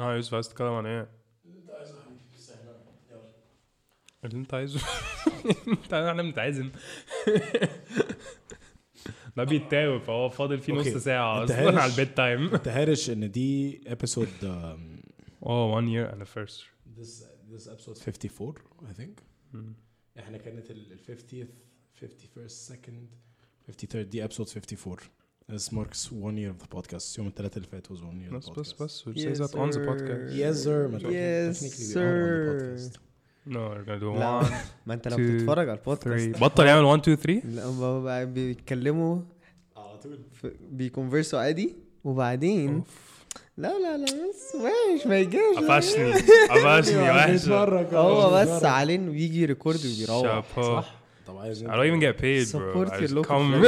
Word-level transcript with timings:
آه 0.00 0.14
يوسف 0.14 0.34
عايز 0.34 0.48
تتكلم 0.48 0.72
عن 0.72 0.86
إيه؟ 0.86 1.08
اللي 4.24 4.36
انت 4.36 4.54
عايزه 4.54 4.80
انت 5.68 5.94
إحنا 6.08 6.22
بنتعزم. 6.22 6.70
ده 9.36 9.44
بيتاوب 9.44 10.02
فهو 10.02 10.28
فاضل 10.28 10.58
فيه 10.58 10.72
نص 10.72 10.86
أنت 10.86 10.96
أصلا. 10.96 11.80
على 11.82 11.90
البيت 11.92 12.16
تايم 12.16 12.54
أنت 12.54 12.68
هارش 12.68 13.10
إن 13.10 13.30
دي 13.30 13.80
ابيسود 13.86 14.28
آه 15.42 15.80
one 15.80 15.84
year 15.86 16.14
anniversary. 16.14 16.66
This 16.98 17.24
this 17.52 17.66
episode 17.66 17.98
54 17.98 18.54
I 18.82 18.92
think. 19.00 19.22
إحنا 20.18 20.38
كانت 20.38 20.70
ال 20.70 20.92
ال 20.92 20.98
50th 21.18 22.02
51st 22.04 22.72
second 22.72 23.06
53rd 23.70 23.96
دي 23.96 24.28
episode 24.28 24.56
54 24.56 24.96
This 25.48 25.72
marks 25.72 26.10
one 26.12 26.36
year 26.36 26.50
of 26.50 26.58
the 26.58 26.68
podcast. 26.68 27.18
يوم 27.18 27.26
الثلاثاء 27.26 27.56
اللي 27.56 27.68
فات 27.68 27.86
was 27.86 27.96
one 28.00 28.20
year 28.22 28.32
of 28.32 28.36
بس 28.36 28.46
the 28.46 28.60
بس 28.60 28.72
podcast. 28.72 28.82
بس 28.82 29.02
we'll 29.02 29.12
say 29.12 29.38
that 29.40 29.54
on 29.54 29.70
the 29.70 29.80
podcast. 29.80 30.32
Yes 30.32 30.64
sir. 30.64 30.88
ما 30.88 30.98
Yes, 30.98 31.56
sir. 31.92 32.78
no 33.46 33.58
we're 33.58 33.84
gonna 33.84 34.00
do 34.00 34.12
one 34.12 34.52
ما 34.86 34.94
انت 34.94 35.08
لو 35.08 35.16
بتتفرج 35.16 35.68
على 35.68 35.78
البودكاست. 35.78 36.40
بطل 36.40 36.66
يعمل 36.66 36.84
1 36.84 37.00
2 37.08 37.16
3 37.16 37.42
لا 37.48 38.24
بيتكلموا 38.24 39.18
على 39.76 39.98
طول. 39.98 40.18
بيكونفرسوا 40.70 41.38
عادي 41.38 41.76
وبعدين 42.04 42.82
لا 43.56 43.78
لا 43.78 43.96
لا 43.96 44.04
بس 44.04 44.56
ماشي 44.56 45.08
ما 45.08 45.18
يجيش. 45.18 45.56
قفشني 45.58 46.12
قفشني 46.12 47.26
بيتفرج 47.32 47.94
هو 47.94 48.30
بس 48.34 48.64
عليه 48.64 48.98
بيجي 48.98 49.44
ريكورد 49.44 49.78
وبيروح 49.86 50.44
صح. 50.56 51.01
طب 51.26 51.36
عايز 51.36 51.64
I 51.64 51.66
don't 51.66 51.86
even 51.86 52.00
get 52.00 52.16
paid 52.20 52.52
bro 52.52 52.72
Support 52.72 52.88
I 52.88 52.96
your 52.96 53.00
just 53.00 53.14
local 53.14 53.36
come 53.36 53.62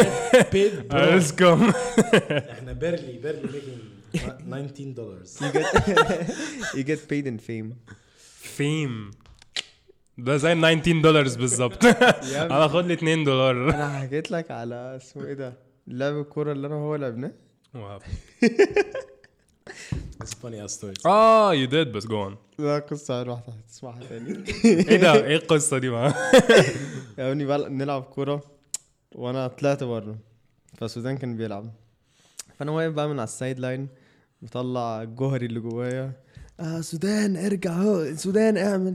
paid 0.54 0.72
I 0.92 1.18
just 1.18 1.36
come 1.36 1.74
إحنا 2.50 2.74
barely 2.80 3.18
barely 3.24 3.48
making 3.54 3.94
19 4.46 4.94
dollars 4.94 5.40
you 5.40 5.52
get 5.52 5.66
you 6.74 6.84
get 6.84 7.08
paid 7.08 7.26
in 7.26 7.38
fame 7.38 7.72
fame 8.58 9.14
ده 10.18 10.36
زي 10.36 10.54
19 10.54 11.00
دولار 11.02 11.22
بالظبط 11.22 11.84
أنا 11.84 12.66
اخد 12.66 12.86
لي 12.86 12.94
2 12.94 13.24
دولار 13.24 13.70
أنا 13.70 13.98
حكيت 13.98 14.30
لك 14.30 14.50
على 14.50 14.96
اسمه 14.96 15.26
إيه 15.26 15.34
ده 15.34 15.52
لعب 15.86 16.18
الكوره 16.20 16.52
اللي 16.52 16.66
أنا 16.66 16.74
وهو 16.74 16.96
لعبناه 16.96 17.32
It's 20.22 20.34
funny 20.42 20.58
ass 20.64 20.72
stories 20.78 21.06
آه 21.06 21.54
you 21.54 21.68
did 21.70 21.88
بس 21.88 22.06
go 22.06 22.10
on. 22.30 22.34
لا 22.58 22.78
قصة 22.78 23.22
واحدة 23.22 23.52
هتسمعها 23.52 24.00
تاني. 24.08 24.44
إيه 24.64 24.96
ده؟ 24.96 25.24
إيه 25.24 25.36
القصة 25.36 25.78
دي 25.78 25.88
بقى 25.88 26.08
يا 27.18 27.30
ابني 27.32 27.46
بل... 27.46 27.72
نلعب 27.72 28.02
كورة 28.02 28.42
وأنا 29.14 29.46
طلعت 29.46 29.84
بره. 29.84 30.18
فسودان 30.78 31.18
كان 31.18 31.36
بيلعب. 31.36 31.72
فأنا 32.58 32.70
واقف 32.70 32.92
بقى 32.92 33.08
من 33.08 33.18
على 33.18 33.24
ال 33.24 33.31
side 33.31 33.58
line 33.58 33.88
بطلع 34.42 35.02
الجوهري 35.02 35.46
اللي 35.46 35.60
جوايا. 35.60 36.12
آه 36.60 36.80
سودان 36.80 37.36
ارجع 37.36 37.72
أهو. 37.72 38.16
سودان 38.16 38.56
اعمل. 38.56 38.94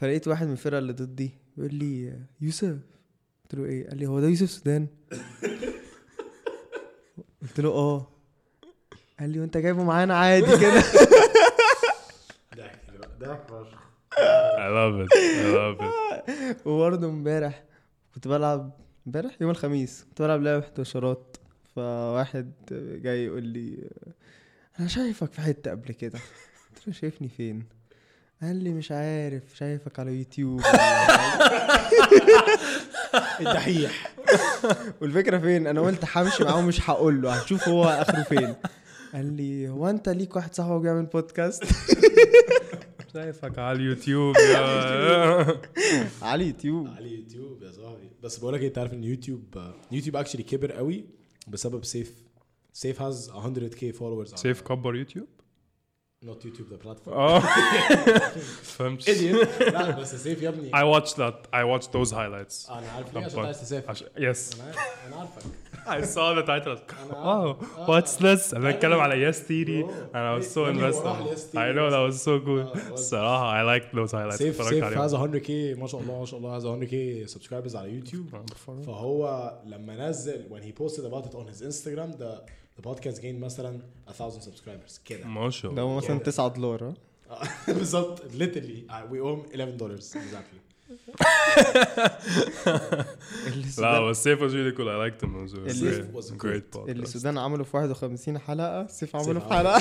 فلقيت 0.00 0.28
واحد 0.28 0.46
من 0.46 0.52
الفرقة 0.52 0.78
اللي 0.78 0.92
ضدي 0.92 1.30
بيقول 1.56 1.74
لي 1.74 2.08
آه، 2.08 2.20
يوسف. 2.40 2.76
قلت 3.44 3.54
له 3.54 3.64
إيه؟ 3.64 3.88
قال 3.88 3.98
لي 3.98 4.06
هو 4.06 4.20
ده 4.20 4.26
يوسف 4.28 4.50
سودان؟ 4.50 4.86
قلت 7.42 7.60
له 7.60 7.70
آه. 7.70 8.08
قال 9.20 9.30
لي 9.30 9.40
وأنت 9.40 9.56
جايبه 9.56 9.84
معانا 9.84 10.18
عادي 10.18 10.58
كده. 10.58 10.82
ضحك 12.56 12.80
ضحك 13.20 13.42
فشخ 13.48 13.84
I 14.54 14.68
love 14.78 14.96
it. 15.04 15.08
I 15.14 15.46
love 15.56 15.80
it. 15.84 16.66
وبرضه 16.66 17.06
امبارح 17.08 17.64
كنت 18.14 18.28
بلعب 18.28 18.70
امبارح؟ 19.06 19.30
يوم 19.40 19.50
الخميس. 19.50 20.04
كنت 20.08 20.22
بلعب 20.22 20.42
لعبة 20.42 20.64
احتشارات 20.64 21.36
فواحد 21.76 22.52
جاي 23.02 23.24
يقول 23.24 23.42
لي 23.42 23.78
أنا 24.80 24.88
شايفك 24.88 25.32
في 25.32 25.40
حتة 25.40 25.70
قبل 25.70 25.92
كده. 25.92 26.18
قلت 26.76 26.86
له 26.88 26.92
شايفني 26.92 27.28
فين؟ 27.28 27.64
قال 28.42 28.56
لي 28.56 28.70
مش 28.70 28.92
عارف 28.92 29.42
شايفك 29.56 29.98
على 29.98 30.18
يوتيوب 30.18 30.60
الدحيح. 33.40 34.14
والفكرة 35.00 35.38
فين؟ 35.38 35.66
أنا 35.66 35.80
قلت 35.80 36.04
همشي 36.16 36.44
معاه 36.44 36.56
ومش 36.58 36.90
هقول 36.90 37.22
له 37.22 37.32
هشوف 37.34 37.68
هو 37.68 37.84
آخره 37.84 38.22
فين. 38.22 38.54
قال 39.14 39.32
لي 39.36 39.68
هو 39.68 39.90
أنت 39.90 40.08
ليك 40.08 40.36
واحد 40.36 40.54
صاحبك 40.54 40.80
بيعمل 40.82 41.06
بودكاست 41.06 41.64
شايفك 43.14 43.58
على 43.58 43.76
اليوتيوب 43.78 44.34
يا. 44.36 45.60
على 46.22 46.46
يوتيوب 46.46 46.86
على 46.86 47.14
يوتيوب 47.14 47.62
يا 47.62 47.72
صاحبي. 47.72 48.10
بس 48.22 48.38
بقول 48.38 48.54
لك 48.54 48.60
إيه 48.60 48.68
أنت 48.68 48.78
عارف 48.78 48.92
إن 48.92 49.04
يوتيوب 49.04 49.72
يوتيوب 49.92 50.16
actually 50.16 50.42
كبر 50.42 50.72
قوي 50.72 51.04
بسبب 51.48 51.84
سيف 51.84 52.14
سيف 52.72 53.02
has 53.02 53.30
100k 53.30 53.96
followers. 53.98 54.34
سيف 54.36 54.60
كبر 54.60 54.96
يوتيوب؟ 54.96 55.26
not 56.24 56.44
يوتيوب 56.44 56.68
the 56.70 56.76
platform 56.76 57.16
آه 57.18 57.38
فهمت 58.62 59.10
لا 59.60 59.90
بس 60.00 60.14
سيف 60.14 60.42
يا 60.42 60.48
ابني 60.48 60.70
I 60.70 60.84
watched 61.00 61.14
that 61.16 61.34
I 61.52 61.64
watched 61.64 61.90
those 61.92 62.10
highlights 62.12 62.70
أنا 62.70 62.90
عارف 62.94 63.14
ليه 63.14 63.24
عشان 63.24 63.44
عايز 63.44 63.60
تسافر 63.60 63.94
yes 63.94 64.60
أنا 64.60 64.64
عارف 64.64 64.78
أنا 65.06 65.16
عارفك 65.16 65.42
I 65.86 66.00
saw 66.14 66.34
the 66.34 66.46
title 66.46 66.78
oh 67.12 67.64
what's 67.86 68.16
this 68.16 68.54
أنا 68.54 68.70
بتكلم 68.70 69.00
على 69.00 69.32
Bro. 69.32 69.90
and 70.14 70.16
I 70.16 70.34
was 70.38 70.50
so 70.50 70.64
invested 70.64 71.56
I 71.56 71.72
know 71.76 71.90
that 71.90 72.02
was 72.10 72.22
so 72.22 72.38
good 72.46 72.66
آه، 72.90 72.92
الصراحة 72.92 73.62
I 73.62 73.80
liked 73.80 73.92
those 73.94 74.12
highlights 74.12 74.36
سيف 74.36 74.64
سيف. 74.68 74.84
هاز 74.84 75.14
100k 75.14 75.50
ما 75.78 75.86
شاء 75.86 76.00
الله 76.00 76.18
ما 76.20 76.26
شاء 76.26 76.38
الله 76.40 76.56
هاز 76.56 76.66
100k 76.66 77.30
subscribers 77.34 77.76
على 77.76 77.90
يوتيوب 77.94 78.26
فهو 78.86 79.52
لما 79.66 80.08
نزل 80.08 80.44
when 80.50 80.62
he 80.62 80.72
posted 80.82 81.04
about 81.04 81.26
it 81.26 81.34
on 81.34 81.46
his 81.54 81.62
Instagram 81.62 82.18
the 82.18 82.63
the 82.78 82.82
podcast 82.82 83.20
gained 83.22 83.40
مثلا 83.44 83.80
1000 84.08 84.44
subscribers 84.44 85.00
كده 85.04 85.26
ما 85.26 85.50
شاء 85.50 85.72
ده 85.72 85.82
الله 85.82 85.92
هو 85.92 85.96
مثلا 85.96 86.18
9 86.18 86.48
دولار؟ 86.48 86.94
آه، 87.30 87.42
بالظبط 87.68 88.20
literally 88.20 88.90
uh, 88.90 89.10
we 89.10 89.18
owe 89.20 89.36
him 89.36 89.54
11 89.54 89.76
dollars 89.78 90.04
exactly 90.16 90.60
اللي 93.46 93.66
لا 93.78 94.00
بس 94.00 94.24
سيف 94.24 94.38
was 94.38 94.52
really 94.52 94.76
cool 94.76 94.88
I 94.88 94.96
liked 94.96 95.22
him 95.24 95.30
it 95.36 95.50
was 95.50 95.54
a 95.54 95.58
اللي- 96.88 97.02
السودان 97.02 97.38
عملوا 97.38 97.64
في 97.64 97.70
51 97.76 98.38
حلقة 98.38 98.86
سيف 98.86 99.16
عمله 99.16 99.40
في. 99.40 99.46
حلقة 99.48 99.78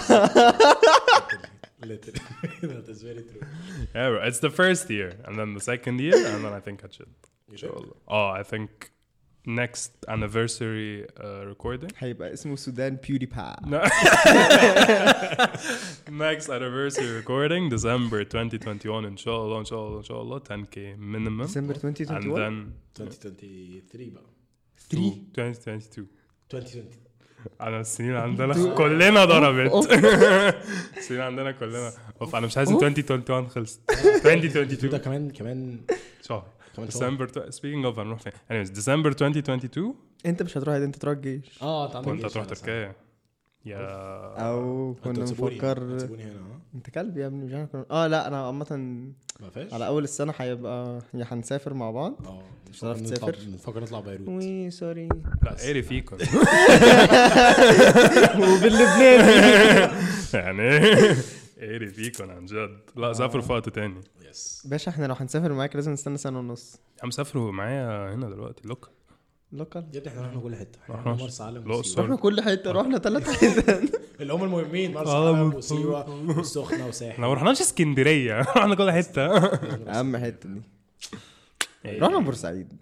literally 1.84 2.22
that 2.62 2.88
is 2.90 3.02
very 3.04 3.24
true 3.30 3.46
yeah 3.94 4.10
bro, 4.10 4.22
it's 4.30 4.40
the 4.40 4.50
first 4.62 4.90
year 4.90 5.10
and 5.26 5.34
then 5.40 5.50
the 5.54 5.64
second 5.72 6.00
year 6.00 6.16
and 6.32 6.40
then 6.46 6.54
I 6.54 6.62
think 6.68 6.78
I 6.86 6.90
should 6.98 7.14
you 7.52 7.58
should 7.58 7.88
oh 8.08 8.30
I 8.42 8.44
think 8.52 8.70
next 9.48 9.92
anniversary 10.08 11.06
uh, 11.18 11.46
recording. 11.54 11.92
هيبقى 11.98 12.34
اسمه 12.34 12.56
سودان 12.56 12.98
بيودي 13.08 13.26
با. 13.26 13.56
Next 16.08 16.48
anniversary 16.50 17.12
recording 17.22 17.70
December 17.70 18.14
2021 18.36 19.06
ان 19.06 19.18
شاء 19.18 19.46
الله 19.46 19.60
ان 19.60 19.66
شاء 19.66 19.88
الله 19.88 19.98
ان 19.98 20.04
شاء 20.04 20.22
الله 20.22 20.40
10k 20.40 20.76
minimum 20.98 21.42
ديسمبر 21.42 21.74
and 21.76 21.86
2021 21.86 22.72
then 22.96 23.02
2023 23.02 24.10
بقى 24.14 24.24
3 24.90 25.14
2022 25.38 26.08
2020 26.54 26.86
أنا 27.62 27.80
السنين 27.82 28.16
عندنا 28.16 28.76
كلنا 28.76 29.26
ضربت. 29.26 29.92
السنين 30.98 31.22
عندنا 31.22 31.52
كلنا. 31.52 31.94
أوف 32.22 32.36
أنا 32.36 32.48
مش 32.48 32.58
عايز 32.58 32.72
2021 32.72 33.50
خلصت 33.50 33.80
2022 34.26 34.90
ده 34.92 34.98
كمان 34.98 35.30
كمان 35.32 35.80
شهر. 36.22 36.48
ديسمبر 36.80 37.28
speaking 37.30 37.94
of 37.96 38.00
هنروح 38.00 38.20
فين؟ 38.20 38.34
anyways 38.34 38.72
ديسمبر 38.72 39.10
2022 39.10 39.96
انت 40.26 40.44
مش 40.44 40.58
هتروح 40.58 40.76
انت 40.76 40.96
تروح 40.96 41.16
الجيش. 41.16 41.60
آه 41.62 41.86
أنت 41.88 41.96
عندك 41.96 42.08
وأنت 42.08 42.22
جيش 42.22 42.32
هتروح 42.32 42.46
تركيا. 42.46 42.96
يا 43.66 43.78
أو 44.50 44.96
كنا 45.04 45.14
هتسيبوني- 45.26 45.56
نفكر 45.56 45.96
هتسيبوني 45.96 46.24
هنا 46.24 46.32
ها 46.40 46.60
أنت 46.76 46.90
كلب 46.90 47.18
يا 47.18 47.28
ابني 47.28 47.46
مش 47.46 47.54
عارف 47.54 47.70
كنا- 47.72 47.86
آه 47.92 48.08
لا 48.08 48.28
أنا 48.28 48.50
فيش؟ 49.50 49.74
على 49.74 49.88
أول 49.88 50.04
السنة 50.04 50.34
هيبقى 50.38 51.00
يا 51.14 51.26
هنسافر 51.32 51.74
مع 51.74 51.92
بعض. 51.92 52.28
آه 52.28 52.44
مش 52.70 52.80
هتعرف 52.80 53.02
تسافر؟ 53.02 53.36
نفكر 53.54 53.82
نطلع 53.84 54.00
بيروت. 54.00 54.28
وي 54.30 54.70
سوري. 54.72 55.10
لا 55.44 55.56
قري 55.68 55.84
فيكم؟ 55.84 56.18
وباللبناني. 58.54 59.92
يعني 60.34 60.80
قري 61.64 61.88
فيكم 61.88 62.30
عن 62.30 62.46
جد. 62.46 62.80
لا 62.96 63.14
سافروا 63.14 63.42
في 63.42 63.52
وقت 63.52 63.70
تاني. 63.70 64.02
يس 64.30 64.68
باشا 64.70 64.92
إحنا 64.92 65.06
لو 65.06 65.14
هنسافر 65.14 65.54
معاك 65.54 65.76
لازم 65.76 65.92
نستنى 65.92 66.18
سنة 66.18 66.40
ونص. 66.40 66.80
عم 67.04 67.12
سافروا 67.12 67.52
معايا 67.52 68.14
هنا 68.14 68.30
دلوقتي 68.30 68.68
لوك 68.68 68.90
local 69.52 69.86
يا 69.94 70.00
ابني 70.00 70.10
إحنا 70.10 70.22
رحنا 70.28 70.42
كل 70.42 70.56
حتة. 70.56 70.80
إحنا 70.84 70.96
رحنا 70.96 71.14
مرسى 71.14 71.44
علم. 71.44 71.72
رحنا 71.98 72.16
كل 72.16 72.42
حتة 72.42 72.72
رحنا 72.72 72.98
ثلاث 72.98 73.30
حتت 73.34 74.02
اللي 74.22 74.34
هم 74.34 74.44
المهمين 74.44 74.94
مرسى 74.94 75.12
آه، 75.12 75.36
علم 75.38 75.54
وسيوه 75.54 76.10
والسخنة 76.38 76.88
وساحل. 76.88 77.12
إحنا 77.12 77.28
ما 77.28 77.34
رحناش 77.34 77.62
اسكندرية. 77.62 78.40
رحنا 78.58 78.76
كل 78.76 78.92
حتة. 78.92 79.38
أهم 79.38 80.18
حتة 80.18 80.50
دي. 80.50 80.62
رحنا 81.86 82.20
بورسعيد. 82.20 82.74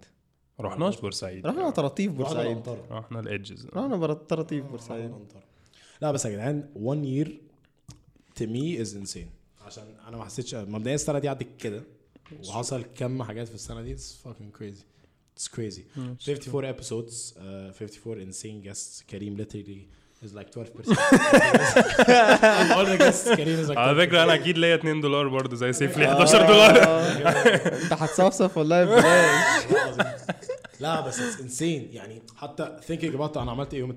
رحناش 0.60 1.00
بورسعيد. 1.00 1.46
رحنا 1.46 1.70
طراطيف 1.70 2.12
بورسعيد. 2.12 2.62
رحنا 2.90 3.20
ال 3.20 3.28
edges 3.28 3.66
رحنا 3.66 4.14
طراطيف 4.14 4.64
بورسعيد. 4.64 5.12
لا 6.02 6.12
بس 6.12 6.24
يا 6.24 6.30
جدعان 6.30 6.68
1 6.74 7.04
year 7.04 7.30
to 8.40 8.44
me 8.46 8.84
is 8.84 8.94
insane. 8.94 9.28
عشان 9.66 9.84
أنا 10.08 10.16
ما 10.16 10.24
حسيتش 10.24 10.54
مبدئيا 10.54 10.94
السنة 10.94 11.18
دي 11.18 11.28
عدت 11.28 11.46
كده 11.58 11.82
وحصل 12.48 12.84
كم 12.94 13.22
حاجات 13.22 13.48
في 13.48 13.54
السنة 13.54 13.82
دي. 13.82 13.96
It's 13.96 14.26
fucking 14.26 14.58
crazy. 14.60 14.84
It's 15.36 15.48
crazy. 15.48 15.82
54 15.96 16.64
episodes 16.64 17.34
uh, 17.36 17.72
54 17.72 18.20
insane 18.20 18.60
guests. 18.64 19.02
كريم 19.10 19.36
literally 19.36 19.88
is 20.24 20.34
like 20.34 20.50
12%. 20.50 20.54
All 22.76 22.86
the 22.86 22.96
guests 22.98 23.28
كريم 23.36 23.66
is 23.66 23.68
like 23.68 23.76
على 23.76 23.94
12%. 23.94 23.98
فكره 24.06 24.22
أنا 24.22 24.34
أكيد 24.34 24.58
ليا 24.58 24.74
2 24.74 25.00
دولار 25.00 25.28
برضه 25.28 25.56
زي 25.56 25.72
سيف 25.72 25.98
لي 25.98 26.08
11 26.08 26.46
دولار. 26.46 26.82
آه. 26.82 27.12
أنت 27.82 27.92
هتصفصف 27.92 28.58
والله 28.58 28.84
ببلاش. 28.84 29.64
لا 30.80 31.00
بس 31.00 31.20
it's 31.20 31.40
insane 31.40 31.88
يعني 31.92 32.22
حتى 32.36 32.76
thinking 32.88 33.14
about 33.18 33.36
أنا 33.36 33.50
عملت 33.50 33.74
إيه 33.74 33.80
يوم 33.80 33.96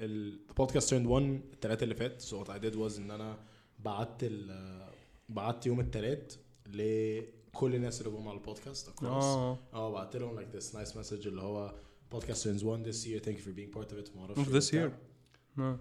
ال 0.00 0.11
podcast 0.11 0.90
turned 0.90 1.06
1 1.06 1.40
التلات 1.52 1.82
اللي 1.82 1.94
فات. 1.94 2.22
So 2.22 2.34
what 2.34 2.48
I 2.50 2.58
did 2.64 2.74
was 2.76 2.98
إن 2.98 3.10
أنا 3.10 3.36
بعت 3.84 4.22
ال 4.22 4.54
بعت 5.28 5.66
يوم 5.66 5.80
التلات 5.80 6.32
لكل 6.66 7.74
الناس 7.74 8.00
اللي 8.00 8.18
جم 8.18 8.28
على 8.28 8.38
البودكاست 8.38 9.02
آه 9.02 9.58
آه 9.74 9.90
بعت 9.92 10.16
لهم 10.16 10.40
like 10.40 10.56
this 10.56 10.64
nice 10.74 10.92
message 10.94 11.26
اللي 11.26 11.42
هو 11.42 11.74
podcast 12.14 12.42
turns 12.44 12.60
one 12.62 12.86
this 12.88 13.06
year 13.06 13.20
thank 13.24 13.36
you 13.38 13.42
for 13.44 13.52
being 13.58 13.78
part 13.78 13.88
of 13.92 13.98
it 14.06 14.16
ما 14.16 14.20
أعرفش 14.22 14.70
this 14.70 14.74
إيه 14.74 14.88
year. 14.88 14.90
آه. 15.60 15.78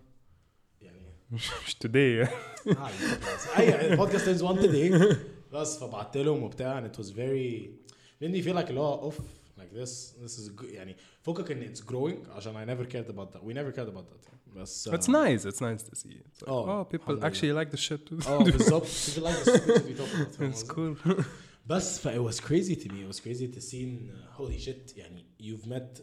يعني 0.81 1.01
مش 1.31 1.75
today 1.85 2.29
آه، 2.77 2.89
اي 3.59 3.95
بودكاست 3.95 4.25
turns 4.43 4.47
one 4.47 4.59
today 4.59 5.15
بس 5.53 5.77
فبعت 5.79 6.17
لهم 6.17 6.43
وبتاع 6.43 6.81
and 6.87 6.91
it 6.91 6.97
was 6.99 7.07
very 7.09 7.69
made 8.23 8.31
me 8.35 8.45
feel 8.45 8.55
like 8.55 8.67
اللي 8.69 8.79
هو 8.79 8.93
اوف 9.01 9.19
like 9.59 9.75
this 9.77 10.13
this 10.25 10.37
is 10.39 10.61
good 10.61 10.65
يعني 10.65 10.95
فكك 11.21 11.51
ان 11.51 11.75
it's 11.75 11.79
growing 11.79 12.29
عشان 12.29 12.53
I 12.53 12.69
never 12.69 12.85
cared 12.93 13.11
about 13.15 13.33
that 13.37 13.41
we 13.43 13.53
never 13.53 13.75
cared 13.77 13.89
about 13.89 14.05
that 14.13 14.42
بس 14.55 14.89
It's 14.89 15.07
nice 15.07 15.45
it's 15.45 15.61
nice 15.61 15.83
to 15.83 15.95
see 15.95 16.09
it's 16.09 16.41
like, 16.41 16.47
Oh, 16.47 16.65
oh 16.67 16.95
people 16.95 17.09
الحمد 17.09 17.33
actually 17.33 17.53
like 17.65 17.75
the 17.75 17.79
shit 17.79 18.27
آه 18.27 18.43
بالظبط 18.43 18.85
people 18.85 19.23
like 19.23 19.45
the 19.45 19.51
stupid 19.51 19.85
we 19.85 19.99
talk 19.99 20.13
about 20.15 20.35
فاهم 20.37 20.53
it's 20.53 20.63
cool 20.63 21.23
بس 21.67 21.99
ف 21.99 22.07
it 22.07 22.31
was 22.31 22.39
crazy 22.39 22.75
to 22.75 22.89
me 22.89 23.01
it 23.03 23.15
was 23.15 23.19
crazy 23.19 23.47
to 23.47 23.61
see 23.61 24.11
uh, 24.11 24.37
holy 24.41 24.59
shit 24.59 24.97
يعني 24.97 25.25
you've 25.41 25.67
met 25.67 26.01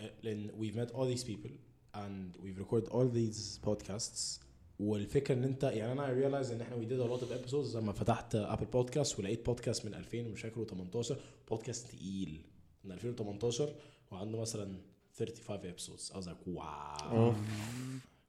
uh, 0.00 0.04
لأن 0.22 0.50
we've 0.50 0.76
met 0.76 0.94
all 0.94 1.06
these 1.14 1.24
people 1.24 1.50
and 1.94 2.36
we've 2.42 2.58
recorded 2.58 2.88
all 2.88 3.08
these 3.08 3.58
podcasts 3.68 4.40
والفكرة 4.78 5.34
ان 5.34 5.44
انت 5.44 5.62
يعني 5.62 5.92
أنا 5.92 6.06
realized 6.06 6.50
ان 6.50 6.60
إحنا 6.60 6.76
we 6.76 6.86
did 6.88 7.00
a 7.00 7.10
lot 7.12 7.22
of 7.24 7.32
episodes 7.32 7.76
لما 7.76 7.92
فتحت 7.92 8.34
ابل 8.34 8.66
بودكاست 8.66 9.18
ولقيت 9.18 9.46
بودكاست 9.46 9.86
من 9.86 9.94
2000 9.94 10.18
ومش 10.26 10.40
فاكر 10.40 10.64
18 10.64 11.16
بودكاست 11.48 11.86
تقيل 11.86 12.40
من 12.84 12.92
2018 12.92 13.74
وعنده 14.10 14.40
مثلا 14.40 14.76
35 15.24 15.64
episodes 15.64 16.12
I 16.12 16.16
was 16.16 16.26
like 16.26 16.46
wow 16.46 17.02
أوف. 17.12 17.34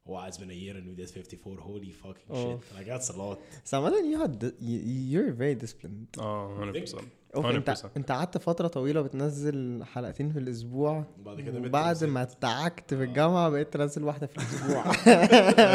wow 0.07 0.27
it's 0.27 0.37
been 0.37 0.49
a 0.51 0.59
year 0.63 0.75
and 0.75 0.85
we 0.87 0.95
did 1.01 1.09
54 1.09 1.59
holy 1.59 1.91
fucking 2.03 2.31
أوف. 2.31 2.59
shit 2.63 2.77
like 2.79 2.87
that's 2.87 3.09
a 3.09 3.17
lot 3.17 3.37
عامة 3.73 3.91
you 3.91 4.17
had 4.23 4.43
you- 4.43 5.11
you're 5.11 5.33
very 5.39 5.65
disciplined 5.65 6.19
آه 6.19 6.71
100% 6.73 6.95
أوف، 7.35 7.45
انت 7.45 7.69
100%. 7.69 7.85
انت 7.97 8.11
قعدت 8.11 8.37
فترة 8.37 8.67
طويلة 8.67 9.01
بتنزل 9.01 9.83
حلقتين 9.83 10.31
في 10.31 10.39
الأسبوع 10.39 11.05
وبعد 11.19 11.41
كده 11.41 11.59
وبعد 11.59 12.03
ما 12.03 12.21
اتعكت 12.21 12.93
في 12.93 13.03
الجامعة 13.03 13.49
بقيت 13.49 13.73
تنزل 13.73 14.03
واحدة 14.03 14.27
في 14.27 14.37
الأسبوع 14.37 14.85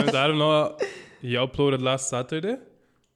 انت 0.00 0.14
عارف 0.14 0.34
ان 0.34 0.40
هو 0.40 0.76
he 1.22 1.26
uploaded 1.48 1.80
last 1.80 2.10
Saturday 2.10 2.56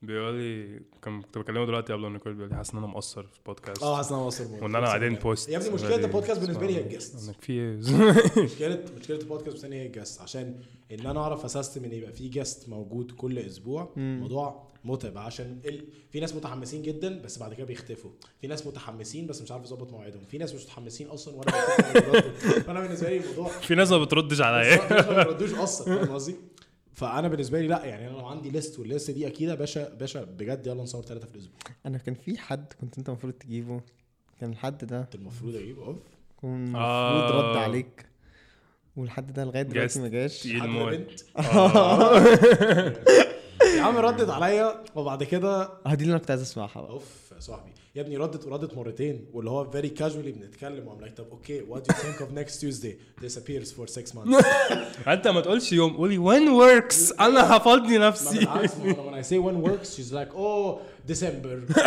بيقول 0.03 0.35
لي 0.35 0.81
كان 1.03 1.23
كنت 1.23 1.39
بكلمه 1.39 1.67
دلوقتي 1.67 1.93
قبل 1.93 2.03
ما 2.03 2.09
ن 2.09 2.12
record 2.12 2.35
بيقول 2.37 2.51
لي 2.51 2.57
حاسس 2.57 2.71
ان 2.71 2.79
أنا 2.79 2.87
مقصر 2.87 3.23
في 3.23 3.39
البودكاست 3.39 3.83
آه 3.83 3.97
حاسس 3.97 4.11
ان 4.13 4.17
أنا 4.19 4.27
مقصر 4.27 4.45
وان 4.45 4.75
أنا 4.77 4.81
بعدين 4.87 5.15
post 5.15 5.49
يا 5.49 5.59
ابني 5.59 5.71
مشكله 5.71 5.95
البودكاست 5.95 6.41
بالنسبة 6.41 6.67
لي 6.67 6.77
هي 6.77 6.81
ال 6.81 6.89
guest 6.89 7.29
انك 7.29 7.41
في 7.41 7.53
إيه 7.53 7.77
مشكله 8.45 8.85
مشكله 9.01 9.17
البودكاست 9.17 9.47
بالنسبة 9.49 9.69
لي 9.69 9.77
هي 9.77 9.87
ال 9.87 9.92
guest 9.92 10.21
عشان 10.21 10.61
ان 10.93 11.07
أنا 11.07 11.21
اعرف 11.21 11.45
a 11.45 11.50
system 11.50 11.85
ان 11.85 11.93
يبقى 11.93 12.13
في 12.13 12.29
guest 12.29 12.69
موجود 12.69 13.11
كل 13.13 13.39
أسبوع 13.39 13.93
موضوع 13.97 14.71
متعب 14.85 15.19
عشان 15.19 15.61
ال... 15.65 15.85
في 16.11 16.21
ناس 16.21 16.35
متحمسين 16.35 16.83
جدا 16.83 17.23
بس 17.23 17.39
بعد 17.39 17.55
كده 17.55 17.67
بيختفوا 17.67 18.11
في 18.41 18.47
ناس 18.47 18.67
متحمسين 18.67 19.27
بس 19.27 19.43
مش 19.43 19.53
عارف 19.53 19.65
يظبط 19.65 19.93
مواعيدهم 19.93 20.25
في 20.25 20.39
ناس 20.39 20.55
مش 20.55 20.63
متحمسين 20.65 21.07
أصلا 21.07 21.35
ولا. 21.37 21.51
فانا 22.61 22.81
بالنسبة 22.81 23.09
لي 23.09 23.17
الموضوع 23.17 23.49
في 23.49 23.75
ناس 23.75 23.91
ما 23.91 23.99
بتردش 23.99 24.41
عليا 24.41 24.77
مش 24.77 25.07
ما 25.07 25.23
بيردوش 25.25 25.55
أصلا 25.55 25.97
فاهم 25.97 26.15
قصدي؟ 26.15 26.35
فانا 26.93 27.29
بالنسبة 27.29 27.61
لي 27.61 27.67
لا 27.69 27.85
يعني 27.85 28.07
أنا 28.09 28.13
لو 28.17 28.27
عندي 28.27 28.51
list 28.51 28.79
وال 28.79 28.89
list 28.89 29.11
دي 29.11 29.27
أكيد 29.27 29.49
يا 29.49 29.55
باشا 29.55 29.89
باشا 29.95 30.25
بجد 30.25 30.67
يلا 30.67 30.83
نصور 30.83 31.03
ثلاثة 31.03 31.27
في 31.27 31.35
الأسبوع. 31.35 31.57
أنا 31.87 31.99
كان 31.99 32.15
في 32.15 32.39
حد 32.39 32.73
كنت 32.81 32.99
أنت 32.99 33.09
المفروض 33.09 33.33
تجيبه؟ 33.33 33.81
كان 34.41 34.51
الحد 34.51 34.85
ده. 34.85 35.01
انت 35.01 35.15
المفروض 35.15 35.55
أجيبه 35.57 35.87
أوف. 35.87 35.97
كان 36.43 36.55
المفروض 36.55 36.83
آه. 36.83 37.51
رد 37.53 37.57
عليك. 37.57 38.07
والحد 38.97 39.33
ده 39.33 39.45
لغاية 39.45 39.63
دلوقتي 39.63 40.01
ما 40.01 40.09
جاش. 40.09 40.49
حد 40.53 40.69
بنت. 40.69 41.21
يا 41.39 42.95
عم 43.83 43.97
ردت 43.97 44.31
عليا 44.31 44.75
وبعد 44.95 45.23
كده 45.25 45.63
آه 45.87 45.95
دي 45.95 46.03
اللي 46.05 46.11
أنا 46.13 46.19
كنت 46.19 46.31
عايز 46.31 46.43
أسمعها 46.43 46.81
بقى. 46.81 46.91
أوف 46.91 47.05
يا 47.35 47.41
صاحبي. 47.41 47.71
يا 47.95 48.01
ابني 48.03 48.17
ردت 48.17 48.47
وردت 48.47 48.75
مرتين 48.77 49.27
واللي 49.33 49.51
هو 49.51 49.71
very 49.71 49.89
casually 49.89 50.33
بنتكلم 50.33 50.89
و 50.89 50.92
I'm 50.92 51.01
like 51.01 51.17
طب 51.17 51.25
okay 51.31 51.61
what 51.69 51.89
do 51.89 51.95
think 51.95 52.21
of 52.23 52.31
next 52.33 52.61
Tuesday 52.61 52.99
disappears 53.21 53.67
for 53.69 53.87
6 53.87 54.13
months. 54.15 54.45
أنت 55.09 55.29
ما 55.29 55.41
تقولش 55.41 55.73
يوم 55.73 55.97
قولي 55.97 56.17
when 56.19 56.49
works. 56.63 57.21
أنا 57.21 57.57
هفضني 57.57 57.99
نفسي. 57.99 58.39
بالعكس 58.39 58.75
أنا 58.75 58.95
when 58.95 59.25
I 59.25 59.27
say 59.27 59.37
when 59.37 59.69
works 59.71 59.89
she's 59.97 60.13
like 60.13 60.35
oh 60.37 60.79
December. 61.13 61.77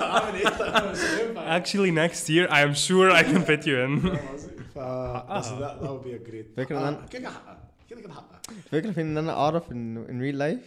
اعمل 0.00 0.34
إيه؟ 0.34 0.48
طيب؟ 0.48 0.90
مش 0.90 0.98
هينفع. 0.98 1.60
Actually 1.60 1.92
next 1.92 2.28
year 2.28 2.50
I 2.50 2.58
am 2.68 2.74
sure 2.74 3.10
I 3.12 3.22
can 3.22 3.42
fit 3.48 3.64
you 3.66 3.76
in. 3.84 4.00
فاهم 4.00 4.18
قصدي؟ 4.34 4.50
ف 4.74 4.78
بس 4.78 5.48
ده 5.48 5.80
that 5.80 5.82
would 5.82 6.04
be 6.06 6.12
a 6.12 6.30
great 6.30 6.56
فكرة 6.56 6.88
إن. 6.88 6.94
أنا- 6.96 7.08
كده 7.10 7.20
كده 7.20 7.28
حقها 7.30 7.67
كده 7.88 8.00
كده 8.00 8.12
حقها. 8.12 8.40
الفكرة 8.66 8.90
في 8.92 9.00
إن 9.00 9.18
أنا 9.18 9.32
أعرف 9.32 9.72
إنه 9.72 10.04
in 10.06 10.08
real 10.32 10.38
life 10.38 10.64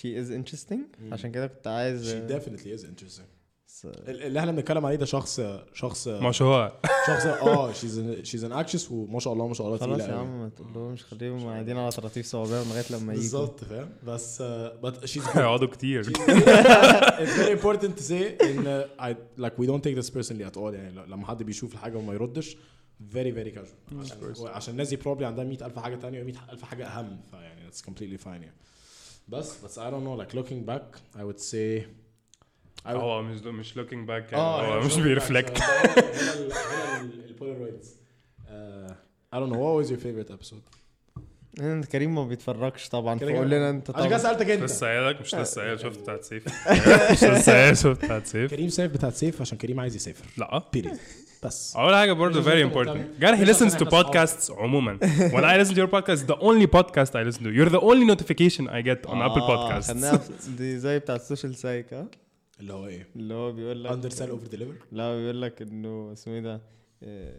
she 0.00 0.06
is 0.06 0.30
interesting. 0.30 1.12
عشان 1.12 1.32
كده 1.32 1.46
كنت 1.46 1.66
عايز 1.66 2.12
she 2.14 2.30
definitely 2.32 2.80
is 2.80 2.84
interesting. 2.84 3.22
بس- 3.66 3.86
اللي 4.08 4.40
إحنا 4.40 4.52
بنتكلم 4.52 4.86
عليه 4.86 4.96
ده 4.96 5.04
شخص 5.06 5.40
شخص 5.74 6.08
مش 6.08 6.42
هو 6.42 6.72
شخص 7.06 7.26
آه 7.26 7.72
she's 7.72 7.76
an, 7.76 8.24
she's 8.26 8.44
an 8.44 8.52
actress 8.66 8.90
وما 8.90 9.20
شاء 9.20 9.32
الله 9.32 9.48
ما 9.48 9.54
شاء 9.54 9.66
الله 9.66 9.78
خلاص 9.78 9.98
تقيلة 9.98 10.14
يا. 10.14 10.18
عم 10.20 10.40
ما 10.40 10.48
تقولهمش 10.48 11.04
خليهم 11.04 11.46
قاعدين 11.46 11.76
على 11.78 11.90
طراطيف 11.90 12.26
صوابعهم 12.26 12.68
لغاية 12.68 12.84
لما 12.90 13.12
يجوا. 13.12 13.14
بالظبط 13.22 13.64
فاهم؟ 13.64 13.88
بس 14.06 14.42
but 14.82 14.94
she's 15.08 15.24
good. 15.26 15.36
هيقعدوا 15.36 15.68
كتير. 15.68 16.04
It's 16.04 17.36
very 17.36 17.60
important 17.60 17.98
to 18.00 18.02
say 18.02 18.42
إن 18.44 18.84
I 19.00 19.14
like 19.42 19.52
we 19.62 19.66
don't 19.66 19.82
take 19.82 19.96
this 20.02 20.10
personally 20.10 20.52
at 20.52 20.56
all. 20.56 20.74
يعني 20.74 21.06
لما 21.08 21.26
حد 21.26 21.42
بيشوف 21.42 21.72
الحاجة 21.74 21.96
وما 21.96 22.14
يردش 22.14 22.56
very 23.14 23.32
very 23.32 23.58
casual. 23.58 23.98
عشان 24.00 24.46
عشان 24.48 24.72
الناس 24.72 24.88
دي 24.88 24.96
probably 24.96 25.22
عندها 25.22 25.44
100000 25.44 25.78
حاجة 25.78 25.96
تانية 25.96 26.32
و100000 26.32 26.62
حاجة 26.64 26.86
أهم 26.86 27.20
فيعني 27.30 27.70
it's 27.70 27.76
completely 27.90 28.24
fine 28.24 28.26
يعني 28.26 28.52
بس 29.28 29.64
بس 29.64 29.78
I 29.78 29.82
don't 29.82 30.04
know 30.06 30.22
like 30.22 30.34
looking 30.38 30.70
back 30.70 30.98
I 31.18 31.22
would 31.22 31.40
say 31.40 31.82
I 32.86 32.88
would 32.92 32.96
هو 32.96 33.22
مش 33.22 33.40
مش 33.40 33.72
looking 33.74 34.06
back 34.06 34.10
يعني 34.32 34.34
آه 34.36 34.74
هو 34.80 34.86
مش. 34.86 34.96
بيرفلكت. 34.96 35.58
هنا 35.62 36.34
ال- 36.34 36.52
هنا 36.52 37.00
ال- 37.00 37.24
البولارويدز 37.24 37.94
I 39.32 39.36
don't 39.36 39.50
know 39.52 39.58
what 39.58 39.74
was 39.86 39.90
your 39.92 40.00
favorite 40.04 40.32
episode? 40.38 40.80
أنت 41.60 41.84
كريم 41.86 42.14
ما 42.14 42.24
بيتفرجش 42.26 42.88
طبعا 42.88 43.18
فقول. 43.18 43.50
لنا 43.50 43.70
أنت 43.70 43.90
عشان 43.90 44.08
كده 44.08 44.18
طبعا 44.18 44.32
سألتك 44.32 44.50
أنت. 44.50 44.62
لسه 44.62 44.86
قايلك 44.86 45.20
مش 45.20 45.34
لسه 45.34 45.62
قايل 45.62 45.80
شفت 45.80 45.98
بتاعت 45.98 46.24
سيف. 46.24 46.44
مش 47.12 47.24
لسه 47.24 47.52
قايل 47.52 47.76
شفت 47.76 48.04
بتاعت 48.04 48.26
سيف. 48.26 48.50
كريم 48.50 48.68
سيف 48.68 48.92
بتاعت 48.92 49.14
سيف 49.14 49.40
عشان 49.40 49.58
كريم 49.58 49.80
عايز 49.80 49.96
يسافر. 49.96 50.24
لا. 50.38 50.62
بيريد 50.72 50.98
بس 51.42 51.76
اول 51.76 51.94
حاجة 51.94 52.12
برضه 52.12 52.40
مش 52.40 52.46
very 52.46 52.48
عشان 52.48 52.70
important. 52.70 52.88
مهتم. 52.88 53.04
Gary 53.20 53.38
he 53.38 53.40
مش 53.42 53.48
عشان 53.48 53.68
listens 53.68 53.72
to 53.72 53.82
إحنا 53.82 54.00
أصحاب. 54.00 54.28
podcasts 54.28 54.50
عموما 54.58 54.98
when 55.02 55.44
I 55.44 55.64
listen 55.64 55.74
to 55.74 55.78
your 55.78 55.90
podcast 55.90 56.26
the 56.26 56.38
only 56.40 56.66
podcast 56.78 57.10
I 57.14 57.22
listen 57.30 57.42
to. 57.44 57.50
You're 57.56 57.72
the 57.72 57.80
only 57.82 58.06
notification 58.14 58.64
I 58.68 58.82
get 58.82 59.10
on 59.10 59.16
Apple 59.28 59.42
آه، 59.42 59.80
Podcasts. 59.80 59.88
خدناها 59.88 60.16
في- 60.16 60.32
دي 60.58 60.78
زي 60.78 60.98
بتاع 60.98 61.14
السوشيال 61.14 61.54
سايك 61.56 61.94
ها 61.94 62.06
اللي 62.60 62.72
هو 62.72 62.86
إيه 62.86 63.06
اللي 63.16 63.34
هو 63.34 63.52
بيقول 63.52 63.84
لك 63.84 63.92
اندر 63.92 64.10
سيل 64.10 64.30
اوفر 64.30 64.46
ديليفر 64.46 64.72
لا 64.92 65.16
بيقول 65.16 65.42
لك 65.42 65.62
انه 65.62 66.12
اسمه 66.12 66.34
إيه 66.34 66.40
ده 66.40 66.60
آه، 67.02 67.32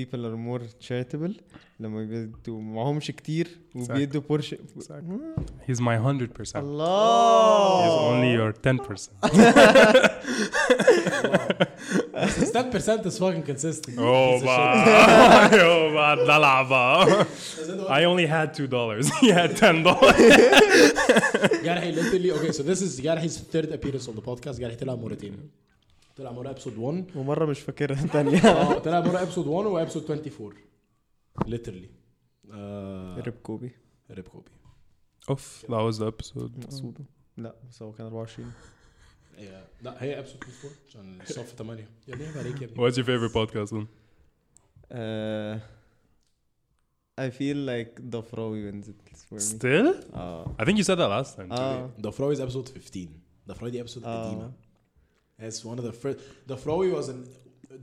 people 0.00 0.14
are 0.16 0.36
more 0.48 0.62
charitable. 0.88 1.40
لما 1.80 2.04
بيدوا 2.04 2.60
معهمش 2.60 3.06
كتير 3.10 3.48
وبيدوا 3.74 4.20
بورش 4.20 4.54
he's 4.54 5.76
my 5.78 5.98
100% 5.98 6.52
he's 6.52 6.56
الله 6.56 8.10
only 8.10 8.32
your 8.38 8.52
10% 8.54 9.00
بس 12.24 12.52
10% 12.56 13.00
is 13.04 13.18
fucking 13.18 13.50
consistent 13.50 13.98
اوه 13.98 14.44
بقى 14.44 15.60
اوه 15.64 15.92
بقى 15.92 16.16
دلع 16.16 16.62
بقى 16.62 17.24
I 17.88 18.04
only 18.06 18.26
had 18.30 18.58
two 18.58 18.66
dollars 18.70 19.06
he 19.20 19.30
had 19.32 19.56
ten 19.60 19.84
dollars 19.84 20.22
جرحي 21.64 21.92
literally 21.94 22.32
okay 22.38 22.52
so 22.52 22.62
this 22.62 22.80
is 22.82 23.00
جرحي's 23.00 23.38
third 23.52 23.72
appearance 23.72 24.08
on 24.08 24.14
the 24.20 24.22
podcast 24.28 24.60
جرحي 24.60 24.76
طلع 24.76 24.94
مرتين 24.94 25.50
طلع 26.16 26.32
مرة 26.32 26.52
episode 26.54 26.78
1 26.78 27.04
ومره 27.16 27.46
مش 27.46 27.60
فاكرها 27.60 28.06
تانية 28.06 28.38
آه 28.46 28.78
طلع 28.78 29.00
مرة 29.00 29.18
episode 29.18 29.38
1 29.46 29.66
و 29.66 29.86
episode 29.86 30.10
24 30.10 30.54
literally 31.46 31.88
آه 32.54 33.20
ريب 33.20 33.34
كوبي 33.42 33.70
ريب 34.10 34.28
كوبي 34.28 34.50
اوف 35.30 35.64
that 35.66 35.92
was 35.92 35.98
the 35.98 36.06
episode 36.12 37.00
لا 37.36 37.54
بس 37.70 37.82
هو 37.82 37.92
كان 37.92 38.06
24 38.06 38.52
هي- 39.37 39.63
لا 39.81 40.03
هي 40.03 40.23
episode 40.23 40.43
24 40.43 40.71
عشان 40.87 41.21
الصف 41.21 41.53
8 41.55 41.87
يا 42.07 42.13
ابني 42.13 42.27
عيب 42.27 42.37
عليك 42.37 42.61
يا 42.61 42.67
ابني 42.67 42.77
what's 42.91 42.95
your 42.95 43.03
favorite 43.05 43.33
podcast 43.33 43.73
one 43.73 43.85
Uh, 44.91 45.59
I 47.25 47.29
feel 47.29 47.57
like 47.71 47.91
Dofrowi 48.13 48.59
wins 48.67 48.87
it 48.93 49.01
for 49.29 49.35
me. 49.35 49.39
still 49.39 50.15
اه 50.15 50.55
I 50.59 50.65
think 50.65 50.77
you 50.77 50.83
said 50.83 50.97
that 50.97 51.09
last 51.17 51.35
time 51.37 51.49
too. 51.49 51.53
اه 51.61 51.89
The 52.01 52.11
Froy 52.11 52.35
is 52.35 52.39
episode 52.39 52.69
15 52.69 53.07
The 53.49 53.53
Froy 53.55 53.63
دي 53.69 53.83
episode 53.83 54.03
آه. 54.05 54.27
قديمة 54.27 54.51
It's 55.41 55.63
one 55.63 55.79
of 55.79 55.83
the 55.83 55.93
first 56.03 56.19
The 56.51 56.55
Froy 56.57 56.93
was 56.95 57.07
an 57.09 57.27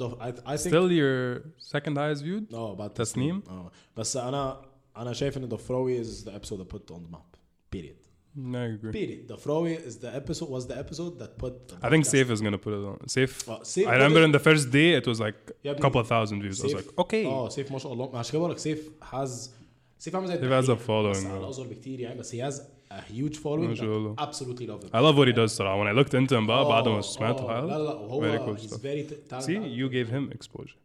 the, 0.00 0.08
I, 0.20 0.28
I 0.46 0.56
think 0.56 0.72
still 0.72 0.90
your 0.90 1.42
second 1.58 1.96
highest 1.96 2.22
viewed 2.22 2.54
اه 2.54 2.74
بعد 2.74 2.94
تسنيم؟ 2.94 3.42
اه 3.48 3.70
بس 3.96 4.16
انا 4.16 4.62
انا 4.96 5.12
شايف 5.12 5.36
ان 5.36 5.48
ضفراوي 5.48 6.04
is 6.04 6.08
the 6.24 6.30
episode 6.30 6.58
that 6.58 6.68
put 6.76 6.94
on 6.94 7.00
the 7.06 7.16
map 7.16 7.36
period 7.76 8.03
I 8.36 8.40
agree. 8.78 8.92
period 8.92 9.26
ضفراوي 9.28 9.76
is 9.78 9.94
the 9.96 10.14
episode 10.20 10.48
was 10.48 10.64
the 10.66 10.76
episode 10.84 11.18
that 11.18 11.44
put 11.44 11.52
I 11.82 11.88
think 11.90 12.04
Safe 12.04 12.30
is 12.30 12.40
gonna 12.40 12.58
put 12.66 12.72
it 12.72 12.84
on. 12.90 13.08
Safe. 13.08 13.48
Uh, 13.48 13.64
Safe 13.64 13.86
I 13.86 13.94
remember 13.96 14.20
put 14.20 14.28
in 14.28 14.32
the 14.38 14.44
first 14.48 14.66
day 14.70 14.88
it 15.00 15.06
was 15.06 15.18
like 15.20 15.52
يا 15.64 15.72
a 15.72 15.74
ابني، 15.74 15.82
couple 15.82 16.02
thousand 16.04 16.40
views. 16.42 16.60
I 16.60 16.62
was 16.66 16.72
Safe- 16.72 16.86
like, 16.86 16.98
okay. 17.04 17.26
اه 17.26 17.48
سيف 17.48 17.72
ما 17.72 17.78
شاء 17.78 17.92
الله 17.92 18.18
عشان 18.18 18.32
كده 18.32 18.38
بقول 18.38 18.50
لك 18.50 18.58
سيف 18.58 18.90
has 19.02 19.50
سيف 19.98 20.16
عامل 20.16 20.26
زي 20.28 20.34
Safe 20.34 20.38
has 20.38 20.68
a 20.68 20.70
الدحيح، 20.70 20.86
following, 20.86 21.16
بس 21.16 21.26
على 21.26 21.40
yeah. 21.40 21.48
اصغر 21.48 21.66
بكتير 21.66 22.00
يعني 22.00 22.18
بس 22.20 22.34
he 22.36 22.38
has 22.38 22.54
a 22.92 23.00
huge 23.12 23.36
following 23.36 23.46
ما 23.68 23.74
شاء 23.74 23.96
الله. 23.96 24.16
that 24.16 24.20
absolutely 24.28 24.66
love 24.66 24.84
him 24.84 24.90
I 24.94 25.00
love 25.00 25.16
what 25.16 25.28
he 25.28 25.36
does 25.36 25.44
صراحة. 25.52 25.84
When 25.84 25.96
I 25.96 26.04
looked 26.04 26.12
into 26.14 26.32
him 26.32 26.46
بقى 26.46 26.64
بعد 26.68 26.88
ما 26.88 26.98
آه، 26.98 27.00
سمعت 27.00 27.40
آه، 27.40 27.60
لا 27.60 27.66
لا 27.66 27.78
لا 27.78 27.90
حاجة 27.90 27.98
وهو 28.00 28.20
very 28.22 28.38
cool 28.40 28.60
he's 28.62 28.66
stuff. 28.70 28.76
very 28.80 29.10
t- 29.10 29.30
talented. 29.30 29.46
See, 29.46 29.80
you 29.80 29.88
gave 29.88 30.10
him 30.12 30.32
exposure. 30.38 30.76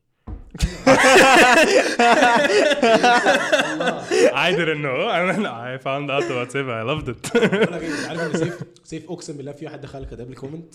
I 4.46 4.52
didn't 4.56 4.82
know, 4.82 5.08
and 5.08 5.30
then 5.30 5.46
I 5.46 5.78
found 5.78 6.10
out 6.10 6.24
about 6.24 6.50
Safe. 6.52 6.66
I 6.66 6.82
loved 6.82 7.08
it. 7.08 7.36
بقول 7.36 7.72
لك 7.72 7.82
إيه 7.82 8.06
عارف 8.08 8.20
إن 8.20 8.38
سيف 8.38 8.58
سيف 8.84 9.10
أقسم 9.10 9.36
بالله 9.36 9.52
في 9.52 9.64
واحد 9.66 9.80
دخل 9.80 10.04
كتب 10.04 10.28
لي 10.30 10.36
كومنت 10.36 10.74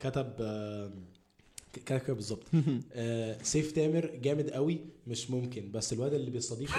كتب 0.00 0.32
كده 1.86 1.98
كده 1.98 2.14
بالظبط 2.14 2.42
آه، 2.94 3.36
سيف 3.42 3.72
تامر 3.72 4.10
جامد 4.22 4.50
قوي 4.50 4.78
مش 5.06 5.30
ممكن 5.30 5.70
بس 5.72 5.92
الواد 5.92 6.14
اللي 6.14 6.30
بيستضيف 6.30 6.74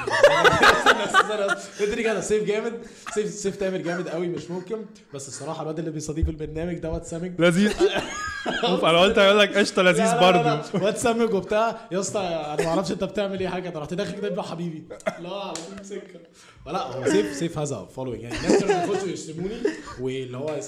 ادري 1.82 2.04
كده 2.08 2.22
سيف 2.22 2.44
جامد 2.44 2.74
سيف 3.14 3.30
سيف 3.30 3.56
تامر 3.56 3.78
جامد 3.78 4.08
قوي 4.08 4.28
مش 4.28 4.52
ممكن 4.52 4.78
بس 5.14 5.28
الصراحة 5.28 5.62
الواد 5.62 5.80
اللي 5.80 5.92
بيستضيف 5.92 6.30
البرنامج 6.30 6.78
دوت 6.78 7.04
سامج 7.04 7.32
لذيذ. 7.42 7.74
أوف 8.64 8.86
أنا 8.86 9.00
قلت 9.00 9.18
أقول 9.18 9.40
لك 9.40 9.58
قشطة 9.58 9.82
لا، 9.82 9.90
لذيذ 9.90 10.20
برضه. 10.20 10.62
واد 10.86 10.98
سامج 10.98 11.34
وبتاع 11.34 11.88
يا 11.92 12.00
اسطى 12.00 12.20
أنا 12.20 12.64
ما 12.64 12.68
أعرفش 12.68 12.92
أنت 12.92 13.04
بتعمل 13.04 13.40
إيه 13.40 13.48
حاجة 13.48 13.68
أنت 13.68 13.78
رحت 13.78 13.94
داخل 13.94 14.12
كده 14.12 14.28
يبقى 14.28 14.44
حبيبي. 14.44 14.84
لا 15.22 15.30
على 15.30 15.54
طول 15.54 15.86
سكة. 15.86 16.20
فلا 16.66 16.84
هو 16.84 17.06
سيف 17.06 17.36
سيف 17.36 17.58
has 17.58 17.88
a 17.96 17.98
following 17.98 18.24
يعني 18.24 18.38
الناس 18.38 18.64
كانوا 18.64 18.86
بيخشوا 18.86 19.10
يشتموني 19.10 19.56
واللي 20.02 20.38
هو 20.38 20.60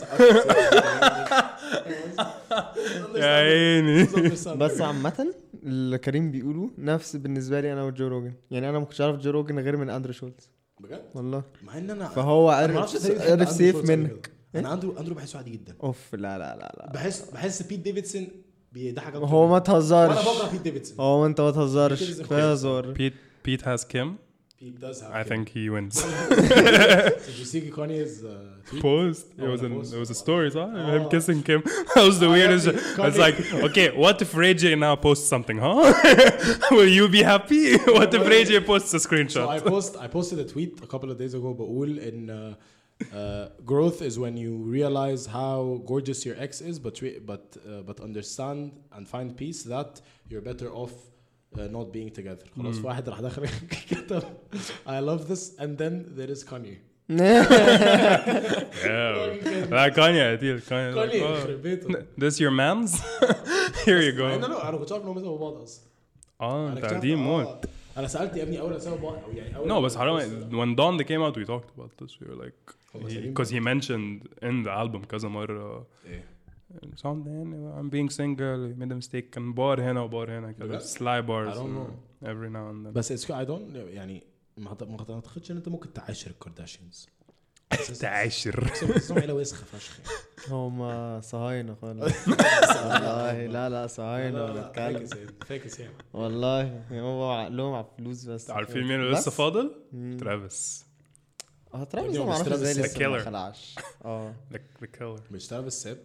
يا 3.15 3.25
عيني. 3.25 4.07
بس 4.55 4.81
عامة 4.81 5.33
اللي 5.63 5.97
كريم 5.97 6.31
بيقوله 6.31 6.69
نفس 6.77 7.15
بالنسبة 7.15 7.61
لي 7.61 7.73
أنا 7.73 7.83
وجو 7.83 8.07
روجن. 8.07 8.33
يعني 8.51 8.69
أنا 8.69 8.79
ما 8.79 8.85
كنتش 8.85 9.01
أعرف 9.01 9.15
جو 9.15 9.31
روجن 9.31 9.59
غير 9.59 9.77
من 9.77 9.89
أندرو 9.89 10.13
شولتز. 10.13 10.49
بجد؟ 10.79 11.01
والله. 11.15 11.43
مع 11.63 11.77
إن 11.77 11.89
أنا 11.89 12.07
فهو 12.07 12.51
أنا 12.51 12.79
عرف 12.79 13.11
عرف 13.21 13.51
سيف 13.51 13.89
منك. 13.89 14.38
أنا 14.55 14.73
اندرو 14.73 14.95
اندرو 14.99 15.15
بحسه 15.15 15.37
عادي 15.37 15.51
جدا 15.51 15.75
اوف 15.83 16.13
لا 16.13 16.19
لا 16.37 16.37
لا 16.37 16.73
لا 16.77 16.91
بحس 16.93 17.21
بحس 17.29 17.61
بيت 17.63 17.79
ديفيدسون 17.79 18.27
بيضحك 18.71 19.15
هو. 19.15 19.47
ما 19.47 19.59
تهزرش 19.59 20.17
وأنا 20.17 20.21
بكره 20.37 20.49
بيت 20.51 20.61
ديفيدسون 20.61 20.99
هو 20.99 21.25
انت 21.25 21.41
ما 21.41 21.51
تهزرش 21.51 22.19
كفايه 22.21 22.51
هزار 22.51 22.93
Pete 22.95 23.13
Pete 23.49 23.61
has 23.61 23.83
Kim. 23.83 24.07
Pete 24.61 24.79
does 24.85 24.97
have 25.01 25.13
I 25.21 25.23
think 25.31 25.45
he 25.55 25.63
wins. 25.75 25.95
Did 27.27 27.37
you 27.41 27.47
see 27.51 27.61
Kanye's 27.77 28.15
uh, 28.23 28.31
tweet? 28.69 28.81
Post. 28.89 29.25
It 29.37 29.43
Oh, 29.45 29.51
was 29.53 29.61
the 29.61 29.67
an 29.69 29.75
post. 29.77 29.93
it 29.95 29.99
was 30.03 30.09
a 30.17 30.19
story, 30.25 30.49
huh? 30.59 30.67
Him 30.95 31.03
Oh. 31.05 31.11
kissing 31.13 31.39
Kim. 31.47 31.61
That 31.93 32.03
was 32.09 32.17
the 32.23 32.29
Oh, 32.29 32.35
weirdest. 32.37 32.65
yeah, 32.67 33.07
It's 33.07 33.19
like, 33.25 33.37
okay, 33.67 33.87
what 34.03 34.15
if 34.25 34.31
Ray 34.41 34.53
J 34.61 34.63
now 34.87 34.93
posts 35.07 35.27
something, 35.33 35.57
huh? 35.65 35.77
Will 36.77 36.91
you 36.99 37.05
be 37.17 37.21
happy? 37.33 37.63
what 37.97 38.09
if 38.17 38.23
Ray 38.33 38.43
J 38.49 38.51
posts 38.71 38.91
a 38.93 38.99
So 38.99 39.03
I 39.03 39.05
screenshot? 39.07 39.45
post 39.75 39.91
I 40.05 40.07
posted 40.17 40.37
a 40.45 40.47
tweet 40.53 40.71
a 40.87 40.89
couple 40.93 41.09
of 41.13 41.17
days 41.23 41.33
ago 41.39 41.49
بقول 41.53 41.89
in 42.09 42.29
uh, 42.29 42.55
uh, 43.12 43.46
growth 43.72 43.98
is 44.08 44.14
when 44.24 44.34
you 44.44 44.52
realize 44.78 45.22
how 45.26 45.58
gorgeous 45.92 46.20
your 46.28 46.36
ex 46.46 46.50
is 46.70 46.76
but 46.86 46.94
re- 47.02 47.20
but 47.30 47.44
uh, 47.56 47.60
but 47.88 47.96
understand 48.08 48.60
and 48.94 49.02
find 49.14 49.28
peace 49.42 49.60
that 49.74 49.90
you're 50.30 50.46
better 50.52 50.68
off 50.82 50.94
uh, 51.58 51.66
not 51.76 51.86
being 51.96 52.10
together 52.18 52.46
خلاص 52.56 52.78
في 52.78 52.86
واحد 52.86 53.08
راح 53.08 53.20
داخل 53.20 53.46
كتب 53.90 54.22
I 54.86 55.00
love 55.00 55.28
this 55.28 55.58
and 55.58 55.78
then 55.78 56.04
there 56.16 56.30
is 56.36 56.44
Kanye 56.44 56.76
yeah. 57.08 57.42
Like 59.70 59.94
Kanye, 59.94 60.32
I 60.32 60.36
did. 60.36 60.62
Kanye. 60.70 60.94
Like, 60.94 61.10
Kanye 61.10 61.22
oh, 61.22 61.38
يخرب 61.38 61.62
بيته 61.62 62.04
this 62.18 62.40
your 62.40 62.50
man's? 62.50 63.00
Here 63.84 64.00
you 64.00 64.20
انا 64.20 64.46
go. 64.46 64.50
لا 64.50 64.68
انا 64.68 64.76
كنت 64.76 64.92
عارف 64.92 65.02
ان 65.04 65.08
هم 65.08 65.20
سوا 65.20 65.38
بعض 65.38 65.52
اصلا 65.62 65.84
اه 66.40 66.68
انا 66.68 66.72
انت 66.72 66.84
اكتشفت- 66.84 66.94
قديم 66.96 67.18
موت. 67.24 67.64
أنا 67.97 68.07
سألت 68.07 68.35
يا 68.35 68.43
ابني 68.43 68.59
أول 68.59 68.73
أو 68.73 69.31
يعني 69.31 69.55
أول 69.55 69.69
No, 69.69 69.89
but 69.91 69.97
حرام 69.97 70.19
when 70.51 70.99
they 70.99 71.03
came 71.05 71.21
out 71.21 71.37
we 71.37 71.45
talked 71.45 71.71
about 71.77 72.03
this. 72.03 72.19
We 72.19 72.27
were 72.27 72.45
like 72.45 72.75
because 72.93 73.49
he 73.49 73.59
mentioned 73.59 74.27
in 74.41 74.63
the 74.63 74.71
album 74.71 75.05
كذا 75.05 75.27
مرة. 75.29 75.85
إيه. 76.05 76.23
something 76.95 77.73
I'm 77.79 77.89
being 77.89 78.09
single. 78.09 78.73
Made 78.77 78.91
a 78.91 78.95
mistake. 78.95 79.29
كان 79.31 79.53
بار 79.53 79.81
هنا 79.81 80.01
وبار 80.01 80.37
هنا 80.39 80.51
كده. 80.51 80.65
بجد؟ 80.67 80.81
sly 80.81 81.21
bars 81.27 81.55
I 81.55 81.57
don't 81.57 81.75
know. 81.75 82.25
every 82.25 82.49
now 82.49 82.69
and 82.69 82.85
then. 82.85 82.93
بس 82.93 83.11
It's 83.11 83.31
I 83.31 83.45
don't 83.45 83.75
يعني 83.75 84.23
ما 84.57 84.69
أعتقدش 84.69 85.51
إن 85.51 85.57
أنت 85.57 85.69
ممكن 85.69 85.93
تعاشر 85.93 86.31
الكارداشيانز. 86.31 87.09
تعاشر. 88.01 88.71
بس 88.95 89.11
عيلة 89.11 89.33
وسخة 89.33 89.65
فشخ 89.65 89.99
هما 90.49 91.19
صهاينة 91.21 91.75
خالص. 91.81 92.27
والله 92.27 93.45
لا 93.45 93.69
لا 93.69 93.87
صهاينة 93.87 94.45
بتكلم 94.69 95.05
facts 95.45 95.79
يعني 95.79 95.93
والله 96.13 96.83
هو 96.91 97.31
عقلهم 97.31 97.73
على 97.73 97.85
الفلوس 97.91 98.25
بس. 98.25 98.49
عارفين 98.49 98.83
مين 98.83 98.99
اللي 98.99 99.11
لسه 99.11 99.31
بس- 99.31 99.37
فاضل؟ 99.37 99.71
ترافيس. 100.19 100.85
آه 101.73 101.83
ترافيس 101.83 102.17
هو 102.17 102.25
معرفش 102.25 102.47
مش 102.47 102.53
إزاي 102.53 102.73
لسه 102.73 103.07
ما. 103.07 103.19
خلعش. 103.19 103.75
آه. 104.05 104.33
The 104.53 104.85
killer. 104.99 105.19
مش 105.31 105.47
ترافيس 105.47 105.73
ساب 105.73 105.97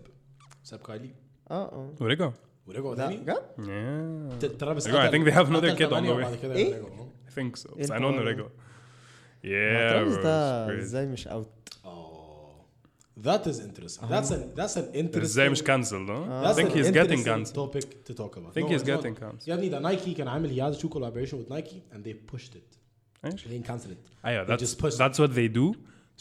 ساب 0.62 0.81
كايلي. 0.81 1.11
آه 1.50 1.55
آه. 1.73 1.95
ورجعوا 2.00 2.33
ورجعوا 2.67 2.95
لا 2.95 3.07
تاني؟ 3.07 3.17
بجد 3.17 4.57
ترافيس. 4.59 4.88
I 4.88 4.91
think 4.91 5.25
they 5.26 5.33
have 5.35 5.49
another 5.49 5.76
kid 5.76 5.91
on 5.93 6.05
the 6.05 6.14
way. 6.14 6.45
إيه؟ 6.45 6.83
I 7.29 7.31
think 7.31 7.57
so. 7.62 7.76
إيه 7.76 7.83
بس 7.83 7.88
I 7.91 7.95
know 7.95 7.95
انه؟ 7.95 8.21
رجعوا 8.21 8.49
ما 9.45 9.50
yeah 9.91 9.93
ترافيس 9.93 10.17
ده. 10.17 10.79
إزاي 10.79 11.07
مش 11.07 11.29
اوت 11.29 11.49
That 13.30 13.44
is 13.51 13.58
interesting. 13.68 14.08
That's 14.13 14.32
an 14.36 14.42
that's 14.60 14.75
an 14.82 14.88
interesting. 14.94 15.22
ازاي 15.24 15.50
مش 15.50 15.62
cancelled 15.63 16.10
huh? 16.10 16.24
I 16.24 16.44
That's 16.44 16.56
think 16.58 16.70
an 16.72 16.78
he's 16.78 16.92
getting 17.00 17.20
interesting 17.20 17.24
cancelled 17.34 17.56
topic 17.63 17.86
to 18.08 18.13
talk 18.22 18.34
about. 18.38 18.50
I 18.51 18.54
think 18.56 18.66
No, 18.68 18.72
he's 18.74 18.82
it's 18.82 18.89
not. 18.89 18.96
getting 18.98 19.16
cancelled 19.24 19.48
يا 19.48 19.54
ابني 19.54 19.70
ده 19.70 19.80
نايكي 19.80 20.13
كان 20.13 20.28
عامل 20.28 20.50
he 20.50 20.60
had 20.60 20.78
a 20.78 20.82
true 20.82 20.89
collaboration 20.98 21.36
with 21.42 21.50
Nike 21.50 21.82
and 21.94 22.04
they 22.08 22.13
pushed 22.36 22.56
it. 22.56 22.78
ماشي 23.24 23.50
They 23.50 23.51
didn't 23.51 23.68
cancel 23.72 23.92
it. 23.92 24.25
ايوه 24.25 24.44
They 24.46 24.48
that's 24.50 24.63
just 24.63 24.78
pushed 24.84 24.98
that's 24.98 25.20
what 25.20 25.32
they 25.36 25.48
do 25.60 25.75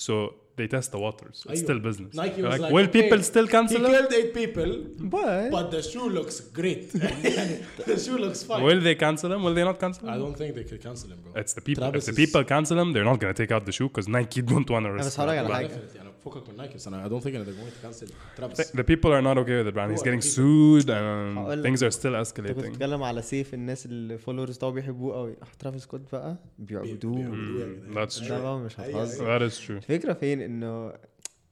so 0.07 0.13
they 0.61 0.69
test 0.77 0.89
the 0.97 1.01
waters 1.07 1.37
it's 1.39 1.51
أيوة. 1.51 1.65
still 1.65 1.81
business 1.89 2.13
Nike 2.23 2.37
They're 2.37 2.51
was 2.51 2.55
like, 2.55 2.63
like, 2.65 2.73
will 2.77 2.89
okay, 2.89 2.99
people 3.03 3.21
still 3.33 3.47
He 3.47 3.53
cancel 3.57 3.81
it 3.87 3.91
killed 3.95 4.13
eight 4.21 4.31
people, 4.41 4.71
but 5.15 5.43
but 5.57 5.67
the 5.75 5.83
shoe 5.91 6.09
looks 6.19 6.37
great. 6.59 6.83
the 7.91 7.97
shoe 8.05 8.19
looks 8.25 8.41
fine. 8.49 8.63
will 8.69 8.81
they 8.89 8.97
cancel 9.07 9.29
him 9.35 9.41
will 9.47 9.57
they 9.59 9.67
not 9.71 9.79
cancel 9.85 10.03
I 10.09 10.15
him 10.15 10.21
don't 10.25 10.37
think 10.41 10.51
they 10.59 10.67
could 10.71 10.83
cancel 10.89 11.09
him, 11.13 11.19
bro. 11.25 11.33
it's 11.43 11.53
the 11.59 11.65
people 11.69 11.83
Travis 11.85 12.01
if 12.01 12.07
the 12.09 12.15
is- 12.17 12.23
people 12.25 12.43
cancel 12.55 12.77
him 12.83 12.89
they're 12.95 13.09
not 13.13 13.19
gonna 13.23 13.39
take 13.43 13.53
out 13.57 13.63
the 13.71 13.75
shoe 13.79 13.89
because 13.93 14.07
Nike 14.17 14.41
don't 14.53 14.69
want 14.75 14.85
to 14.89 14.93
risk 14.97 15.07
بس 15.07 15.21
هقولك 15.21 15.39
على 15.39 15.49
that. 15.49 15.53
حاجة. 15.53 15.67
Definitely. 15.67 15.97
يعني 15.97 16.09
فكك 16.26 16.50
من 16.50 16.58
نايكي 16.58 16.76
بس 16.76 16.88
أنا 16.88 17.08
I 17.08 17.12
don't 17.12 17.24
think 17.24 17.34
they're 17.34 17.46
going 17.46 17.72
to 17.72 17.88
cancel 17.88 18.08
Travis. 18.40 18.72
the 18.72 18.84
people 18.84 19.12
are 19.12 19.22
not 19.22 19.38
okay 19.38 19.64
with 19.64 19.68
it 19.72 19.76
man. 19.76 19.92
He's 19.92 20.04
getting 20.04 20.22
sued 20.22 20.90
and 20.90 21.50
لك. 21.50 21.64
things 21.68 21.80
are 21.84 21.92
still 22.00 22.06
أنت 22.06 22.32
كنت 22.32 22.48
escalating 22.48 22.52
بتتكلم 22.70 23.04
على 23.04 23.22
سيف 23.22 23.54
الناس 23.54 23.86
اللي 23.86 24.18
فولورز 24.18 24.58
بتاعه 24.58 24.72
بيحبوه 24.72 25.16
قوي. 25.16 25.36
ترافيس 25.60 25.82
سكوت 25.84 26.02
بقى؟ 26.12 26.38
بيعبدوه. 26.60 27.20
يا 27.20 27.26
جدعان. 27.26 28.08
that's 28.08 28.14
true. 28.14 28.32
مش 28.32 28.80
أيوة، 28.80 29.04
هتهزر. 29.04 29.40
that 29.40 29.52
is 29.52 29.56
true. 29.56 29.72
الفكرة 29.72 30.14
فين؟ 30.14 30.42
إنه 30.42 30.94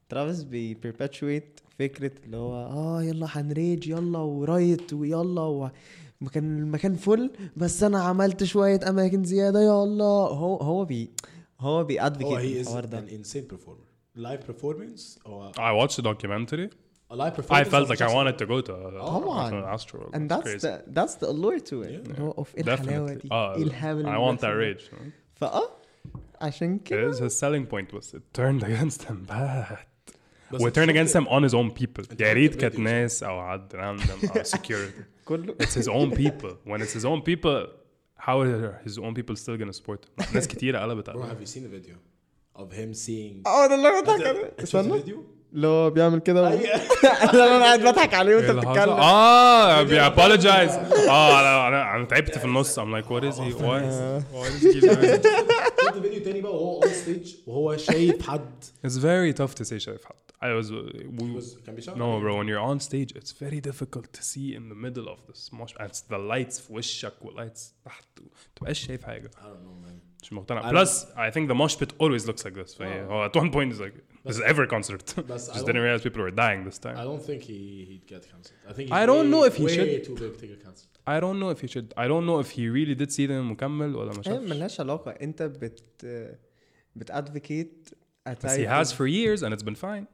ترافيس 0.10 0.44
بي 0.44 0.75
perpetuate 0.75 1.62
فكرة 1.80 2.12
اللي 2.25 2.38
هو 2.38 2.54
آه 2.54 3.04
يلا 3.04 3.28
هنريج 3.30 3.88
يلا 3.88 4.20
ورايت 4.20 4.94
ويلا 4.94 5.42
و... 5.42 5.70
مكان 6.22 6.60
المكان 6.60 6.96
فل 6.96 7.32
بس 7.58 7.84
أنا 7.84 8.00
عملت 8.04 8.44
شوية 8.44 8.80
أماكن 8.90 9.24
زيادة 9.24 9.62
يلا. 9.62 10.04
هو 10.04 10.56
هو 10.58 10.86
بي 10.86 11.10
هو 11.60 11.84
بي 11.84 12.00
he 12.00 12.04
is 12.04 12.68
الحوار 12.68 12.86
ده. 12.86 13.01
an 13.01 13.10
insane 13.10 13.54
performer. 13.54 13.90
Live 14.16 14.40
performance 14.50 15.19
or 15.25 15.52
I 15.59 15.73
watched 15.73 15.97
the 15.97 16.02
documentary 16.02 16.69
a 17.11 17.16
live 17.16 17.35
performance. 17.38 17.66
I 17.69 17.71
felt 17.75 17.85
of 17.85 17.90
like 17.90 18.00
I 18.00 18.05
Jackson. 18.05 18.16
wanted 18.16 18.37
to 18.38 18.47
go 18.47 18.61
to 18.69 18.73
طبعاً. 18.73 19.50
uh, 19.52 19.75
Astro 19.75 20.00
World. 20.00 20.14
and 20.14 20.23
It's 20.23 20.35
that's 20.35 20.49
crazy. 20.49 20.66
the 20.66 20.75
that's 20.99 21.14
the 21.21 21.26
allure 21.35 21.61
to 21.71 21.76
it 21.83 22.09
Yeah. 22.09 22.21
هو 22.21 22.31
اوف 22.31 22.57
ايه 22.57 22.62
الحلاوة 22.62 23.09
Definitely. 23.09 23.23
دي 23.23 23.28
Ah, 23.28 23.33
ايه 23.33 23.62
الهبل 23.62 24.05
I 24.05 24.09
اللي 24.09 24.19
want 24.33 24.40
that 24.40 24.45
بيحصل 24.47 24.47
ده؟ 24.47 24.75
rage. 24.75 24.83
you 24.83 24.95
know? 24.95 25.11
فاه 25.35 25.69
عشان 26.40 26.78
It 26.78 26.83
كده 26.83 27.12
is 27.12 27.16
his 27.16 27.33
selling 27.40 27.66
point 27.73 27.97
was 27.99 28.05
it 28.14 28.23
turned 28.40 28.62
against 28.64 29.02
him 29.09 29.26
bad. 29.31 29.76
بس 30.52 30.61
و 30.61 30.66
انت 30.66 30.78
turn 30.78 30.83
شفت- 30.83 30.90
against 30.90 31.21
him 31.21 31.28
on 31.28 31.43
his 31.49 31.55
own 31.55 31.71
people. 31.81 32.11
انت 32.11 32.21
يا 32.21 32.26
شفت 32.26 32.35
ريت 32.35 32.55
كانت 32.55 32.64
الفيديو 32.75 32.87
صح؟ 32.87 32.93
ناس 32.93 33.23
او 33.23 33.49
حد 33.50 33.73
random 33.73 34.37
او 34.37 34.43
security. 34.45 35.02
كله 35.25 35.55
It's 35.62 35.75
his 35.83 35.88
own 35.88 36.16
people. 36.16 36.50
When 36.71 36.81
it's 36.81 36.95
his 37.00 37.05
own 37.05 37.21
people, 37.23 37.66
how 38.26 38.40
are 38.43 38.88
his 38.88 38.99
own 38.99 39.14
people 39.14 39.37
still 39.37 39.57
gonna 39.62 39.76
support 39.81 40.05
him? 40.05 40.35
ناس 40.35 40.49
كتيرة 40.49 40.78
قلبت 40.78 41.11
Bro, 41.11 41.16
عليه. 41.16 41.33
have 41.35 41.40
you 41.49 41.50
seen 41.52 41.62
the 41.62 41.81
video 41.81 41.95
Of 42.65 42.74
him 42.74 42.94
seeing 43.08 43.48
آه 43.48 43.68
ده 43.68 43.75
اللي 43.75 44.01
بضحك 44.01 44.27
عليه 44.27 44.53
استنى 44.63 44.94
الفيديو؟ 44.96 45.24
اللي 45.53 45.68
هو 45.68 45.89
بيعمل 45.89 46.20
كده 46.20 46.44
و- 46.44 46.48
أيوة. 46.48 46.62
لا 47.34 47.56
أنا 47.58 47.63
قاعد 47.65 47.80
بضحك 47.82 48.13
عليه 48.13 48.36
وأنت 48.36 48.46
إيه 48.46 48.51
اللي؟ 48.51 48.62
بتتكلم 48.62 48.89
آه 48.94 49.82
بي 49.84 50.00
apologize. 50.10 50.72
آه 51.10 51.39
أنا 51.39 51.68
أنا 51.68 51.96
أنا 51.96 52.06
تعبت 52.06 52.38
في 52.38 52.46
النص. 52.46 52.80
I'm 52.80 52.84
like 52.84 53.06
what 53.10 53.24
is 53.24 53.38
he? 53.38 53.53
Why? 53.53 53.82
Why 54.34 54.48
is 54.48 54.62
he 54.75 54.80
doing 54.82 55.03
it? 55.03 55.27
شفت 55.86 55.98
فيديو 56.01 56.24
تاني 56.24 56.41
بقى 56.41 56.53
وهو 56.56 56.84
اون 56.84 56.94
ستيج 56.94 57.36
وهو 57.48 57.77
شايف 57.77 58.30
حد 58.30 58.63
It's 58.88 58.91
very 58.98 59.38
tough 59.41 59.56
to 59.62 59.65
say 59.68 59.77
شايف 59.77 60.06
حد. 60.06 60.15
I 60.44 60.53
was 60.63 60.68
we, 60.72 61.36
was- 61.38 61.58
No, 62.03 62.20
bro. 62.24 62.32
When 62.39 62.48
you're 62.48 62.65
on 62.74 62.80
stage, 62.80 63.12
it's 63.20 63.32
very 63.46 63.62
difficult 63.70 64.08
to 64.18 64.22
see 64.32 64.48
in 64.60 64.63
the 64.72 64.80
middle 64.86 65.08
of 65.13 65.20
this 65.30 65.41
mosh. 65.58 65.74
And 65.80 65.88
it's 65.91 66.01
the 66.13 66.18
lights 66.18 66.60
في 66.60 66.74
وشك 66.74 67.13
والlights 67.24 67.62
تحت. 67.86 68.06
ما 68.20 68.25
تبقاش 68.56 68.86
شايف 68.88 69.03
حاجة. 69.03 69.32
I 69.38 69.39
don't 69.44 69.63
know 69.65 69.88
man 69.88 69.90
مش 70.23 70.33
مقتنع 70.33 70.62
I 70.71 70.75
plus 70.87 70.88
I 71.16 71.31
think 71.35 71.49
the 71.50 71.55
mosh 71.55 71.76
pit 71.76 71.93
always 72.02 72.26
looks 72.26 72.45
like 72.45 72.55
this 72.55 72.75
فهي 72.78 73.00
آه. 73.00 73.05
هو 73.07 73.28
at 73.28 73.33
one 73.43 73.50
point 73.52 73.76
is 73.76 73.81
like 73.81 73.95
this 74.28 74.37
is 74.37 74.43
every 74.43 74.66
concert 74.75 75.21
بس 75.21 75.50
I 75.50 75.52
just 75.55 75.57
don't- 75.57 75.66
didn't 75.66 75.83
realize 75.83 76.02
people 76.09 76.21
were 76.23 76.37
dying 76.37 76.69
this 76.71 76.78
I 76.78 76.83
time 76.83 76.97
don't 76.97 77.26
think 77.28 77.43
he 77.43 77.59
he'd 77.90 78.07
get 78.14 78.23
cancelled. 78.33 78.71
I 78.71 78.73
think 78.73 78.87
he's 78.88 79.00
I 79.02 79.07
don't 79.11 79.26
way, 79.26 79.33
know 79.35 79.45
if 79.50 79.55
he 79.61 79.64
way 79.64 79.75
should. 79.76 80.05
too 80.09 80.16
big 80.25 80.35
to 80.43 80.47
get 80.52 80.61
cancelled. 80.66 80.93
I 81.14 81.19
don't 81.25 81.38
know 81.43 81.50
if 81.55 81.61
he 81.64 81.69
should 81.75 81.88
I 82.05 82.07
don't 82.12 82.26
know 82.31 82.38
if 82.45 82.49
he 82.57 82.62
really 82.78 82.97
did 83.02 83.11
see 83.16 83.26
them 83.33 83.45
مكمل 83.52 83.97
ولا 83.97 84.11
ما 84.12 84.19
هي 84.19 84.23
شافش 84.23 84.50
ملهاش 84.50 84.81
علاقة 84.81 85.11
انت 85.11 85.43
بت 85.43 86.07
بتادفوكيت 86.97 87.88
بس 88.45 88.57
he 88.57 88.66
has 88.66 88.93
for 88.93 89.07
years 89.07 89.43
and 89.43 89.52
it's 89.55 89.64
been 89.64 89.76
fine 89.87 90.07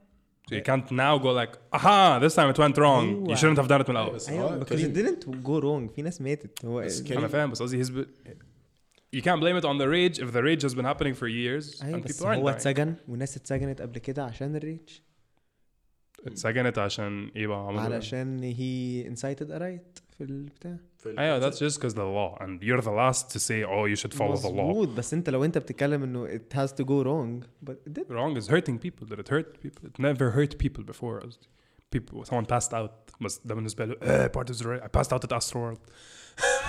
so 0.49 0.55
you 0.55 0.61
can't 0.69 0.87
now 0.91 1.13
go 1.25 1.29
like 1.41 1.53
aha 1.77 2.19
this 2.23 2.33
time 2.35 2.49
it 2.53 2.57
went 2.63 2.77
wrong 2.77 3.05
you 3.05 3.29
أيوة. 3.29 3.35
shouldn't 3.35 3.57
have 3.61 3.67
done 3.69 3.81
it 3.85 3.89
من 3.89 3.95
الأول 3.97 4.13
بس 4.15 4.29
ايوه 4.29 4.43
هو 4.55 4.59
because 4.59 4.67
it 4.67 4.69
كريم. 4.69 4.93
didn't 4.93 5.23
go 5.23 5.61
wrong 5.63 5.95
في 5.95 6.01
ناس 6.01 6.21
ماتت 6.21 6.65
هو 6.65 6.81
بس 6.81 6.95
أيوة 6.97 7.07
كريم- 7.07 7.17
أنا 7.19 7.27
فاهم 7.27 7.51
بس 7.51 7.61
قصدي 7.61 7.83
he's 7.83 7.87
been 7.87 8.07
you 9.15 9.21
can't 9.21 9.39
blame 9.41 9.57
it 9.61 9.65
on 9.65 9.77
the 9.77 9.87
rage 9.87 10.17
if 10.25 10.31
the 10.33 10.41
rage 10.49 10.63
has 10.67 10.73
been 10.75 10.85
happening 10.85 11.13
for 11.13 11.27
years 11.27 11.83
ايوه 11.83 11.99
and 11.99 12.03
بس 12.03 12.17
people 12.19 12.25
aren't 12.25 12.27
هو 12.27 12.49
dying 12.51 12.53
اتسجن 12.55 12.95
وناس 13.07 13.37
اتسجنت 13.37 13.81
قبل 13.81 13.97
كده 13.97 14.23
عشان 14.23 14.55
الريتش 14.55 15.03
اتسجنت 16.27 16.77
عشان 16.77 17.31
ايه 17.35 17.47
بقى 17.47 17.59
عملوا 17.67 17.79
إيه؟ 17.87 17.93
علشان 17.95 18.43
هي 18.43 19.03
incited 19.15 19.47
a 19.47 19.59
riot 19.59 20.01
في 20.17 20.21
البتاع 20.23 20.77
في 20.97 21.05
ال- 21.09 21.19
ايوه 21.19 21.49
that's 21.49 21.55
just 21.55 21.77
because 21.79 21.93
the 21.93 21.97
law 21.97 22.37
and 22.43 22.61
you're 22.61 22.81
the 22.85 22.91
last 22.91 23.33
to 23.35 23.39
say 23.39 23.63
oh 23.63 23.85
you 23.85 23.95
should 24.01 24.13
follow 24.13 24.35
the 24.37 24.49
law 24.49 24.63
مظبوط 24.69 24.87
بس 24.87 25.13
انت 25.13 25.29
لو 25.29 25.45
انت 25.45 25.57
بتتكلم 25.57 26.03
انه 26.03 26.27
it 26.37 26.53
has 26.57 26.69
to 26.69 26.83
go 26.85 27.03
wrong 27.05 27.45
but 27.69 27.73
it 27.89 27.93
did 27.99 28.07
wrong 28.09 28.41
is 28.43 28.47
hurting 28.49 28.77
people 28.87 29.07
did 29.13 29.19
it 29.19 29.29
hurt 29.29 29.65
people 29.65 29.87
it 29.87 29.99
never 30.03 30.31
hurt 30.37 30.57
people 30.65 30.83
before 30.93 31.23
قصدي 31.25 31.47
people 31.95 32.25
someone 32.25 32.45
passed 32.45 32.73
out 32.73 32.91
بس 33.21 33.41
ده 33.45 33.55
بالنسبه 33.55 33.85
له 33.85 33.95
eh 33.95 34.29
part 34.37 34.49
of 34.53 34.57
the 34.57 34.63
right 34.65 34.83
I 34.83 34.99
passed 34.99 35.13
out 35.13 35.23
at 35.27 35.37
Astroworld 35.37 35.79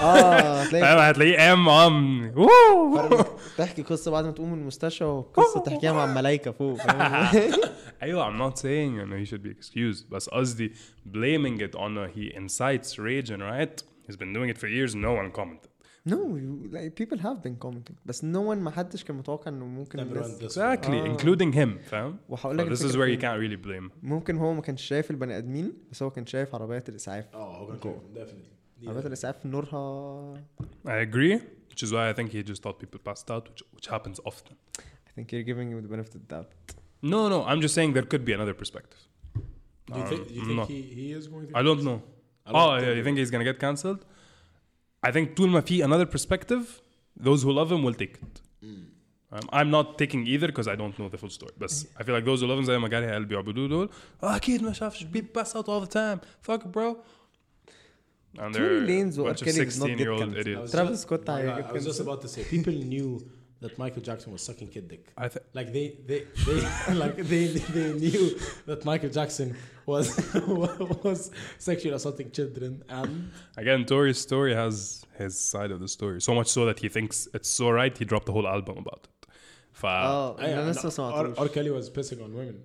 اه 0.00 0.62
هتلاقي 0.62 0.90
ايوه 0.90 1.08
هتلاقيه 1.08 1.36
قام 1.38 1.68
قام 1.68 2.32
ووو 2.38 3.24
تحكي 3.58 3.82
قصه 3.82 4.10
بعد 4.10 4.24
ما 4.24 4.30
تقوم 4.30 4.52
من 4.52 4.58
المستشفى 4.58 5.04
وقصه 5.04 5.60
تحكيها 5.60 5.92
مع 5.92 6.04
الملايكه 6.04 6.50
فوق 6.50 6.76
فاهم؟ 6.78 7.52
ايوه 8.02 8.30
I'm 8.30 8.38
not 8.52 8.56
saying 8.58 8.98
you 8.98 9.06
know 9.06 9.16
he 9.16 9.34
should 9.34 9.42
be 9.42 9.50
excused 9.50 10.10
بس 10.10 10.28
قصدي 10.28 10.72
blaming 11.12 11.60
it 11.60 11.74
on 11.78 11.98
a 11.98 12.08
he 12.16 12.36
incites 12.36 12.98
rage 12.98 13.30
and 13.30 13.40
riot 13.42 13.82
he's 14.08 14.16
been 14.16 14.32
doing 14.36 14.48
it 14.54 14.58
for 14.58 14.66
years 14.68 14.94
no 14.94 15.12
one 15.20 15.30
commented 15.38 15.67
no 16.06 16.16
you, 16.16 16.68
like, 16.76 16.90
people 17.02 17.18
have 17.18 17.38
been 17.42 17.56
commenting 17.66 17.94
بس 18.06 18.20
no 18.24 18.38
one 18.52 18.58
ما 18.58 18.70
حدش 18.70 19.04
كان 19.04 19.16
متوقع 19.16 19.48
انه 19.50 19.64
ممكن 19.66 19.98
Everyone 19.98 20.02
الناس 20.24 20.38
this 20.38 20.52
exactly 20.58 20.88
آه. 20.90 21.16
including 21.16 21.54
him 21.54 21.88
فاهم 21.88 22.16
وهقول 22.28 22.58
لك 22.58 22.66
So 22.66 22.70
this 22.70 22.80
is 22.80 22.84
الفكرة 22.84 23.00
where 23.00 23.16
you 23.18 23.20
فين. 23.20 23.20
can't 23.20 23.40
really 23.40 23.66
blame 23.66 23.92
ممكن 24.02 24.36
هو 24.36 24.54
ما 24.54 24.60
كانش 24.60 24.82
شايف 24.82 25.10
البني 25.10 25.38
ادمين 25.38 25.72
بس 25.92 26.02
هو 26.02 26.10
كان 26.10 26.26
شايف 26.26 26.54
عربيات 26.54 26.88
الاسعاف 26.88 27.34
اه 27.34 27.56
هو 27.58 27.66
كان 27.66 27.78
كده 27.78 28.24
definitely 28.26 28.86
عربيات 28.86 29.06
الاسعاف 29.06 29.46
نورها 29.46 30.34
I 30.86 31.06
agree 31.08 31.38
which 31.70 31.82
is 31.86 31.90
why 31.90 32.10
I 32.12 32.14
think 32.18 32.28
he 32.32 32.50
just 32.52 32.62
thought 32.62 32.78
people 32.84 33.00
passed 33.12 33.30
out 33.30 33.44
which, 33.50 33.62
which 33.76 33.88
happens 33.94 34.20
often 34.30 34.54
I 35.08 35.10
think 35.16 35.26
you're 35.32 35.48
giving 35.52 35.68
him 35.72 35.78
the 35.86 35.92
benefit 35.96 36.14
of 36.14 36.20
the 36.24 36.30
doubt 36.34 36.50
No, 37.14 37.20
no, 37.34 37.38
I'm 37.50 37.60
just 37.66 37.74
saying 37.78 37.90
there 37.98 38.08
could 38.12 38.24
be 38.30 38.34
another 38.38 38.54
perspective. 38.62 39.00
Do 39.94 39.98
you 40.00 40.06
think, 40.10 40.22
do 40.28 40.34
you 40.38 40.42
Um, 40.42 40.48
think 40.48 40.58
no. 40.62 40.64
he, 40.74 40.80
he 40.98 41.06
is 41.18 41.24
going 41.32 41.44
to 41.48 41.52
I 41.60 41.62
don't 41.68 41.82
know. 41.88 41.98
I 42.46 42.48
don't 42.50 42.60
Oh, 42.62 42.70
yeah, 42.84 42.98
you 42.98 43.04
think 43.06 43.16
he's 43.22 43.32
gonna 43.34 43.48
get 43.50 43.58
cancelled? 43.66 44.00
I 45.06 45.10
think 45.12 45.34
طول 45.36 45.48
ما 45.48 45.60
في 45.60 45.84
another 45.84 46.06
perspective, 46.16 46.62
those 47.24 47.42
who 47.42 47.52
love 47.52 47.70
him 47.72 47.82
will 47.84 47.94
take 48.02 48.16
it. 48.22 48.40
Um, 49.36 49.48
I'm 49.52 49.70
not 49.76 49.86
taking 50.02 50.22
either 50.34 50.46
because 50.52 50.68
I 50.68 50.76
don't 50.80 50.94
know 50.98 51.08
the 51.14 51.18
full 51.18 51.30
story. 51.38 51.52
بس 51.58 51.86
I 51.98 52.02
feel 52.04 52.14
like 52.14 52.24
those 52.24 52.40
who 52.40 52.46
love 52.46 52.58
him 52.58 52.64
زي 52.64 52.78
ما 52.78 52.88
جاري 52.88 53.12
قال 53.12 53.24
بيعبدوه 53.24 53.68
دول 53.68 53.90
"آه، 54.22 54.36
أكيد 54.36 54.62
ما 54.62 54.72
شافش 54.72 55.04
people 55.04 55.40
pass 55.42 55.48
out 55.48 55.64
all 55.66 55.86
the 55.86 55.90
time. 55.90 56.18
Fuck 56.50 56.60
it, 56.62 56.72
bro. 56.72 56.96
And 58.38 58.54
Tory 58.54 58.54
they're 58.54 58.86
Lanez 58.88 59.16
a 59.18 59.20
و 59.20 59.24
bunch 59.24 59.42
of 59.42 59.46
R. 59.48 59.52
Kelly 59.52 59.64
did 59.64 59.78
not 59.78 59.88
16 59.88 59.96
get 59.96 60.00
year 60.00 60.10
old 60.10 60.20
cancelled. 60.20 60.36
I 60.36 60.40
idiots. 60.40 60.62
was 60.62 60.70
Travis 60.74 60.90
just- 60.90 61.02
Scott 61.06 61.28
I, 61.28 61.40
I- 61.42 61.68
I 61.68 61.72
was 61.76 61.84
just 61.90 62.00
about 62.06 62.20
to 62.24 62.28
say 62.34 62.42
people 62.54 62.76
knew 62.92 63.08
that 63.61 63.77
Michael 63.77 64.01
Jackson 64.01 64.31
was 64.31 64.41
sucking 64.41 64.69
kid 64.69 64.87
dick. 64.87 65.05
I 65.17 65.27
th- 65.27 65.43
like 65.53 65.73
they 65.73 65.97
they, 66.05 66.25
they 66.45 66.93
like 67.03 67.15
they, 67.17 67.47
they 67.47 67.93
knew 67.93 68.39
that 68.65 68.85
Michael 68.85 69.09
Jackson 69.09 69.55
was 69.85 70.07
was 71.03 71.31
sexually 71.57 71.93
assaulting 71.95 72.31
children. 72.31 72.83
And 72.89 73.31
again, 73.57 73.85
Tori's 73.85 74.17
story 74.19 74.53
has 74.53 75.05
his 75.17 75.39
side 75.39 75.71
of 75.71 75.79
the 75.79 75.87
story 75.87 76.21
so 76.21 76.33
much 76.33 76.47
so 76.47 76.65
that 76.65 76.79
he 76.79 76.89
thinks 76.89 77.27
it's 77.33 77.49
so 77.49 77.69
right 77.69 77.95
he 77.97 78.05
dropped 78.05 78.25
the 78.27 78.31
whole 78.33 78.47
album 78.47 78.77
about 78.77 79.07
it. 79.07 79.09
Oh, 79.83 80.35
Oh, 80.39 80.45
yeah, 80.45 80.55
no, 80.97 81.03
or, 81.13 81.27
or 81.37 81.47
Kelly 81.49 81.69
was 81.71 81.89
pissing 81.89 82.23
on 82.23 82.33
women, 82.33 82.61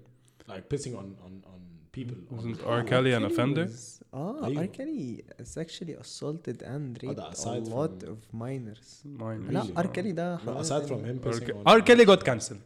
like 0.49 0.69
pissing 0.69 0.97
on 0.99 1.17
on, 1.25 1.43
on 1.53 1.54
people. 1.97 2.17
wasn't 2.37 2.61
R. 2.67 2.83
Kelly 2.83 3.13
an 3.13 3.23
Kelly 3.23 3.33
offender? 3.33 3.67
was- 3.67 4.03
آه 4.15 4.47
أيوه. 4.47 4.63
R. 4.67 4.69
Kelly 4.69 5.25
is 5.45 5.59
actually 5.59 5.95
assaulted 6.05 6.63
and 6.63 7.03
raped 7.03 7.19
a 7.19 7.61
lot 7.75 8.03
of 8.09 8.17
minors 8.35 9.05
Mine 9.05 9.51
لا? 9.53 9.65
R. 9.77 9.87
Kelly 9.87 10.13
ده 10.13 10.39
no, 10.39 10.65
aside 10.65 10.87
from 10.89 11.05
him 11.05 11.67
R. 11.67 11.81
Kelly 11.83 12.05
got 12.07 12.25
cancelled. 12.25 12.61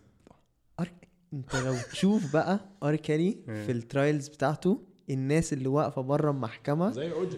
R... 0.82 0.86
انت 1.32 1.56
لو 1.56 1.74
تشوف 1.92 2.32
بقى 2.32 2.60
ار 2.82 2.96
كيلي 2.96 3.38
في 3.46 3.72
الترايلز 3.72 4.28
بتاعته 4.28 4.80
الناس 5.10 5.52
اللي 5.52 5.68
واقفه 5.68 6.02
بره 6.02 6.30
المحكمه 6.30 6.90
زي 6.90 7.12
اوجي 7.12 7.36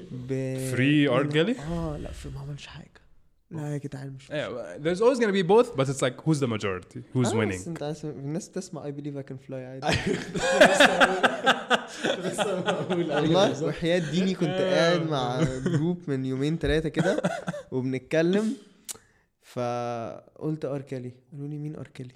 Free 0.72 1.10
R. 1.24 1.32
Kelly? 1.32 1.60
آه 1.60 1.96
لا 1.96 2.12
في 2.12 2.28
ما 2.28 2.40
عملش 2.40 2.66
حاجة 2.66 2.99
لا 3.50 3.72
يا 3.72 3.78
جدعان 3.78 4.12
مش 4.12 4.28
Yeah, 4.28 4.78
there's 4.84 5.00
always 5.00 5.18
gonna 5.18 5.32
be 5.32 5.42
both, 5.42 5.76
but 5.76 5.88
it's 5.88 6.02
like 6.02 6.16
who's 6.24 6.40
the 6.40 6.46
majority? 6.46 7.00
Who's 7.14 7.26
آه، 7.34 7.44
winning? 7.44 7.68
انت 7.68 7.96
الناس 8.04 8.48
بتسمع 8.48 8.84
I 8.84 8.92
believe 8.92 9.16
I 9.16 9.22
can 9.22 9.36
fly 9.38 9.64
عادي. 9.66 9.86
والله 12.90 13.64
وحياة 13.66 14.10
ديني 14.10 14.34
كنت 14.34 14.48
قاعد 14.48 15.02
مع 15.08 15.42
group 15.66 15.98
من 16.08 16.24
يومين 16.24 16.58
ثلاثة 16.58 16.88
كده 16.88 17.22
وبنتكلم. 17.70 18.56
فقلت 19.42 20.64
ار 20.64 20.80
كيلي 20.80 21.12
قالوا 21.32 21.48
لي 21.48 21.58
مين 21.58 21.76
ار 21.76 21.86
كيلي 21.88 22.14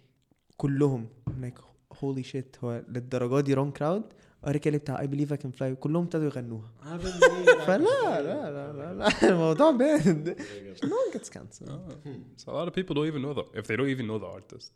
كلهم. 0.57 1.07
Like 1.41 1.55
holy 2.03 2.23
shit 2.23 2.57
هو 2.65 2.83
للدرجة 2.89 3.41
دي 3.41 3.55
wrong 3.55 3.73
crowd 3.73 4.03
ار 4.47 4.57
كيلي 4.57 4.79
بتاع 4.79 5.01
I 5.01 5.07
believe 5.07 5.33
I 5.33 5.37
can 5.37 5.51
fly 5.51 5.75
كلهم 5.75 6.03
ابتدوا 6.05 6.25
يغنوها. 6.25 6.71
فلا 7.67 7.79
لا 7.79 8.23
لا 8.23 8.73
لا 8.73 8.95
لا. 8.95 9.09
الموضوع 9.31 9.71
بارد. 9.71 10.37
No 10.85 10.87
one 10.87 11.19
gets 11.19 11.29
cancelled 11.29 11.71
So 12.37 12.51
a 12.53 12.53
lot 12.53 12.69
of 12.69 12.75
people 12.75 12.95
don't 12.95 13.07
even 13.13 13.23
know 13.23 13.35
the 13.35 13.45
if 13.61 13.67
they 13.67 13.77
don't 13.77 13.89
even 13.97 14.07
know 14.07 14.19
the 14.19 14.31
artist. 14.39 14.73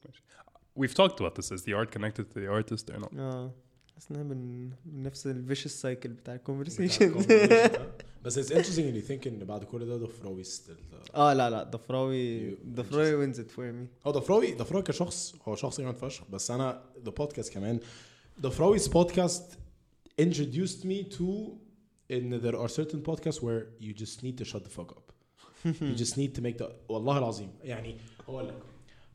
We've 0.80 0.94
talked 1.02 1.18
about 1.20 1.34
this. 1.38 1.50
Is 1.56 1.62
the 1.68 1.74
art 1.80 1.90
connected 1.96 2.24
to 2.32 2.36
the 2.42 2.48
artist 2.58 2.90
or 2.90 2.98
not? 3.00 3.12
آه 3.18 3.52
حاسس 3.94 4.10
انها 4.10 4.22
من 4.22 4.70
نفس 4.86 5.26
ال 5.26 5.33
vicious 5.33 5.80
cycle 5.80 6.08
بتاع 6.08 6.34
ال 6.34 6.40
conversation 6.40 7.14
بس 8.24 8.38
it's 8.40 8.52
interesting 8.52 8.78
ان 8.78 9.02
you 9.02 9.04
think 9.08 9.26
ان 9.26 9.44
بعد 9.44 9.64
كل 9.64 9.86
ده 9.86 9.96
ضفراوي 9.96 10.44
still 10.44 11.14
آه 11.14 11.32
لا 11.32 11.50
لا. 11.50 11.62
ضفراوي 11.62 12.54
ضفراوي 12.74 13.14
wins 13.14 13.40
it 13.40 13.50
for 13.50 13.72
me 13.72 13.86
هو 14.06 14.10
ضفراوي 14.10 14.54
ضفراوي 14.54 14.82
كشخص 14.82 15.34
هو 15.48 15.54
شخص 15.56 15.80
جامد 15.80 15.96
فشخ. 15.96 16.24
بس 16.30 16.50
أنا 16.50 16.82
the 17.04 17.10
podcast 17.10 17.52
كمان 17.54 17.80
ضفراوي's 18.40 18.88
podcast 18.88 19.56
introduced 20.20 20.84
me 20.84 21.16
to 21.18 21.52
ان 22.10 22.40
there 22.40 22.56
are 22.56 22.68
certain 22.68 23.02
podcasts 23.10 23.40
where 23.42 23.66
you 23.80 23.92
just 23.94 24.22
need 24.22 24.38
to 24.38 24.44
shut 24.44 24.62
the 24.64 24.70
fuck 24.78 24.90
up. 24.96 25.12
You 25.64 25.94
just 26.04 26.16
need 26.16 26.34
to 26.38 26.42
make 26.42 26.58
the 26.58 26.66
والله 26.88 27.18
العظيم 27.18 27.50
يعني 27.62 27.96
هقول 28.28 28.48
لك. 28.48 28.54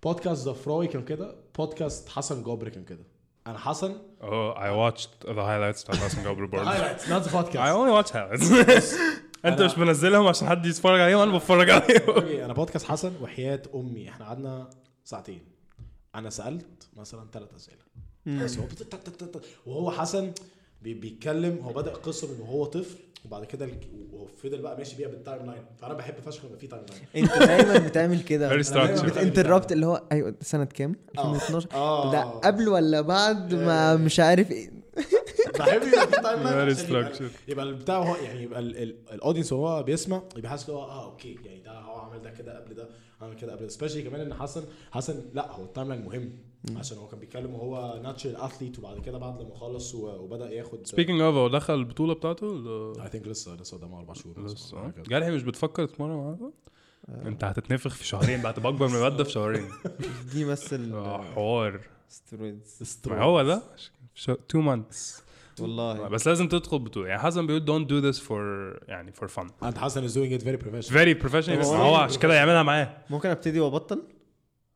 بودكاست 0.04 0.46
ضفراوي 0.48 0.88
كان 0.88 1.06
كده 1.06 1.36
بودكاست 1.58 2.10
حسن 2.10 2.44
جابر 2.44 2.70
كان 2.70 2.84
كده. 2.86 3.04
أنا 3.48 3.58
حسن. 3.58 3.98
Oh, 4.22 4.54
I 4.56 4.70
watched 4.72 5.26
the 5.28 5.30
highlights 5.36 5.84
بتاع 5.86 5.96
حسن 5.96 6.24
جابر 6.24 6.46
برضه. 6.46 6.72
highlights 6.72 7.02
not 7.02 7.24
the 7.24 7.30
I 7.30 7.34
podcast 7.34 7.76
only 7.76 7.92
watch 8.04 8.12
highlights. 8.12 8.94
أنت 9.46 9.62
مش 9.62 9.78
منزلهم 9.78 10.28
عشان 10.28 10.48
حد 10.50 10.66
يتفرج 10.66 11.00
عليهم 11.02 11.20
أنا 11.20 11.38
بتفرج 11.38 11.70
عليهم. 11.70 12.10
أوكي 12.10 12.46
أنا 12.46 12.54
بودكاست 12.54 12.86
حسن 12.86 13.14
وحياة 13.22 13.62
أمي. 13.76 14.10
إحنا 14.10 14.26
قعدنا 14.26 14.70
ساعتين. 15.04 15.42
أنا 16.16 16.30
سألت 16.30 16.88
مثلا 16.98 17.28
ثلاث 17.34 17.54
أسئلة. 17.56 17.84
بس 18.28 18.58
هو 18.58 18.66
بت- 18.66 18.84
تك- 18.84 19.00
تك- 19.04 19.16
تك- 19.16 19.42
وهو 19.66 19.92
حسن 19.92 20.32
بي- 20.82 20.94
بيتكلم 20.94 21.60
هو 21.64 21.74
بدأ 21.74 21.92
القصة 21.92 22.28
من 22.28 22.40
وهو 22.42 22.66
طفل 22.66 22.98
وبعد 23.26 23.46
كده 23.46 23.66
ال- 23.66 23.78
وهو 24.14 24.26
فضل 24.26 24.62
بقى 24.62 24.78
ماشي 24.78 24.96
بيها 24.96 25.08
بال 25.08 25.46
timeline 25.46 25.64
فأنا 25.82 25.94
بحب 25.94 26.14
فشخ 26.26 26.46
لما 26.46 26.58
في 26.58 26.68
timeline 26.68 27.26
انت 27.30 27.38
دايما 27.48 27.88
بتعمل 27.88 28.22
كده. 28.24 28.50
بت 29.02 29.14
interrupt 29.14 29.72
اللي 29.72 29.86
هو 29.86 30.04
أيوه 30.12 30.36
سنة 30.42 30.64
كام؟ 30.66 30.96
2012 31.18 31.68
آه. 31.74 32.12
ده 32.12 32.22
قبل 32.24 32.70
ولا 32.70 33.02
بعد؟ 33.02 33.54
ما 33.54 33.96
مش 33.96 34.20
عارف 34.20 34.52
إيه. 34.52 34.72
بحب 35.60 35.82
يبقى 35.84 36.08
في 36.08 36.22
timeline 36.22 36.56
يبقى- 37.50 37.60
البتاع 37.60 37.98
هو 37.98 38.16
يعني 38.16 38.44
يبقى 38.44 38.60
ال 38.60 38.70
audience 38.70 39.54
وهو 39.54 39.84
بيسمع 39.84 40.22
يبقى 40.38 40.50
حاسس 40.50 40.70
إن 40.70 40.76
هو 40.76 40.84
آه 40.84 41.06
okay 41.06 41.38
يعني 41.46 41.60
ده 41.62 41.72
هو 41.72 41.96
عمل 42.00 42.22
ده 42.22 42.30
كده 42.30 42.60
قبل 42.60 42.74
ده 42.76 42.88
عمل 43.22 43.36
كده 43.36 43.52
قبل 43.52 43.62
ده. 43.64 43.70
Especially 43.70 44.02
كمان 44.02 44.22
إن 44.22 44.34
حسن 44.34 44.64
حسن 44.92 45.22
لا 45.34 45.52
هو 45.52 45.64
ال 45.64 45.90
timeline 45.90 46.02
مهم. 46.06 46.30
عشان 46.76 46.98
هو 46.98 47.08
كان 47.08 47.20
بيتكلم 47.20 47.54
وهو 47.54 48.00
natural 48.04 48.36
athlete 48.36 48.80
وبعد 48.80 49.00
كده 49.00 49.18
بعد 49.18 49.42
لما 49.42 49.56
خلص 49.56 49.96
وبدأ 49.96 50.50
ياخد 50.50 50.88
Speaking 50.88 51.20
of 51.20 51.22
هو 51.22 51.48
دخل 51.48 51.74
البطولة 51.74 52.14
بتاعته 52.14 52.48
ولا؟ 52.48 53.04
I 53.04 53.10
think 53.10 53.28
لسه 53.28 53.56
لسه 53.56 53.78
قدامه 53.78 54.00
أربع 54.00 54.14
شهور 54.14 54.46
لسه. 54.46 54.78
آه. 54.78 54.94
جارحي 55.08 55.32
مش 55.32 55.44
بتفكر 55.44 55.86
تتمرن 55.86 56.16
معاه؟ 56.16 56.52
أنت 57.28 57.44
هتتنفخ 57.44 57.96
في 57.96 58.06
شهرين 58.08 58.42
بقى 58.42 58.54
تبقى 58.54 58.70
أكبر 58.70 58.88
من 58.88 58.96
الواد 58.96 59.24
في 59.24 59.32
شهرين. 59.32 59.66
دي 60.34 60.46
مثل 60.46 60.94
آه، 60.94 61.22
حوار. 61.24 61.80
Steroids 62.10 63.00
ما 63.08 63.24
هو 63.24 63.44
ده؟ 63.44 63.62
Two 64.50 64.62
months 64.62 65.24
والله. 65.60 66.08
بس 66.08 66.28
لازم 66.28 66.48
تدخل 66.48 66.80
بطولة. 66.80 67.08
يعني 67.08 67.22
حسن 67.22 67.48
بيقول 67.48 67.66
don't 67.66 67.88
do 67.88 68.16
this 68.16 68.22
for 68.24 68.32
يعني 68.90 69.12
for 69.12 69.28
fun. 69.40 69.46
انت 69.64 69.78
حسن 69.78 70.08
is 70.08 70.12
doing 70.12 70.42
it 70.42 70.46
very 70.46 70.58
professional. 70.64 70.94
Very 70.94 71.24
professional. 71.28 71.66
هو- 71.66 71.76
هو 71.76 71.96
عشان 71.96 72.20
كده 72.22 72.34
يعملها 72.34 72.64
معاه. 72.64 72.98
ممكن 73.10 73.30
أبتدي 73.30 73.60
وأبطل؟ 73.60 74.02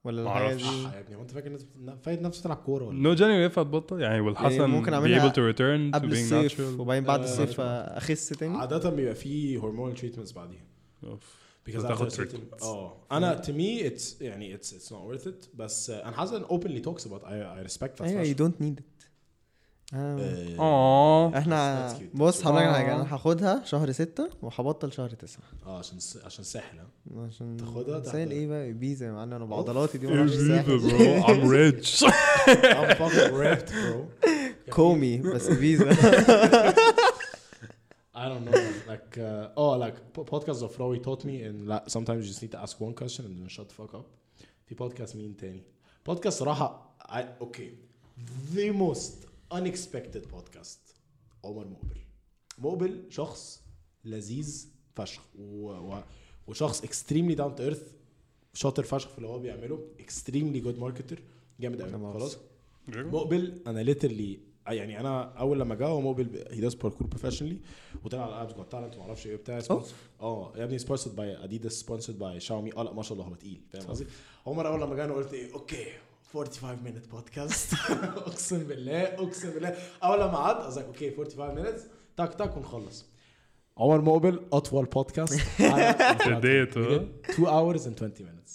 ولا 0.08 0.22
الحاجة 0.24 0.44
معرفش. 0.44 0.64
دي 0.64 0.84
يا 0.84 1.00
ابني 1.00 1.16
هو 1.16 1.22
أنت 1.22 1.32
فاكر 1.32 1.48
الناس 1.48 1.66
فايت 2.04 2.22
نفسه 2.22 2.44
تلعب 2.44 2.58
كورة 2.58 2.84
ولا 2.86 3.00
نو 3.00 3.14
جاني 3.14 3.44
ينفع 3.44 3.64
تبطل 3.64 4.02
يعني 4.02 4.24
will 4.34 4.36
يعني 4.36 4.56
حسن 4.56 4.70
ممكن 4.70 4.92
be 4.92 4.94
أعملها 4.94 5.30
able 5.30 5.34
to 5.34 5.56
return 5.56 5.92
to 5.94 5.96
قبل 6.00 6.10
being 6.10 6.20
الصيف 6.20 6.58
natural 6.58 6.80
وبعدين 6.80 7.04
بعد 7.04 7.24
الصيف. 7.24 7.60
أخس 7.62 8.30
تاني 8.30 8.58
عادة 8.58 8.90
بيبقى 8.90 9.16
في 9.16 9.58
هرمونال 9.58 9.96
تريتمنتس 9.96 10.32
بعديها 10.32 10.66
أوف. 11.04 11.36
because. 11.70 12.64
آه 12.64 12.98
أنا 13.12 13.42
to 13.42 13.48
me 13.50 13.90
it's 13.92 14.22
يعني 14.22 14.58
it's 14.58 14.68
it's 14.72 14.90
not 14.90 15.12
worth 15.16 15.28
it 15.28 15.48
بس 15.56 15.90
أنا 15.90 16.18
حسن 16.18 16.44
openly 16.46 16.82
talks 16.86 17.04
about 17.04 17.22
I, 17.24 17.62
I 17.62 17.70
respect 17.72 17.98
that 17.98 18.02
أيوه 18.02 18.20
يو 18.22 18.24
فشخ. 18.26 18.38
دونت 18.38 18.62
نيد 18.62 18.80
ات 18.80 18.84
آه، 18.84 18.97
آه. 19.94 20.56
آه. 20.60 20.60
آه 20.60 21.38
إحنا 21.38 21.94
بص 22.14 22.46
هقول 22.46 22.58
لك 22.62 22.70
حاجة. 22.70 22.96
أنا 22.96 23.14
هاخدها 23.14 23.64
شهر 23.66 23.92
6 23.92 24.30
وهبطل 24.42 24.92
شهر 24.92 25.10
9 25.10 25.44
آه 25.66 25.78
عشان 25.80 26.00
س... 26.00 26.18
عشان 26.26 26.44
ساحل 26.44 26.80
عشان 27.18 27.58
تاخدها 27.58 28.04
ساحل 28.04 28.32
إيه 28.32 28.48
بقى؟ 28.48 28.74
بيزا 28.74 29.06
يا 29.06 29.12
معلم. 29.12 29.34
أنا 29.34 29.46
بعضلاتي 29.46 29.98
دي 29.98 30.08
مش 30.08 30.32
ساحل. 30.32 30.92
ام 31.30 31.50
ريتش 31.50 32.04
ام 32.04 33.36
ريفت 33.36 33.74
برو 33.74 34.06
كومي 34.70 35.18
بس 35.18 35.48
بيزا 35.50 35.90
اي 38.18 38.30
دونت 38.30 38.48
نو 38.48 38.54
like 38.88 39.18
آه 39.18 39.90
oh 39.90 40.20
بودكاست 40.20 40.62
اوف 40.64 40.82
of 40.82 41.02
توت 41.04 41.26
مي 41.26 41.50
ان 41.50 41.68
لا 41.68 41.86
like, 41.88 41.92
sometimes 41.92 42.26
you 42.26 42.34
just 42.34 42.42
need 42.44 42.52
to 42.58 42.68
ask 42.68 42.74
one 42.80 42.94
question 43.04 43.22
and 43.24 43.50
then 43.50 43.58
shut 43.58 43.70
the 43.70 43.82
fuck 43.84 43.98
في 44.66 44.76
بودكاست 44.76 45.16
مين 45.16 45.38
تاني؟ 45.38 45.64
بودكاست 46.06 46.40
صراحة 46.40 46.96
okay 47.42 47.72
okay. 48.56 48.60
Most 48.60 49.27
unexpected 49.54 50.24
podcast. 50.36 50.94
عمر 51.46 51.68
مقبل. 51.68 51.98
مقبل 52.58 53.04
شخص 53.10 53.62
لذيذ 54.06 54.68
فشخ. 54.96 55.22
و, 55.40 55.70
و, 55.72 56.04
وشخص 56.48 56.82
extremely 56.86 57.36
down 57.38 57.58
to 57.60 57.74
earth 57.74 57.82
شاطر 58.54 58.84
فشخ 58.84 59.10
في 59.10 59.18
اللي 59.18 59.28
هو 59.30 59.40
بيعمله. 59.40 59.88
Extremely 60.00 60.64
good 60.66 60.80
marketer. 60.82 61.20
جامد 61.60 61.82
قوي. 61.82 62.14
خلاص. 62.14 62.38
مقبل 62.88 63.62
أنا 63.68 63.80
literally 63.80 64.40
يعني 64.68 65.00
أنا 65.00 65.24
أول 65.24 65.60
لما 65.60 65.76
جه 65.76 65.86
هو 65.86 66.02
مقبل 66.02 66.46
he 66.52 66.62
does 66.62 66.74
parkour 66.76 67.08
professionally 67.08 67.58
وطلع 68.04 68.24
على 68.36 68.42
Arabs 68.42 68.54
Got 68.54 68.72
Talent 68.72 68.96
وما 68.96 69.04
أعرفش 69.04 69.28
إيه 69.28 69.36
بتاع. 69.36 69.60
sponsor- 69.62 70.22
آه 70.22 70.54
يا 70.58 70.64
ابني 70.64 70.80
sponsored 70.80 71.16
by 71.16 71.44
اديداس 71.44 71.74
sponsored 71.74 72.20
by 72.20 72.40
شاومي 72.40 72.74
آه 72.78 72.84
لا 72.84 72.94
ما 72.94 73.04
شاء 73.04 73.14
الله 73.14 73.26
هو 73.26 73.36
تقيل. 73.36 73.62
فاهم 73.70 73.84
قصدي؟ 73.88 74.08
عمر 74.48 74.68
أول 74.68 74.82
لما 74.82 74.96
جه 74.96 75.06
أنا 75.06 75.14
قلت 75.14 75.34
إيه؟ 75.34 75.54
okay. 75.54 75.86
45 76.34 76.78
minute 76.86 77.10
بودكاست 77.12 77.74
أقسم 78.28 78.64
بالله 78.64 79.02
أقسم 79.04 79.50
بالله. 79.52 79.76
أول 80.04 80.20
لما 80.20 80.38
قعدت 80.38 80.62
قصدك 80.66 80.86
okay 80.86 81.16
45 81.16 81.64
minutes. 81.66 81.80
تك 82.18 82.34
تك 82.34 82.58
ونخلص. 82.58 83.06
عمر 83.78 84.02
مقبل 84.02 84.40
أطول 84.54 84.86
بودكاست 84.86 85.40
ابتديت، 85.60 86.78
آه. 86.78 87.08
2 87.30 87.48
hours 87.48 87.80
and 87.82 88.04
20 88.04 88.12
minutes. 88.20 88.52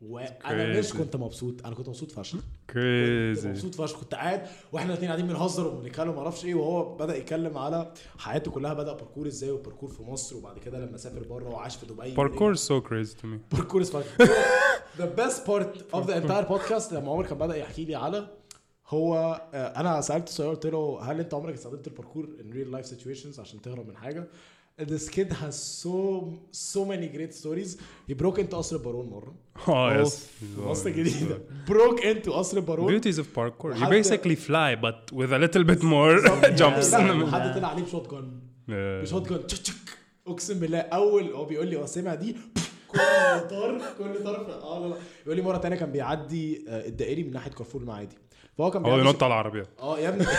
وأنا 0.00 0.78
مش. 0.78 0.92
كنت 0.92 1.16
مبسوط؟ 1.16 1.66
أنا 1.66 1.74
كنت 1.74 1.88
مبسوط 1.88 2.10
فشخ. 2.12 2.38
Crazy. 2.72 3.46
مبسوط 3.46 3.74
فشخ. 3.74 4.00
كنت 4.00 4.14
قاعد 4.14 4.46
وإحنا 4.72 4.88
الاثنين 4.90 5.10
قاعدين 5.10 5.26
بنهزر 5.26 5.66
وبنتكلم 5.66 6.12
ما 6.14 6.18
أعرفش 6.18 6.44
إيه 6.44 6.54
وهو 6.54 6.96
بدأ 6.96 7.16
يتكلم 7.16 7.58
على 7.58 7.92
حياته 8.18 8.50
كلها. 8.50 8.74
بدأ 8.74 8.92
باركور 8.92 9.26
إزاي 9.26 9.50
وباركور 9.50 9.88
في 9.90 10.02
مصر 10.02 10.36
وبعد 10.36 10.58
كده 10.58 10.78
لما 10.78 10.96
سافر 10.96 11.22
بره 11.24 11.48
وعاش 11.48 11.76
في 11.76 11.86
دبي. 11.86 12.14
Is 12.54 12.58
so 12.60 12.80
crazy 12.88 13.14
to 13.20 13.24
me. 13.26 13.56
باركور 13.56 13.84
is 13.84 13.88
the 14.98 15.06
best 15.20 15.44
part 15.46 15.94
of 15.96 16.06
the 16.06 16.14
entire 16.16 16.44
podcast 16.44 16.92
لما 16.92 17.12
عمر 17.12 17.26
كان 17.26 17.38
بدأ 17.38 17.56
يحكي 17.56 17.84
لي 17.84 17.94
على 17.94 18.26
هو 18.86 19.14
آه، 19.54 19.80
أنا 19.80 20.00
سالته 20.00 20.32
سؤال 20.32 20.50
قلت 20.50 20.66
له 20.66 20.98
هل 21.02 21.20
أنت 21.20 21.34
عمرك 21.34 21.54
استخدمت 21.54 21.86
الباركور 21.86 22.26
in 22.40 22.54
real 22.54 22.78
life 22.78 22.90
situations 22.90 23.38
عشان 23.40 23.62
تهرب 23.62 23.88
من 23.88 23.96
حاجة 23.96 24.28
This 24.80 25.08
kid 25.08 25.32
has 25.32 25.56
so 25.82 25.94
so 26.52 26.84
many 26.84 27.08
great 27.16 27.32
stories. 27.34 27.70
He 28.08 28.14
broke 28.14 28.38
into 28.38 28.54
قصر 28.56 28.76
البارون 28.76 29.06
مرة. 29.08 29.34
آه 29.68 30.00
yes 30.00 30.26
مصر 30.58 30.88
الجديدة. 30.90 31.38
broke 31.66 32.00
into 32.00 32.30
قصر 32.30 32.56
البارون. 32.56 33.00
beauties 33.00 33.14
of 33.18 33.24
parkour 33.34 33.74
you 33.74 33.88
basically 33.88 34.36
fly 34.36 34.76
but 34.82 35.12
with 35.12 35.32
a 35.32 35.38
little 35.38 35.64
bit 35.64 35.82
more 35.82 36.20
jumps 36.60 36.94
وحد 36.94 37.54
طلع 37.54 37.68
عليه 37.68 37.82
بشوت. 37.82 38.08
Yeah. 38.08 38.70
بشوت 39.02 39.32
تشك. 39.32 39.74
أقسم 40.26 40.58
بالله 40.60 40.78
أول 40.78 41.32
هو 41.32 41.44
بيقول 41.44 41.68
لي 41.68 41.76
هو 41.76 41.86
سمع 41.86 42.14
دي 42.14 42.36
كل 42.88 42.98
طار 43.50 43.80
كل 43.98 44.24
طار 44.24 44.44
في- 44.44 44.52
آه 44.52 44.78
لا 44.78 44.86
لا. 44.86 44.96
يقول 45.26 45.36
لي 45.36 45.42
مرة 45.42 45.56
تانية 45.58 45.76
كان 45.76 45.92
بيعدي 45.92 46.64
آه، 46.68 46.86
الدائري 46.86 47.22
من 47.22 47.32
ناحية 47.32 47.50
كارفور 47.50 47.80
المعادي 47.80 48.16
فهو 48.58 48.70
كان 48.70 48.84
هو 48.84 48.90
بيعدي 48.94 49.08
ينط 49.08 49.22
على 49.22 49.32
العربية. 49.32 49.62
آه 49.80 49.98
يا 49.98 50.08
ابني. 50.08 50.24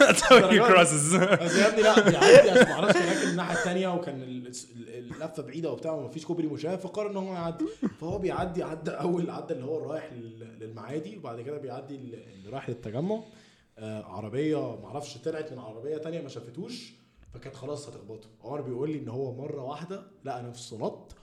That's 0.00 0.20
how 0.22 0.48
he 0.50 0.58
crosses. 0.58 1.14
بس 1.42 1.56
يا 1.56 1.68
ابني 1.68 1.82
لا 1.82 2.00
بيعدي 2.10 2.50
عشان 2.50 2.68
ما 2.68 2.72
أعرفش 2.72 2.96
راكب 2.96 3.28
الناحيه 3.30 3.56
الثانية 3.58 3.88
وكان 3.88 4.22
ال- 4.22 4.46
ال- 4.46 4.88
اللفة 4.98 5.42
بعيدة 5.42 5.72
وبتاع 5.72 5.92
وما 5.92 6.08
فيش 6.08 6.24
كوبري 6.24 6.46
مشاة 6.46 6.76
فقرر 6.76 7.10
إن 7.10 7.16
هو 7.16 7.34
يعدي. 7.34 7.64
فهو 8.00 8.18
بيعدي 8.18 8.62
عدى 8.62 8.90
أول 8.90 9.30
عدى 9.30 9.54
اللي 9.54 9.64
هو 9.64 9.90
رايح 9.90 10.12
لل- 10.12 10.58
للمعادي 10.60 11.16
وبعد 11.16 11.40
كده 11.40 11.58
بيعدي 11.58 11.94
ال- 11.94 12.14
اللي 12.14 12.50
رايح 12.50 12.68
للتجمع. 12.68 13.20
آه 13.78 14.04
عربية 14.04 14.76
ما 14.76 14.86
أعرفش 14.86 15.18
طلعت 15.18 15.52
من 15.52 15.58
عربية 15.58 15.96
تانية 15.96 16.20
ما 16.20 16.28
شافتوش. 16.28 16.92
فكانت 17.34 17.56
خلاص 17.56 17.88
هتخبطه. 17.88 18.28
عمر 18.44 18.60
بيقول 18.60 18.90
لي 18.90 18.98
إن 18.98 19.08
هو 19.08 19.34
مرة 19.34 19.62
واحدة 19.62 20.06
لقى 20.24 20.42
نفسه 20.42 20.78
نط 20.78 21.14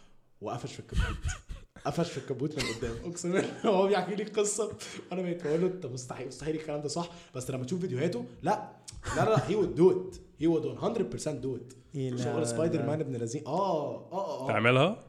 وقفش 0.41 0.73
في 0.73 0.79
الكبوت. 0.79 1.03
قفش 1.85 2.11
في 2.11 2.17
الكبوت 2.17 2.55
من 2.63 2.69
قدام 2.77 2.95
أقسم 3.11 3.31
بالله 3.31 3.61
هو 3.65 3.87
بيحكي 3.87 4.15
لي 4.15 4.23
قصة 4.23 4.71
وأنا 5.11 5.21
بقيت 5.21 5.47
بقول 5.47 5.61
له 5.61 5.67
انت 5.67 5.85
مستحيل 5.85 6.27
مستحيل 6.27 6.55
الكلام 6.55 6.81
ده 6.81 6.87
صح 6.87 7.09
بس 7.35 7.51
لما 7.51 7.63
تشوف 7.65 7.81
فيديوهاته 7.81 8.25
لا 8.43 8.71
لا 9.15 9.25
لا 9.29 9.49
he 9.49 9.55
would 9.55 9.77
do 9.79 9.93
it. 9.93 10.17
He 10.41 10.47
would 10.47 10.79
100% 10.81 11.43
do 11.43 11.59
it. 11.59 11.75
إيه 11.95 12.09
لا 12.09 12.23
شغل 12.23 12.47
Spider. 12.47 12.85
Man 12.85 12.99
ابن 12.99 13.15
لذين. 13.15 13.43
آه 13.47 13.95
آه 14.11 14.43
آه. 14.43 14.47
تعملها؟ 14.47 15.03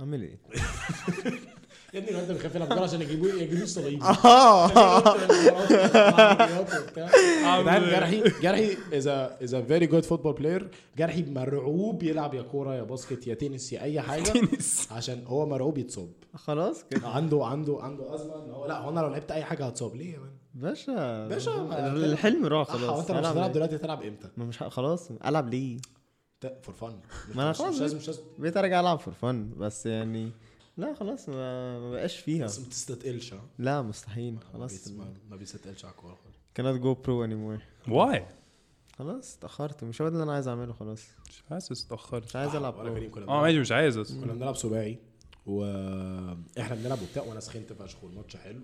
أعمل 0.00 0.22
إيه؟ 0.22 0.40
يا 1.96 2.00
ابني 2.00 2.10
الواد 2.10 2.28
ده 2.28 2.34
بيخاف 2.34 2.54
يلعب 2.54 2.68
كورة 2.68 2.80
عشان 2.80 3.02
يجيبوه 3.02 3.32
يجيبوه 3.32 3.66
صليبي 3.66 3.96
جدعان 7.56 7.82
جرحي 7.90 8.22
جرحي 8.42 8.76
is 8.92 9.06
is 9.08 9.54
a 9.54 9.62
very 9.62 9.86
good 9.86 10.04
football 10.04 10.32
player 10.32 10.68
جرحي 10.98 11.22
مرعوب 11.22 12.02
يلعب 12.02 12.34
يا 12.34 12.42
كورة 12.42 12.74
يا 12.74 12.82
باسكت 12.82 13.26
يا 13.26 13.34
تنس 13.34 13.72
يا 13.72 13.82
أي 13.82 14.00
حاجة. 14.00 14.22
تنس. 14.22 14.88
عشان 14.92 15.24
هو 15.26 15.46
مرعوب 15.46 15.78
يتصاب. 15.78 16.08
خلاص 16.34 16.84
كده. 16.90 17.08
عنده 17.08 17.44
عنده 17.44 17.78
عنده 17.80 18.14
أزمة 18.14 18.44
إن 18.44 18.50
هو 18.50 18.66
لا 18.66 18.78
هو 18.78 18.88
أنا 18.90 19.00
لو 19.00 19.08
لعبت 19.08 19.30
أي 19.30 19.44
حاجة 19.44 19.66
هتصاب. 19.66 19.96
ليه 19.96 20.12
يا 20.14 20.18
man؟ 20.18 20.30
باشا. 20.54 21.28
باشا، 21.28 21.52
الحلم 21.96 22.46
راح 22.46 22.68
خلاص. 22.68 22.90
خلاص 22.90 22.98
أنت 23.00 23.10
لو 23.10 23.18
مش 23.18 23.24
ألعب 23.26 23.36
هتلعب؟ 23.36 23.52
دلوقتي 23.52 23.76
هتلعب 23.76 24.02
إمتى؟ 24.02 24.28
ما 24.36 24.44
مش 24.44 24.58
خلاص. 24.62 25.10
ألعب 25.26 25.48
ليه؟ 25.48 25.78
for 26.62 26.74
fun 26.74 26.98
ما 27.34 27.50
مش, 27.50 27.56
خلاص. 27.58 27.74
مش 27.74 27.80
لازم 27.80 27.96
مش 27.96 28.06
لازم 28.06 28.20
بقيت 28.38 28.56
أرجع 28.56 28.80
ألعب 28.80 28.98
for 28.98 29.14
fun 29.14 29.50
بس 29.56 29.86
يعني 29.86 30.30
لا 30.76 30.94
خلاص 30.94 31.28
ما, 31.28 31.78
ما 31.78 31.90
بقاش 31.90 32.18
فيها. 32.18 32.44
بس 32.44 32.58
ما 32.60 32.66
تستثقلش 32.66 33.34
ها؟ 33.34 33.40
لا 33.58 33.82
مستحيل. 33.82 34.38
خلاص 34.52 34.88
ما, 35.30 35.36
بيستثقلش 35.36 35.84
على 35.84 35.92
الكورة 35.92 36.18
كانت 36.54 36.82
go 36.82 36.94
pro 36.94 37.24
any 37.24 37.34
more 37.34 37.58
why? 37.86 38.20
خلاص 38.98 39.36
اتأخرت. 39.36 39.84
مش 39.84 40.02
هو 40.02 40.08
ده 40.08 40.12
اللي 40.14 40.24
أنا 40.24 40.32
عايز 40.32 40.48
أعمله 40.48 40.72
خلاص. 40.72 41.04
مش 41.28 41.42
حاسس 41.50 41.86
اتأخرت. 41.86 42.24
مش 42.24 42.36
عايز 42.36 42.54
ألعب 42.54 42.74
آه 43.28 43.42
ماشي 43.42 43.60
مش 43.60 43.72
عايز 43.72 43.98
بس. 43.98 44.12
كنا 44.12 44.32
بنلعب 44.32 44.56
سباعي 44.56 44.98
وإحنا 45.46 46.74
بنلعب 46.74 46.98
وبتاع 47.02 47.22
وأنا 47.22 47.40
سخنت 47.40 47.72
فشخ 47.72 48.04
والماتش 48.04 48.36
حلو 48.36 48.60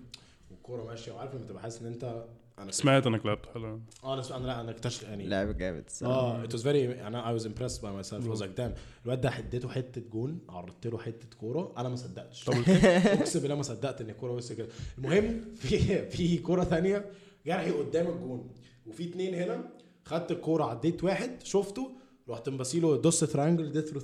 والكورة 0.51 0.83
ماشية 0.83 1.11
وعارف 1.11 1.35
لما 1.35 1.45
تبقى 1.45 1.61
حاسس 1.61 1.81
إن 1.81 1.87
أنت 1.87 2.25
أنا 2.59 2.71
سمعت 2.71 3.07
إنك 3.07 3.25
لعبت 3.25 3.45
حلو. 3.53 3.79
آه 4.03 4.13
أنا 4.13 4.37
أنا 4.37 4.45
لا 4.47 4.61
أنا 4.61 4.71
اكتشف 4.71 5.03
يعني 5.03 5.27
لعب 5.27 5.57
جامد. 5.57 5.83
آه 6.03 6.43
it 6.43 6.53
was 6.53 6.63
very 6.63 7.07
أنا 7.07 7.27
I 7.29 7.33
was 7.33 7.45
impressed 7.45 7.81
by 7.81 7.91
myself 7.91 8.27
was 8.27 8.43
like 8.43 8.57
damn 8.57 8.73
الواد 9.05 9.21
ده 9.21 9.37
اديته 9.37 9.69
حتة 9.69 10.01
جون 10.11 10.39
عرضت 10.49 10.87
له 10.87 10.97
حتة 10.97 11.37
كورة 11.39 11.73
أنا 11.77 11.89
ما 11.89 11.95
صدقتش. 11.95 12.49
أقسم 12.49 13.39
بالله 13.39 13.55
ما 13.55 13.63
صدقت 13.63 14.01
إن 14.01 14.09
الكورة 14.09 14.31
وصلت 14.31 14.57
كده. 14.57 14.67
المهم 14.97 15.41
في 15.55 16.09
في 16.09 16.37
كورة 16.37 16.63
ثانية 16.63 17.05
جرحي 17.45 17.71
قدام 17.71 18.07
الجون 18.07 18.49
وفي 18.87 19.09
اتنين 19.09 19.33
هنا. 19.35 19.69
خدت 20.05 20.31
الكورة 20.31 20.63
عديت 20.63 21.03
واحد 21.03 21.43
شفته 21.43 21.91
رحت 22.29 22.49
مباسيله 22.49 22.97
دوس 22.97 23.19
triangle 23.19 23.71
دي 23.71 23.81
through 23.81 24.01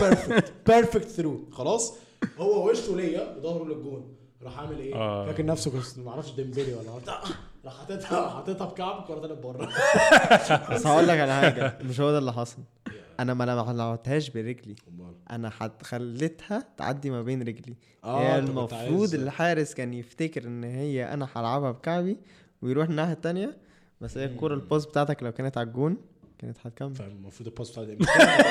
perfect 0.00 0.52
perfect 0.66 1.08
through 1.08 1.50
خلاص. 1.52 1.94
هو 2.38 2.70
وشه 2.70 2.96
ليا 2.96 3.36
وظهره 3.36 3.64
للجون. 3.64 4.16
راح 4.42 4.58
عامل 4.58 4.78
إيه؟ 4.78 4.94
آه. 4.94 5.26
فاكر 5.26 5.44
نفسه 5.44 5.72
ما 6.02 6.10
أعرفش 6.10 6.30
ديمبلي 6.32 6.74
ولا 6.74 6.90
عارف- 6.90 7.36
راح 7.64 7.78
حاططها 7.78 8.30
حاططها 8.30 8.66
بكعب 8.66 9.00
الكوره 9.00 9.18
طلعت 9.18 9.38
بره. 9.38 9.68
بس 10.74 10.86
هقول 10.86 11.08
لك 11.08 11.18
على 11.18 11.32
حاجة. 11.32 11.78
مش 11.88 12.00
هو 12.00 12.10
ده 12.10 12.18
اللي 12.18 12.32
حصل. 12.32 12.58
أنا 13.20 13.34
ما 13.34 13.44
لعبتهاش 13.44 14.30
برجلي. 14.30 14.76
أنا 15.30 15.50
حت 15.50 15.82
خليتها 15.82 16.64
تعدي 16.76 17.10
ما 17.10 17.22
بين 17.22 17.42
رجلي. 17.42 17.76
كنت 18.02 18.48
المفروض 18.48 19.14
الحارس 19.14 19.74
كان 19.74 19.94
يفتكر 19.94 20.44
إن 20.44 20.64
هي 20.64 21.12
أنا 21.14 21.28
هلعبها 21.34 21.70
بكعبي 21.70 22.16
ويروح 22.62 22.88
الناحية 22.88 23.12
التانية. 23.12 23.56
بس 24.00 24.18
هي 24.18 24.24
الكوره 24.24 24.54
ال 24.54 24.60
pass 24.60 24.86
بتاعتك 24.86 25.22
لو 25.22 25.32
كانت 25.32 25.58
على 25.58 25.66
الجون 25.66 25.96
كانت 26.40 26.58
هتكمل 26.66 26.94
فاهم 26.94 27.10
المفروض 27.10 27.48
ال 27.48 27.52
pass 27.52 27.70
بتاعتي 27.70 27.96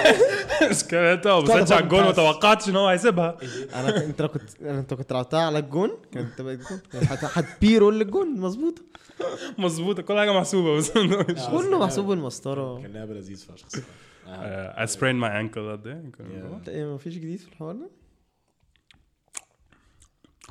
بس 0.69 0.87
كانت 0.87 1.27
أه 1.27 1.41
بس 1.41 1.49
أنت 1.49 1.71
على 1.71 1.83
الجول 1.83 2.03
ما 2.03 2.11
توقعتش 2.11 2.69
إن 2.69 2.75
هو 2.75 2.87
هيسيبها. 2.87 3.37
أنا 3.75 4.05
أنت 4.05 4.21
لو 4.21 4.27
كنت 4.27 4.61
انت 4.61 4.93
كنت 4.93 5.13
لعبتها 5.13 5.39
على 5.45 5.59
الجون 5.59 5.91
كانت 6.11 6.39
الجون 6.39 6.79
هتبيرو 7.21 7.89
للجون 7.89 8.39
مظبوطة. 8.39 8.81
مظبوطة 9.57 10.01
كل 10.01 10.17
حاجة 10.17 10.33
محسوبة 10.33 10.75
بس 10.75 10.91
كله 11.51 11.79
محسوب 11.79 12.05
بالمسطرة. 12.05 12.81
كان 12.81 12.93
لعبة 12.93 13.13
لذيذ 13.13 13.45
فشخ. 13.45 13.67
آه. 14.27 14.85
I 14.85 14.89
sprained 14.89 15.19
my 15.19 15.31
ankle 15.43 15.65
that 15.71 15.83
day. 15.85 16.21
انت 16.55 16.69
إيه 16.69 16.93
مفيش 16.93 17.13
جديد 17.15 17.39
في 17.39 17.47
الحوار 17.47 17.75
ده؟ 17.75 17.89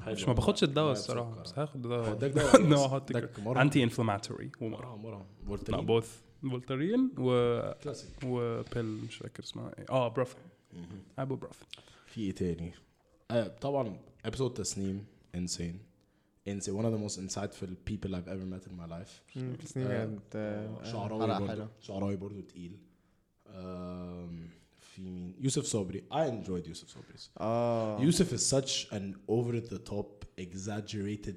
مش 0.09 0.29
ما 0.29 0.33
باخدش 0.33 0.63
الدواء 0.65 0.93
الصراحة. 0.93 1.43
بس 1.43 1.59
هاخد 1.59 1.83
دواء 1.83 2.13
هداك 2.13 2.31
دواء. 2.31 3.63
انتي 3.63 3.83
انفلاماتوري 3.83 4.51
ومرهم 4.61 5.03
مرهم 5.03 5.27
لا 5.43 5.47
فولترين 5.49 5.87
بوث 5.87 6.28
فولترين 6.43 7.11
و 7.19 7.31
كلاسيك. 7.73 8.11
وبيل 8.25 8.85
مش 8.85 9.17
فاكر 9.17 9.43
اسمها 9.43 9.73
إيه. 9.79 9.87
آه 9.91 10.09
بروفين 10.09 10.41
أبو 11.19 11.37
Brufen 11.37 11.69
في 12.07 12.21
إيه 12.21 12.35
تاني؟ 12.35 12.73
آه 13.31 13.49
طبعا 13.49 13.97
episode 14.25 14.55
تسنيم 14.55 15.07
insane. 15.37 15.79
insane. 16.49 16.75
One 16.81 16.87
of 16.89 16.93
the 16.97 17.03
most 17.07 17.19
insightful 17.19 17.71
people 17.91 18.11
I've 18.17 18.29
ever 18.35 18.47
met 18.55 18.65
in 18.67 18.75
my 18.81 18.87
life. 18.87 19.39
تسنيم 19.65 19.89
كانت 19.89 20.37
آه، 20.37 20.83
شعراوي 20.83 21.23
حلقة 21.23 21.47
برضه. 21.47 21.69
شعراوي 21.81 22.17
برضه 22.17 22.41
تقيل. 22.41 22.79
في 24.81 25.03
مين؟ 25.03 25.35
يوسف 25.41 25.65
صبري. 25.65 26.05
I 26.13 26.17
enjoyed 26.31 26.69
يوسف 26.69 26.89
صبري. 26.89 27.15
آه. 27.41 28.01
يوسف 28.01 28.35
is 28.35 28.55
such 28.57 28.87
an 28.93 29.15
over 29.31 29.61
the 29.71 29.79
top 29.93 30.25
exaggerated 30.41 31.37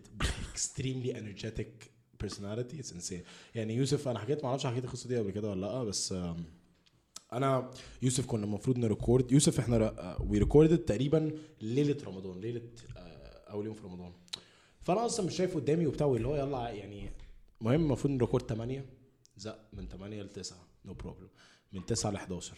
extremely 0.54 1.14
energetic 1.16 1.92
personality 2.26 2.82
it's 2.84 2.92
insane. 2.94 3.24
يعني 3.56 3.76
يوسف 3.76 4.08
أنا 4.08 4.20
حكيت 4.20 4.44
معرفش 4.44 4.66
حكيت 4.66 4.86
القصة 4.86 5.08
دي 5.10 5.18
قبل 5.18 5.32
كده 5.32 5.50
ولا 5.50 5.62
لأ 5.62 5.84
بس 5.84 6.14
أنا 7.34 7.72
يوسف 8.02 8.26
كنا 8.26 8.44
المفروض 8.46 8.78
ن 8.78 8.84
record. 8.84 9.32
يوسف 9.32 9.60
إحنا 9.60 10.18
we 10.30 10.38
recorded 10.38 10.78
تقريبا 10.78 11.32
ليلة 11.62 11.98
رمضان 12.06 12.42
ليلة 12.42 12.62
آه، 12.98 13.52
أول 13.52 13.66
يوم 13.66 13.76
في 13.76 13.84
رمضان. 13.84 14.12
فأنا 14.82 15.06
أصلا 15.06 15.26
مش 15.26 15.36
شايف 15.36 15.56
قدامي 15.56 15.88
وبتاع 15.88 16.08
اللي 16.08 16.28
هو 16.28 16.36
يلا 16.36 16.70
يعني 16.70 17.10
المهم 17.62 17.82
المفروض 17.82 18.14
ن 18.14 18.18
record 18.18 18.46
8 18.46 18.86
زق 19.38 19.60
من 19.74 19.88
8 19.88 20.22
ل 20.24 20.30
9 20.30 20.58
no 20.86 20.94
problem 20.94 21.30
من 21.74 21.86
9 21.86 22.12
ل 22.12 22.16
11 22.16 22.58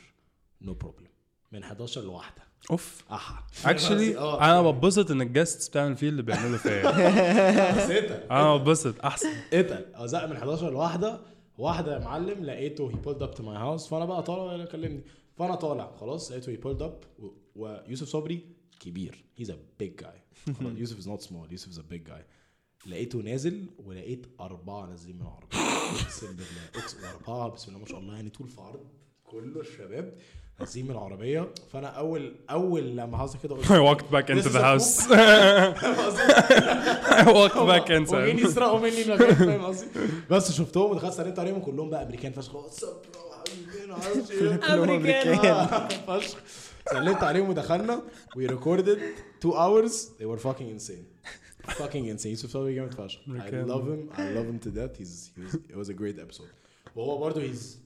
no 0.61 0.73
problem 0.73 1.07
من 1.53 1.63
11 1.63 2.01
لواحدة. 2.01 2.43
أوف. 2.71 3.03
أحا. 3.11 3.43
actually 3.71 4.17
أنا 4.19 4.61
ببسط 4.61 5.11
إن 5.11 5.21
ال 5.21 5.28
guests 5.28 5.69
بتعمل 5.69 5.95
فيه 5.97 6.09
اللي 6.09 6.21
بيعملوا 6.21 6.57
فيا. 6.57 6.89
أنا 8.31 8.55
ببسط. 8.57 8.99
أحسن. 9.05 9.29
اتقل 9.53 9.85
آه 9.95 10.05
زق 10.05 10.25
من 10.25 10.35
11 10.35 10.69
لواحدة. 10.71 11.19
واحدة 11.57 11.93
يا 11.93 11.99
معلم 11.99 12.43
لقيته 12.45 12.89
he 12.89 12.95
pulled 12.95 13.23
up 13.23 13.33
to 13.33 13.43
my 13.43 13.57
house 13.57 13.87
فأنا 13.87 14.05
بقى 14.05 14.23
طالع 14.23 14.65
كلمني. 14.65 15.03
فأنا 15.37 15.55
طالع 15.55 15.95
خلاص 15.99 16.31
لقيته 16.31 16.49
he 16.49 16.55
pulled 16.55 16.81
up 16.81 16.99
ويوسف 17.55 18.07
صبري 18.07 18.39
كبير. 18.79 19.23
he's 19.37 19.51
a 19.51 19.57
big 19.79 19.95
guy 19.95 20.21
يوسف 20.61 20.97
is 20.97 21.07
not 21.07 21.21
small 21.21 21.51
يوسف 21.51 21.69
is 21.69 21.79
a 21.79 21.81
big 21.89 22.03
guy 22.03 22.25
لقيته 22.85 23.19
نازل 23.19 23.65
ولقيت 23.85 24.27
أربعة 24.39 24.85
نازلين 24.85 25.15
من 25.15 25.21
العربية. 25.21 25.57
أقسم 26.03 26.27
بالله 26.27 26.69
اقسم 26.75 26.97
أربعة 27.05 27.49
بسم 27.49 27.67
الله 27.67 27.79
ما 27.79 27.85
شاء 27.85 27.99
الله 27.99 28.15
يعني 28.15 28.29
طول 28.29 28.49
في 28.49 28.61
عرض 28.61 28.87
كله 29.23 29.61
الشباب. 29.61 30.17
من 30.75 30.91
العربية. 30.91 31.49
فأنا 31.73 31.87
أول 31.87 32.35
أول 32.49 32.97
لما 32.97 33.17
حصل 33.17 33.37
كده 33.43 33.55
قلت 33.55 33.65
I 33.65 33.69
walked 33.69 34.09
back 34.11 34.29
into 34.29 34.49
the 34.49 34.61
house. 34.61 35.07
I 37.19 37.23
walked 37.25 37.67
back 37.67 37.89
inside 37.89 38.39
يسرقوا 38.39 38.79
مني 38.79 39.01
المكان 39.01 39.35
فاهم 39.35 39.65
قصدي؟ 39.65 39.87
بس 40.29 40.51
شفتهم 40.51 40.91
ودخلت 40.91 41.13
سلمت 41.13 41.39
عليهم 41.39 41.59
كلهم 41.59 41.89
بقى 41.89 42.03
أمريكان 42.03 42.31
فشخ. 42.31 42.55
آه، 42.55 42.69
فشخ. 46.07 46.37
سلمت 46.91 47.23
عليهم 47.23 47.49
ودخلنا. 47.49 48.01
we 48.35 48.45
recorded 48.45 48.99
2 49.41 49.53
hours. 49.53 49.91
They 50.19 50.25
were 50.25 50.39
fucking 50.39 50.69
insane. 50.69 51.05
Fucking 51.67 52.05
insane. 52.05 52.25
يوسف 52.25 52.49
صبري 52.49 52.75
جامد 52.75 52.93
فشخ. 52.93 53.19
I 53.19 53.51
love 53.51 53.85
him. 53.87 54.17
I 54.17 54.21
love 54.37 54.47
him 54.47 54.59
to 54.65 54.69
death. 54.69 54.97
He's 54.99 55.31
he 55.37 55.41
was 55.45 55.53
it 55.55 55.75
was 55.77 55.89
a 55.89 55.93
great 55.93 56.19
episode. 56.19 56.49
وهو 56.95 57.17
برضه 57.17 57.41
he's 57.41 57.77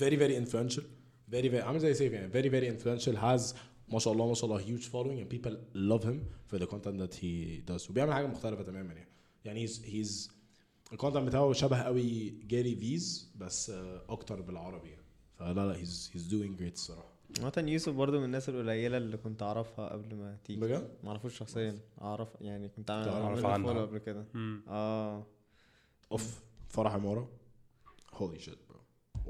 very 0.00 0.16
very 0.16 0.36
influential. 0.36 0.82
Very 1.30 1.48
very 1.50 1.54
عامل 1.54 1.78
زي 1.78 1.94
سيف 1.94 2.12
يعني 2.12 2.32
very 2.32 2.46
very 2.46 2.78
influential. 2.78 3.16
Has 3.16 3.56
ما 3.92 3.98
شاء 3.98 4.12
الله 4.12 4.28
ما 4.28 4.34
شاء 4.34 4.44
الله 4.44 4.60
huge 4.60 4.84
following 4.84 5.24
and 5.24 5.36
people 5.36 5.54
love 5.74 6.04
him 6.04 6.18
for 6.52 6.58
the 6.58 6.66
content 6.66 6.98
that 7.00 7.14
he 7.14 7.62
does. 7.72 7.90
وبيعمل 7.90 8.12
حاجة 8.12 8.26
مختلفة 8.26 8.62
تماما 8.62 8.94
يعني. 8.94 9.08
يعني 9.44 9.68
he's 9.68 9.70
he's 9.70 10.30
ال 10.92 10.97
content 10.97 11.28
بتاعه 11.28 11.52
شبه 11.52 11.82
قوي 11.82 12.30
Gary 12.30 12.76
Vee's 12.76 13.32
بس 13.36 13.70
آه، 13.70 14.04
أكتر 14.08 14.40
بالعربي 14.40 14.88
يعني. 14.88 15.04
فلا 15.34 15.66
لا 15.66 15.74
he's 15.74 16.10
he's 16.12 16.30
doing 16.30 16.60
great 16.60 16.72
الصراحة. 16.72 17.10
عامة 17.38 17.70
يوسف 17.70 17.92
برضو 17.92 18.18
من 18.18 18.24
الناس 18.24 18.48
القليلة 18.48 18.96
اللي 18.96 19.16
كنت 19.16 19.42
أعرفها 19.42 19.88
قبل 19.88 20.14
ما 20.14 20.38
تيجي. 20.44 20.60
بجد؟ 20.60 20.90
ما 21.04 21.08
أعرفش 21.10 21.38
شخصيا. 21.38 21.78
أعرف 22.00 22.28
يعني 22.40 22.68
كنت 22.68 22.90
عنها. 22.90 23.56
follow 23.58 23.80
قبل 23.80 23.98
كده. 23.98 24.26
مم. 24.34 24.62
آه. 24.68 25.26
أوف 26.12 26.40
فرح 26.68 26.94
عمارة. 26.94 27.30
Holy 28.12 28.38
shit. 28.38 28.60
bro 28.69 28.69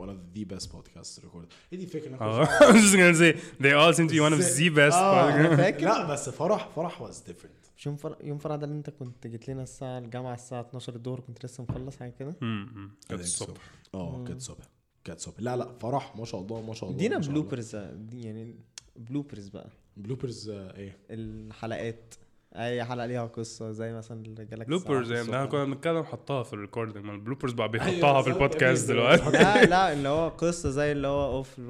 one 0.00 0.08
of 0.08 0.38
the 0.38 0.44
best 0.54 0.66
podcasts 0.66 1.20
recorded 1.24 1.52
إيه 1.72 1.78
دي 1.78 1.84
الفكرة 1.84 2.16
I 2.44 2.72
was 2.72 2.82
just 2.82 2.94
gonna 2.94 3.18
say 3.20 3.36
they 3.62 3.72
all 3.72 3.92
seem 3.96 4.08
to 4.08 4.14
be 4.14 4.20
one 4.20 4.32
of 4.32 4.40
the 4.40 4.70
best 4.70 4.96
podcasts. 4.96 5.56
فاكر؟ 5.56 5.84
لا 5.84 6.06
بس 6.12 6.28
فرح 6.28 6.68
فرح 6.68 7.02
was 7.08 7.14
different 7.16 7.70
مش 7.76 7.86
يوم 7.86 7.96
فرح 7.96 8.16
يوم 8.22 8.38
فرح 8.38 8.56
ده 8.56 8.64
اللي 8.64 8.76
انت 8.76 8.90
كنت 8.90 9.26
جيت 9.26 9.48
لنا 9.48 9.62
الساعة 9.62 9.98
الجامعة 9.98 10.34
الساعة 10.34 10.60
12 10.60 10.94
الظهر 10.94 11.20
كنت 11.20 11.44
لسه 11.44 11.62
مخلص 11.62 11.96
حاجة 11.96 12.10
كده 12.18 12.34
مم، 12.40 12.70
مم. 12.74 12.90
I 13.04 13.08
كانت. 13.08 13.20
الصبح 13.20 13.60
آه 13.94 14.24
كانت 14.24 14.40
صبح 14.42 14.64
كانت 15.04 15.20
صبح 15.20 15.34
لا 15.40 15.56
لا 15.56 15.72
فرح 15.80 16.16
ما 16.16 16.24
شاء 16.24 16.40
الله 16.40 16.60
ما 16.62 16.74
شاء 16.74 16.90
الله 16.90 17.06
الله. 17.06 17.18
بلوبرز 17.28 17.74
يعني 18.12 18.54
بلوبرز 18.96 19.48
بقى 19.48 19.70
bloopers 19.96 20.48
آه، 20.50 20.76
إيه 20.76 20.96
الحلقات 21.10 22.14
أي 22.56 22.84
حلقة 22.84 23.06
ليها 23.06 23.26
قصة 23.26 23.72
زي 23.72 23.92
مثلا 23.92 24.22
اللي 24.26 24.44
جالك 24.44 24.66
bloopers 24.66 25.10
يعني. 25.12 25.22
إحنا 25.24 25.46
كنا 25.46 25.64
بنتكلم 25.64 26.02
حطها 26.02 26.42
في 26.42 26.52
ال 26.52 26.58
recording 26.58 27.04
ما 27.04 27.12
ال 27.14 27.19
bloopers 27.19 27.52
بقى 27.52 27.70
أيوة، 27.74 27.84
بيحطها 27.86 28.22
في. 28.22 28.30
البودكاست 28.30 28.88
دلوقتي 28.88 29.30
لا 29.30 29.64
لا 29.64 29.92
اللي 29.92 30.08
هو 30.08 30.28
قصة 30.28 30.70
زي 30.70 30.92
اللي 30.92 31.08
هو 31.08 31.36
اوف. 31.36 31.60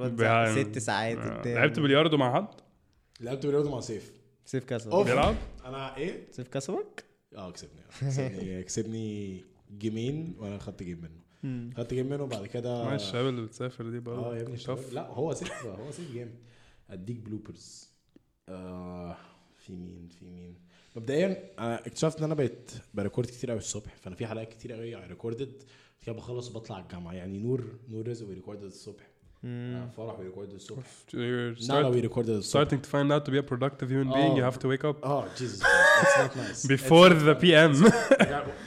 ست 0.59 0.79
ساعات 0.79 1.19
آه. 1.19 1.55
لعبت 1.55 1.81
بلياردو 1.81 2.17
مع 2.17 2.35
حد؟ 2.35 2.47
لعبت 3.21 3.47
بلياردو 3.47 3.71
مع 3.71 3.81
سيف 3.81 4.13
سيف 4.45 4.65
كسبك. 4.65 5.07
بيلعب؟ 5.07 5.35
أنا 5.65 5.97
إيه 5.97 6.27
سيف 6.31 6.49
كسبك؟ 6.49 7.05
آه 7.37 7.51
كسبني 7.51 7.81
آه، 8.03 8.07
كسبني 8.09 8.63
كسبني 8.65 9.41
جيمين 9.79 10.35
وأنا 10.39 10.59
خدت 10.59 10.83
game 10.83 11.01
منه 11.03 11.21
خدت 11.77 11.95
game 11.95 12.07
منه 12.09 12.27
بعد 12.27 12.47
كده 12.47 12.85
ما 12.85 12.95
الشباب 12.95 13.27
اللي 13.27 13.43
بتسافر 13.43 13.91
دي 13.91 13.99
برضه 14.01 14.31
آه 14.33 14.37
يا 14.37 14.43
ابني. 14.43 14.57
لا 14.93 15.07
هو 15.07 15.35
سيف 15.35 15.67
هو 15.67 15.91
سيف 15.91 16.15
جامد 16.15 16.35
أديك 16.91 17.17
bloopers 17.17 17.91
آه 18.49 19.10
في 19.71 19.77
مين 19.77 20.09
في 20.09 20.25
مين. 20.25 20.55
مبدئيا 20.97 21.51
أنا 21.59 21.75
اكتشفت 21.87 22.19
إن 22.19 22.25
أنا 22.25 22.35
بقيت 22.35 22.71
ب 22.95 22.99
record 22.99 23.27
كتير 23.29 23.51
قوي 23.51 23.59
الصبح 23.59 23.97
فأنا 23.97 24.17
في 24.17 24.27
حلقات 24.27 24.49
كتير 24.49 24.73
قوي 24.73 24.95
recorded 24.95 25.63
كده 26.07 26.15
بخلص 26.15 26.51
وبطلع 26.51 26.79
الجامعة. 26.79 27.13
يعني 27.13 27.39
نور 27.39 27.65
نور 27.89 28.09
رزق 28.09 28.27
we 28.29 28.35
recorded 28.35 28.63
الصبح. 28.65 29.11
آه، 29.45 29.87
فرح 29.97 30.19
we 30.19 30.25
recorded 30.25 30.53
الصبح. 30.55 30.83
You're 31.11 31.15
نالا 31.15 31.55
start- 31.83 31.93
we 31.93 32.00
recorded 32.00 32.31
الصبح. 32.31 32.65
starting 32.65 32.81
to 32.83 32.87
find 32.87 33.11
out 33.13 33.25
to 33.27 33.31
be 33.33 33.39
a 33.45 33.49
productive 33.53 33.89
human 33.91 34.13
being 34.13 34.37
you 34.37 34.43
Oh. 34.43 34.51
have 34.53 34.59
to 34.59 34.67
wake 34.69 34.85
up. 34.85 35.05
آه 35.05 35.29
Jesus 35.39 35.63
it's 35.63 36.19
not 36.21 36.37
nice 36.37 36.67
before 36.67 37.13
the 37.13 37.41
PM 37.41 37.91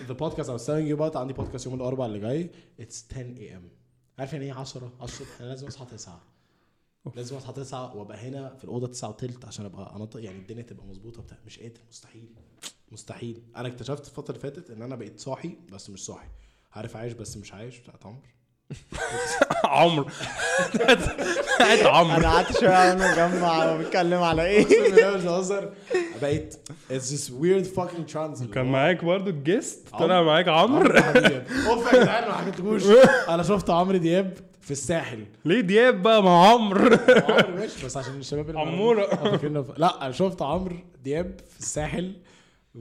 the 0.08 0.16
podcast 0.16 0.48
I 0.50 0.54
was 0.58 0.66
telling 0.66 0.88
you 0.92 0.98
about. 1.00 1.16
عندي 1.16 1.34
بودكاست 1.34 1.66
يوم 1.66 1.76
الأربعاء 1.76 2.10
اللي 2.10 2.20
جاي. 2.20 2.50
It's 2.82 3.04
10 3.13 3.38
a.m. 3.38 3.62
عارف 4.20 4.34
يعني 4.34 4.46
إيه 4.46 4.54
10 4.54 4.92
10 5.02 5.04
الصبح 5.04 5.42
أنا 5.42 5.48
لازم 5.50 5.68
أصحى 5.68 5.86
9 5.86 6.22
لازم 7.16 7.36
اصحى 7.36 7.54
9 7.54 7.96
وأبقى 7.96 8.18
هنا 8.18 8.56
في 8.58 8.63
الأوضة 8.63 8.88
9 8.88 9.10
وثلث 9.10 9.46
عشان 9.46 9.66
أبقى 9.66 9.96
انط 9.96 10.16
يعني 10.16 10.38
الدنيا 10.38 10.63
تبقى 10.63 10.86
مظبوطة 10.86 11.22
بتاع 11.22 11.38
مش 11.46 11.60
قادر 11.60 11.80
مستحيل 11.89 12.30
مستحيل. 12.92 13.44
أنا 13.56 13.68
اكتشفت 13.68 14.08
الفترة 14.08 14.36
اللي 14.36 14.42
فاتت 14.42 14.70
إن 14.70 14.82
أنا 14.82 14.96
بقيت 14.96 15.20
صاحي 15.20 15.58
بس 15.72 15.89
مش 15.89 16.06
صاحي. 16.06 16.28
عارف 16.74 16.96
عايش 16.98 17.13
بس 17.13 17.38
مش 17.38 17.54
عايش؟ 17.54 17.80
بتاعت 17.80 18.06
عمرو. 18.06 18.22
عمرو. 19.66 20.06
بتاعت 20.76 21.86
عمرو. 21.86 22.18
أنا 22.18 22.32
قعدت 22.32 22.60
شوية 22.60 22.70
وأنا 22.70 23.12
مجمع 23.12 23.63
هو 23.66 23.78
بيتكلم 23.78 24.22
على 24.24 24.46
إيه. 24.46 24.66
مش 25.16 25.24
بهزر. 25.24 25.74
بقيت 26.22 26.56
it's 26.89 27.04
this 27.12 27.30
weird 27.30 27.76
fucking 27.78 28.13
trance. 28.13 28.44
كان 28.54 28.66
معاك 28.66 29.06
برضه 29.06 29.30
الجيست 29.32 29.89
طلع 29.89 30.16
عمرو. 30.16 30.26
معاك 30.26 30.48
عمرو. 30.48 30.98
أوف 30.98 31.94
يا 31.94 32.02
جدعان 32.04 32.28
ما 32.28 32.34
حكيتلكوش 32.34 32.84
أنا 33.30 33.44
شفت 33.44 33.70
عمرو 33.70 33.98
دياب. 33.98 34.38
في 34.63 34.71
الساحل. 34.71 35.26
ليه 35.45 35.62
دياب 35.62 36.02
بقى؟ 36.02 36.23
مع 36.23 36.47
عمرو. 36.47 36.95
عمرو 36.95 37.56
ماشي 37.60 37.86
بس 37.86 37.97
عشان 37.97 38.19
الشباب 38.19 38.49
اللي 38.49 38.60
عمورة. 38.60 39.73
لا 39.78 40.06
أنا 40.06 40.12
شفت 40.12 40.41
عمرو 40.41 40.76
دياب 41.04 41.39
في 41.49 41.60
الساحل. 41.60 42.13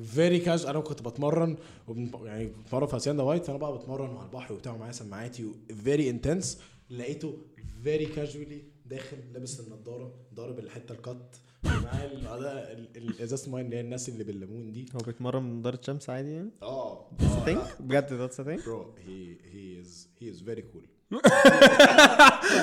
very 0.05 0.39
cash 0.39 0.67
أنا 0.67 0.81
كنت 0.81 1.03
بتمرن 1.03 1.57
وبن... 1.89 2.11
يعني 2.25 2.47
بتمرن 2.47 2.87
في 2.87 2.97
Hacienda 2.97 3.23
White 3.23 3.45
فانا 3.45 3.59
بقى 3.59 3.79
بتمرن 3.79 4.17
على 4.17 4.27
البحر 4.27 4.53
وبتاع 4.55 4.73
ومعايا 4.73 4.93
سماعاتي 4.93 5.47
very 5.85 6.11
intense 6.11 6.61
لقيته 6.91 7.39
very 7.85 8.07
casually 8.07 8.63
داخل 8.87 9.17
لابس 9.33 9.61
النضارة 9.61 10.15
ضارب 10.35 10.59
الحتة 10.59 10.93
ال 10.93 11.05
cut 11.05 11.41
معاه 11.65 12.05
ال- 12.07 12.23
ده- 12.23 12.73
ال- 12.73 12.89
ال- 12.97 13.23
ازازه 13.23 13.47
المايه 13.47 13.65
اللي 13.65 13.77
هي 13.77 13.81
الناس 13.81 14.09
اللي 14.09 14.25
بالليمون 14.25 14.73
دي. 14.73 14.87
هو 14.95 14.99
بيتمرن 15.07 15.43
من 15.43 15.59
نضارة 15.59 15.81
شمس 15.83 16.11
عادي 16.11 16.33
يعني؟ 16.33 16.51
آه. 16.63 17.07
sick 17.45 17.77
بجد 17.83 18.13
that's 18.13 18.41
sick 18.41 18.65
bro 18.67 18.95
he 19.07 19.37
he 19.53 19.81
is 19.81 20.09
he 20.21 20.31
is 20.31 20.43
very 20.43 20.63
cool 20.63 20.87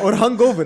or 0.02 0.14
hangover 0.14 0.64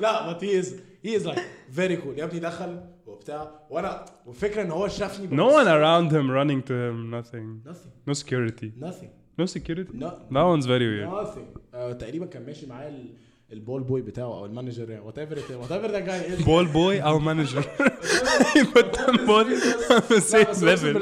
لا 0.00 0.32
بس 0.32 0.44
he 0.44 0.58
is 0.58 0.74
he 1.04 1.16
is 1.16 1.26
like 1.26 1.42
very 1.72 1.96
cool 1.96 2.18
يا 2.18 2.24
ابني 2.24 2.40
دخل 2.40 2.80
وبتاع 3.06 3.50
وأنا 3.70 4.04
والفكرة 4.26 4.62
ان 4.62 4.70
هو 4.70 4.88
شافني 4.88 5.28
no 5.36 5.50
one 5.50 5.66
around 5.66 6.12
him 6.12 6.28
running 6.30 6.62
to 6.68 6.72
him 6.72 7.10
nothing 7.10 7.68
nothing 7.70 8.10
no 8.10 8.14
security 8.14 8.70
nothing 8.84 9.10
no 9.40 9.46
security 9.46 9.92
no 9.94 10.10
that 10.32 10.44
one's 10.52 10.66
very 10.66 10.86
weird 10.88 11.08
nothing 11.10 11.58
آه 11.74 11.92
تقريبا 11.92 12.26
كان 12.26 12.46
ماشي 12.46 12.66
معايا 12.66 12.88
ال- 12.88 13.14
ال 13.54 13.60
pool 13.60 13.82
boy 13.82 14.02
بتاعه 14.02 14.24
أو 14.38 14.46
ال 14.46 14.53
manager 14.53 15.00
whatever 15.04 15.56
whatever 15.56 15.90
the 15.90 15.98
guy 15.98 16.36
pool 16.44 16.66
boy 16.66 17.02
أو 17.02 17.18
manager 17.18 17.64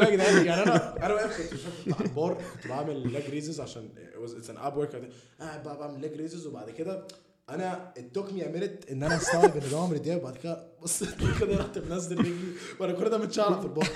يا 0.05 0.11
جدعان 0.11 0.47
يعني 0.47 0.63
أنا 0.63 1.07
أنا 1.07 1.15
واقف 1.15 1.53
كنت 1.85 1.95
على 1.95 2.05
البار 2.09 2.39
كنت 2.55 2.67
بعمل 2.69 3.13
leg 3.13 3.31
raises 3.31 3.61
عشان 3.61 3.89
it's 4.37 4.51
an 4.51 4.57
ab 4.57 4.77
work 4.77 5.11
قاعد 5.41 5.63
بقى 5.63 5.79
بعمل 5.79 6.01
leg 6.01 6.13
raises 6.17 6.47
وبعد 6.47 6.71
كده 6.71 7.07
أنا 7.51 7.93
it 7.97 8.09
took 8.09 8.33
me 8.33 8.45
a 8.45 8.51
minute 8.51 8.91
إن 8.91 9.03
أنا 9.03 9.17
أستوعب 9.17 9.57
إن 9.57 9.71
ده 9.71 9.79
عمرو 9.79 9.97
دياب 9.97 10.21
وبعد 10.21 10.37
كده 10.37 10.67
بصيت 10.83 11.09
كده 11.41 11.57
رحت 11.57 11.79
منزل 11.79 12.19
رجلي 12.19 12.35
وأنا 12.81 12.93
كل 12.93 13.11
ده 13.11 13.19
متشعلق 13.19 13.61
في 13.61 13.67
البار. 13.67 13.89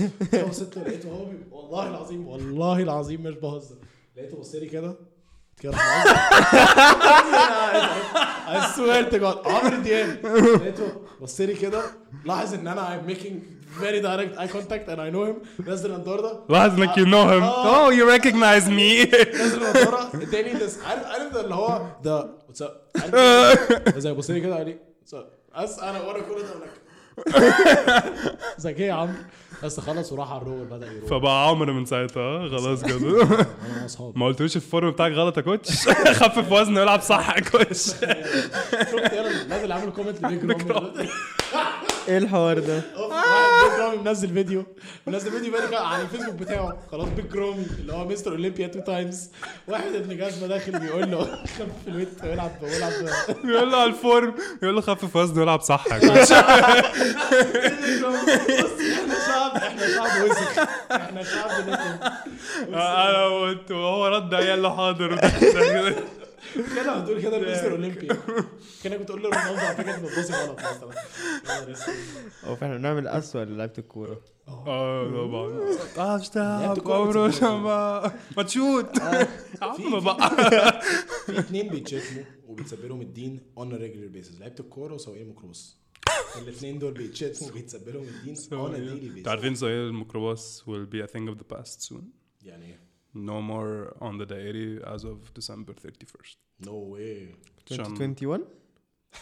بصيت 0.49 0.77
له 0.77 0.83
لقيته 0.83 1.11
هو 1.11 1.27
والله 1.51 1.89
العظيم 1.91 2.29
والله 2.29 2.83
العظيم 2.83 3.23
مش 3.23 3.35
بهزر. 3.35 3.77
لقيته 4.17 4.37
بص 4.37 4.55
لي 4.55 4.67
كده 4.69 4.97
كده 5.63 5.73
I 8.49 8.73
swear 8.77 9.05
to 9.11 9.19
God. 9.19 9.47
عمرو 9.47 9.77
دياب. 9.83 10.27
لقيته 10.63 10.93
بص 11.21 11.41
لي 11.41 11.55
كده 11.55 11.83
لاحظ 12.25 12.55
إن 12.55 12.69
أنا 12.69 13.01
I'm 13.01 13.07
making 13.11 13.35
very 13.81 14.01
direct 14.01 14.39
eye 14.39 14.49
contact 14.57 14.89
and 14.89 15.01
I 15.01 15.11
know 15.11 15.25
him. 15.27 15.37
نزل 15.69 15.95
النضاره 15.95 16.21
ده 16.21 16.41
لاحظ 16.49 16.81
إنك 16.81 16.95
know 17.05 17.27
him. 17.27 17.43
آه. 17.43 17.89
oh 17.89 17.93
you 17.93 18.05
recognize 18.19 18.69
me. 18.69 19.07
نزل 19.43 19.63
النضاره 19.63 20.11
اداني 20.15 20.53
عارف 20.87 21.07
عارف 21.07 21.33
ده 21.33 21.41
اللي 21.41 21.55
هو 21.55 21.83
ده 22.05 22.29
up 22.63 22.73
عارف 23.03 23.99
زي 23.99 24.13
بص 24.13 24.31
لي 24.31 24.41
كده 24.41 24.57
قال 24.57 24.67
لي 24.67 24.77
up 25.13 25.63
بس 25.63 25.79
أنا 25.79 26.01
وأنا 26.01 26.19
كل 26.19 26.43
ده. 26.43 26.67
زي 28.59 28.71
إيه 28.73 28.87
يا 28.89 28.93
عمرو؟ 28.93 29.15
بس 29.65 29.81
خلص 29.81 30.13
وراح 30.13 30.31
على 30.33 30.43
الرول 30.43 30.65
بدأ 30.65 30.87
يروح. 30.93 31.11
فبقى 31.11 31.49
عمر 31.49 31.73
من 31.73 31.85
ساعتها 31.87 32.49
خلاص 32.49 32.83
كده. 32.89 33.23
أنا 33.23 33.47
واصحابي 33.83 34.19
ما 34.19 34.27
قلتلوش 34.27 34.57
ال 34.57 34.64
form 34.64 34.91
بتاعك 34.91 35.13
غلط 35.13 35.37
يا 35.37 35.43
coach؟ 35.43 35.89
خفف 36.23 36.53
وزن 36.53 36.79
والعب 36.79 37.01
صح 37.01 37.37
يا 37.37 37.41
coach. 37.43 37.79
شفت 37.87 38.03
يلا 39.13 39.45
نازل 39.49 39.73
عامل 39.73 39.91
comment 39.93 40.23
لبيج 40.23 40.71
رامي 40.71 40.91
إيه 42.09 42.19
الحوار 42.19 42.59
ده؟ 42.59 42.83
واحد 42.97 43.71
بيج 43.71 43.81
رامي 43.81 43.97
منزل 43.97 44.29
فيديو. 44.29 44.65
منزل 45.07 45.31
فيديو 45.31 45.53
بقى 45.53 45.93
على 45.93 46.03
الفيسبوك 46.03 46.35
بتاعه. 46.35 46.79
خلاص 46.93 47.09
بيج 47.09 47.37
رامي 47.37 47.67
اللي 47.81 47.93
هو 47.93 48.05
Mr. 48.05 48.31
Olympia 48.31 48.67
two 48.67 48.81
times 48.81 49.31
واحد 49.69 49.95
ابن 49.95 50.17
جزمة 50.17 50.47
داخل 50.47 50.79
بيقول 50.79 51.11
له 51.11 51.25
خف 51.25 51.61
في 51.85 51.89
ال 51.89 51.92
weight 51.92 52.09
ويلعب 52.25 52.51
ويلعب. 52.63 52.93
بيقول 53.45 53.71
له 53.73 53.77
على 53.77 53.91
ال 53.91 54.00
form 54.00 54.35
يقول 54.63 54.75
له 54.75 54.81
خفف 54.81 55.17
وزن 55.17 55.41
والعب 55.41 55.61
صح 55.61 55.85
يا 55.93 55.99
coach. 55.99 56.33
شعب 59.53 59.57
إحنا 59.63 59.87
شعب 59.89 60.31
وسخ 60.31 60.59
إحنا 60.93 61.23
شعب 61.23 61.51
أنا 62.69 63.25
قلت 63.27 63.71
وهو 63.71 64.07
رد 64.07 64.35
قال 64.35 64.63
له 64.63 64.77
حاضر. 64.77 65.17
كده 66.77 66.93
هتقول 66.93 67.23
كده 67.23 67.39
ل 67.39 67.47
Mr. 67.47 67.71
Olympia 67.73 68.17
كأنك 68.85 69.01
بتقول 69.01 69.23
له 69.23 69.29
رونالدو 69.29 69.61
على 69.67 69.77
فكره 69.77 69.95
انت 69.95 70.05
بتبصي 70.05 70.33
غلط 70.33 70.59
مثلا. 70.61 70.91
هو 72.45 72.57
فاحنا 72.57 72.77
بنعمل 72.77 73.09
اسوء 73.09 73.43
للعيبة 73.43 73.73
الكورة. 73.79 74.21
آه. 74.49 75.11
طبعا. 75.11 75.61
آه 75.99 76.17
اشتغل 76.17 76.77
كورة 76.81 77.33
عمره. 77.43 78.13
ما 78.37 78.43
تشوت. 78.43 78.99
عم 79.63 80.01
بقى. 80.01 80.81
في 81.27 81.39
اتنين 81.39 81.69
بيتشتموا 81.69 82.25
وبيتسب 82.49 82.85
لهم 82.85 83.01
الدين 83.01 83.41
on 83.59 83.75
regular 83.77 84.09
basis 84.09 84.41
لعيبة 84.41 84.57
الكورة 84.61 84.95
وسواقين 84.95 85.23
الميكروباص. 85.23 85.77
الاثنين 86.43 86.79
دول 86.79 86.93
بيتشتموا 86.93 87.51
وبيتسب 87.51 87.89
لهم 87.89 88.03
الدين 88.09 88.37
on 88.53 88.75
a 88.75 88.79
daily 88.79 88.93
أنتوا 88.93 89.09
basis 89.15 89.29
عارفين 89.29 89.55
سواق 89.55 89.73
الميكروباص 89.73 90.63
will 90.65 90.87
be 90.95 91.09
a 91.09 91.13
thing 91.13 91.29
of 91.35 91.39
the 91.39 91.57
past 91.57 91.81
soon. 91.93 92.03
يعني 92.43 92.67
إيه 92.67 92.81
no 93.15 93.41
more 93.51 93.95
on 94.03 94.19
the 94.21 94.27
دائري 94.27 94.85
as 94.95 95.03
of 95.05 95.41
December 95.41 95.73
31st 95.75 96.37
no 96.67 96.75
way 96.77 97.35
عشان- 97.71 97.81
2021 97.81 98.45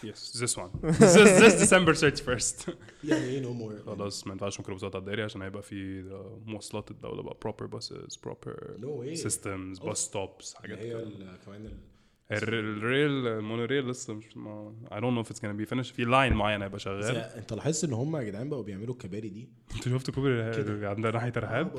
yes 0.05 0.33
this 0.41 0.57
one. 0.57 0.71
This, 1.01 1.31
this 1.43 1.55
December 1.65 1.95
31st 1.95 2.71
يعني 3.05 3.25
إيه 3.25 3.41
no 3.41 3.53
more 3.53 3.79
خلاص 3.87 4.27
ما 4.27 4.33
ينفعش 4.33 4.59
ميكروباصات 4.61 4.95
على 4.95 5.01
الدائري 5.01 5.23
عشان 5.23 5.43
هيبقى 5.43 5.63
في 5.63 6.03
uh, 6.11 6.49
مواصلات 6.49 6.91
الدولة 6.91 7.23
بقى 7.23 7.39
proper 7.47 7.67
buses 7.79 8.15
proper 8.29 8.79
no 8.81 8.91
way 8.91 9.17
systems 9.17 9.79
bus 9.81 9.99
stops 10.11 10.55
حاجات 10.55 10.79
هي 10.79 10.89
كده 10.91 11.03
ال- 11.03 11.39
كمان 11.47 11.61
ال- 11.67 11.67
الر- 11.67 11.94
الريل 12.43 13.27
المونوريل 13.27 13.89
لسه 13.91 14.15
مش 14.15 14.37
ما 14.37 14.75
I 14.91 14.95
don't 14.95 15.25
know 15.25 15.29
if 15.29 15.35
it's 15.35 15.41
gonna 15.41 15.67
be 15.67 15.75
finished. 15.75 15.93
في 15.95 16.05
لاين 16.05 16.33
معين 16.33 16.63
هيبقى 16.63 16.79
شغال. 16.79 17.17
انت 17.17 17.53
لاحظت 17.53 17.85
ان 17.85 17.93
هم 17.93 18.17
يا 18.17 18.23
جدعان 18.23 18.49
بقوا 18.49 18.63
بيعملوا 18.63 18.95
الكباري 18.95 19.29
دي؟ 19.29 19.49
انت 19.75 19.85
شفت 19.89 20.11
كوبري 20.11 20.57
كده. 20.57 20.91
عندنا 20.91 21.11
ناحية 21.11 21.33
آه، 21.37 21.71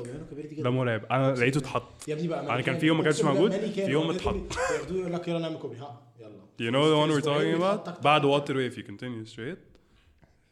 ده 0.58 0.70
مرعب. 0.70 1.04
أنا 1.04 1.34
لقيته 1.34 1.58
اتحط. 1.58 2.08
يا 2.08 2.14
ابني 2.14 2.28
بقى 2.28 2.46
يعني 2.46 2.62
كان 2.62 2.78
في 2.78 2.86
يوم 2.86 2.98
ما 2.98 3.04
كانش 3.04 3.22
موجود، 3.22 3.50
في 3.52 3.90
يوم 3.90 4.10
اتحط. 4.10 4.34
ياخدوه 4.74 4.98
يقول 5.00 5.12
لك 5.12 5.28
يلا 5.28 5.38
نعمل 5.38 5.56
كوبري. 5.58 5.78
ها 5.78 6.02
يلا. 6.20 6.36
You 6.58 6.72
know 6.72 6.84
the 6.84 7.08
one 7.08 7.14
we're 7.14 7.18
أسبوعين 7.28 7.54
talking 7.54 7.58
بيتحط 7.58 7.88
about? 7.88 7.90
تك- 7.92 7.96
تك- 7.96 8.04
بعد 8.04 8.24
واتر 8.24 8.56
واي 8.56 8.70
if 8.70 8.74
you 8.74 8.82
continue 8.82 9.32
straight. 9.34 9.58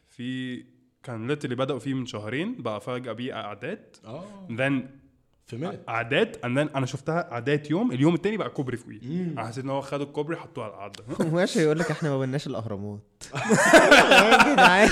في 0.09 0.63
كان 1.03 1.27
ليت 1.27 1.45
اللي 1.45 1.55
بدأوا 1.55 1.79
فيه 1.79 1.93
من 1.93 2.05
شهرين. 2.05 2.55
بقى 2.61 2.81
فجأة 2.81 3.11
بيه 3.13 3.33
أعداد. 3.33 3.95
آه. 4.05 4.23
Then 4.49 4.73
في 5.47 5.57
مينت 5.57 5.79
أعداد 5.89 6.35
and 6.35 6.39
then 6.69 6.75
أنا 6.75 6.85
شفتها 6.85 7.31
أعداد 7.31 7.71
يوم 7.71 7.91
اليوم 7.91 8.15
التاني 8.15 8.37
بقى 8.37 8.49
كوبري 8.49 8.77
فوقيه 8.77 8.99
أنا 9.23 9.47
حسيت 9.47 9.63
إن 9.63 9.69
هو 9.69 9.81
خدوا 9.81 10.05
الكوبري 10.05 10.37
حطوه 10.37 10.63
على 10.63 10.73
القعدة 10.73 11.03
ماشي 11.35 11.59
يقول 11.59 11.79
لك 11.79 11.91
إحنا 11.91 12.09
ما 12.09 12.19
بناش 12.19 12.47
الأهرامات. 12.47 12.99
يا 13.35 14.53
جدعان 14.53 14.87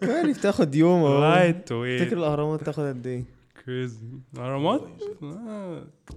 كمان 0.00 0.32
بتاخد 0.32 0.74
يوم 0.74 1.02
أهو. 1.02 1.20
لايت 1.20 1.56
تفتكر 1.56 2.16
الأهرامات 2.18 2.62
تاخد 2.64 2.84
قد 2.84 3.06
إيه؟ 3.06 3.24
كريزي 3.66 3.98
أهرامات؟ 4.38 4.80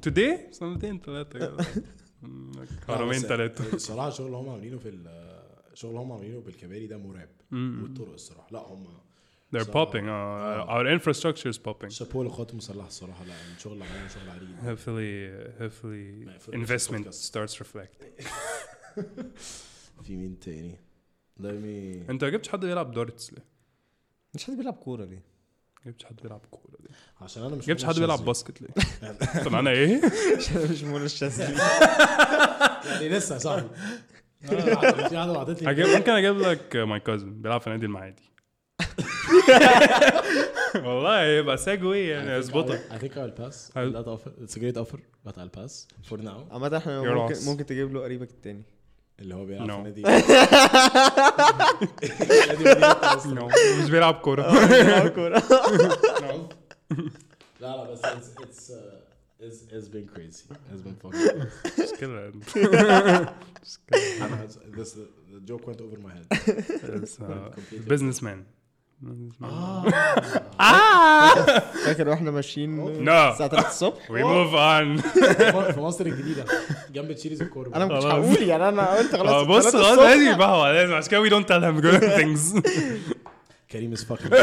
توداي 0.02 0.48
سنتين 0.52 1.00
ثلاثة 1.06 1.40
كده. 1.40 1.58
هرمين 2.90 3.20
ثلاثة 3.20 3.74
الصراحة 3.76 4.08
الشغل 4.08 4.26
اللي 4.28 4.38
هم 4.38 4.50
عاملينه 4.50 4.78
في 4.78 4.90
ال- 4.90 5.38
الشغل 5.74 5.90
اللي 5.92 6.02
هم 6.02 6.12
عاملينه 6.12 6.40
بالكباري 6.40 6.88
ده 6.88 6.98
مرعب. 6.98 7.30
والطرق 7.52 8.14
الصراحة. 8.14 8.48
لا 8.52 8.60
هم 8.60 8.88
they're 9.54 9.64
So- 9.64 9.72
popping 9.80 10.06
uh, 10.08 10.74
our 10.76 10.86
infrastructure 10.98 11.50
is 11.54 11.58
popping 11.68 11.88
شابوه 11.88 12.24
للقوات 12.24 12.52
المسلحه 12.52 12.88
الصراحه 12.88 13.24
لا 13.24 13.34
الشغل 13.58 13.74
اللي 13.74 13.86
عاملينه 13.86 14.08
شغل 14.08 14.30
عريض 14.30 14.78
hopefully 14.78 15.62
hopefully 15.62 16.56
investment 16.56 17.14
starts 17.14 17.54
reflecting 17.64 18.28
في 20.04 20.16
مين 20.16 20.40
تاني؟ 20.40 20.80
لا 21.38 21.52
مي 21.52 22.02
انت 22.10 22.24
ما 22.24 22.30
جبتش 22.30 22.50
حد 22.50 22.60
بيلعب 22.66 22.92
darts 22.92 23.34
ليه؟ 23.34 23.46
مش 24.36 24.44
حد 24.46 24.58
بيلعب 24.58 24.74
كوره 24.74 25.06
ليه؟ 25.06 25.24
ما 25.86 25.92
جبتش 25.92 26.06
حد 26.06 26.16
بيلعب 26.24 26.42
كوره 26.52 26.76
ليه؟ 26.80 26.96
عشان 27.22 27.44
أنا 27.44 27.56
مش 27.56 27.66
جبتش 27.66 27.84
منى 27.84 27.94
حد 27.94 28.00
بيلعب. 28.00 28.26
basket 28.26 28.62
ليه؟ 28.62 28.70
طب 29.46 29.54
أنا 29.56 29.70
إيه؟ 29.70 30.02
عشان 30.38 30.72
مش 30.72 30.84
مول 30.84 31.04
الشاذلي 31.04 31.58
يعني 32.86 33.10
لسه 33.10 33.34
يا 33.36 33.40
صاحبي 33.40 33.70
في 34.42 34.56
واحدة 35.18 35.34
بعتت 35.34 35.62
لي 35.64 35.98
ممكن 35.98 36.12
أجيب 36.12 36.38
لك 36.38 36.76
ماي 36.76 37.00
كازن 37.00 37.42
بيلعب 37.42 37.62
في 37.62 37.70
نادي 37.70 37.86
المعادي 37.86 38.24
والله 40.76 41.24
يبقى 41.24 41.58
ساجوي 41.58 42.08
يعني 42.08 42.42
I 42.44 42.46
think 42.46 43.12
pass 43.14 43.72
I'll- 43.76 43.94
that 43.94 44.08
offer 44.08 44.32
it's 44.44 44.56
a 44.56 44.60
great 44.60 44.78
offer 44.78 45.00
but 45.26 45.38
I'll 45.38 45.50
pass 45.60 45.88
for 46.10 46.18
now 46.18 46.52
عامة 46.52 46.78
إحنا 46.78 47.02
You're 47.04 47.18
ممكن 47.18 47.36
lost. 47.36 47.48
ممكن 47.48 47.66
تجيب 47.66 47.94
له 47.94 48.02
قريبك 48.02 48.30
التاني 48.30 48.64
اللي 49.20 49.36
هو 49.36 49.46
بيلعب. 49.46 49.68
في 49.72 49.84
نادي 49.84 50.02
نصر. 53.26 53.84
مش 53.84 53.90
بيلعب 53.90 54.14
كوره 54.16 54.68
بيلعب 54.68 55.08
كورة 55.10 55.44
لا 57.62 57.68
لا 57.68 57.92
بس 57.92 58.02
it's 58.02 58.42
it's 58.42 58.70
uh, 58.72 59.44
it's 59.44 59.60
it's 59.74 59.88
been 59.90 60.08
crazy 60.16 60.44
it's 60.72 60.82
been 60.86 60.98
fucking 61.04 61.30
crazy. 61.64 61.82
مش 61.82 61.92
كده 62.00 62.32
أنا 64.22 64.48
this 64.78 64.88
the 64.90 65.52
joke 65.52 65.66
went 65.68 65.80
over 65.82 65.98
my 66.06 66.12
head 66.14 66.28
business 67.88 68.24
man 69.02 69.30
فاكر 71.86 72.10
وإحنا 72.10 72.32
ماشيين 72.32 72.78
No. 73.06 73.10
الساعة 73.10 73.48
3 73.50 73.68
الصبح 73.68 74.12
we 74.12 74.24
move 74.24 74.54
on 74.56 74.98
في 75.72 75.80
مصر 75.80 76.06
الجديدة 76.06 76.46
جنب 76.92 77.12
تشيريز 77.14 77.42
الكورة 77.42 77.72
أنا 77.76 77.86
ما 77.86 77.94
كنتش 77.94 78.06
خلاص. 78.06 78.26
هقول 78.26 78.48
يعني 78.48 78.70
أنا 78.70 78.96
قلت 78.98 79.16
خلاص 79.16 79.48
بص 79.48 79.64
3 79.72 79.80
خلاص. 79.84 80.00
لازم 80.00 80.32
يبقى 80.34 80.48
هو 80.50 80.68
لازم 80.68 80.94
عشان 80.94 81.10
كده 81.12 81.22
we 81.22 81.30
don't 81.30 81.48
tell 81.48 81.64
him 81.64 81.80
good 81.80 81.98
things 81.98 82.60
كريم 83.72 83.96
is 83.96 84.00
fucking 84.00 84.34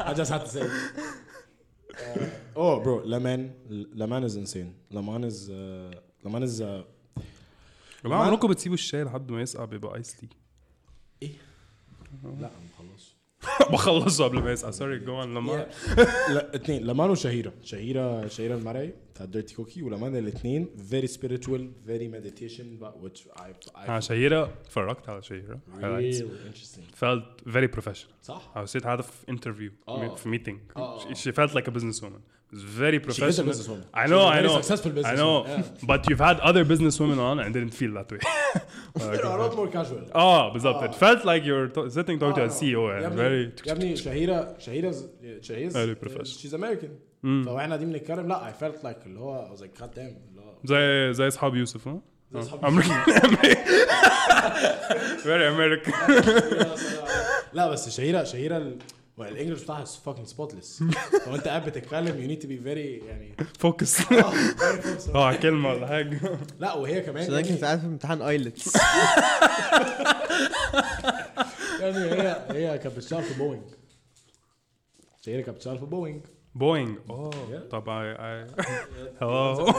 I 0.00 0.14
just 0.14 0.30
had 0.30 0.42
to 0.44 0.48
say. 0.56 0.62
Uh, 0.62 2.60
oh 2.62 2.74
bro 2.84 2.94
Lamar 3.12 3.40
Lamar 4.00 4.22
is 4.28 4.34
insane 4.42 4.70
Lamar 4.96 5.22
is 5.30 5.38
uh, 5.50 5.92
Lamar 6.24 6.42
is 6.48 6.60
uh, 6.60 6.64
يا 6.64 8.04
جماعة 8.04 8.24
عمركم 8.26 8.48
بتسيبوا 8.48 8.74
الشاي 8.74 9.04
لحد 9.04 9.30
ما 9.30 9.40
يسقع 9.42 9.64
بيبقى 9.64 9.96
ice 9.96 10.16
لي 10.22 10.28
لا 12.40 12.50
مخلصه 12.72 13.18
بخلصه 13.72 14.24
قبل 14.24 14.38
ما 14.42 14.52
يسقع 14.52 14.72
sorry 14.72 14.98
go 14.98 15.22
on 15.22 15.34
لامار 15.34 15.66
لا 16.28 16.54
اثنين 16.56 16.84
لامار 16.86 17.10
وشهيرة. 17.10 17.52
شهيرة 17.62 18.26
شهيرة 18.26 18.54
المرعي 18.54 18.94
بتاع 19.14 19.26
ديرتي 19.26 19.54
كوكي 19.54 19.82
ولامار 19.82 20.18
الاثنين 20.18 20.68
very 20.90 21.06
spiritual 21.06 21.72
very 21.86 22.08
meditation 22.08 22.78
which 23.00 23.28
I 23.76 24.00
شهيرة 24.02 24.44
اتفرجت 24.44 25.08
على 25.08 25.22
شهيرة. 25.22 25.60
فيلت 26.94 27.26
فيري 27.50 27.66
بروفيشنال 27.66 28.12
صح؟ 28.22 28.52
حسيت 28.54 28.86
هذا 28.86 29.02
في 29.02 29.28
انترفيو 29.28 29.72
في 30.16 30.28
ميتنج 30.28 30.58
شي 31.12 31.32
فيلت 31.32 31.54
لايك 31.54 31.68
ا 31.68 31.70
بزنس 31.70 32.02
وومن 32.04 32.20
was 32.52 32.62
very 32.82 32.98
She 32.98 32.98
is 32.98 33.02
a 33.02 33.06
professional 33.08 33.46
businesswoman. 33.52 33.84
I 34.02 34.06
know 34.12 34.22
She's 34.24 34.34
a 34.34 34.38
I 34.38 34.40
know 34.46 34.54
successful 34.60 34.90
I 34.92 34.94
businesswoman. 34.98 35.16
know 35.22 35.34
Yeah. 35.46 35.86
but 35.92 36.00
you've 36.08 36.24
had 36.28 36.36
other 36.50 36.64
businesswomen 36.72 37.18
on 37.28 37.36
and 37.42 37.48
didn't 37.56 37.74
feel 37.80 37.92
that 37.98 38.08
way 38.12 38.20
They're 38.96 39.26
a 39.38 39.42
lot 39.44 39.52
more 39.60 39.68
casual. 39.76 40.02
آه 40.14 40.52
بالظبط 40.52 40.84
it 40.84 40.94
felt 40.94 41.24
like 41.24 41.42
you're 41.44 41.68
sitting 41.90 42.18
talking 42.18 42.34
to 42.34 42.42
آه، 42.42 42.48
a 42.48 42.60
CEO 42.60 42.82
and 43.06 43.12
very 43.18 43.66
يا 43.68 43.72
ابني 43.72 43.96
شهيرة 43.96 44.56
شهيرة 44.58 44.94
شهيرة 45.40 45.70
Very 45.70 45.94
professional. 46.04 46.38
she's 46.40 46.54
American 46.54 46.88
مم. 47.22 47.44
فاحنا 47.46 47.66
قاعدين 47.74 47.92
بنتكلم 47.92 48.28
لا 48.28 48.50
I 48.50 48.62
felt 48.62 48.84
like 48.84 49.06
اللي 49.06 49.20
هو 49.20 49.48
I 49.48 49.56
was 49.58 49.62
like 49.62 49.80
god 49.82 49.94
damn 49.94 49.98
اللي 49.98 50.40
هو 50.40 50.54
زي 50.64 51.12
زي 51.12 51.28
اصحاب 51.28 51.54
يوسف 51.54 51.88
ها 51.88 52.00
زي 52.34 52.40
أصحاب 52.40 52.60
American 52.80 53.36
very 55.24 55.44
American 55.54 55.94
لا 57.52 57.68
بس 57.70 57.96
شهيرة 57.96 58.24
شهيرة 58.24 58.72
ال- 59.22 59.32
ال 59.32 59.36
English 59.36 59.62
بتاعها 59.62 59.84
fucking 59.84 60.28
spotless. 60.36 60.82
لو 61.26 61.34
انت 61.34 61.48
قاعد 61.48 61.64
بتتكلم 61.68 62.12
you 62.14 62.30
need 62.30 62.42
to 62.44 62.46
be 62.48 62.64
very 62.66 63.04
يعني 63.06 63.36
focused 63.58 64.00
آه، 64.12 64.30
very 64.32 64.82
focused. 64.82 65.14
آه 65.16 65.34
كلمة 65.36 65.68
ولا 65.70 65.86
حاجة. 65.86 66.20
لا 66.60 66.74
وهي 66.74 67.00
كمان 67.00 67.24
سودان 67.24 67.36
يعني 67.38 67.48
كانت 67.48 67.64
قاعد 67.64 67.80
في 67.80 67.86
امتحان 67.86 68.22
IELTS 68.22 68.76
يعني 71.80 71.98
هي 71.98 72.36
هي 72.50 72.78
كانت 72.78 72.96
بتشتغل 72.96 73.22
في 73.22 73.38
بوينج 73.38 73.62
شهيرة 75.26 75.40
كانت 75.42 75.56
بتشتغل 75.56 75.78
في 75.78 75.84
بوينج 75.86 76.20
بوينج 76.54 76.98
oh. 77.10 77.30
Yeah. 77.30 77.70
طب 77.70 77.84
hello 79.20 79.74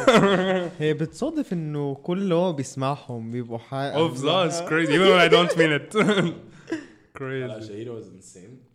هي 0.80 0.94
بتصادف 0.94 1.54
إنه 1.54 1.96
كل 1.96 2.18
اللي 2.18 2.36
هو 2.36 2.54
بيسمعهم 2.54 3.32
بيبقوا 3.32 3.58
حق 3.58 3.76
أوف 3.78 4.22
that's 4.22 4.56
crazy. 4.70 4.92
Even 4.92 5.10
when 5.10 5.20
I 5.20 5.30
don't 5.34 5.58
mean 5.58 5.72
it. 5.80 5.96
لا 5.96 7.60
crazy. 7.60 7.68
شهيرة 7.68 8.02
was 8.02 8.06
insane. 8.06 8.38
آه، 8.38 8.69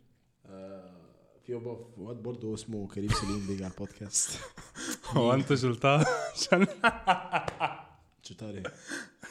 في 1.47 1.55
واد 1.55 1.77
واد 1.99 2.17
برضه 2.17 2.55
اسمه 2.55 2.89
كريم 2.95 3.09
سليم 3.09 3.47
بيجي 3.49 3.65
على 3.65 3.73
البودكاست 3.73 4.39
هو 5.09 5.35
انت 5.35 5.55
شلتها 5.55 6.07
عشان 6.35 6.67
شفتها 8.23 8.53
ليه؟ 8.53 8.63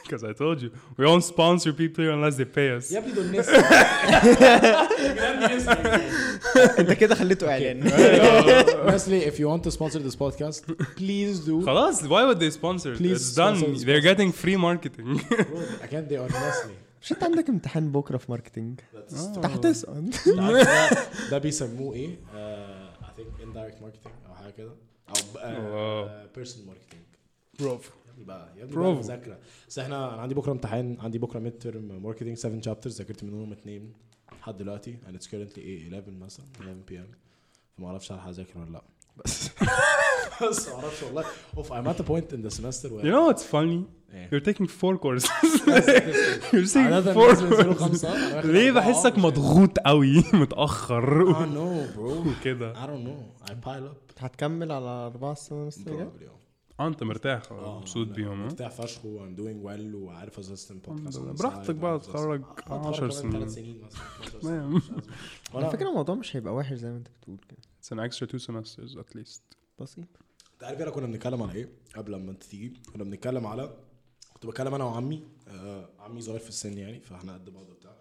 because 0.04 0.22
I 0.22 0.32
told 0.32 0.60
you 0.62 0.70
we 0.98 1.04
won't 1.06 1.24
sponsor 1.24 1.72
people 1.72 2.00
here 2.04 2.12
unless 2.12 2.36
they 2.36 2.44
pay 2.44 2.68
us 2.78 2.92
يا 2.92 2.98
ابني 2.98 3.12
دول 3.12 3.26
ناس 3.32 3.48
انت 6.78 6.92
كده 6.92 7.14
خليته 7.14 7.50
اعلان 7.52 7.82
Honestly, 8.88 9.26
if 9.30 9.38
you 9.38 9.46
want 9.48 9.62
to 9.64 9.70
sponsor 9.70 9.98
this 9.98 10.16
podcast, 10.16 10.62
please 10.96 11.38
do. 11.48 11.66
خلاص 11.66 12.02
why 12.02 12.24
would 12.28 12.38
they 12.38 12.50
sponsor 12.50 12.92
it? 12.94 12.98
Please 12.98 13.20
it's 13.20 13.34
done 13.36 13.84
they're 13.84 14.00
getting 14.14 14.32
free 14.32 14.56
marketing 14.56 15.20
Again, 15.86 16.04
they 16.08 16.16
are 16.16 16.28
Nestle. 16.28 16.83
مش 17.04 17.12
انت 17.12 17.24
عندك 17.24 17.48
امتحان 17.48 17.92
بكرة 17.92 18.16
في 18.16 18.30
marketing 18.30 18.80
That's 18.80 19.14
انت 19.20 19.46
هتسقط 19.46 19.96
ده, 21.30 21.38
بيسموه 21.38 21.94
إيه؟ 21.94 22.16
I 23.02 23.06
think 23.20 23.42
indirect 23.42 23.82
marketing 23.84 24.28
أو 24.28 24.34
حاجة 24.34 24.50
كده. 24.50 24.72
أو 25.08 25.14
برافو 27.60 27.92
يا 28.06 28.12
ابني 28.12 28.24
بقى 28.24 28.52
يا 28.58 28.64
ابني. 28.64 28.76
مذاكرة. 28.94 29.38
بس 29.68 29.78
إحنا 29.78 30.14
أنا 30.14 30.22
عندي 30.22 30.34
بكرة 30.34 30.52
امتحان 30.52 30.96
عندي 31.00 31.18
بكرة 31.18 31.38
midterm 31.38 32.02
marketing 32.02 32.36
7 32.36 32.60
chapters 32.60 32.98
ذاكرت 32.98 33.24
منهم 33.24 33.52
اثنين 33.52 33.92
لحد 34.40 34.56
دلوقتي 34.56 34.98
and 35.06 35.14
it's 35.20 35.26
currently 35.26 35.58
إيه 35.58 35.82
11 35.94 36.10
مثلا 36.10 36.46
11 36.60 36.78
PM 36.88 37.06
فما 37.78 37.86
أعرفش 37.88 38.12
هلحق 38.12 38.28
اذاكر 38.28 38.58
ولا 38.58 38.70
لأ. 38.70 38.82
بس 39.24 39.48
بس 40.42 40.68
ما 40.68 40.74
أعرفش 40.74 41.02
والله. 41.02 41.24
Oof 41.56 41.72
I'm 41.72 41.86
at 41.86 42.00
a 42.00 42.04
point 42.04 42.34
in 42.36 42.42
the 42.48 42.50
semester 42.60 42.88
where 42.88 43.04
you 43.04 43.10
know 43.12 43.32
what's 43.32 43.44
funny? 43.44 43.82
إيه. 44.14 44.30
you're 44.30 44.44
taking 44.44 44.66
four 44.66 44.96
courses. 44.98 45.30
You're 46.52 46.66
taking 46.66 47.14
four 47.14 47.34
courses. 47.34 48.04
ليه 48.44 48.68
أربعة، 48.70 48.74
بحسك 48.74 49.18
مضغوط 49.18 49.78
قوي؟ 49.78 50.18
متأخر. 50.32 51.34
I 51.34 51.46
know 51.46 51.96
bro. 51.96 52.28
وكده. 52.40 52.74
I 52.74 52.86
don't 52.86 53.04
know. 53.08 53.48
I 53.50 53.52
pile 53.52 53.88
up. 53.90 54.22
هتكمل 54.24 54.72
على 54.72 54.84
أربعة 54.84 55.32
السنة 55.32 55.70
الجاية 55.76 56.04
probably 56.04 56.80
آه. 56.80 56.86
أنت 56.88 57.02
مرتاح. 57.02 57.42
آه، 57.52 57.78
مبسوط 57.80 58.08
بيهم 58.08 58.40
ها 58.40 58.44
مرتاح 58.44 58.70
فشخ 58.70 59.04
و 59.04 59.18
I'm 59.18 59.38
doing 59.38 59.66
well 59.66 59.94
وعارف 59.94 60.38
assistant 60.38 60.88
podcast. 60.88 61.18
براحتك 61.20 61.74
بقى 61.74 61.98
تتخرج 61.98 62.42
10 62.66 63.10
سنين. 63.10 63.32
ثلاث 63.32 63.54
سنين 63.54 63.80
مثلا. 63.84 64.00
12 64.28 64.40
سنين 64.40 64.40
تمام. 64.60 64.74
مش 64.74 64.82
أزمة. 64.84 65.02
على 65.54 65.70
فكرة 65.70 65.88
الموضوع 65.88 66.14
مش 66.14 66.36
هيبقى 66.36 66.54
وحش 66.54 66.76
زي 66.76 66.90
ما 66.90 66.96
انت 66.96 67.08
بتقول 67.20 67.38
كده. 67.48 67.58
It's 67.82 67.96
an 67.96 68.10
extra 68.10 68.26
two 68.30 68.40
semesters 68.46 68.98
at 68.98 69.18
least. 69.18 69.40
بسيط. 69.78 70.08
انت 70.54 70.64
عارف 70.64 70.78
إحنا 70.80 70.90
كنا 70.90 71.06
بنتكلم 71.06 71.42
على 71.42 71.52
إيه 71.54 71.68
قبل 71.96 72.16
ما 72.16 72.30
انت 72.30 72.42
تيجي؟ 72.42 72.72
كنا 72.92 73.04
بنتكلم 73.04 73.46
على 73.46 73.70
كنت 74.34 74.46
بتكلم 74.46 74.74
أنا 74.74 74.84
وعمي 74.84 75.22
آه 75.48 75.88
عمي 75.98 76.20
صغير 76.20 76.38
في 76.38 76.48
السن 76.48 76.78
يعني 76.78 77.00
فاحنا 77.00 77.34
قد 77.34 77.50
بعض 77.50 77.68
وبتاع. 77.70 77.92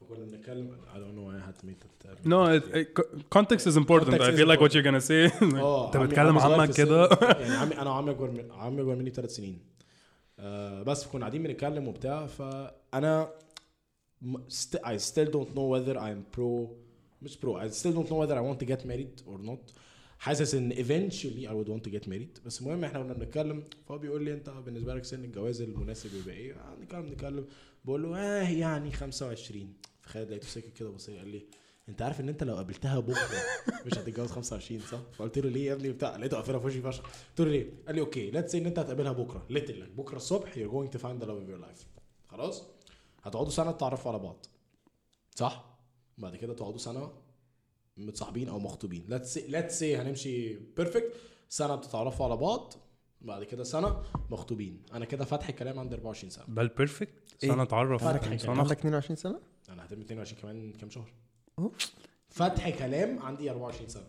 فكنا 0.00 0.24
بنتكلم 0.24 0.76
I 0.94 0.96
don't 0.96 1.16
know 1.16 1.24
why 1.28 1.42
I 1.42 1.48
had 1.50 1.62
to 1.62 1.66
make 1.68 1.80
that 2.04 2.26
no 2.32 2.38
it, 2.56 2.64
it, 2.80 2.94
co- 2.94 3.08
context 3.38 3.66
is 3.70 3.76
important. 3.82 4.10
Context 4.10 4.28
I 4.28 4.32
is 4.32 4.38
feel 4.40 4.48
like 4.52 4.60
what 4.60 4.74
important. 4.74 4.74
you're 4.74 4.88
gonna 4.90 5.00
say. 5.10 5.22
آه 5.62 5.86
انت 5.86 5.96
بتكلم 5.96 6.38
عمك. 6.38 6.70
كده؟ 6.70 7.08
يعني 7.40 7.54
عمي 7.54 7.78
أنا 7.78 7.90
وعمي 7.90 8.10
أكبر 8.10 8.30
من 8.30 8.50
عمي 8.52 8.80
أكبر 8.80 8.94
مني 8.94 9.10
بثلاث 9.10 9.30
سنين. 9.34 9.58
آه 10.38 10.82
بس 10.82 11.06
كنا 11.06 11.20
قاعدين 11.20 11.42
بنتكلم 11.42 11.88
وبتاع 11.88 12.26
فأنا 12.26 13.28
st- 14.48 14.80
I 14.84 14.96
still 14.98 15.30
don't 15.36 15.50
know 15.56 15.66
whether 15.74 15.96
I'm 15.98 16.36
pro 16.36 16.68
مش 17.22 17.38
pro 17.44 17.56
I 17.56 17.68
still 17.72 17.92
don't 17.96 18.08
know 18.10 18.18
whether 18.22 18.36
I 18.36 18.42
want 18.48 18.58
to 18.64 18.66
get 18.72 18.84
married 18.86 19.22
or 19.26 19.38
not. 19.50 19.72
حاسس 20.22 20.54
إن 20.54 20.72
eventually 20.72 21.48
I 21.48 21.52
would 21.52 21.68
want 21.68 21.82
to 21.88 21.90
get 21.94 22.08
married 22.08 22.44
بس 22.46 22.60
المهم 22.60 22.84
إحنا 22.84 23.02
كنا 23.02 23.12
بنتكلم 23.12 23.64
فهو 23.88 23.98
بيقول 23.98 24.24
لي 24.24 24.32
أنت 24.32 24.50
بالنسبة 24.50 24.94
لك 24.94 25.04
سن 25.04 25.24
الجواز 25.24 25.62
المناسب 25.62 26.14
يبقى 26.14 26.34
إيه؟ 26.34 26.52
آه، 26.54 26.76
نتكلم 26.82 27.06
نتكلم 27.06 27.46
بقول 27.84 28.02
له 28.02 28.18
آه 28.18 28.48
يعني 28.48 28.92
25 28.92 29.72
فخالد 30.02 30.30
لقيته 30.30 30.46
ساكت 30.48 30.72
كده 30.76 30.90
بص 30.90 31.10
قال 31.10 31.28
لي 31.28 31.46
أنت 31.88 32.02
عارف 32.02 32.20
إن 32.20 32.28
أنت 32.28 32.44
لو 32.44 32.54
قابلتها 32.56 33.00
بكرة 33.00 33.28
مش 33.86 33.94
هتتجوز 33.94 34.30
25 34.30 34.80
صح؟ 34.80 34.98
فقلت 35.12 35.38
له 35.38 35.50
ليه 35.50 35.66
يا 35.66 35.72
ابني 35.72 35.90
بتاع 35.92 36.16
لقيته 36.16 36.36
قافلها 36.36 36.58
في 36.58 36.66
وشي 36.66 36.82
فشخ 36.82 37.02
قلت 37.28 37.40
له 37.40 37.48
ليه؟ 37.48 37.70
قال 37.86 37.94
لي 37.94 38.00
okay 38.00 38.30
let's 38.30 38.54
إن 38.54 38.66
أنت 38.66 38.78
هتقابلها 38.78 39.12
بكرة 39.12 39.46
let's 39.50 39.72
say 39.72 39.86
بكرة 39.86 40.16
الصبح 40.16 40.52
you're 40.54 40.72
going 40.72 40.96
to 40.96 41.00
find 41.02 41.22
the 41.22 41.26
love 41.26 41.42
of 41.44 41.48
your 41.50 41.62
life 41.66 41.84
خلاص؟ 42.28 42.62
هتقعدوا 43.22 43.50
سنة 43.50 43.72
تتعرفوا 43.72 44.10
على 44.12 44.20
بعض 44.22 44.46
صح؟ 45.34 45.78
بعد 46.18 46.36
كده 46.36 46.54
تقعدوا 46.54 46.78
سنة 46.78 47.12
متصاحبين 48.02 48.48
أو 48.48 48.58
مخطوبين. 48.58 49.04
let's 49.08 49.38
let's 49.38 49.78
say 49.78 49.96
هنمشي 49.96 50.56
perfect 50.56 51.12
سنة 51.48 51.74
بتتعرفوا 51.76 52.26
على 52.26 52.36
بعض 52.36 52.74
بعد 53.20 53.44
كده 53.44 53.64
سنة 53.64 54.02
مخطوبين. 54.30 54.82
أنا 54.92 55.04
كده 55.04 55.24
فاتح 55.24 55.48
الكلام 55.48 55.78
عندي 55.78 55.94
24 55.94 56.30
سنة. 56.30 56.44
ده 56.48 56.62
ال 56.62 56.68
perfect 56.68 57.12
إيه؟ 57.44 57.50
سنة 57.50 57.62
اتعرف. 57.62 58.04
فرق 58.04 58.22
سنة 58.22 58.32
انت 58.32 58.42
أخ- 58.42 58.48
عندك 58.48 58.78
22 58.78 59.16
سنة؟ 59.16 59.40
أنا 59.68 59.84
هتم 59.86 60.00
22 60.00 60.40
كمان 60.42 60.72
كام 60.72 60.90
شهر. 60.90 61.10
فتح 62.28 62.70
كلام 62.70 63.18
عندي 63.18 63.50
24 63.50 63.88
سنة. 63.88 64.06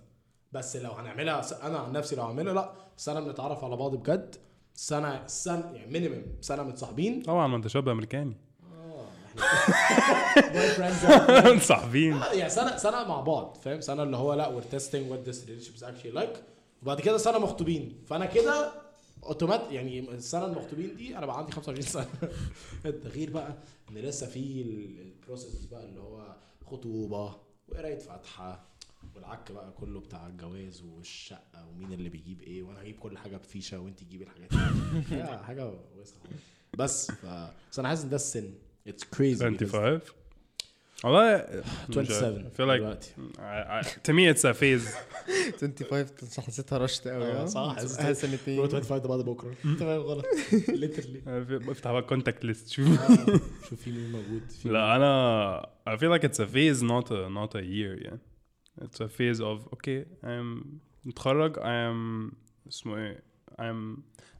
بس 0.51 0.75
لو 0.75 0.91
هنعملها 0.91 1.41
س- 1.41 1.53
أنا 1.53 1.77
عن 1.77 1.91
نفسي 1.91 2.15
لو 2.15 2.23
هعملها 2.23 2.53
لأ 2.53 2.73
سنة 2.97 3.19
بنتعرف 3.19 3.63
على 3.63 3.75
بعض 3.75 3.95
بجد. 3.95 4.35
سنه 4.75 5.27
سنه 5.27 5.71
يعني 5.71 5.91
minimum 5.91 6.23
سنة 6.41 6.63
متصاحبين. 6.63 7.21
طبعا 7.21 7.47
ما 7.47 7.57
أنت 7.57 7.67
شاب 7.67 7.89
أمريكاني. 7.89 8.37
صاحبين 11.59 12.17
يعني 12.33 12.49
سنه 12.49 12.77
سنه 12.77 13.03
مع 13.07 13.21
بعض 13.21 13.57
فاهم؟ 13.63 13.81
سنه 13.81 14.03
اللي 14.03 14.17
هو 14.17 14.33
لا 14.33 14.47
we're 14.47 14.63
testing 14.63 15.11
what 15.11 15.29
this 15.29 15.45
relation 15.45 15.73
is 15.73 15.83
actually 15.83 16.11
like 16.11 16.43
وبعد 16.81 17.01
كده 17.01 17.17
سنه 17.17 17.37
مخطوبين. 17.39 18.03
فأنا 18.05 18.25
كده 18.25 18.71
automat- 19.23 19.71
يعني 19.71 19.99
السنة 19.99 20.45
المخطوبين 20.45 20.95
دي 20.95 21.17
أنا 21.17 21.25
بقى 21.25 21.37
عندي 21.37 21.51
25 21.51 21.81
سنة. 21.81 22.07
غير 23.15 23.29
بقى 23.29 23.53
إن 23.89 23.97
لسه 23.97 24.27
في 24.27 24.61
ال 25.01 25.09
process 25.09 25.65
بقى 25.65 25.85
اللي 25.85 25.99
هو 25.99 26.35
خطوبة 26.65 27.35
وقراية 27.67 27.99
فاتحة 27.99 28.65
والعك 29.15 29.51
بقى 29.51 29.71
كله 29.71 29.99
بتاع 29.99 30.27
الجواز 30.27 30.81
والشقة 30.81 31.67
ومين 31.69 31.93
اللي 31.93 32.09
بيجيب 32.09 32.41
إيه 32.41 32.63
وأنا 32.63 32.81
هجيب 32.81 32.99
كل 32.99 33.17
حاجة 33.17 33.37
بفيشة 33.37 33.79
وانت 33.79 33.99
تجيبي 33.99 34.23
الحاجات 34.23 34.49
دي. 34.49 35.15
حاجة 35.23 35.43
حاجة 35.43 35.73
بس 36.77 37.11
ف 37.11 37.25
بس 37.71 37.79
أنا 37.79 37.87
حاسس 37.87 38.03
إن 38.03 38.09
ده 38.09 38.15
السن. 38.15 38.53
اتس 38.87 39.03
كريزي 39.03 39.45
25 39.45 39.99
والله 41.03 41.37
27 41.91 42.49
I 42.51 42.53
feel 42.57 42.57
like 42.57 42.81
دلوقتي. 42.81 43.11
I, 43.37 43.83
I, 43.83 43.87
to 44.07 44.13
me 44.13 44.33
it's 44.33 44.43
a 44.45 44.53
phase. 44.53 44.87
25 45.61 46.05
مش 46.23 46.39
حسيتها 46.39 46.77
rushed 46.77 47.07
قوي 47.07 47.23
آه، 47.23 47.41
آه 47.43 47.45
صح، 47.45 47.75
حسيت- 47.75 47.99
حاسس 48.01 48.21
سنتين 48.25 48.57
bro 48.57 48.67
25 48.69 49.01
ده 49.01 49.09
بعد 49.09 49.19
بكره 49.19 49.53
تمام 49.63 49.99
غلط 50.01 50.25
literally 50.69 51.21
بفتح 51.59 51.91
بقى 51.91 52.01
contact 52.01 52.45
list 52.45 52.69
شوف 52.69 52.87
شوف 53.69 53.73
في 53.81 53.91
مين 53.91 54.11
موجود 54.11 54.51
في 54.51 54.69
لا 54.69 54.95
أنا 54.95 55.69
I 55.89 55.97
feel 55.97 56.17
like 56.17 56.23
it's 56.23 56.39
a 56.39 56.47
phase 56.47 56.81
not 56.83 57.11
a 57.11 57.29
not 57.29 57.55
a 57.55 57.63
year 57.63 58.07
yeah. 58.07 58.17
It's 58.85 58.99
a 59.01 59.07
phase 59.17 59.39
of 59.41 59.57
okay 59.75 60.05
I'm 60.23 60.65
متخرج 61.05 61.55
I'm 61.55 62.33
اسمه 62.67 62.97
إيه 62.97 63.23
I'm 63.59 63.97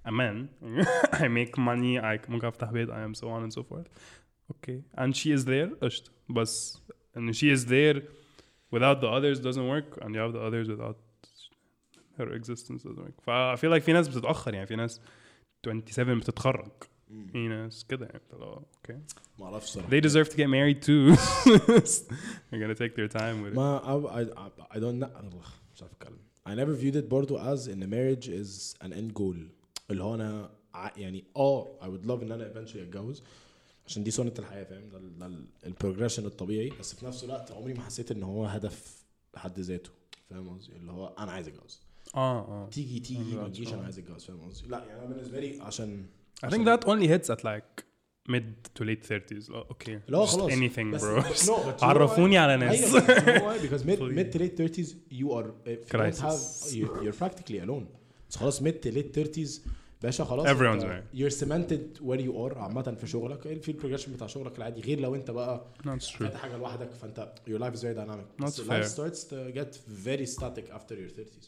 a 0.07 0.11
man. 0.11 0.37
I 1.23 1.27
make 1.27 1.53
money 1.57 1.99
I 2.01 2.29
ممكن 2.29 2.47
افتح 2.47 2.71
بيت 2.71 2.89
I 2.89 2.93
am 2.93 3.19
so 3.19 3.23
on 3.23 3.49
and 3.49 3.53
so 3.59 3.63
forth. 3.63 3.87
okay 4.52 4.82
and 5.00 5.12
she 5.14 5.38
is 5.38 5.44
there 5.44 5.84
قشطة 5.84 6.10
بس 6.30 6.78
ان 7.16 7.32
she 7.32 7.56
is 7.56 7.64
there 7.64 8.02
without 8.76 9.00
the 9.00 9.08
others 9.08 9.38
doesn't 9.40 9.68
work 9.74 9.98
and 10.04 10.10
you 10.14 10.20
have 10.20 10.32
the 10.32 10.42
others 10.48 10.68
without 10.68 10.96
her 12.18 12.32
existence 12.40 12.82
doesn't 12.82 13.04
make 13.06 13.20
فا 13.22 13.54
I 13.56 13.58
feel 13.58 13.70
like 13.76 13.82
في 13.84 13.92
ناس 13.92 14.08
بتتأخر 14.08 14.54
يعني 14.54 14.66
في 14.66 14.76
ناس 14.76 15.00
27 15.66 16.18
بتتخرج 16.18 16.70
في 17.32 17.48
ناس 17.48 17.84
كده 17.84 18.06
يعني 18.06 18.20
فلو 18.30 18.44
اوكي 18.52 18.98
ما 19.38 19.44
اعرفش 19.46 19.68
صراحه 19.70 19.88
they 19.90 20.00
deserve 20.02 20.28
to 20.28 20.34
get 20.36 20.48
married 20.48 20.82
too 20.86 21.16
they're 22.50 22.60
gonna 22.62 22.74
take 22.74 22.94
their 22.96 23.08
time 23.08 23.42
with 23.42 23.52
it 23.52 23.56
ما 23.56 23.80
I, 23.80 24.20
I, 24.22 24.76
I 24.76 24.80
don't 24.80 24.98
know 25.00 25.46
مش 25.74 25.82
عارف 25.82 25.92
اتكلم 25.92 26.18
I 26.48 26.50
never 26.50 26.74
viewed 26.82 26.96
it 26.96 27.08
برضو 27.08 27.38
as 27.38 27.68
ان 27.68 27.90
marriage 27.90 28.24
is 28.26 28.74
an 28.86 28.92
end 28.92 29.18
goal 29.20 29.36
اللي 29.90 30.02
هو 30.02 30.14
انا 30.14 30.50
ع- 30.74 30.92
يعني 30.98 31.24
اه 31.36 31.66
I 31.82 31.84
would 31.86 32.06
love 32.08 32.22
ان 32.22 32.32
انا 32.32 32.52
eventually 32.54 32.76
اتجوز 32.76 33.22
عشان 33.87 34.03
دي 34.03 34.11
سنة 34.11 34.33
الحياة 34.39 34.63
فاهم؟ 34.63 34.89
ده, 34.89 34.97
ال- 34.97 35.19
ده 35.19 35.31
البروجريشن 35.65 36.25
الطبيعي. 36.25 36.69
بس 36.79 36.95
في 36.95 37.05
نفس 37.05 37.23
الوقت 37.23 37.51
عمري 37.51 37.73
ما 37.73 37.81
حسيت 37.81 38.11
إن 38.11 38.23
هو 38.23 38.45
هدف 38.45 39.03
بحد 39.33 39.59
ذاته 39.59 39.89
فاهم 40.29 40.49
قصدي؟ 40.49 40.75
اللي 40.75 40.91
هو 40.91 41.07
أنا 41.19 41.31
عايز 41.31 41.47
أتجوز. 41.47 41.81
آه 42.15 42.39
آه. 42.39 42.69
تيجي 42.71 42.99
تيجي 42.99 43.35
ما 43.35 43.47
تجيش 43.47 43.73
أنا. 43.73 43.83
عايز 43.83 43.99
أتجوز 43.99 44.23
فاهم 44.25 44.49
قصدي؟ 44.49 44.67
لا 44.69 44.85
يعني 44.85 44.99
أنا 44.99 45.09
بالنسبة 45.13 45.39
لي 45.39 45.61
عشان 45.61 46.05
I 46.45 46.49
think 46.49 46.65
that 46.65 46.85
only 46.87 47.07
hits 47.07 47.29
at 47.35 47.39
like 47.43 47.83
mid 48.29 48.45
to 48.79 48.83
late 48.85 49.03
30s 49.11 49.49
oh, 49.49 49.73
okay. 49.73 49.89
اللي 49.89 50.17
هو 50.17 50.25
Just 50.25 50.29
خلاص. 50.29 50.51
anything 50.51 50.99
bro. 51.01 51.83
عرفوني? 51.83 52.37
على 52.37 52.57
ناس. 52.57 52.95
why? 52.95 53.59
because 53.67 53.83
mid, 53.85 53.99
mid 54.19 54.33
to 54.35 54.39
late 54.39 54.57
30s 54.61 54.87
you 55.11 55.27
are 55.31 55.47
if 55.65 55.93
you 55.93 55.97
don't 55.99 56.19
have 56.19 56.73
you're 57.03 57.23
practically 57.23 57.59
alone. 57.67 57.85
خلاص 58.35 58.61
mid 58.63 58.73
to 58.85 58.91
late 58.91 59.17
30s 59.17 59.49
باشا 60.02 60.24
خلاص 60.24 60.46
Everyone's 60.46 60.84
انت- 60.84 61.02
married. 61.04 61.18
you're 61.18 61.34
cemented 61.44 62.00
where 62.02 62.20
you 62.20 62.32
are 62.32 62.56
عامة 62.56 62.82
في 63.00 63.06
شغلك 63.06 63.60
في 63.60 63.68
البروجريشن 63.70 64.12
بتاع 64.12 64.26
شغلك 64.26 64.58
العادي 64.58 64.80
غير 64.80 65.00
لو 65.00 65.14
انت 65.14 65.30
بقى 65.30 65.66
that's 65.84 66.08
true 66.10 66.18
فاتح 66.18 66.40
حاجة 66.40 66.56
لوحدك 66.56 66.90
فانت 66.90 67.32
your 67.48 67.58
life 67.60 67.74
is 67.78 67.82
very 67.82 67.94
dynamic 67.98 68.42
That's 68.44 68.56
So 68.56 68.62
fair. 68.62 68.82
life 68.82 68.88
starts 68.88 69.24
to 69.24 69.52
get 69.58 69.78
very 70.06 70.26
static 70.36 70.70
after 70.70 70.94
your 70.94 71.10
30s 71.18 71.46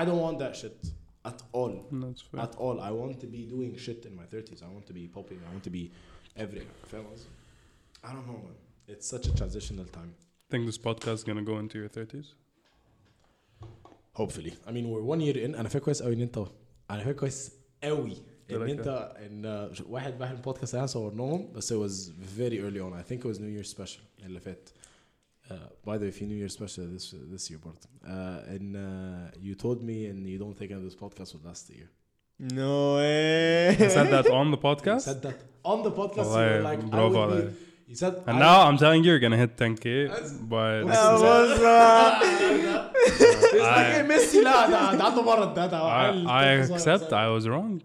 I 0.00 0.04
don't 0.04 0.20
want 0.26 0.38
that 0.44 0.54
shit 0.62 0.80
at 1.30 1.38
all 1.58 1.72
that's 2.02 2.22
fair 2.30 2.40
at 2.46 2.54
all 2.64 2.76
I 2.88 2.90
want 3.02 3.14
to 3.24 3.28
be 3.36 3.42
doing 3.54 3.72
shit 3.86 4.00
in 4.08 4.14
my 4.20 4.26
30s 4.34 4.60
I 4.66 4.68
want 4.76 4.86
to 4.90 4.94
be 5.00 5.04
popping 5.16 5.38
I 5.46 5.50
want 5.54 5.64
to 5.68 5.72
be 5.78 5.84
everything 6.44 6.86
فاهم 6.92 7.06
قصدي 7.06 7.28
I 8.04 8.06
don't 8.08 8.26
know 8.30 8.40
man 8.46 8.56
it's 8.94 9.06
such 9.14 9.26
a 9.30 9.32
transitional 9.40 9.86
time 9.98 10.10
think 10.52 10.62
this 10.70 10.78
podcast 10.88 11.16
is 11.20 11.24
gonna 11.28 11.46
go 11.52 11.56
into 11.62 11.76
your 11.82 11.90
30s 11.98 12.26
hopefully 14.20 14.52
I 14.68 14.72
mean 14.72 14.86
we're 14.90 15.06
one 15.14 15.20
year 15.20 15.36
in 15.36 15.54
انا 15.54 15.68
فاكر 15.68 15.84
كويس 15.84 16.02
قوي 16.02 16.14
ان 16.14 16.20
انت 16.20 16.38
انا 16.90 17.04
فاكر 17.04 17.12
كويس 17.18 17.52
قوي 17.84 18.16
ان 18.50 18.66
like 18.66 18.70
انت 18.70 19.12
ان 19.26 19.70
uh, 19.74 19.82
واحد 19.88 20.20
واحد 20.20 20.42
بودكاست 20.42 20.74
احنا 20.74 20.86
صورناهم 20.86 21.52
بس 21.52 21.72
it 21.72 21.76
was 21.76 22.10
very 22.38 22.58
early 22.58 22.80
on 22.80 22.92
I 22.94 23.12
think 23.12 23.18
it 23.24 23.28
was 23.34 23.38
New 23.40 23.60
Year 23.62 23.66
special 23.76 24.24
اللي 24.24 24.40
فات 24.40 24.68
uh, 25.48 25.52
by 25.86 25.96
the 25.98 26.00
way 26.02 26.10
في 26.10 26.24
New 26.26 26.48
Year 26.48 26.52
special 26.54 26.82
this 26.98 27.14
this 27.34 27.50
year 27.50 27.58
برضه 27.64 27.88
uh, 28.04 28.56
and 28.56 28.76
uh, 28.76 29.38
you 29.46 29.54
told 29.64 29.78
me 29.82 30.10
and 30.10 30.26
you 30.26 30.38
don't 30.38 30.58
think 30.58 30.70
this 30.70 30.96
podcast 31.04 31.34
would 31.34 31.44
last 31.44 31.70
a 31.70 31.74
year 31.74 31.88
No 32.40 32.74
way. 32.98 33.68
I 33.86 33.88
said 33.96 34.08
that 34.16 34.26
on 34.40 34.46
the 34.54 34.60
you 34.60 34.66
podcast 34.68 35.02
said 35.10 35.20
that 35.26 35.38
on 35.72 35.78
the 35.86 35.92
podcast 36.00 36.26
you 36.26 36.36
والله 36.36 36.58
were 36.58 36.62
like 36.70 36.82
I 36.84 36.90
برافو 36.90 37.26
would 37.26 37.30
be 37.30 37.42
عليك. 37.42 37.52
you 37.88 37.94
said 37.96 38.14
and 38.26 38.36
I- 38.36 38.44
now 38.46 38.56
I'm 38.68 38.78
telling 38.82 39.00
you 39.04 39.10
you're 39.12 39.24
gonna 39.26 39.42
hit 39.44 39.52
10k 39.62 39.84
but 40.52 40.84
It's 40.84 41.22
like 41.24 42.22
hey, 42.22 42.97
ميسي 44.07 44.41
لا 44.41 44.69
ده 44.69 44.95
ده 44.97 45.03
عنده 45.03 45.21
مرض 45.21 45.53
ده 45.53 45.65
ده 45.67 45.79
I, 46.25 46.45
accept. 46.63 47.11
I 47.13 47.27
was 47.37 47.45
wrong 47.47 47.81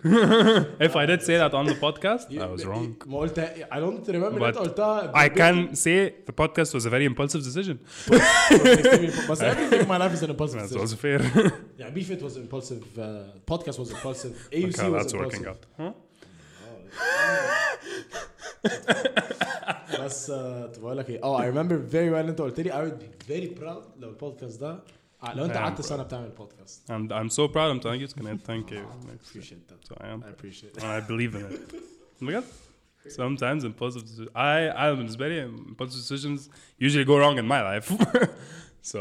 if 0.89 0.97
I 0.97 1.07
did 1.07 1.21
say 1.23 1.37
that 1.43 1.53
on 1.55 1.67
the 1.67 1.77
podcast 1.85 2.27
I 2.33 2.47
was 2.57 2.65
wrong 2.67 2.89
ما 3.07 3.19
قلت 3.19 3.39
I 3.73 3.77
don't 3.81 4.09
remember 4.09 4.39
But 4.39 4.43
انت 4.47 4.59
قلتها 4.59 5.13
I 5.27 5.29
can 5.29 5.75
say 5.75 6.13
the 6.31 6.33
podcast 6.43 6.75
was 6.75 6.85
a 6.87 6.91
very 6.91 7.05
impulsive 7.13 7.43
decision 7.43 7.77
بس 9.31 9.41
everything 9.43 9.81
in 9.81 9.89
my 9.89 9.99
life 9.99 10.15
is 10.19 10.23
an 10.23 10.31
impulsive 10.31 10.61
that's 10.61 10.73
decision. 10.73 10.81
also 10.81 10.97
fair 10.97 11.21
Yeah, 11.81 11.91
Beef 11.97 12.11
It 12.17 12.23
was 12.27 12.35
impulsive. 12.45 12.83
Uh, 12.99 13.05
podcast 13.53 13.79
was 13.83 13.89
impulsive. 13.97 14.33
AUC 14.53 14.79
okay, 14.79 14.89
was 14.91 14.97
that's 14.97 15.13
impulsive. 15.13 15.21
working 15.25 15.47
out 15.53 15.63
huh? 15.81 15.93
بس 20.05 20.31
uh, 20.31 20.35
بقول 20.81 20.99
لك 20.99 21.11
إيه 21.11 21.23
آه 21.23 21.43
I 21.43 21.45
remember 21.55 21.93
very 21.93 22.11
well 22.15 22.29
انت 22.29 22.41
قلت 22.41 22.61
لي 22.61 22.71
I 22.73 22.75
would 22.75 23.03
be 23.03 23.33
very 23.33 23.61
proud 23.61 23.83
لو 24.01 24.09
البودكاست 24.09 24.61
ده 24.61 24.79
لو 25.36 25.46
انت 25.46 25.54
I 25.54 25.56
am 25.56 25.58
قعدت 25.58 25.78
proud. 25.78 25.82
سنه 25.82 26.04
بتعمل 26.04 26.30
بودكاست 26.30 26.92
and 26.92 27.10
I'm 27.12 27.30
so 27.30 27.48
proud 27.54 27.70
I'm 27.76 27.82
telling 27.84 28.00
you 28.02 28.08
it's 28.08 28.14
gonna 28.22 28.36
hit 28.36 28.44
10k 28.48 28.72
next 28.72 29.36
year. 29.36 29.42
appreciate 29.42 29.68
that 29.68 29.86
so 29.88 29.96
I 30.02 30.08
am 30.08 30.24
I 30.24 30.30
appreciate 30.30 30.78
it 30.78 30.84
and 30.84 30.86
I 30.86 31.00
believe 31.12 31.36
in 31.36 31.54
it 31.54 31.76
بجد 32.22 32.44
sometimes 33.08 33.64
impulsive 33.64 34.04
decisions 34.04 34.30
I 34.36 34.70
I 34.76 34.96
بالنسبة 34.96 35.28
لي 35.28 35.46
impulsive 35.48 36.00
decisions 36.08 36.50
usually 36.80 37.06
go 37.06 37.18
wrong 37.18 37.38
in 37.38 37.48
my 37.48 37.62
life 37.72 37.88
so 38.92 39.00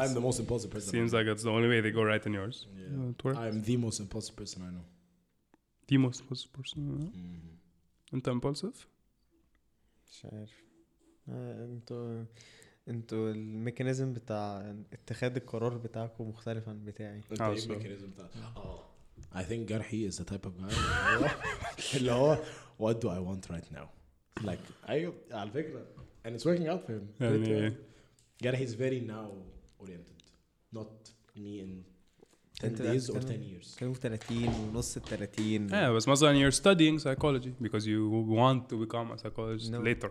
I'm 0.00 0.12
the 0.14 0.20
most 0.28 0.38
impulsive 0.40 0.70
person 0.74 0.90
seems 0.96 1.12
like 1.16 1.26
it's 1.32 1.44
the 1.48 1.50
only 1.56 1.68
way 1.72 1.80
they 1.86 1.92
go 1.98 2.02
right 2.12 2.24
in 2.28 2.32
yours 2.40 2.56
yeah. 2.76 3.10
it 3.14 3.24
works. 3.24 3.38
I'm 3.44 3.58
the 3.70 3.76
most 3.86 3.98
impulsive 4.04 4.34
person 4.40 4.58
I 4.68 4.70
know 4.76 4.86
the 5.90 5.98
most 6.06 6.18
impulsive 6.22 6.50
person 6.58 6.76
you 6.88 6.92
know? 7.02 7.10
انت 8.14 8.28
impulsive 8.28 8.76
مش 10.10 10.24
عارف 10.24 10.50
آه، 11.28 11.78
أنتوا 12.89 13.31
ال 13.31 13.39
mechanism 13.39 14.13
بتاع 14.13 14.75
اتخاذ 14.93 15.35
القرار 15.35 15.77
بتاعكم 15.77 16.29
مختلف 16.29 16.69
عن 16.69 16.85
بتاعي 16.85 17.21
انت 17.31 17.41
إيه? 17.41 17.63
ال 17.63 17.68
mechanism 17.68 18.11
بتاع 18.11 18.29
آه 18.57 18.83
I 19.35 19.39
think 19.43 19.53
جرحي 19.53 20.11
is 20.11 20.13
the 20.13 20.23
type 20.25 20.45
of 20.47 20.51
guy 20.61 20.73
اللي 21.95 22.11
هو- 22.11 22.37
what 22.81 22.93
do 22.95 23.07
I 23.07 23.19
want 23.29 23.51
right 23.55 23.77
now 23.77 23.87
like 24.45 24.89
أيوه 24.89 25.13
على 25.31 25.51
فكره 25.51 25.85
and 26.27 26.29
it's 26.29 26.43
working 26.43 26.67
out 26.67 26.87
for 26.87 26.91
him 26.91 27.21
يعني- 27.21 27.73
جرحي 28.41 28.67
is 28.67 28.71
very 28.71 29.09
now 29.09 29.31
oriented 29.85 30.23
not 30.77 31.09
me 31.35 31.61
in 31.63 31.83
10 32.59 32.63
انت 32.63 32.81
days 32.81 33.09
or 33.09 33.17
بتتكلم- 33.17 33.61
10 33.61 33.63
years 33.63 33.79
كانوا 33.79 33.93
30 33.93 34.47
ونص 34.47 34.97
ال 34.97 35.03
30 35.03 35.69
yeah 35.69 35.73
بس 35.95 36.07
مثلا 36.07 36.49
you're 36.49 36.53
studying 36.53 37.03
psychology 37.03 37.63
because 37.65 37.83
you 37.83 38.25
want 38.37 38.61
to 38.71 38.75
become 38.87 39.11
a 39.17 39.21
psychologist 39.21 39.71
No. 39.71 39.81
later 39.87 40.09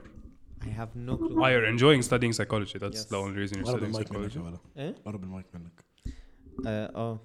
I 0.66 0.80
have 0.80 0.96
no 1.08 1.16
clue. 1.16 1.36
why 1.40 1.50
you're 1.52 1.68
enjoying 1.76 2.02
studying 2.10 2.32
psychology? 2.38 2.78
That's 2.78 3.00
Yes. 3.00 3.10
the 3.12 3.18
only 3.24 3.38
reason 3.42 3.54
you're 3.58 3.70
studying 3.76 3.94
psychology. 3.94 4.38
إيه؟ 4.76 4.94
قرب 5.04 5.24
المايك 5.24 5.46
منك. 5.54 5.84
آه 6.66 7.20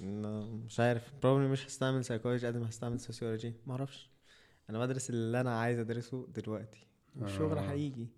لا، 0.00 0.40
مش 0.66 0.80
عارف. 0.80 1.02
probably 1.22 1.24
مش 1.50 1.66
هستعمل 1.66 2.04
سايكولوجي 2.04 2.46
قد 2.46 2.56
ما 2.56 2.68
هستعمل 2.68 3.00
sociology 3.00 3.54
معرفش 3.66 4.10
أنا 4.70 4.78
بدرس 4.78 5.10
اللي 5.10 5.40
أنا 5.40 5.60
عايز 5.60 5.78
أدرسه 5.78 6.26
دلوقتي. 6.34 6.86
والشغل 7.16 7.58
آه. 7.58 7.70
هيجي. 7.70 8.08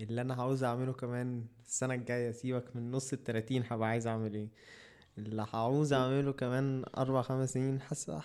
اللي 0.00 0.20
أنا 0.20 0.34
عاوز 0.34 0.64
أعمله 0.64 0.92
كمان 0.92 1.44
السنة 1.66 1.94
الجاية 1.94 2.30
سيبك 2.32 2.76
من 2.76 2.90
نص 2.90 3.12
التلاتين 3.12 3.64
هبقى 3.70 3.88
عايز 3.88 4.06
أعمل 4.06 4.34
إيه. 4.34 4.48
اللي 5.18 5.46
هعوز 5.52 5.92
أعمله 5.92 6.32
كمان 6.32 6.84
أربع 6.96 7.22
خمس 7.22 7.52
سنين 7.52 7.78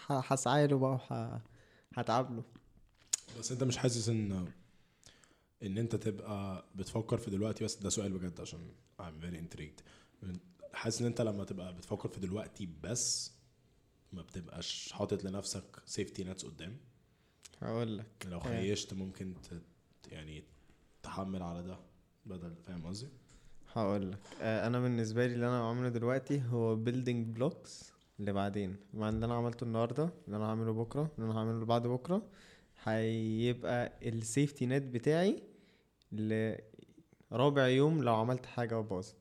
هسعى 0.09 0.67
له 0.67 0.77
بقى 0.77 0.91
وه... 1.11 1.41
هتعب 1.95 2.35
له. 2.35 2.43
بس 3.39 3.51
أنت 3.51 3.63
مش 3.63 3.77
حاسس 3.77 4.09
إن 4.09 4.47
إن 5.63 5.77
أنت 5.77 5.95
تبقى 5.95 6.65
بتفكر 6.75 7.17
في 7.17 7.31
دلوقتي 7.31 7.63
بس 7.63 7.75
ده 7.75 7.89
سؤال 7.89 8.13
بجد 8.13 8.41
عشان 8.41 8.59
I'm 9.01 9.23
very 9.23 9.37
intrigued. 9.37 9.81
حاسس 10.73 11.01
إن 11.01 11.07
أنت 11.07 11.21
لما 11.21 11.43
تبقى 11.43 11.73
بتفكر 11.73 12.09
في 12.09 12.19
دلوقتي 12.19 12.69
بس 12.83 13.31
ما 14.13 14.21
بتبقاش 14.21 14.91
حاطط 14.91 15.23
لنفسك 15.23 15.81
سيفتي 15.85 16.23
نتس 16.23 16.45
قدام. 16.45 16.77
هقول 17.61 17.97
لك. 17.97 18.05
لو 18.25 18.39
خيشت 18.39 18.93
ممكن 18.93 19.33
ت... 19.41 19.61
يعني 20.11 20.43
تحمل 21.03 21.43
على 21.43 21.63
ده 21.63 21.77
بدل 22.25 22.55
فاهم 22.63 22.85
قصدي؟ 22.85 23.09
هقول 23.73 24.11
لك. 24.11 24.19
آه 24.41 24.67
أنا 24.67 24.79
بالنسبة 24.79 25.27
لي 25.27 25.33
اللي 25.33 25.47
أنا 25.47 25.61
بعمله 25.61 25.89
دلوقتي 25.89 26.41
هو 26.49 26.85
building 26.85 27.37
blocks 27.39 27.69
لبعدين. 28.19 28.75
مع 28.93 29.09
اللي 29.09 29.25
أنا 29.25 29.35
عملته 29.35 29.63
النهارده 29.63 30.09
اللي 30.25 30.37
أنا 30.37 30.45
هعمله 30.45 30.73
بكرة 30.73 31.11
اللي 31.17 31.31
أنا 31.31 31.39
هعمله 31.39 31.65
بعد 31.65 31.87
بكرة 31.87 32.21
هيبقى 32.88 33.93
السيفتي 34.09 34.65
نت 34.65 34.83
بتاعي 34.83 35.43
لرابع 36.11 37.67
يوم 37.67 38.03
لو 38.03 38.15
عملت 38.15 38.45
حاجة 38.45 38.79
وباظت. 38.79 39.15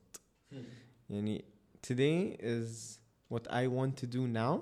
يعني 1.09 1.45
today 1.87 2.37
is 2.41 2.99
what 3.33 3.47
I 3.51 3.67
want 3.67 3.95
to 4.03 4.07
do 4.07 4.27
now. 4.27 4.61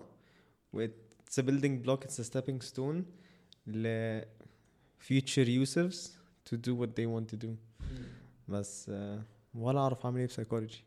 It's 0.75 1.37
a 1.37 1.43
building 1.43 1.81
block 1.85 2.03
it's 2.05 2.19
a 2.19 2.23
stepping 2.23 2.61
stone 2.61 3.03
ل 3.67 4.21
future 5.09 5.47
users 5.63 5.95
to 6.49 6.55
do 6.57 6.73
what 6.75 6.89
they 6.95 7.05
want 7.05 7.27
to 7.35 7.45
do. 7.45 7.49
بس 8.47 8.89
آه، 8.89 9.23
ولا 9.53 9.79
أعرف 9.79 10.05
أعمل 10.05 10.19
إيه 10.19 10.27
في 10.27 10.33
psychology 10.33 10.83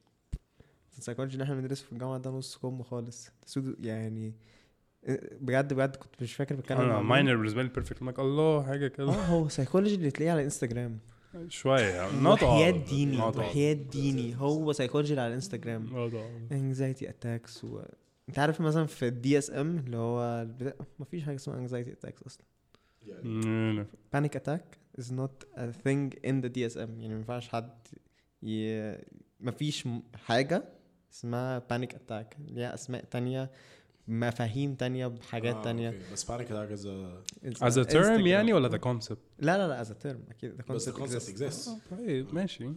ال 0.99 1.02
psychology 1.02 1.33
اللي 1.35 1.45
إحنا 1.45 1.55
بندرسه 1.55 1.85
في 1.85 1.93
الجامعة 1.93 2.19
ده 2.19 2.31
نص 2.31 2.57
كم 2.57 2.83
خالص. 2.83 3.31
يعني 3.81 4.35
بجد 5.41 5.75
بجد 5.75 5.97
كنت 5.97 6.23
مش 6.23 6.35
فاكر 6.35 6.55
بتكلم 6.55 6.79
أنا. 6.81 7.01
minor 7.01 7.37
بالنسبة 7.37 7.63
لي 7.63 7.69
perfect 7.69 8.03
لك 8.03 8.19
الله 8.19 8.63
حاجة 8.63 8.85
آه 8.85 8.89
كده 8.89 9.07
هو 9.07 9.49
سايكولوجي 9.49 9.95
اللي 9.95 10.11
تلاقيه 10.11 10.33
على 10.33 10.45
انستجرام 10.45 10.99
شوية. 11.49 12.09
All. 12.09 12.27
وحياة 12.27 12.71
ديني. 12.71 13.19
وحياة 13.19 13.73
ديني. 13.73 14.37
هو 14.37 14.73
سايكولوجي 14.73 15.11
اللي 15.11 15.21
على 15.21 15.29
الانستجرام. 15.29 16.11
anxiety 16.53 17.09
attacks 17.09 17.65
و... 17.65 17.81
انت 18.29 18.39
عارف 18.39 18.61
مثلا 18.61 18.87
في 18.87 19.09
ال 19.09 19.39
DSM 19.39 19.79
اللي 19.79 19.97
هو 19.97 20.43
البتاع... 20.43 20.73
مفيش 20.99 21.25
حاجة 21.25 21.37
اسمها 21.37 21.59
anxiety 21.59 21.93
attacks 21.93 22.23
أصلا. 22.23 22.45
Mm, 23.09 23.85
panic 24.15 24.35
attack 24.41 24.65
is 25.01 25.11
not 25.11 25.37
a 25.57 25.73
thing 25.85 26.13
in 26.27 26.43
the 26.45 26.51
DSM 26.57 26.77
يعني 26.77 27.09
ما 27.09 27.15
ينفعش 27.15 27.49
حد 27.49 27.89
ي... 28.43 28.93
مفيش 29.41 29.89
حاجة 30.15 30.65
اسمها 31.13 31.59
panic 31.59 31.95
attack 31.95 32.37
ليها 32.49 32.75
أسماء 32.75 33.05
تانية. 33.05 33.51
مفاهيم 34.09 34.75
تانية 34.75 35.07
بحاجات 35.07 35.55
آه، 35.55 35.63
تانية 35.63 35.89
okay. 35.89 36.13
بس 36.13 36.25
panic 36.25 36.53
attack 36.53 36.71
as 36.73 36.89
as 37.57 37.87
a 37.87 37.91
term 37.91 37.95
Instagram. 37.95 38.27
يعني 38.27 38.53
ولا 38.53 38.69
the 38.79 38.81
concept؟ 38.81 39.17
لا 39.39 39.59
لا 39.59 39.69
لا 39.69 39.85
as 39.85 39.87
a 39.87 39.91
term 40.05 40.31
أكيد 40.31 40.63
the 40.63 40.73
بس 40.73 40.85
concept 40.85 40.89
ال 40.89 40.93
concept 40.93 41.23
exists. 41.39 41.69
exists 41.69 41.71
طيب 41.97 42.35
ماشي. 42.35 42.73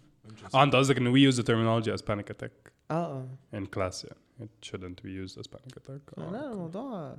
آه 0.56 0.64
أنت 0.64 0.76
قصدك 0.76 0.98
انه 0.98 1.14
we 1.14 1.34
use 1.34 1.38
the 1.38 1.44
terminology 1.44 1.98
as 2.00 2.04
panic 2.06 2.34
attack 2.36 2.72
آه 2.92 3.28
آه 3.54 3.60
in 3.60 3.64
class 3.66 4.06
يعني 4.06 4.20
it 4.42 4.68
shouldn't 4.70 5.02
be 5.04 5.30
used 5.30 5.38
as 5.42 5.48
panic 5.48 5.74
attack 5.78 6.18
آه، 6.18 6.32
لا 6.32 6.40
okay. 6.39 6.52
الموضوع 6.54 7.18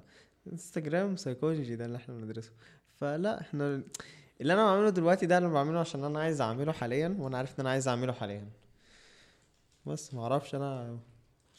Instagram 0.52 1.16
psychology 1.16 1.76
ده 1.76 1.84
اللي 1.86 1.96
إحنا 1.96 2.14
بندرسه 2.14 2.52
فلا 2.96 3.40
إحنا 3.40 3.82
اللي 4.40 4.52
أنا 4.52 4.64
بعمله 4.64 4.90
دلوقتي 4.90 5.26
ده 5.26 5.38
اللي 5.38 5.48
بعمله 5.48 5.80
عشان 5.80 6.04
أنا 6.04 6.20
عايز 6.20 6.40
أعمله 6.40 6.72
حاليا 6.72 7.16
وأنا 7.18 7.36
عارف 7.38 7.50
إن 7.50 7.56
أنا 7.60 7.70
عايز 7.70 7.88
أعمله 7.88 8.12
حاليا 8.12 8.48
بس 9.86 10.14
ما 10.14 10.22
أعرفش 10.22 10.54
أنا 10.54 10.98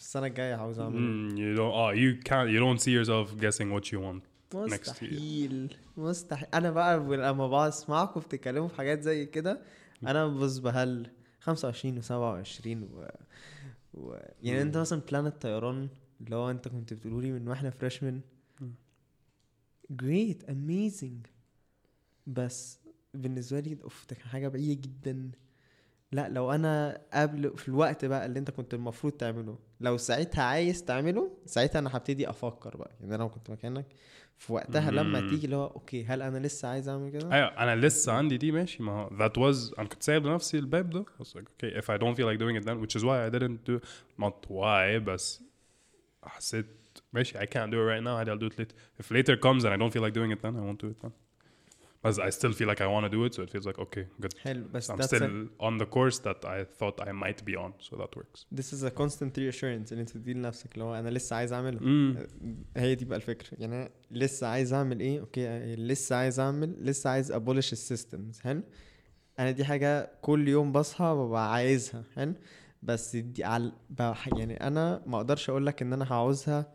السنة 0.03 0.27
الجاية 0.27 0.55
عاوز 0.55 0.79
أعمل 0.79 0.95
إيه؟ 0.95 1.29
Mm, 1.29 1.33
you 1.37 1.57
don't 1.59 1.73
oh 1.73 1.91
you 1.95 2.23
can't 2.29 2.49
you 2.49 2.59
don't 2.59 2.79
see 2.85 2.91
yourself 2.91 3.39
guessing 3.41 3.69
what 3.75 3.85
you 3.91 3.99
want 3.99 4.23
next 4.53 4.53
year. 4.53 4.63
مستحيل 4.63 5.75
مستحيل. 5.97 6.47
أنا 6.53 6.71
بقى 6.71 6.97
لما 6.97 7.47
بقعد 7.47 7.67
اسمعكم 7.67 8.19
بتتكلموا 8.19 8.67
في 8.67 8.75
حاجات 8.75 9.01
زي 9.01 9.25
كده 9.25 9.61
أنا 10.07 10.27
ببص 10.27 10.57
بهل 10.57 11.09
25 11.39 12.01
و27 12.01 12.67
و... 12.67 13.05
و... 13.93 14.15
يعني 14.43 14.61
أنت 14.61 14.77
مثلا 14.77 15.01
plan 15.11 15.25
الطيران 15.25 15.89
اللي 16.21 16.35
هو 16.35 16.51
أنت 16.51 16.67
كنت 16.67 16.93
بتقولوا 16.93 17.21
لي 17.21 17.31
من 17.31 17.47
وإحنا 17.47 17.69
freshman 17.69 18.21
great 19.89 20.43
amazing 20.49 21.25
بس 22.27 22.79
بالنسبة 23.13 23.59
لي 23.59 23.77
oof 23.83 24.05
ده 24.09 24.15
كان 24.15 24.27
حاجة 24.27 24.47
بعيدة 24.47 24.81
جدا. 24.81 25.31
لا 26.13 26.29
لو 26.29 26.51
أنا 26.51 27.01
قبل 27.13 27.57
في 27.57 27.67
الوقت 27.67 28.05
بقى 28.05 28.25
اللي 28.25 28.39
أنت 28.39 28.51
كنت 28.51 28.73
المفروض 28.73 29.13
تعمله 29.13 29.57
لو 29.81 29.97
ساعتها 29.97 30.43
عايز 30.43 30.83
تعمله 30.85 31.31
ساعتها 31.45 31.79
أنا 31.79 31.97
هبتدي 31.97 32.29
أفكر 32.29 32.77
بقى. 32.77 32.91
يعني 32.99 33.15
أنا 33.15 33.23
لو 33.23 33.29
كنت 33.29 33.49
مكانك 33.49 33.85
في 34.37 34.53
وقتها 34.53 34.91
لما 34.91 35.21
مم. 35.21 35.29
تيجي 35.29 35.45
اللي 35.45 35.55
هو 35.55 35.65
أوكي 35.67 36.05
هل 36.05 36.21
أنا 36.21 36.37
لسه 36.37 36.67
عايز 36.67 36.89
أعمل 36.89 37.09
كده؟ 37.09 37.33
أيوه 37.33 37.47
أنا 37.47 37.75
لسه 37.75 38.11
عندي 38.11 38.37
دي 38.37 38.51
ماشي. 38.51 38.83
ما 38.83 38.91
هو 38.91 39.09
that 39.09 39.31
was 39.31 39.79
أنا 39.79 39.87
كنت 39.87 40.03
سايب 40.03 40.25
لنفسي 40.27 40.59
الباب 40.59 40.89
ده. 40.89 41.05
I 41.19 41.23
was 41.23 41.27
like 41.27 41.43
okay 41.63 41.81
if 41.81 41.85
I 41.85 41.97
don't 41.97 42.15
feel 42.15 42.25
like 42.25 42.39
doing 42.39 42.61
it 42.61 42.65
then 42.65 42.81
which 42.85 42.95
is 42.99 43.03
why 43.03 43.27
I 43.27 43.29
didn't 43.39 43.69
do 43.71 43.79
not 44.23 44.49
why 44.49 44.97
بس 45.05 45.41
حسيت 46.23 46.65
ماشي 47.13 47.39
I 47.39 47.45
can't 47.45 47.71
do 47.71 47.77
it 47.77 47.87
right 47.87 48.03
now 48.03 48.17
I'll 48.17 48.39
do 48.39 48.53
it 48.53 48.59
later. 48.59 48.75
If 49.03 49.11
later 49.11 49.35
comes 49.37 49.63
and 49.63 49.73
I 49.73 49.77
don't 49.77 49.93
feel 49.93 50.03
like 50.07 50.13
doing 50.13 50.31
it 50.31 50.41
then 50.41 50.55
I 50.55 50.61
won't 50.61 50.81
do 50.85 50.89
it 50.89 51.01
then. 51.03 51.11
But 52.03 52.19
I 52.19 52.29
still 52.29 52.53
feel 52.53 52.67
like 52.67 52.81
I 52.81 52.87
want 52.87 53.03
to 53.05 53.11
do 53.17 53.23
it 53.25 53.33
so 53.33 53.41
it 53.43 53.49
feels 53.49 53.65
like 53.65 53.79
okay 53.79 54.05
good. 54.21 54.37
حلو 54.39 54.67
بس 54.73 54.91
I'm 54.91 55.01
still 55.01 55.23
a, 55.23 55.63
on 55.63 55.77
the 55.77 55.85
course 55.85 56.19
that 56.19 56.45
I 56.45 56.63
thought 56.79 57.07
I 57.07 57.11
might 57.11 57.45
be 57.45 57.55
on 57.55 57.71
so 57.79 57.95
that 57.95 58.15
works. 58.15 58.45
This 58.51 58.73
is 58.73 58.83
a 58.83 58.91
constant 58.91 59.37
reassurance 59.37 59.91
اللي 59.91 60.01
انت 60.01 60.09
تديه 60.09 60.33
لنفسك 60.33 60.73
اللي 60.73 60.83
هو 60.83 60.95
أنا 60.95 61.09
لسه 61.09 61.35
عايز 61.35 61.53
اعمله 61.53 61.79
mm. 61.79 62.19
هي 62.77 62.95
دي 62.95 63.05
بقى 63.05 63.17
الفكرة. 63.17 63.57
يعني 63.59 63.75
أنا 63.75 63.89
لسه 64.11 64.47
عايز 64.47 64.73
أعمل 64.73 64.99
إيه؟ 64.99 65.19
okay 65.19 65.75
لسه 65.75 66.15
عايز 66.15 66.39
أعمل 66.39 66.75
لسه 66.79 67.09
عايز 67.09 67.31
abolish 67.31 67.73
ال 67.73 67.81
systems 67.81 68.39
حلو 68.39 68.61
أنا 69.39 69.51
دي 69.51 69.65
حاجة 69.65 70.11
كل 70.21 70.47
يوم 70.47 70.71
بصحى 70.71 71.13
ببقى 71.17 71.53
عايزها 71.53 72.03
حلو 72.15 72.33
بس 72.83 73.15
دي 73.15 73.43
على 73.43 73.71
يعني 74.37 74.67
أنا 74.67 75.03
ما 75.05 75.17
أقدرش 75.17 75.49
أقول 75.49 75.65
لك 75.65 75.81
إن 75.81 75.93
أنا 75.93 76.13
هعوزها 76.13 76.73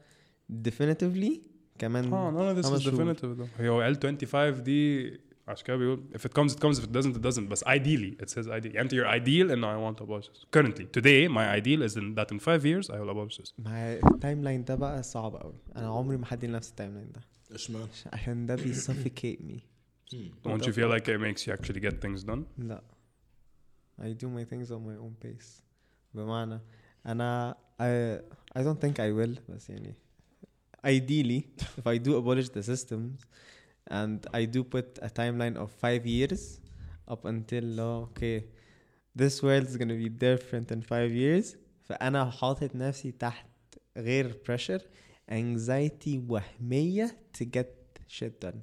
definitively 0.68 1.32
كمان 1.79 2.13
اه 2.13 2.31
none 2.31 2.55
of 2.57 2.63
this 2.63 2.69
خمس 2.69 2.81
is 2.81 2.83
شهور. 2.83 3.13
definitive 3.13 3.37
though 3.39 3.61
هي 3.61 3.93
L25 3.95 4.59
دي 4.61 5.11
عشان 5.47 5.65
كده 5.67 5.75
بيقول 5.77 6.03
if 6.15 6.19
it 6.21 6.31
comes 6.39 6.53
it 6.55 6.59
comes 6.59 6.79
if 6.79 6.83
it 6.85 6.91
doesn't 6.91 7.15
it 7.17 7.21
doesn't 7.21 7.39
بس 7.49 7.63
ideally 7.63 8.23
it 8.23 8.29
says 8.29 8.45
ideally 8.47 8.75
يعني 8.75 8.81
انت 8.81 8.93
your 8.95 9.05
ideal 9.07 9.51
انه 9.51 9.67
I 9.91 9.93
want 9.93 9.97
to 9.99 10.03
abolish 10.05 10.27
this 10.29 10.45
currently 10.57 10.83
today 10.99 11.27
my 11.27 11.59
ideal 11.61 11.89
is 11.89 11.95
in 11.97 12.15
that 12.17 12.35
in 12.35 12.39
five 12.39 12.63
years 12.65 12.89
I 12.89 12.93
will 12.99 13.09
abolish 13.15 13.37
this 13.43 13.53
مع 13.59 13.93
التايم 13.93 14.43
لاين 14.43 14.63
ده 14.63 14.75
بقى 14.75 15.03
صعب 15.03 15.35
قوي 15.35 15.55
انا 15.75 15.87
عمري 15.87 16.17
ما 16.17 16.25
حد 16.25 16.45
لنفسي 16.45 16.69
التايم 16.69 16.93
لاين 16.93 17.11
ده 17.11 17.21
اشمعنى؟ 17.51 17.87
عشان 18.13 18.45
ده 18.45 18.55
بيسفكيت 18.55 19.41
مي 19.41 19.59
Hmm. 20.13 20.49
don't 20.49 20.63
you 20.67 20.73
feel 20.79 20.89
like 20.95 21.05
it 21.13 21.19
makes 21.27 21.41
you 21.47 21.51
actually 21.57 21.81
get 21.87 21.95
things 22.05 22.23
done 22.29 22.41
لا 22.57 22.83
I 24.01 24.05
do 24.05 24.27
my 24.37 24.43
things 24.51 24.69
on 24.71 24.81
my 24.89 24.97
own 25.05 25.25
pace 25.25 25.61
بمعنى 26.13 26.59
أنا 27.05 27.57
I, 27.81 28.19
I 28.59 28.61
don't 28.63 28.79
think 28.85 28.93
I 28.95 29.09
will 29.19 29.51
بس 29.51 29.69
يعني 29.69 29.95
ideally 30.83 31.47
if 31.77 31.85
I 31.87 31.97
do 31.97 32.17
abolish 32.17 32.49
the 32.49 32.63
systems 32.63 33.21
and 33.87 34.25
I 34.33 34.45
do 34.45 34.63
put 34.63 34.99
a 35.01 35.09
timeline 35.09 35.55
of 35.57 35.71
five 35.71 36.05
years 36.05 36.59
up 37.07 37.25
until 37.25 37.79
uh, 37.79 38.07
okay 38.07 38.45
this 39.15 39.43
world 39.43 39.65
is 39.65 39.77
gonna 39.77 39.95
be 39.95 40.09
different 40.09 40.71
in 40.71 40.81
five 40.81 41.11
years 41.11 41.55
فأنا 41.89 42.29
حاطط 42.31 42.75
نفسي 42.75 43.11
تحت 43.11 43.45
غير 43.97 44.33
pressure 44.45 44.81
anxiety 45.31 46.19
وهمية 46.27 47.15
to 47.37 47.45
get 47.45 47.99
shit 48.07 48.39
done 48.39 48.61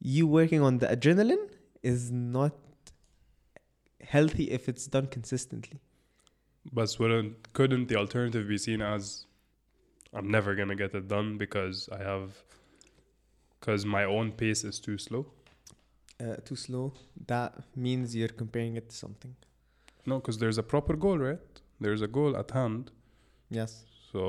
you 0.00 0.26
working 0.26 0.60
on 0.62 0.78
the 0.78 0.86
adrenaline 0.86 1.48
is 1.82 2.10
not 2.10 2.54
healthy 4.00 4.50
if 4.50 4.68
it's 4.68 4.86
done 4.86 5.06
consistently. 5.06 5.80
but 6.72 6.96
wouldn't 7.00 7.52
couldn't 7.52 7.86
the 7.88 7.96
alternative 7.96 8.46
be 8.48 8.58
seen 8.58 8.80
as 8.80 9.26
I'm 10.15 10.29
never 10.29 10.55
gonna 10.55 10.75
get 10.75 10.93
it 10.93 11.07
done 11.07 11.37
because 11.37 11.89
I 11.91 11.99
have 12.11 12.29
because 13.59 13.85
my 13.85 14.03
own 14.03 14.31
pace 14.31 14.63
is 14.63 14.79
too 14.79 14.97
slow 14.97 15.25
Uh, 16.19 16.35
too 16.49 16.55
slow. 16.55 16.93
That 17.27 17.51
means 17.75 18.15
you're 18.15 18.35
comparing 18.43 18.75
it 18.81 18.85
to 18.89 18.95
something. 18.95 19.35
no 20.05 20.15
because 20.19 20.37
there's 20.41 20.57
a 20.57 20.63
proper 20.73 20.95
goal 21.05 21.17
right 21.29 21.45
there's 21.83 22.01
a 22.01 22.11
goal 22.17 22.31
at 22.41 22.49
hand 22.51 22.91
Yes. 23.59 23.71
So 24.11 24.23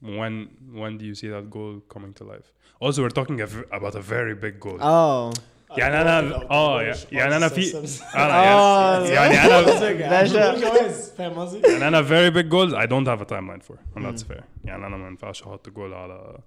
when 0.00 0.34
when 0.82 0.98
do 0.98 1.04
you 1.10 1.14
see 1.14 1.28
that 1.36 1.46
goal 1.50 1.80
coming 1.88 2.12
to 2.14 2.24
life? 2.24 2.48
Also, 2.80 3.02
we're 3.02 3.16
talking 3.20 3.40
a 3.40 3.46
v- 3.46 3.64
about 3.78 3.94
a 3.94 4.00
very 4.00 4.34
big 4.34 4.54
goal. 4.60 4.78
Oh. 4.80 5.32
يعني 5.77 6.01
أنا 6.01 6.35
اه 6.51 6.81
يعني 7.11 7.35
أنا 7.37 7.47
في 7.47 7.77
أنا 8.15 8.53
آه، 8.53 9.05
يعني 9.05 9.35
يعني 9.35 9.55
أنا 9.55 10.21
باشا. 10.21 10.59
جواز 10.59 11.11
فاهم 11.11 11.33
قصدي؟ 11.33 11.67
يعني 11.67 11.87
أنا 11.87 12.01
very 12.01 12.33
big 12.33 12.49
goals 12.51 12.73
I 12.73 12.87
don't 12.87 13.07
have 13.07 13.21
a 13.21 13.29
timeline 13.29 13.61
for 13.63 13.77
and 13.95 14.05
that's 14.05 14.23
fair. 14.23 14.43
يعني 14.63 14.87
أنا 14.87 14.97
ما 14.97 15.07
ينفعش 15.07 15.43
أحط 15.43 15.69
جول 15.69 15.93
على 15.93 16.37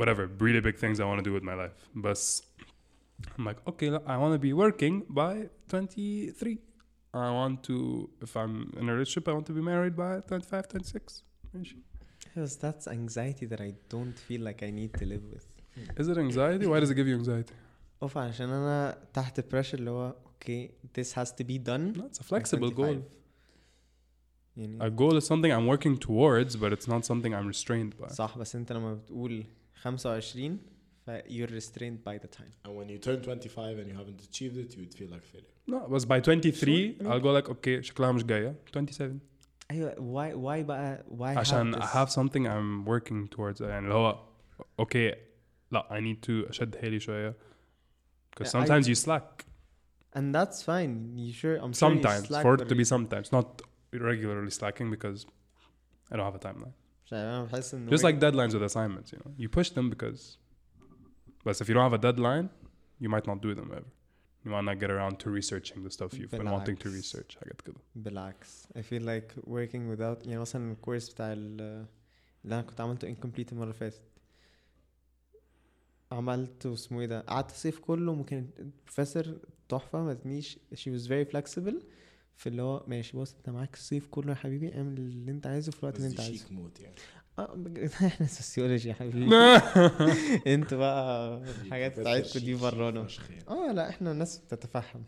whatever 0.00 0.28
really 0.40 0.60
big 0.60 0.76
things 0.78 1.00
I 1.00 1.04
want 1.04 1.18
to 1.24 1.30
do 1.30 1.32
with 1.32 1.42
my 1.42 1.54
life. 1.54 1.88
بس 1.94 2.42
I'm 3.38 3.44
like 3.46 3.58
okay 3.68 3.90
look, 3.90 4.04
I 4.06 4.16
want 4.18 4.32
to 4.34 4.38
be 4.38 4.52
working 4.52 5.02
by 5.08 5.48
23. 5.68 6.58
I 7.14 7.30
want 7.30 7.62
to 7.68 8.10
if 8.22 8.36
I'm 8.36 8.54
in 8.80 8.88
a 8.88 8.92
relationship 8.92 9.28
I 9.28 9.32
want 9.32 9.46
to 9.46 9.52
be 9.54 9.62
married 9.62 9.96
by 9.96 10.20
25 10.20 10.68
26. 10.68 11.22
ماشي. 11.54 11.76
Yes, 12.36 12.56
that's 12.56 12.86
anxiety 12.86 13.46
that 13.46 13.60
I 13.62 13.72
don't 13.88 14.18
feel 14.28 14.42
like 14.42 14.62
I 14.62 14.70
need 14.70 14.92
to 15.00 15.06
live 15.06 15.24
with. 15.32 15.46
Is 16.00 16.08
it 16.08 16.18
anxiety? 16.18 16.66
Why 16.66 16.80
does 16.80 16.90
it 16.90 16.96
give 16.96 17.06
you 17.08 17.16
anxiety? 17.24 17.52
اوف 18.02 18.18
عشان 18.18 18.50
انا 18.50 18.98
تحت 19.14 19.40
pressure 19.40 19.74
اللي 19.74 19.90
هو 19.90 20.14
اوكي 20.26 20.70
this 20.98 21.12
has 21.12 21.28
to 21.28 21.44
be 21.44 21.58
done. 21.58 21.96
No, 21.98 22.02
it's 22.02 22.18
a 22.20 22.22
by 22.22 22.26
flexible 22.26 22.70
25. 22.70 22.76
goal. 22.76 22.96
يعني 24.56 24.78
A 24.88 24.90
goal 24.90 25.16
is 25.20 25.26
something 25.26 25.52
I'm 25.52 25.66
working 25.66 25.96
towards, 25.98 26.56
but 26.56 26.72
it's 26.72 26.88
not 26.88 27.04
something 27.04 27.32
I'm 27.34 27.46
restrained 27.48 27.98
by. 28.02 28.08
صح 28.12 28.38
بس 28.38 28.56
انت 28.56 28.72
لما 28.72 28.94
بتقول 28.94 29.44
25 29.82 30.58
ف 31.06 31.10
you're 31.10 31.50
restrained 31.50 31.98
by 32.08 32.18
the 32.18 32.28
time. 32.28 32.52
And 32.64 32.72
when 32.76 32.88
you 32.88 32.98
turn 32.98 33.20
25 33.22 33.78
and 33.78 33.88
you 33.88 33.94
haven't 33.96 34.20
achieved 34.28 34.56
it, 34.56 34.76
you 34.76 34.80
would 34.82 34.94
feel 34.94 35.10
like 35.14 35.24
failure. 35.24 35.52
No, 35.68 35.88
but 35.88 36.08
by 36.08 36.20
23, 36.20 36.96
Sure, 37.00 37.12
I'll 37.12 37.20
go 37.20 37.32
like, 37.32 37.48
okay, 37.50 37.80
شكلها 37.80 38.12
مش 38.12 38.24
جاية. 38.24 38.54
27. 38.72 39.18
ايوه 39.70 39.94
why 39.94 40.32
why 40.34 40.64
بقى 40.66 41.04
why 41.18 41.22
عشان 41.38 41.74
have 41.74 41.78
I 41.78 41.80
this? 41.80 41.90
have 41.90 42.10
something 42.10 42.46
I'm 42.46 42.84
working 42.88 43.36
towards. 43.36 43.60
يعني 43.60 43.78
اللي 43.78 43.94
هو, 43.94 44.18
okay, 44.82 45.14
لا, 45.70 45.88
I 45.90 46.00
need 46.02 46.26
to 46.28 46.48
أشد 46.48 46.76
حيلي 46.76 47.00
شوية. 47.00 47.30
Because 48.30 48.46
Yeah, 48.46 48.48
I- 48.48 48.66
sometimes 48.66 48.86
you 48.88 48.94
slack. 49.06 49.44
and 50.16 50.34
that's 50.34 50.62
fine 50.62 50.92
you 51.18 51.32
sure 51.32 51.56
I'm 51.56 51.72
sure 51.72 51.90
you 51.94 52.02
Sometimes. 52.02 52.26
slack 52.26 52.42
For 52.42 52.56
for 52.56 52.62
it 52.62 52.68
to 52.68 52.74
be 52.74 52.84
sometimes. 52.94 53.26
Not 53.38 53.48
regularly 54.10 54.50
slacking 54.60 54.88
because 54.96 55.20
I 56.10 56.16
don't 56.16 56.26
have 56.32 56.38
a 56.42 56.44
timeline. 56.48 56.72
مش 57.06 57.12
عارف، 57.12 57.24
انا 57.28 57.44
بحس 57.44 57.74
ان 57.74 57.90
Just 57.90 58.02
like 58.02 58.18
deadlines 58.20 58.52
with 58.54 58.64
assignments, 58.72 59.10
you 59.12 59.18
know. 59.18 59.30
You 59.44 59.48
push 59.58 59.70
them 59.70 59.90
because, 59.94 60.22
but 61.44 61.54
if 61.62 61.68
you 61.68 61.74
don't 61.74 61.90
have 61.90 61.98
a 62.00 62.02
deadline, 62.08 62.48
you 63.02 63.08
might 63.14 63.26
not 63.30 63.38
do 63.46 63.54
them 63.60 63.70
ever. 63.78 63.90
You 64.44 64.50
might 64.54 64.66
not 64.70 64.78
get 64.84 64.90
around 64.96 65.14
to 65.22 65.26
researching 65.40 65.78
the 65.86 65.90
stuff 65.96 66.10
you've 66.18 66.30
been 66.38 66.50
wanting 66.56 66.76
to 66.84 66.88
بالعكس. 66.88 67.16
research. 67.16 67.38
حاجات 67.40 67.60
كده. 67.60 67.76
بالعكس 67.94 68.68
I 68.76 68.80
feel 68.80 69.02
like 69.02 69.44
working 69.50 69.96
without 69.96 70.26
يعني 70.26 70.38
مثلا 70.38 70.72
الكورس 70.72 71.10
بتاع 71.10 71.32
ال- 71.32 71.86
اللي 72.44 72.54
انا 72.54 72.62
كنت 72.62 72.80
عملته 72.80 73.14
incomplete 73.14 73.52
المره 73.52 73.62
اللي 73.62 73.74
فاتت 73.74 74.00
عملته 76.11 76.73
اسمه 76.73 77.01
إيه 77.01 77.07
ده 77.07 77.21
قعدت 77.21 77.51
الصيف 77.51 77.79
كله 77.79 78.13
ممكن 78.13 78.49
البروفيسور 78.59 79.37
تحفة 79.69 80.03
ما 80.03 80.13
تنيش 80.13 80.59
she 80.75 80.89
was 80.89 81.07
very 81.07 81.33
flexible 81.33 81.83
في 82.35 82.47
اللي 82.49 82.61
هو 82.61 82.83
ماشي 82.87 83.17
بص 83.17 83.33
أنت 83.35 83.49
معاك 83.49 83.73
الصيف 83.73 84.07
كله 84.07 84.29
يا 84.29 84.35
حبيبي 84.35 84.75
اعمل 84.77 84.97
اللي 84.97 85.31
أنت 85.31 85.47
عايزه 85.47 85.71
في 85.71 85.79
الوقت 85.79 85.95
اللي 85.97 86.07
أنت 86.07 86.19
عايزه. 86.19 86.37
شيك 86.37 86.51
موت 86.51 86.79
يعني. 86.79 86.95
آه 87.39 87.57
إحنا 88.07 88.27
sociology 88.27 88.89
يا 88.89 88.93
حبيبي. 88.93 89.35
أنتوا 90.53 90.77
بقى 90.77 91.37
الحاجات 91.65 91.99
بتاعتكم 91.99 92.39
دي 92.39 92.55
برانا. 92.55 93.07
آه 93.49 93.71
لا 93.71 93.89
إحنا 93.89 94.13
ناس 94.13 94.37
بتتفهم. 94.37 95.03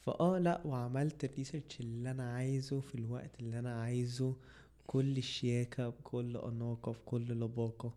فاه 0.00 0.38
لا 0.38 0.60
وعملت 0.64 1.24
ال 1.24 1.30
research 1.30 1.80
اللي 1.80 2.10
أنا 2.10 2.34
عايزه 2.34 2.80
في 2.80 2.94
الوقت 2.94 3.40
اللي 3.40 3.58
أنا 3.58 3.80
عايزه 3.82 4.36
بكل 4.80 5.18
الشياكة 5.18 5.88
بكل 5.88 6.36
أناقة 6.36 6.92
بكل 6.92 7.40
لباقة. 7.40 7.94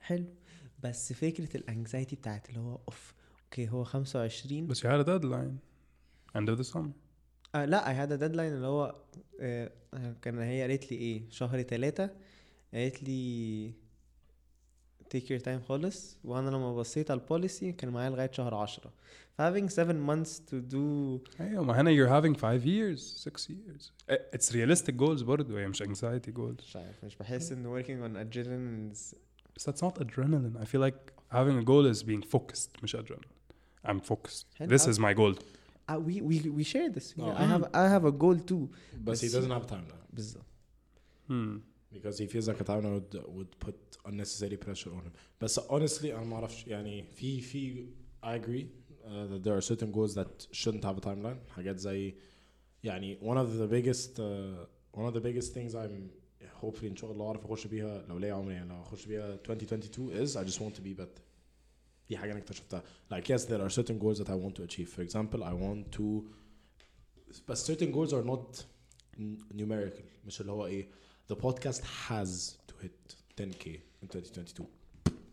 حلو. 0.00 0.26
بس 0.82 1.12
فكرة 1.12 1.56
ال 1.56 1.64
anxiety 1.64 2.16
بتاعت 2.16 2.48
اللي 2.48 2.60
هو 2.60 2.78
oof 2.88 3.14
okay 3.44 3.68
هو 3.68 3.84
25 3.84 4.66
بس 4.66 4.86
you 4.86 4.90
had 4.90 5.04
a 5.04 5.08
deadline. 5.08 5.56
End 6.38 6.48
of 6.48 6.58
the 6.58 6.72
summer. 6.74 6.90
آه 7.54 7.64
لا 7.64 7.84
I 7.84 8.08
had 8.08 8.12
a 8.12 8.20
deadline 8.22 8.38
اللي 8.40 8.66
هو 8.66 8.94
آه 9.40 9.72
كان 10.22 10.38
هي 10.38 10.62
قالت 10.62 10.92
لي 10.92 10.98
إيه؟ 10.98 11.22
شهر 11.30 11.62
تلاتة. 11.62 12.10
قالت 12.74 13.02
لي 13.02 13.72
take 15.14 15.26
your 15.30 15.42
time 15.42 15.62
خالص. 15.68 16.18
وأنا 16.24 16.50
لما 16.50 16.74
بصيت 16.76 17.10
على 17.10 17.20
ال 17.20 17.27
policy 17.27 17.72
كان 17.72 17.90
معايا 17.90 18.10
لغاية 18.10 18.30
شهر 18.32 18.54
عشرة. 18.54 18.92
ف 19.38 19.42
having 19.42 19.68
seven 19.68 19.96
months 20.10 20.40
to 20.50 20.72
do 20.72 21.20
أيوه 21.40 21.64
ما 21.64 21.80
هنا 21.80 21.90
you're 21.90 22.10
having 22.10 22.34
five 22.38 22.64
years 22.64 23.28
six 23.28 23.48
years. 23.50 23.90
Eh, 24.10 24.36
it's 24.36 24.50
realistic 24.52 24.96
goals 24.96 25.22
برضه 25.22 25.60
هي 25.60 25.68
مش 25.68 25.82
anxiety 25.82 26.30
goals. 26.36 26.62
مش 26.64 26.76
عارف 26.76 27.04
مش 27.04 27.16
بحس 27.16 27.52
إن 27.52 27.82
working 27.82 28.00
on 28.08 28.16
adrenaline 28.26 28.96
is 29.57 29.63
بس 29.63 29.69
that's 29.69 29.81
not 29.81 29.99
adrenaline 30.03 30.61
I 30.61 30.65
feel 30.65 30.81
like 30.81 31.11
having 31.31 31.57
a 31.57 31.63
goal 31.63 31.85
is 31.93 32.03
being 32.03 32.23
focused 32.35 32.83
مش 32.83 32.95
adrenaline 32.95 33.87
I'm 33.87 33.99
focused 33.99 34.45
حلو. 34.55 34.69
this 34.77 34.87
is 34.87 34.99
my 34.99 35.13
goal 35.13 35.33
uh, 35.89 35.99
we 36.07 36.21
we 36.21 36.49
we 36.59 36.63
share 36.63 36.89
this 36.89 37.07
Oh. 37.17 37.31
I 37.43 37.45
have 37.53 37.63
I 37.73 37.85
have 37.95 38.05
a 38.05 38.15
goal 38.23 38.37
too 38.51 38.63
But 39.05 39.19
he 39.25 39.29
doesn't 39.37 39.51
have 39.57 39.65
time 39.67 39.85
now. 39.93 40.01
بالظبط 40.13 40.45
hmm. 41.29 41.57
Because 41.93 42.17
he 42.23 42.27
feels 42.33 42.47
like 42.49 42.59
a 42.65 42.67
timeline 42.71 42.93
would, 42.99 43.13
would 43.37 43.51
put 43.65 43.77
unnecessary 44.09 44.57
pressure 44.65 44.91
on 44.97 45.01
him. 45.07 45.13
But 45.39 45.49
so 45.55 45.61
honestly 45.69 46.11
أنا 46.13 46.23
ما 46.25 46.35
أعرفش 46.35 46.67
يعني 46.67 47.03
في 47.15 47.41
في 47.41 47.85
I 48.23 48.35
agree 48.35 48.65
uh, 49.05 49.27
that 49.31 49.43
there 49.43 49.55
are 49.57 49.61
certain 49.71 49.91
goals 49.91 50.13
that 50.15 50.47
shouldn't 50.51 50.83
have 50.83 50.97
a 50.97 51.01
timeline. 51.01 51.37
حاجات 51.49 51.77
زي 51.79 52.15
يعني 52.83 53.17
one 53.21 53.37
of 53.37 53.57
the 53.57 53.67
biggest 53.67 54.19
uh, 54.19 54.65
one 54.99 55.05
of 55.07 55.13
the 55.13 55.21
biggest 55.21 55.53
things 55.53 55.75
I'm 55.75 56.09
hopefully 56.61 56.83
إن 56.83 56.95
شاء 56.95 57.11
الله 57.11 57.27
أعرف 57.27 57.45
أخش 57.45 57.67
بيها 57.67 58.05
لو 58.09 58.17
ليا 58.17 58.33
عمري 58.33 58.53
يعني 58.53 58.69
لو 58.69 58.81
أخش 58.81 59.05
بيها 59.05 59.33
2022 59.33 60.27
is 60.27 60.29
I 60.31 60.43
just 60.51 60.57
want 60.59 60.75
to 60.75 60.81
be 60.81 61.01
better. 61.01 61.21
دي 62.09 62.17
حاجة 62.17 62.31
أنا 62.31 62.39
اكتشفتها. 62.39 62.83
Like 63.13 63.23
yes 63.25 63.41
there 63.45 63.61
are 63.61 63.69
certain 63.69 63.99
goals 64.03 64.17
that 64.19 64.27
I 64.29 64.35
want 64.35 64.55
to 64.55 64.63
achieve. 64.63 64.89
For 64.89 65.01
example 65.01 65.43
I 65.43 65.53
want 65.53 65.91
to 65.97 66.23
but 67.47 67.57
certain 67.57 67.91
goals 67.91 68.11
are 68.13 68.23
not 68.23 68.65
n- 69.19 69.43
numerical 69.53 70.03
مش 70.25 70.41
اللي 70.41 70.51
هو 70.51 70.65
ايه 70.65 70.87
the 71.33 71.35
podcast 71.35 71.81
has 72.09 72.51
to 72.71 72.85
hit 72.85 73.15
10k 73.41 73.67
in 74.03 74.07
2022 74.15 74.67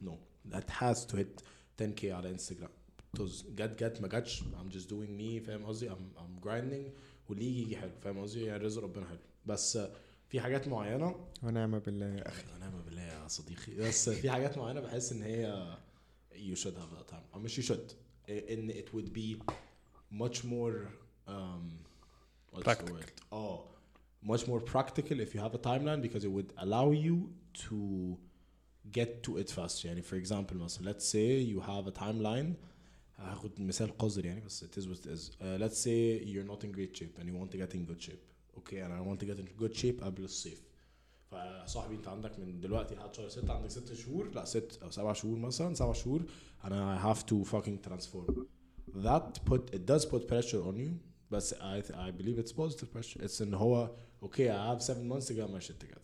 no 0.03 0.13
that 0.53 0.71
has 0.71 1.05
to 1.13 1.17
hit 1.17 1.43
10k 1.83 2.05
على 2.05 2.31
انستغرام 2.31 2.71
because 3.17 3.45
جت 3.55 3.83
جت 3.85 4.01
ما 4.01 4.09
جاتش 4.09 4.41
I'm 4.43 4.73
just 4.75 4.89
doing 4.89 5.21
me 5.21 5.47
فاهم 5.47 5.65
قصدي 5.67 5.91
I'm, 5.91 6.19
I'm 6.19 6.45
grinding 6.47 6.91
واللي 7.29 7.45
يجي 7.47 7.63
يجي 7.63 7.77
حلو 7.77 7.91
فاهم 8.03 8.19
قصدي 8.19 8.45
يعني 8.45 8.65
رزق 8.65 8.83
ربنا 8.83 9.07
حلو 9.07 9.19
بس 9.47 9.77
آه، 9.77 9.91
في 10.34 10.42
حاجات 10.42 10.68
معينه 10.68 11.16
ونعم 11.44 11.80
بالله 11.80 12.06
يا 12.06 12.28
أخي 12.28 12.44
ونعم 12.56 12.82
بالله 12.82 13.02
يا 13.02 13.28
صديقي 13.28 13.76
بس 13.76 14.10
في 14.10 14.32
حاجات 14.32 14.58
معينه 14.58 14.80
بحس 14.80 15.12
ان 15.12 15.22
هي 15.24 15.76
you 16.34 16.56
should 16.56 16.74
have 16.76 16.98
that 17.00 17.12
time 17.14 17.34
أو 17.34 17.40
مش 17.40 17.60
you 17.60 17.64
should 17.74 17.94
ان 18.30 18.72
it 18.72 18.88
would 18.96 19.10
be 19.14 19.38
much 20.24 20.44
more 20.44 20.88
um 21.28 21.34
what's 22.52 22.60
the 22.60 22.64
Practical. 22.64 22.94
word 22.96 23.12
oh 23.32 23.60
much 24.32 24.48
more 24.48 24.60
practical 24.74 25.20
if 25.20 25.36
you 25.36 25.40
have 25.46 25.54
a 25.54 25.64
timeline 25.70 26.02
because 26.08 26.24
it 26.24 26.32
would 26.38 26.52
allow 26.58 26.88
you 27.06 27.16
to 27.68 28.18
get 28.92 29.10
to 29.28 29.38
it 29.38 29.50
fast 29.52 29.86
يعني 29.86 30.02
for 30.02 30.16
example 30.26 30.56
مثلا 30.56 30.94
let's 30.94 31.06
say 31.06 31.54
you 31.54 31.62
have 31.62 31.88
a 31.88 32.00
timeline 32.04 32.54
هاخد 33.18 33.62
مثال 33.62 33.98
قذر 33.98 34.26
يعني 34.26 34.42
بس 34.42 34.64
it 34.64 34.78
is 34.82 34.86
what 34.86 35.06
it 35.06 35.10
is 35.10 35.30
uh, 35.30 35.64
let's 35.64 35.78
say 35.78 36.26
you're 36.26 36.50
not 36.54 36.64
in 36.64 36.72
great 36.72 36.98
shape 36.98 37.20
and 37.20 37.26
you 37.28 37.34
want 37.44 37.52
to 37.52 37.58
get 37.58 37.76
in 37.76 37.86
good 37.94 38.02
shape 38.02 38.33
okay 38.59 38.79
and 38.85 38.93
I 38.93 39.01
want 39.09 39.19
to 39.21 39.27
get 39.27 39.39
in 39.41 39.63
good 39.63 39.75
shape 39.83 40.05
قبل 40.05 40.25
الصيف 40.25 40.63
فصاحبي 41.31 41.95
انت 41.95 42.09
عندك 42.09 42.39
من 42.39 42.61
دلوقتي 42.61 42.95
لحد 42.95 43.15
شهر 43.15 43.29
6 43.29 43.53
عندك 43.53 43.71
6 43.71 43.95
شهور 43.95 44.31
لا 44.35 44.45
6 44.45 44.63
او 44.83 44.91
7 44.91 45.13
شهور 45.13 45.39
مثلا 45.39 45.75
7 45.75 45.93
شهور 45.93 46.23
انا 46.65 46.99
I 46.99 47.15
have 47.15 47.21
to 47.23 47.49
fucking 47.51 47.89
transform 47.91 48.35
that 49.05 49.51
put 49.51 49.75
it 49.75 49.87
does 49.93 50.05
put 50.07 50.23
pressure 50.29 50.63
on 50.71 50.77
you 50.79 50.91
but 51.35 51.43
I 51.61 51.83
I 52.07 52.11
believe 52.21 52.39
it's 52.39 52.53
positive 52.53 52.89
pressure 52.97 53.21
it's 53.27 53.43
ان 53.43 53.55
هو 53.55 53.91
okay 54.25 54.49
I 54.51 54.75
have 54.75 54.83
7 54.83 55.09
months 55.13 55.27
to 55.27 55.35
get 55.35 55.51
my 55.57 55.61
shit 55.67 55.79
together 55.87 56.03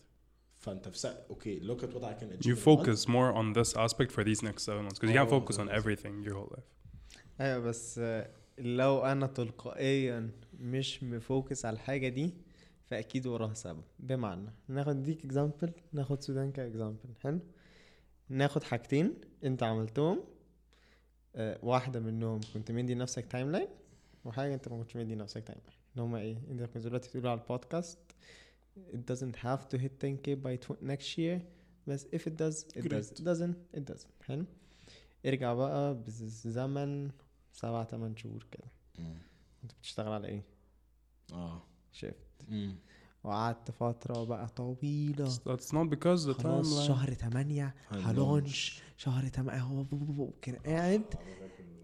فانت 0.57 0.87
في 0.89 0.97
سا... 0.97 1.25
okay 1.29 1.59
look 1.61 1.83
at 1.83 1.93
what 1.93 2.03
I 2.03 2.13
can 2.21 2.31
achieve 2.31 2.45
you 2.45 2.51
in 2.51 2.51
a 2.51 2.55
month. 2.55 2.85
focus 2.85 3.07
more 3.07 3.31
on 3.41 3.53
this 3.59 3.75
aspect 3.85 4.11
for 4.11 4.23
these 4.23 4.41
next 4.43 4.63
seven 4.63 4.81
months 4.85 4.99
because 4.99 5.09
you 5.13 5.19
can't 5.19 5.29
Oh, 5.33 5.39
focus 5.39 5.57
on 5.61 5.67
yes. 5.67 5.77
everything 5.79 6.23
your 6.27 6.35
whole 6.39 6.51
life 6.57 6.69
ايوه 7.41 7.59
بس 7.59 7.99
آه، 7.99 8.29
لو 8.57 8.99
انا 9.05 9.27
تلقائيا 9.27 10.31
مش 10.60 11.02
م 11.02 11.12
focus 11.12 11.64
على 11.64 11.74
الحاجة 11.74 12.08
دي 12.08 12.34
فأكيد 12.84 13.26
وراها 13.26 13.54
سبب. 13.54 13.82
بمعنى 13.98 14.50
ناخد 14.68 15.02
ديك 15.02 15.24
example 15.24 15.72
ناخد 15.92 16.22
سودان 16.22 16.52
ك 16.52 16.58
example 16.58 16.98
حلو؟ 17.22 17.40
ناخد 18.28 18.62
حاجتين 18.62 19.14
أنت 19.44 19.62
عملتهم 19.62 20.24
آه، 21.36 21.58
واحدة 21.62 22.00
منهم 22.00 22.40
كنت 22.54 22.72
مدي 22.72 22.94
نفسك 22.94 23.26
timeline 23.26 23.68
وحاجة 24.24 24.54
أنت 24.54 24.68
ما 24.68 24.78
كنتش 24.78 24.96
مدي 24.96 25.14
نفسك 25.14 25.42
timeline 25.44 25.78
اللي 25.92 26.02
هما 26.02 26.18
إيه؟ 26.20 26.36
انت 26.50 26.62
كنت 26.62 26.84
دلوقتي 26.84 27.10
تقول 27.10 27.26
على 27.26 27.40
البودكاست 27.40 27.98
it 28.92 29.12
doesn't 29.12 29.36
have 29.36 29.60
to 29.74 29.78
hit 29.80 30.04
10k 30.04 30.36
by 30.44 30.74
next 30.82 31.18
year 31.18 31.40
بس 31.86 32.06
if 32.06 32.18
it 32.20 32.32
does 32.32 32.64
it 32.76 32.82
does 32.88 33.10
it 33.12 33.22
doesn't 33.24 33.78
it 33.78 33.92
doesn't. 33.94 34.22
حلو؟ 34.26 34.44
ارجع 35.26 35.54
بقى 35.54 35.94
بزمن 35.94 37.10
سبع 37.52 37.82
تمن 37.84 38.16
شهور 38.16 38.46
كده. 38.50 38.64
انت 39.64 39.72
بتشتغل 39.72 40.12
على 40.12 40.28
إيه؟ 40.28 40.42
آه. 41.32 41.62
شفت. 41.92 42.14
مم. 42.48 42.76
وقعدت 43.24 43.70
فترة 43.70 44.24
بقى 44.24 44.48
طويلة. 44.48 45.30
That's 45.30 45.72
not 45.72 45.88
because 45.94 46.24
the 46.26 46.30
خلاص 46.42 46.78
timeline. 46.80 46.86
شهر 46.86 47.12
تمانية 47.14 47.74
هلونش 47.90 48.82
شهر 48.96 49.28
تمانية 49.28 49.60
هو. 49.62 49.84
كان 50.42 50.56
قاعد 50.56 51.04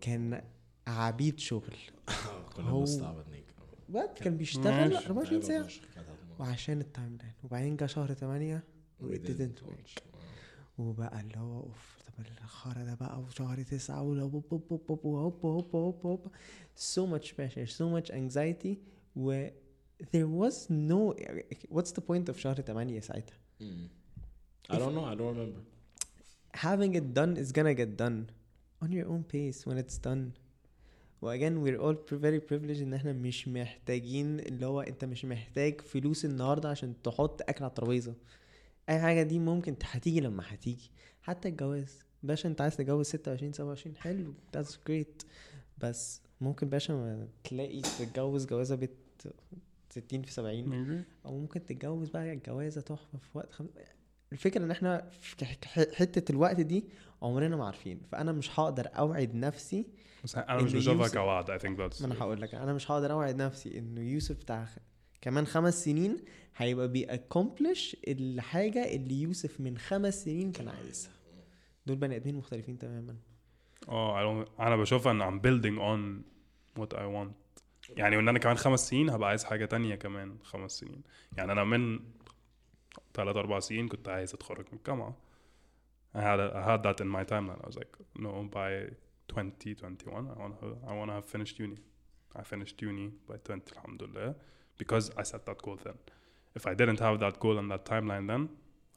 كان 0.01 0.43
عبيد 0.87 1.39
شغل. 1.39 1.77
كنا 2.57 2.69
هو- 2.71 2.81
بنستعبد 2.81 3.29
نيك 3.31 3.45
بجد 3.89 4.13
كان 4.15 4.37
بيشتغل 4.37 4.91
ماشي. 4.91 5.07
24 5.07 5.43
ساعة 5.43 5.63
فشخ 5.63 5.83
كانت 5.95 6.09
هتموت. 6.09 6.41
وعشان 6.41 6.81
ال 6.81 7.17
timeline 7.17 7.33
وبعدين 7.45 7.77
جه 7.77 7.87
شهر 7.87 8.13
تمانية 8.13 8.65
و 9.01 9.09
We 9.09 9.15
it 9.15 9.19
didn't 9.19 9.29
didn't 9.29 9.67
work. 9.69 10.03
وبقى 10.79 11.21
اللي 11.21 11.39
هو 11.39 11.61
oof 11.61 11.97
طب 12.07 12.25
الخرا 12.43 12.85
ده 12.85 12.95
بقى 12.95 13.21
وشهر 13.21 13.63
تسعة 13.63 14.03
ولو 14.03 14.29
hop 14.29 14.45
hop 14.53 14.63
hop 14.91 15.07
hop 15.07 15.07
hop 15.07 15.45
hop 15.47 15.75
hop 15.77 16.07
hop 16.07 16.27
so 16.77 17.01
much 17.19 17.27
pressure 17.29 17.71
so 17.71 17.85
much 17.97 18.11
anxiety. 18.13 18.77
و 19.17 19.49
there 20.03 20.29
was 20.41 20.55
no 20.71 21.15
what's 21.75 21.93
the 21.93 22.01
point 22.11 22.29
of 22.33 22.37
شهر 22.39 22.61
تمانية 22.61 23.01
ساعتها 23.01 23.37
Mm. 23.61 23.65
I 24.73 24.77
don't 24.77 24.95
know. 24.97 25.05
I 25.13 25.15
don't 25.19 25.35
remember. 25.37 25.61
having 26.67 26.93
it 27.01 27.07
done 27.19 27.33
is 27.43 27.49
gonna 27.53 27.75
get 27.83 27.91
done 28.05 28.19
on 28.85 28.89
your 28.97 29.07
own 29.13 29.23
pace 29.35 29.59
when 29.67 29.77
it's 29.83 29.99
done 30.09 30.23
و 31.23 31.37
again 31.37 31.55
we're 31.65 31.81
all 31.81 31.97
very 32.13 32.41
privileged 32.51 32.81
إن 32.83 32.95
إحنا 32.95 33.13
مش 33.13 33.49
محتاجين 33.49 34.41
اللي 34.41 34.67
هو 34.67 34.81
أنت 34.81 35.05
مش 35.05 35.25
محتاج 35.25 35.81
فلوس 35.81 36.25
النهارده 36.25 36.69
عشان 36.69 36.95
تحط 37.03 37.43
أكل 37.43 37.65
على 37.65 37.71
الترابيزة 37.71 38.15
أي 38.89 39.01
حاجة 39.01 39.23
دي 39.23 39.39
ممكن 39.39 39.77
هتيجي 39.83 40.21
لما 40.21 40.43
هتيجي 40.47 40.91
حتى 41.23 41.49
الجواز 41.49 41.99
باشا 42.23 42.49
أنت 42.49 42.61
عايز 42.61 42.77
تتجوز 42.77 43.07
26 43.07 43.53
27 43.53 43.97
حلو 43.97 44.35
that's 44.57 44.71
great 44.91 45.27
بس 45.79 46.21
ممكن 46.41 46.69
باشا 46.69 46.93
ما 46.93 47.29
تلاقي 47.45 47.81
تتجوز 47.81 48.47
جوازة 48.47 48.75
بت 48.75 48.91
60 49.91 50.23
في 50.23 50.33
70 50.33 50.65
agree 51.05 51.27
أو 51.27 51.39
ممكن 51.39 51.65
تتجوز 51.65 52.09
بقى 52.09 52.33
الجوازه 52.33 52.81
تحفة 52.81 53.19
في 53.19 53.39
وقت 53.39 53.53
خم... 53.53 53.67
الفكرة 54.33 54.65
إن 54.65 54.71
إحنا 54.71 55.11
في 55.11 55.45
حتة 55.95 56.33
الوقت 56.33 56.61
دي 56.61 56.85
عمرنا 57.23 57.57
ما 57.57 57.67
عارفين. 57.67 58.01
فأنا 58.13 58.33
مش 58.33 58.61
هقدر 58.61 58.89
أوعد 58.99 59.35
نفسي 59.35 59.87
أنا 60.37 60.63
مش 60.63 60.75
بشوفها 60.75 61.09
كوعد 61.09 61.51
I 61.51 61.63
think 61.63 61.77
that's 61.79 62.01
ما 62.01 62.07
أنا 62.07 62.15
هقول 62.23 62.41
لك 62.41 62.55
أنا 62.55 62.73
مش 62.73 62.91
هقدر 62.91 63.13
أوعد 63.13 63.37
نفسي 63.37 63.79
انه 63.79 64.01
يوسف 64.01 64.37
بتاع 64.37 64.69
كمان 65.21 65.47
خمس 65.47 65.85
سنين 65.85 66.17
هيبقى 66.57 66.89
بيأكمبلش 66.89 67.97
الحاجة 68.09 68.95
اللي 68.95 69.23
يوسف 69.23 69.61
من 69.61 69.79
خمس 69.79 70.25
سنين 70.25 70.53
كان 70.53 70.69
عايزها. 70.69 71.13
دول 71.87 71.97
بني 71.97 72.17
آدمين 72.17 72.35
مختلفين 72.35 72.79
تماما. 72.79 73.17
آه 73.89 74.47
أنا 74.61 74.77
بشوفها 74.77 75.13
إن 75.13 75.23
I'm 75.23 75.43
building 75.43 75.79
on 75.81 76.25
what 76.81 76.97
I 76.99 77.03
want. 77.03 77.46
يعني 77.91 78.17
وان 78.17 78.29
أنا 78.29 78.39
كمان 78.39 78.57
خمس 78.57 78.89
سنين 78.89 79.11
هبقى 79.11 79.29
عايز 79.29 79.45
حاجة 79.45 79.65
تانية 79.65 79.95
كمان 79.95 80.39
خمس 80.43 80.73
سنين 80.79 81.03
يعني 81.37 81.53
أنا 81.53 81.65
من 81.65 82.01
ثلاث 83.15 83.37
أربع 83.37 83.61
سنين 83.61 83.89
كنت 83.89 84.09
عايز 84.09 84.35
اتخرج 84.35 84.67
من 84.73 84.79
الجامعة 84.79 85.17
I 86.15 86.19
had, 86.19 86.41
I 86.41 86.63
had 86.71 86.83
that 86.87 86.99
in 87.05 87.09
my 87.17 87.25
timeline 87.33 87.61
I 87.65 87.67
was 87.67 87.77
like 87.77 87.95
no 88.19 88.31
by 88.59 88.71
2021 89.29 90.31
I 90.31 90.39
want 90.43 90.61
to 90.61 90.67
I 90.89 90.93
want 90.99 91.11
to 91.11 91.15
have 91.15 91.27
finished 91.27 91.59
uni 91.59 91.79
I 92.37 92.43
finished 92.43 92.81
uni 92.83 93.11
by 93.29 93.37
20 93.37 93.63
الحمد 93.73 94.03
لله 94.03 94.35
because 94.83 95.11
I 95.19 95.23
set 95.23 95.45
that 95.47 95.63
goal 95.63 95.77
then 95.85 95.97
if 96.59 96.67
I 96.67 96.75
didn't 96.75 97.01
have 97.01 97.19
that 97.21 97.39
goal 97.41 97.59
and 97.59 97.71
that 97.71 97.85
timeline 97.91 98.27
then 98.33 98.49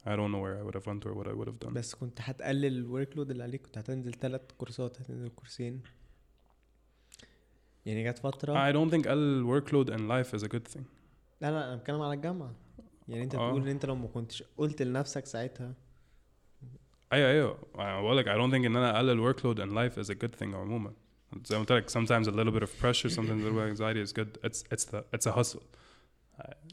I 0.06 0.16
don't 0.16 0.32
know 0.32 0.40
where 0.44 0.56
I 0.58 0.62
would 0.62 0.74
have 0.78 0.86
went 0.86 1.04
or 1.06 1.12
what 1.18 1.28
I 1.28 1.34
would 1.34 1.48
have 1.48 1.60
done 1.68 1.72
بس 1.74 1.94
كنت 1.94 2.18
هتقلل 2.20 2.66
الورك 2.78 3.16
لود 3.16 3.30
اللي 3.30 3.42
عليك 3.42 3.62
كنت 3.62 3.78
هتنزل 3.78 4.14
ثلاث 4.14 4.40
كورسات 4.58 5.00
هتنزل 5.00 5.28
كورسين 5.28 5.82
يعني 7.86 8.10
جت 8.10 8.18
فترة؟ 8.18 8.70
I 8.70 8.74
don't 8.74 8.90
think 8.92 9.08
قلل 9.08 9.62
workload 9.62 9.88
in 9.88 10.00
life 10.00 10.38
is 10.38 10.42
a 10.44 10.48
good 10.48 10.74
thing. 10.74 10.82
لا 11.40 11.50
لا 11.50 11.64
أنا 11.68 11.76
بتكلم 11.76 12.00
على 12.02 12.14
الجامعة. 12.14 12.54
يعني 13.08 13.24
أنت 13.24 13.34
آه. 13.34 13.48
بتقول 13.48 13.62
إن 13.62 13.68
أنت 13.68 13.86
لو 13.86 13.94
ما 13.94 14.06
كنتش 14.08 14.44
قلت 14.56 14.82
لنفسك 14.82 15.26
ساعتها. 15.26 15.74
أيوه 17.12 17.30
أيوه. 17.30 17.58
أنا 17.74 18.00
بقول 18.00 18.16
لك 18.16 18.26
I 18.26 18.28
don't 18.28 18.50
think 18.52 18.64
إن 18.64 18.76
أنا 18.76 18.96
أقلل 18.96 19.34
workload 19.34 19.56
in 19.58 19.70
life 19.72 20.02
is 20.04 20.10
a 20.10 20.14
good 20.14 20.38
thing 20.40 20.54
عموما. 20.54 20.92
زي 21.44 21.56
ما 21.58 21.62
قلت 21.64 21.72
لك 21.72 21.90
sometimes 21.90 22.26
a 22.26 22.30
little 22.30 22.52
bit 22.60 22.62
of 22.62 22.70
pressure 22.82 23.10
sometimes 23.16 23.40
a 23.40 23.44
little 23.44 23.58
bit 23.58 23.66
of 23.66 23.80
anxiety 23.80 24.00
is 24.08 24.12
good. 24.12 24.38
It's 24.48 24.62
it's 24.74 24.84
the 24.84 25.02
it's 25.16 25.26
a 25.26 25.32
hustle. 25.32 25.62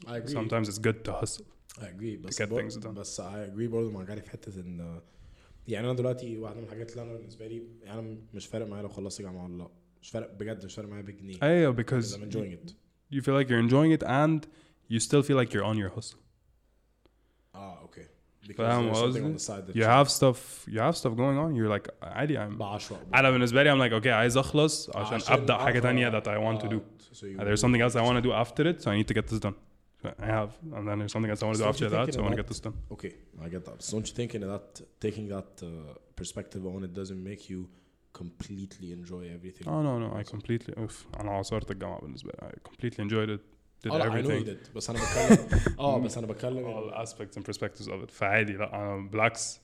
I 0.06 0.16
agree. 0.16 0.34
Sometimes 0.38 0.68
it's 0.68 0.78
good 0.88 1.04
to 1.04 1.12
hustle. 1.12 1.46
I 1.78 1.84
agree. 1.84 2.16
بس 2.16 2.42
get 2.42 2.46
بر- 2.46 2.62
things 2.70 2.74
done. 2.74 2.86
بس 2.86 3.20
I 3.20 3.24
agree 3.24 3.68
برضه 3.68 3.90
مع 3.90 4.02
جاري 4.02 4.20
في 4.22 4.30
حتة 4.30 4.60
إن 4.60 5.00
يعني 5.68 5.86
أنا 5.86 5.96
دلوقتي 5.96 6.38
واحدة 6.38 6.58
من 6.60 6.64
الحاجات 6.64 6.90
اللي 6.90 7.02
أنا 7.02 7.12
بالنسبة 7.12 7.46
لي 7.46 7.62
يعني 7.82 8.00
أنا 8.00 8.18
مش 8.34 8.46
فارق 8.46 8.66
معايا 8.66 8.82
لو 8.82 8.88
خلصت 8.88 9.22
جامعة 9.22 9.44
ولا 9.44 9.56
لأ. 9.62 9.68
مش 10.01 10.09
فارق 10.09 10.33
بجد 10.33 10.65
مش 10.65 10.75
فارق 10.75 10.89
معايا 10.89 11.03
بجنيه 11.03 11.35
ايوه 11.43 11.75
because 11.75 11.79
because 11.79 12.15
I'm 12.15 12.33
enjoying 12.33 12.53
it 12.53 12.71
you 13.15 13.21
feel 13.21 13.35
like 13.41 13.47
you're 13.49 13.69
enjoying 13.69 13.91
it 13.99 14.03
and 14.07 14.47
you 14.93 14.99
still 14.99 15.23
feel 15.23 15.37
like 15.43 15.53
you're 15.53 15.65
on 15.73 15.77
your 15.77 15.99
hustle 15.99 16.17
اه 17.55 17.79
اوكي 17.81 18.05
because 18.47 18.53
فاهم 18.57 18.93
there's 18.93 18.97
something 18.97 19.03
قصدي؟ 19.03 19.21
on 19.21 19.37
the 19.37 19.41
side 19.41 19.73
that 19.73 19.75
you 19.75 19.83
have 19.85 20.09
stuff 20.09 20.67
you 20.67 20.79
have 20.79 20.95
stuff 20.97 21.13
going 21.15 21.37
on 21.37 21.55
you're 21.55 21.77
like 21.79 21.93
عادي 22.01 22.37
I'm 22.37 22.53
بعشرة 22.57 23.01
انا 23.13 23.31
بالنسبه 23.31 23.63
لي 23.63 23.71
I'm 23.75 23.89
like 23.89 24.03
okay 24.03 24.07
عايز 24.07 24.37
اخلص 24.37 24.89
عشان 24.95 25.33
ابدا 25.33 25.57
حاجه 25.57 25.79
تانية 25.79 26.09
that 26.19 26.23
I 26.23 26.37
want 26.39 26.63
to 26.65 26.69
do 26.69 26.79
So 27.13 27.25
you- 27.25 27.39
And 27.39 27.45
there's 27.47 27.61
something 27.65 27.81
else 27.85 27.95
I 27.95 28.03
want 28.09 28.17
to 28.21 28.25
do 28.29 28.31
after 28.43 28.63
it, 28.71 28.77
so 28.83 28.87
I 28.93 28.95
need 28.99 29.07
to 29.11 29.15
get 29.19 29.25
this 29.31 29.39
done. 29.47 29.57
So 30.01 30.05
I 30.25 30.29
have, 30.39 30.51
and 30.75 30.83
then 30.87 30.95
there's 30.99 31.13
something 31.15 31.31
else 31.33 31.41
I 31.43 31.45
want 31.49 31.55
to 31.57 31.63
do 31.63 31.67
So 31.67 31.73
after 31.73 31.85
don't 31.85 31.93
you 31.93 31.97
that, 31.97 32.05
think 32.07 32.15
so 32.17 32.21
I 32.21 32.25
want 32.27 32.35
to 32.35 32.41
about- 32.41 32.51
get 32.51 32.53
this 32.53 32.61
done. 32.67 32.75
Okay, 32.95 33.11
I 33.45 33.47
get 33.55 33.63
that. 33.67 33.77
So 33.85 33.89
don't 33.95 34.07
you 34.11 34.15
think 34.19 34.29
in 34.37 34.41
that 34.53 34.67
taking 35.05 35.25
that 35.35 35.51
uh, 35.63 35.69
perspective 36.21 36.61
on 36.73 36.79
it 36.87 36.93
doesn't 37.01 37.21
make 37.31 37.41
you 37.51 37.59
completely 38.17 38.91
enjoy 38.91 39.23
everything? 39.35 39.67
Oh 39.67 39.81
no, 39.81 39.97
no, 39.99 40.07
I 40.19 40.23
completely. 40.23 40.73
Oof, 40.83 41.05
أنا 41.19 41.31
عاصرت 41.31 41.71
الجامعة 41.71 42.01
بالنسبة 42.01 42.31
لي. 42.41 42.49
I 42.49 42.69
completely 42.69 43.03
enjoyed 43.03 43.29
it. 43.29 43.41
Did 43.83 43.91
Oh, 43.91 43.95
I 43.95 43.99
know 43.99 44.03
you 44.03 44.09
everything. 44.09 44.43
did. 44.45 44.75
بس 44.75 44.89
انا 44.89 44.99
بتكلم 44.99 45.59
اه 45.79 45.99
بس 45.99 46.17
انا 46.17 46.27
بتكلم 46.27 46.65
All 46.65 46.93
aspects 47.07 47.37
and 47.37 47.43
perspectives 47.45 47.87
of 47.87 48.03
it. 48.07 48.11
فعادي 48.11 48.53
لا 48.53 48.75
أنا 48.75 49.09
بالعكس. 49.11 49.59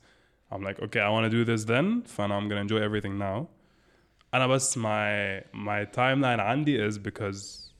I'm 0.52 0.62
like 0.62 0.78
okay, 0.80 1.00
I 1.00 1.08
want 1.10 1.30
to 1.30 1.30
do 1.30 1.44
this 1.44 1.64
then. 1.64 2.02
فأنا 2.06 2.40
I'm 2.40 2.48
gonna 2.48 2.70
enjoy 2.70 2.80
everything 2.82 3.18
now. 3.18 3.46
أنا 4.34 4.46
بس 4.46 4.78
my 4.78 5.42
my 5.54 5.84
timeline 5.96 6.40
عندي 6.40 6.88
is 6.90 6.98
because 6.98 7.70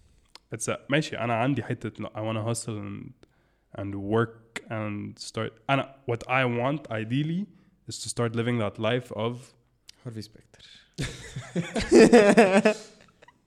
it's 0.54 0.68
a 0.68 0.76
ماشي 0.88 1.18
أنا 1.18 1.34
عندي 1.34 1.62
حتة 1.62 2.04
no, 2.04 2.08
I 2.08 2.20
want 2.20 2.36
to 2.38 2.42
hustle 2.42 2.78
and 2.78 3.10
and 3.78 3.94
work 3.94 4.60
and 4.70 5.18
start. 5.18 5.52
أنا 5.70 5.94
what 6.10 6.22
I 6.28 6.44
want 6.44 6.90
ideally 6.90 7.46
is 7.88 7.98
to 8.04 8.08
start 8.08 8.34
living 8.36 8.58
that 8.58 8.78
life 8.78 9.12
of 9.12 9.53
Harvey 10.05 10.21
Specter. 10.21 10.59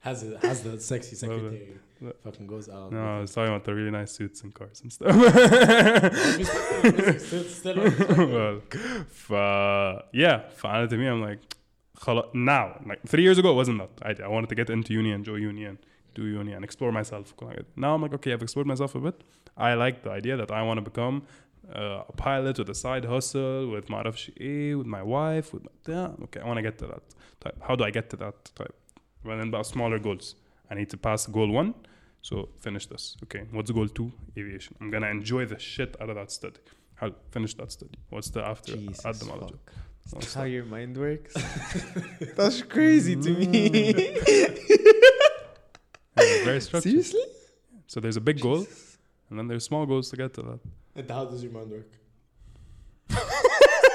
has 0.01 0.21
has 0.41 0.61
the 0.63 0.79
sexy 0.79 1.15
secretary. 1.15 1.79
Fucking 2.23 2.47
goes 2.47 2.67
out. 2.67 2.91
No, 2.91 3.17
I 3.17 3.21
was 3.21 3.33
talking 3.33 3.53
about 3.53 3.63
the 3.63 3.73
really 3.73 3.91
nice 3.91 4.11
suits 4.11 4.41
and 4.43 4.53
cars 4.53 4.81
and 4.81 4.91
stuff. 4.91 5.15
well, 8.17 8.61
f- 8.71 9.31
uh, 9.31 10.01
yeah, 10.11 10.49
finally 10.49 10.89
to 10.89 10.97
me, 10.97 11.07
I'm 11.07 11.21
like, 11.21 11.39
now, 12.33 12.81
like 12.85 12.99
three 13.07 13.23
years 13.23 13.37
ago, 13.37 13.51
it 13.51 13.55
wasn't 13.55 13.79
that. 13.79 13.91
I, 14.01 14.23
I 14.25 14.27
wanted 14.27 14.49
to 14.49 14.55
get 14.55 14.69
into 14.69 14.93
uni 14.93 15.11
and 15.13 15.23
join 15.23 15.41
uni 15.41 15.63
and 15.63 15.77
do 16.13 16.25
uni 16.25 16.51
and 16.51 16.65
explore 16.65 16.91
myself. 16.91 17.33
Now 17.77 17.95
I'm 17.95 18.01
like, 18.01 18.13
okay, 18.15 18.33
I've 18.33 18.41
explored 18.43 18.67
myself 18.67 18.95
a 18.95 18.99
bit. 18.99 19.21
I 19.55 19.75
like 19.75 20.03
the 20.03 20.11
idea 20.11 20.35
that 20.37 20.51
I 20.51 20.61
want 20.63 20.77
to 20.77 20.81
become 20.81 21.23
uh, 21.74 22.02
a 22.08 22.12
pilot 22.12 22.58
with 22.58 22.68
a 22.70 22.74
side 22.74 23.04
hustle 23.04 23.70
with 23.70 23.90
ما 23.90 23.96
أعرفش 23.96 24.30
إيه 24.40 24.74
with 24.76 24.86
my 24.86 25.02
wife 25.02 25.52
with 25.54 25.62
my, 25.64 25.70
yeah 25.94 26.08
okay 26.24 26.40
I 26.40 26.46
want 26.46 26.58
to 26.58 26.62
get 26.62 26.78
to 26.78 26.86
that 26.86 27.02
type 27.40 27.56
how 27.68 27.74
do 27.76 27.84
I 27.84 27.90
get 27.90 28.10
to 28.10 28.16
that 28.16 28.36
type 28.54 28.74
and 29.24 29.40
then 29.40 29.48
about 29.48 29.66
smaller 29.66 29.98
goals 29.98 30.34
I 30.70 30.74
need 30.74 30.90
to 30.90 30.96
pass 30.96 31.26
goal 31.26 31.50
one 31.50 31.74
so 32.22 32.48
finish 32.60 32.86
this 32.86 33.16
okay 33.24 33.42
what's 33.52 33.70
goal 33.70 33.88
two 33.88 34.10
aviation 34.38 34.74
I'm 34.80 34.90
gonna 34.90 35.08
enjoy 35.18 35.46
the 35.46 35.58
shit 35.58 35.96
out 36.00 36.10
of 36.10 36.16
that 36.16 36.30
study 36.30 36.60
how 37.00 37.12
finish 37.30 37.54
that 37.54 37.70
study 37.72 37.98
what's 38.10 38.30
the 38.30 38.42
after 38.52 38.76
Jesus 38.76 39.04
add 39.06 39.16
them 39.16 39.30
all 39.30 39.40
fuck. 39.40 39.72
What's 40.10 40.34
How 40.34 40.42
that? 40.42 40.50
your 40.50 40.66
mind 40.66 40.98
works. 40.98 41.32
That's 42.36 42.60
crazy 42.62 43.16
to 43.16 43.30
me. 43.30 43.70
Yeah, 46.16 46.44
very 46.44 46.60
structured 46.60 46.90
Seriously? 46.90 47.20
so 47.86 48.00
there's 48.00 48.16
a 48.16 48.20
big 48.20 48.38
goal 48.40 48.66
and 49.30 49.34
then 49.38 49.46
there's 49.48 49.64
small 49.70 49.84
goals 49.90 50.06
to 50.10 50.16
get 50.22 50.30
to 50.38 50.42
that 50.48 50.60
And 50.98 51.06
how 51.16 51.24
does 51.30 51.40
your 51.44 51.52
mind 51.58 51.70
work? 51.76 51.90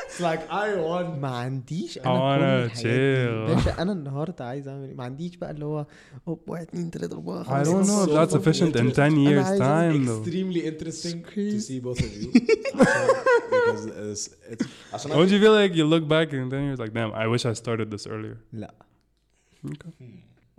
it's 0.07 0.19
like 0.19 0.41
I 0.51 0.67
want 0.75 1.19
ما 1.21 1.27
عنديش 1.29 1.99
I 1.99 2.01
انا 2.01 2.13
كل 2.13 2.19
wanna 2.19 2.43
الحاجات 2.65 2.83
دي. 2.85 3.25
chill. 3.25 3.55
باشا 3.55 3.81
انا 3.81 3.91
النهارده 3.91 4.45
عايز 4.45 4.67
اعمل 4.67 4.87
ايه 4.87 4.95
ما 4.95 5.03
عنديش 5.03 5.35
بقى 5.35 5.51
اللي 5.51 5.65
هو 5.65 5.85
هوب 6.27 6.39
واحد 6.49 6.67
اتنين 6.67 6.91
تلاته 6.91 7.13
اربعه 7.15 7.43
I 7.43 7.47
خمسه 7.47 7.83
don't 7.83 7.85
know 7.85 8.09
if 8.09 8.11
سته. 8.11 8.25
that's 8.25 8.41
efficient 8.43 8.75
in 8.75 8.93
10 8.95 8.99
أنا 8.99 9.43
years 9.43 9.61
عايز 9.61 9.61
time 9.61 10.07
though 10.07 10.27
extremely 10.27 10.61
interesting 10.71 11.23
to 11.23 11.31
crazy. 11.31 11.59
see 11.59 11.79
both 11.85 11.99
of 11.99 12.11
you 12.21 12.41
عشان- 12.75 13.09
because 13.49 13.85
it's, 13.85 14.33
it's 14.53 14.67
عشان 14.93 15.11
don't 15.11 15.29
you 15.29 15.39
feel 15.43 15.53
like 15.61 15.73
you 15.77 15.85
look 15.93 16.07
back 16.09 16.33
and 16.33 16.51
then 16.51 16.61
you're 16.67 16.85
like 16.85 16.93
damn 16.93 17.11
I 17.13 17.27
wish 17.27 17.45
I 17.45 17.53
started 17.63 17.91
this 17.97 18.07
earlier 18.07 18.37
لا 18.53 18.73
okay. 19.67 19.91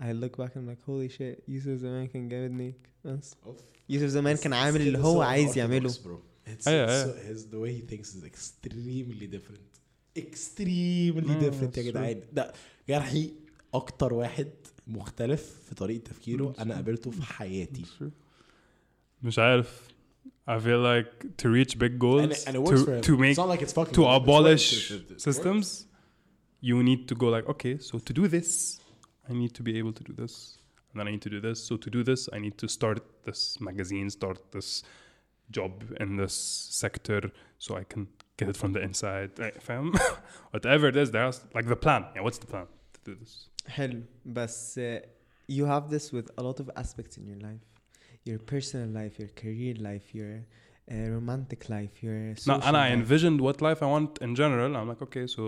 I 0.02 0.12
look 0.12 0.34
back 0.42 0.52
and 0.56 0.62
I'm 0.62 0.68
like 0.74 0.82
holy 0.86 1.08
shit 1.18 1.42
يوسف 1.48 1.70
زمان 1.70 2.06
كان 2.06 2.28
جامد 2.28 2.74
بس 3.04 3.34
Oof. 3.46 3.50
يوسف 3.89 4.05
زمان 4.07 4.35
كان 4.35 4.53
عامل 4.53 4.81
اللي 4.81 4.97
هو 4.97 5.21
عايز 5.21 5.57
يعمله 5.57 5.89
the 5.89 7.57
way 7.63 7.71
he 7.71 7.81
thinks 7.91 8.09
is 8.15 8.23
extremely 8.23 9.27
different 9.35 9.65
extremely 10.17 11.29
Yeah, 11.29 11.43
different 11.49 11.77
يا 11.77 11.83
جدعان 11.83 12.21
ده 12.33 12.53
جرحي 12.89 13.31
أكتر 13.73 14.13
واحد 14.13 14.47
مختلف 14.87 15.59
في 15.69 15.75
طريقه 15.75 16.03
تفكيره 16.03 16.53
Mm, 16.53 16.59
أنا. 16.59 16.75
قابلته 16.75 17.11
في 17.11 17.21
حياتي. 17.23 17.85
مش 19.23 19.39
عارف 19.39 19.87
I 20.49 20.59
feel 20.59 20.81
like 20.83 21.25
to 21.41 21.47
reach 21.49 21.73
big 21.79 21.97
goals 21.99 22.21
and, 22.21 22.47
and 22.47 22.55
it 22.55 22.65
to, 22.69 23.01
to 23.07 23.17
make 23.17 23.35
it's 23.35 23.39
not 23.43 23.49
like 23.53 23.61
it's 23.65 23.73
fucking 23.73 23.95
to 23.99 24.03
abolish. 24.19 24.91
It- 24.91 25.11
it- 25.11 25.21
systems 25.29 25.67
you 26.69 26.75
need 26.89 27.01
to 27.11 27.15
go 27.23 27.27
like 27.35 27.45
okay 27.53 27.75
so 27.87 27.93
to 28.07 28.11
do 28.19 28.23
this 28.35 28.49
I 29.29 29.33
need 29.41 29.53
to 29.59 29.63
be 29.67 29.73
able 29.81 29.93
to 29.99 30.03
do 30.09 30.13
this 30.21 30.33
and 30.94 30.94
then 31.00 31.06
I 31.08 31.10
need 31.14 31.22
to 31.28 31.30
do 31.36 31.40
this 31.48 31.58
so 31.68 31.76
to 31.84 31.88
do 31.96 32.02
this 32.10 32.28
I 32.36 32.38
need 32.46 32.56
to 32.58 32.68
start 32.68 33.00
this 33.28 33.42
magazine 33.68 34.08
start 34.10 34.38
this 34.56 34.70
job 35.58 35.72
in 36.02 36.16
this 36.22 36.34
sector 36.82 37.20
so 37.58 37.76
I 37.76 37.84
can 37.92 38.02
get 38.38 38.48
it 38.52 38.56
from 38.62 38.72
the 38.76 38.82
inside 38.88 39.30
Eh, 39.46 39.50
fam 39.68 39.86
whatever 40.54 40.86
it 40.92 40.96
is 41.02 41.08
there's 41.16 41.38
like 41.58 41.66
the 41.74 41.80
plan 41.84 42.02
yeah 42.14 42.22
what's 42.26 42.38
the 42.44 42.50
plan 42.54 42.66
to 42.94 43.00
do 43.10 43.14
this 43.22 43.34
حلو 43.68 44.00
بس 44.26 44.78
uh, 44.78 44.82
you 45.56 45.64
have 45.74 45.84
this 45.94 46.06
with 46.16 46.28
a 46.38 46.42
lot 46.48 46.58
of 46.62 46.70
aspects 46.82 47.14
in 47.18 47.24
your 47.30 47.40
life 47.48 47.64
your 48.28 48.38
personal 48.52 48.88
life 49.00 49.14
your 49.22 49.30
career 49.42 49.74
life 49.88 50.06
your 50.18 50.32
uh, 50.92 51.06
romantic 51.16 51.62
life 51.74 51.94
your 52.06 52.18
no 52.30 52.34
social 52.46 52.62
and 52.68 52.76
I 52.76 52.86
life. 52.88 52.98
envisioned 52.98 53.38
what 53.46 53.56
life 53.68 53.80
I 53.86 53.88
want 53.96 54.10
in 54.26 54.32
general 54.42 54.70
I'm 54.78 54.88
like 54.92 55.02
okay 55.08 55.26
so 55.36 55.42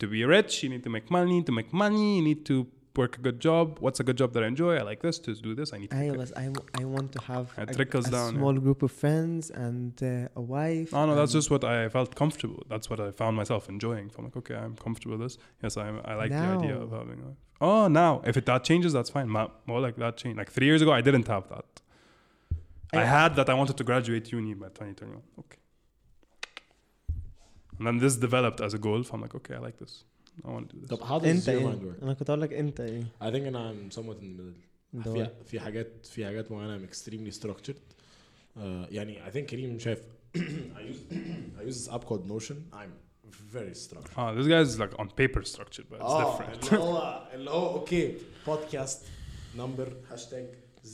to 0.00 0.06
be 0.14 0.20
rich 0.36 0.52
you 0.62 0.68
need 0.74 0.84
to 0.88 0.92
make 0.96 1.06
money 1.18 1.38
to 1.48 1.52
make 1.60 1.70
money 1.84 2.06
you 2.18 2.24
need 2.30 2.40
to 2.50 2.56
work 2.97 3.17
a 3.17 3.21
good 3.21 3.39
job. 3.39 3.77
What's 3.79 3.99
a 3.99 4.03
good 4.03 4.17
job 4.17 4.33
that 4.33 4.43
I 4.43 4.47
enjoy? 4.47 4.75
I 4.75 4.81
like 4.81 5.01
this 5.01 5.19
to 5.19 5.33
do 5.35 5.53
this. 5.55 5.73
I 5.73 5.77
need. 5.77 5.91
To 5.91 5.97
I, 5.97 6.11
was, 6.11 6.33
i 6.33 6.83
want 6.83 7.11
to 7.13 7.21
have 7.21 7.53
it 7.57 7.69
a, 7.69 7.73
trickles 7.73 8.07
a 8.07 8.11
down, 8.11 8.33
small 8.33 8.53
yeah. 8.53 8.59
group 8.59 8.83
of 8.83 8.91
friends 8.91 9.49
and 9.51 9.93
uh, 10.03 10.27
a 10.35 10.41
wife. 10.41 10.91
No, 10.91 11.05
no, 11.05 11.15
that's 11.15 11.33
just 11.33 11.49
what 11.51 11.63
I 11.63 11.89
felt 11.89 12.15
comfortable. 12.15 12.63
That's 12.69 12.89
what 12.89 12.99
I 12.99 13.11
found 13.11 13.37
myself 13.37 13.69
enjoying. 13.69 14.09
So 14.09 14.15
I'm 14.19 14.25
like, 14.25 14.37
okay, 14.37 14.55
I'm 14.55 14.75
comfortable 14.75 15.17
with 15.17 15.25
this. 15.25 15.37
Yes, 15.63 15.77
I. 15.77 15.87
I 16.05 16.15
like 16.15 16.31
now. 16.31 16.57
the 16.57 16.63
idea 16.63 16.77
of 16.77 16.91
having. 16.91 17.19
A, 17.19 17.65
oh, 17.65 17.87
now 17.87 18.21
if 18.25 18.35
it 18.37 18.45
that 18.47 18.63
changes, 18.63 18.93
that's 18.93 19.09
fine. 19.09 19.29
Ma, 19.29 19.47
more 19.65 19.79
like 19.79 19.95
that 19.97 20.17
change. 20.17 20.37
Like 20.37 20.51
three 20.51 20.67
years 20.67 20.81
ago, 20.81 20.91
I 20.91 21.01
didn't 21.01 21.27
have 21.27 21.47
that. 21.49 21.65
I, 22.93 23.01
I 23.01 23.03
had 23.03 23.35
that 23.35 23.49
I 23.49 23.53
wanted 23.53 23.77
to 23.77 23.83
graduate 23.83 24.31
uni 24.31 24.53
by 24.53 24.67
2021. 24.67 25.21
Okay. 25.39 25.57
And 27.77 27.85
then 27.85 27.97
this 27.97 28.15
developed 28.15 28.61
as 28.61 28.73
a 28.73 28.77
goal. 28.77 29.03
So 29.03 29.13
I'm 29.13 29.21
like, 29.21 29.35
okay, 29.35 29.55
I 29.55 29.59
like 29.59 29.77
this. 29.77 30.03
I 30.45 30.47
want 30.47 30.69
to 30.69 30.75
do 30.75 30.81
this. 30.81 30.89
طب 30.89 30.99
how 30.99 31.23
does 31.23 31.27
انت 31.27 31.43
your 31.45 31.49
mind 31.49 31.49
إيه 31.49 31.91
work? 31.91 32.03
أنا 32.03 32.13
كنت 32.13 32.29
أقول 32.29 32.41
لك 32.41 32.53
انت 32.53 32.79
إيه 32.79 33.03
I 33.21 33.25
think 33.25 33.45
and 33.51 33.55
I'm 33.55 33.97
somewhat 33.99 34.17
in 34.21 34.37
the 34.39 34.53
middle 34.97 35.03
في 35.13 35.29
في 35.45 35.59
حاجات 35.59 36.05
في 36.05 36.25
حاجات 36.25 36.51
معينه 36.51 36.77
I'm 36.85 36.89
extremely 36.91 37.39
structured 37.39 37.75
uh, 37.75 38.59
يعني 38.91 39.25
I 39.25 39.33
think 39.33 39.39
كريم 39.39 39.79
شايف 39.79 40.01
I 40.37 40.39
use 40.39 41.13
I 41.59 41.63
use 41.69 41.85
this 41.85 41.93
app 41.95 42.05
called 42.05 42.25
Notion 42.27 42.55
I'm 42.73 42.91
very 43.57 43.75
structured 43.85 44.17
Ah, 44.17 44.31
this 44.37 44.47
guy 44.47 44.61
is 44.67 44.79
like 44.83 44.93
on 45.01 45.07
paper 45.21 45.41
structured, 45.53 45.85
but 45.91 45.97
it's 45.99 46.01
آه 46.01 46.37
different. 46.37 46.73
اللي 46.73 46.79
هو 46.83 47.27
اللي 47.33 47.49
هو 47.49 47.79
أوكي 47.79 48.15
podcast 48.47 49.01
number 49.57 49.93
hashtag 50.09 50.45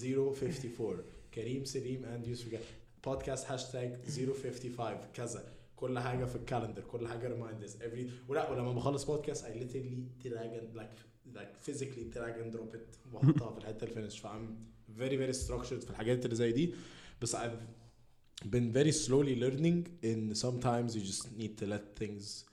054 0.03 0.97
كريم 1.33 1.65
سليم 1.65 2.05
and 2.05 2.27
يوسف 2.27 2.59
podcast 3.05 3.51
hashtag 3.51 3.93
055 4.09 4.97
كذا 5.13 5.43
كل 5.83 5.99
حاجة 5.99 6.25
في 6.25 6.35
ال 6.35 6.40
calendar 6.40 6.81
كل 6.83 7.07
حاجة 7.07 7.27
reminders 7.27 7.75
every 7.77 8.29
ولا 8.29 8.49
ولما 8.51 8.73
بخلص 8.73 9.03
podcast 9.03 9.45
I 9.45 9.49
literally 9.49 10.27
drag 10.27 10.51
and 10.59 10.77
like 10.79 10.97
like 11.35 11.69
physically 11.69 12.15
drag 12.15 12.35
and 12.43 12.55
drop 12.55 12.75
it 12.75 13.13
واحطها 13.13 13.51
في 13.51 13.57
الحته 13.57 13.83
ال 13.83 13.88
finish 13.88 14.19
فاهم 14.19 14.65
very 14.97 15.17
very 15.17 15.35
structured 15.45 15.83
في 15.83 15.89
الحاجات 15.89 16.25
اللي 16.25 16.35
زي 16.35 16.51
دي 16.51 16.73
بس 17.21 17.35
I've 17.35 17.59
been 18.45 18.73
very 18.73 18.91
slowly 18.91 19.35
learning 19.43 19.87
in 20.03 20.35
sometimes 20.35 20.95
you 20.95 21.01
just 21.11 21.25
need 21.37 21.57
to 21.61 21.65
let 21.65 22.03
things 22.03 22.45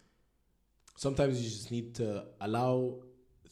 sometimes 1.06 1.34
you 1.42 1.48
just 1.58 1.70
need 1.70 1.94
to 2.00 2.24
allow 2.46 3.02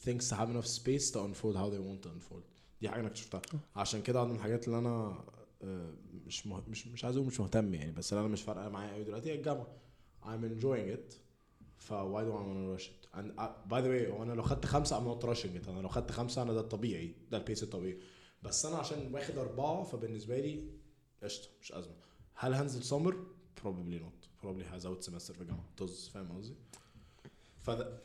things 0.05 0.23
to 0.29 0.35
have 0.35 0.49
enough 0.53 0.69
space 0.79 1.05
to 1.13 1.19
unfold 1.27 1.55
how 1.61 1.69
they 1.73 1.81
want 1.89 2.01
to 2.03 2.09
unfold 2.09 2.43
دي 2.81 2.89
حاجة 2.89 2.99
أنا 2.99 3.07
اكتشفتها 3.07 3.41
عشان 3.75 4.01
كده 4.01 4.25
من 4.25 4.35
الحاجات 4.35 4.67
اللي 4.67 4.77
أنا 4.79 5.23
آه، 5.63 5.93
مش 6.29 6.47
مه... 6.47 6.63
مش 6.67 6.87
مش 6.87 7.05
عايز 7.05 7.15
أقول 7.15 7.27
مش 7.27 7.39
مهتم 7.39 7.73
يعني 7.73 7.91
بس 7.91 8.13
أنا 8.13 8.27
مش 8.27 8.41
فارقة 8.41 8.69
معايا 8.69 8.93
قوي 8.93 9.03
دلوقتي. 9.03 9.29
هي 9.29 9.35
الجامعة. 9.35 9.67
I'm 10.23 10.43
enjoying 10.43 10.97
it. 10.97 11.13
ف 11.77 11.93
why 11.93 12.21
do 12.21 12.31
I 12.31 12.39
want 12.39 12.55
to 12.55 12.77
rush 12.77 12.87
it? 12.89 13.17
And 13.17 13.39
I, 13.39 13.47
by 13.71 13.81
the 13.81 13.89
way 13.89 14.09
هو 14.11 14.23
أنا 14.23 14.33
لو 14.33 14.43
خدت 14.43 14.65
خمسة 14.65 14.99
I'm 14.99 15.19
not 15.21 15.25
rushing 15.25 15.63
it. 15.65 15.69
أنا 15.69 15.79
لو 15.81 15.87
خدت 15.89 16.11
خمسة 16.11 16.41
أنا 16.41 16.53
ده 16.53 16.59
الطبيعي. 16.59 17.15
ده 17.31 17.37
البيس 17.37 17.63
الطبيعي. 17.63 17.99
بس 18.43 18.65
أنا 18.65 18.75
عشان 18.75 19.13
واخد 19.13 19.37
أربعة 19.37 19.83
فبالنسبة 19.83 20.39
لي 20.39 20.69
قشطة 21.23 21.49
مش 21.61 21.71
أزمة. 21.71 21.95
هل 22.33 22.53
هنزل 22.53 22.83
سمر؟ 22.83 23.25
probably 23.59 23.99
not. 24.03 24.45
Probably 24.45 24.73
هزود 24.73 25.01
semester 25.01 25.33
في 25.33 25.41
الجامعة. 25.41 25.69
طز 25.77 26.07
فاهم 26.13 26.37
قصدي؟ 26.37 26.55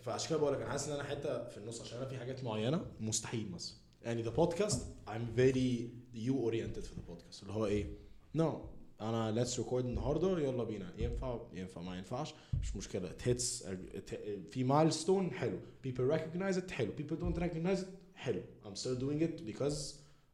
فعشان 0.01 0.29
كده 0.31 0.39
بقول 0.39 0.53
لك 0.53 0.61
أنا 0.61 0.71
حاسس 0.71 0.89
إن 0.89 0.95
أنا 0.95 1.05
حتة 1.05 1.49
في 1.49 1.57
النص 1.59 1.81
عشان 1.81 1.99
أنا 1.99 2.07
في 2.07 2.19
حاجات 2.19 2.45
معينة 2.45 2.87
مستحيل 3.01 3.51
مثلا. 3.51 3.77
يعني 4.03 4.23
the 4.23 4.31
podcast 4.31 4.87
I'm 5.07 5.39
very 5.39 5.89
you 6.15 6.33
oriented 6.51 6.81
في 6.81 7.01
بودكاست 7.09 7.43
اللي 7.43 7.53
هو 7.53 7.67
إيه؟ 7.67 8.04
no 8.38 8.50
انا 9.02 9.32
ليتس 9.32 9.60
ريكورد 9.60 9.86
النهارده 9.86 10.40
يلا 10.40 10.64
بينا 10.64 10.94
ينفع 10.98 11.40
ينفع 11.54 11.82
ما 11.82 11.98
ينفعش 11.98 12.34
مش 12.62 12.76
مشكله 12.76 13.10
it 13.10 13.22
hits 13.22 13.64
it- 13.66 14.52
في 14.52 14.64
مايلستون 14.64 15.32
حلو 15.32 15.60
people 15.88 16.12
recognize 16.18 16.56
it 16.58 16.72
حلو 16.72 16.92
people 17.00 17.16
don't 17.16 17.40
recognize 17.40 17.80
it 17.82 17.88
حلو 18.16 18.42
I'm 18.66 18.76
still 18.76 19.00
doing 19.00 19.22
it 19.24 19.46
because 19.52 19.76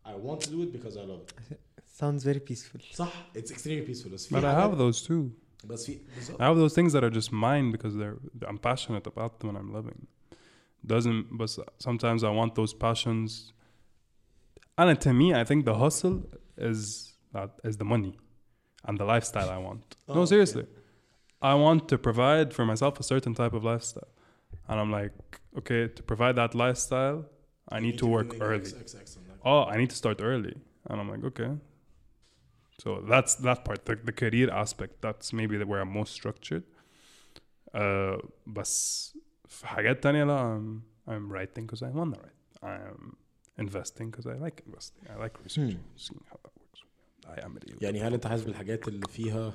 I 0.05 0.13
want 0.27 0.39
to 0.45 0.49
do 0.49 0.61
it 0.63 0.71
because 0.77 0.95
I 0.97 1.05
love 1.11 1.51
it 1.51 1.57
sounds 2.01 2.23
very 2.23 2.39
peaceful 2.51 2.81
صح 2.93 3.31
it's 3.37 3.51
extremely 3.51 3.87
peaceful 3.93 4.09
بس 4.09 4.27
في 4.27 4.35
But 4.35 4.37
I 4.37 4.41
حاجات- 4.41 4.71
have 4.71 4.77
those 4.77 5.07
too. 5.07 5.29
بس 5.67 5.85
في 5.85 5.99
بالظبط 6.15 6.39
I 6.41 6.43
have 6.43 6.57
those 6.69 6.73
things 6.75 6.91
that 6.93 7.03
are 7.03 7.15
just 7.19 7.31
mine 7.31 7.71
because 7.77 7.93
they're 7.95 8.47
I'm 8.49 8.57
passionate 8.57 9.07
about 9.07 9.39
them 9.39 9.49
and 9.49 9.57
I'm 9.57 9.71
living. 9.79 9.99
Doesn't 10.93 11.37
but 11.39 11.49
sometimes 11.87 12.21
I 12.23 12.31
want 12.39 12.51
those 12.59 12.73
passions. 12.87 13.53
And 14.77 14.99
to 15.05 15.11
me, 15.21 15.27
I 15.41 15.43
think 15.49 15.59
the 15.71 15.77
hustle 15.83 16.17
is 16.71 17.08
that 17.33 17.51
is 17.63 17.77
the 17.77 17.85
money 17.85 18.13
and 18.85 18.97
the 18.99 19.05
lifestyle 19.05 19.49
I 19.49 19.57
want. 19.57 19.83
Oh, 20.07 20.13
no, 20.13 20.21
okay. 20.21 20.29
seriously. 20.29 20.65
I 21.41 21.53
want 21.65 21.81
to 21.89 21.97
provide 21.97 22.53
for 22.53 22.65
myself 22.65 22.99
a 22.99 23.03
certain 23.03 23.33
type 23.41 23.53
of 23.53 23.63
lifestyle. 23.63 24.11
And 24.67 24.79
I'm 24.79 24.91
like, 24.91 25.13
okay, 25.59 25.87
to 25.87 26.01
provide 26.03 26.35
that 26.37 26.55
lifestyle, 26.55 27.25
I 27.69 27.79
need 27.79 27.97
to 27.99 28.07
work 28.07 28.35
early. 28.39 28.71
Oh, 29.43 29.63
I 29.63 29.77
need 29.77 29.89
to 29.89 29.95
start 29.95 30.21
early. 30.21 30.55
And 30.87 30.99
I'm 30.99 31.09
like, 31.09 31.23
okay. 31.31 31.51
So 32.81 33.03
that's 33.07 33.35
that 33.35 33.63
part, 33.65 33.85
the, 33.85 33.95
the 33.95 34.11
career 34.11 34.49
aspect. 34.51 35.01
That's 35.01 35.33
maybe 35.33 35.57
the, 35.57 35.65
where 35.65 35.81
I'm 35.81 35.93
most 35.93 36.13
structured. 36.13 36.63
Uh, 37.73 38.17
بس 38.47 39.17
في 39.47 39.67
حاجات 39.67 40.03
تانية 40.03 40.23
لا 40.23 40.57
I'm, 40.57 40.81
I'm 41.09 41.31
writing 41.31 41.65
because 41.65 41.83
I 41.83 41.89
want 41.89 42.13
to 42.15 42.19
write. 42.21 42.39
I'm 42.63 43.17
investing 43.57 44.09
because 44.11 44.25
I 44.25 44.35
like 44.45 44.63
investing. 44.65 45.03
I 45.13 45.15
like 45.19 45.43
researching, 45.43 45.83
seeing 45.95 46.23
how 46.29 46.37
that 46.43 46.53
am 47.38 47.58
it. 47.58 47.82
يعني 47.82 48.00
هل 48.00 48.14
أنت 48.14 48.26
حاسس 48.26 48.44
بالحاجات 48.44 48.88
اللي 48.88 49.06
فيها 49.08 49.54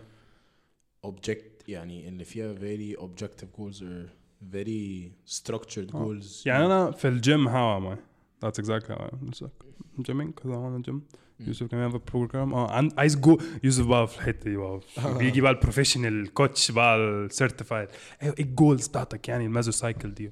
object 1.08 1.68
يعني 1.68 2.08
اللي 2.08 2.24
فيها 2.24 2.56
very 2.56 3.00
objective 3.00 3.60
goals 3.60 3.80
or 3.82 4.10
very 4.54 5.12
structured 5.38 5.96
آه. 5.96 6.06
goals 6.20 6.46
يعني 6.46 6.66
أنا 6.66 6.92
في 6.92 7.08
الجيم 7.08 7.50
how 7.50 7.80
am 7.82 7.96
I? 7.96 7.98
That's 8.46 8.60
exactly 8.60 8.96
how 8.96 9.02
I 9.02 9.08
am. 9.14 9.30
It's 9.30 9.42
like 9.42 9.58
I'm 9.98 10.04
gymming 10.04 10.32
because 10.36 10.52
I 10.52 10.58
want 10.58 10.86
to 10.86 10.92
gym. 10.92 11.02
مم. 11.40 11.48
يوسف 11.48 11.68
كمان 11.68 11.92
have 11.92 11.96
a 11.96 12.12
program 12.12 12.54
آه 12.54 12.90
عايز 12.98 13.16
جو 13.16 13.38
يوسف 13.64 13.86
بقى 13.86 14.08
في 14.08 14.18
الحتة 14.18 14.50
دي 14.50 14.58
بقى 14.58 14.80
بيجي 15.20 15.42
بقى 15.42 15.52
البروفيشنال 15.52 16.34
كوتش 16.34 16.72
بقى 16.72 16.98
السيرتيفايد 16.98 17.88
إيه 18.24 18.34
الجولز 18.40 18.88
بتاعتك 18.88 19.30
يعني 19.30 19.46
المازو 19.46 19.72
سايكل 19.72 20.14
دي 20.14 20.32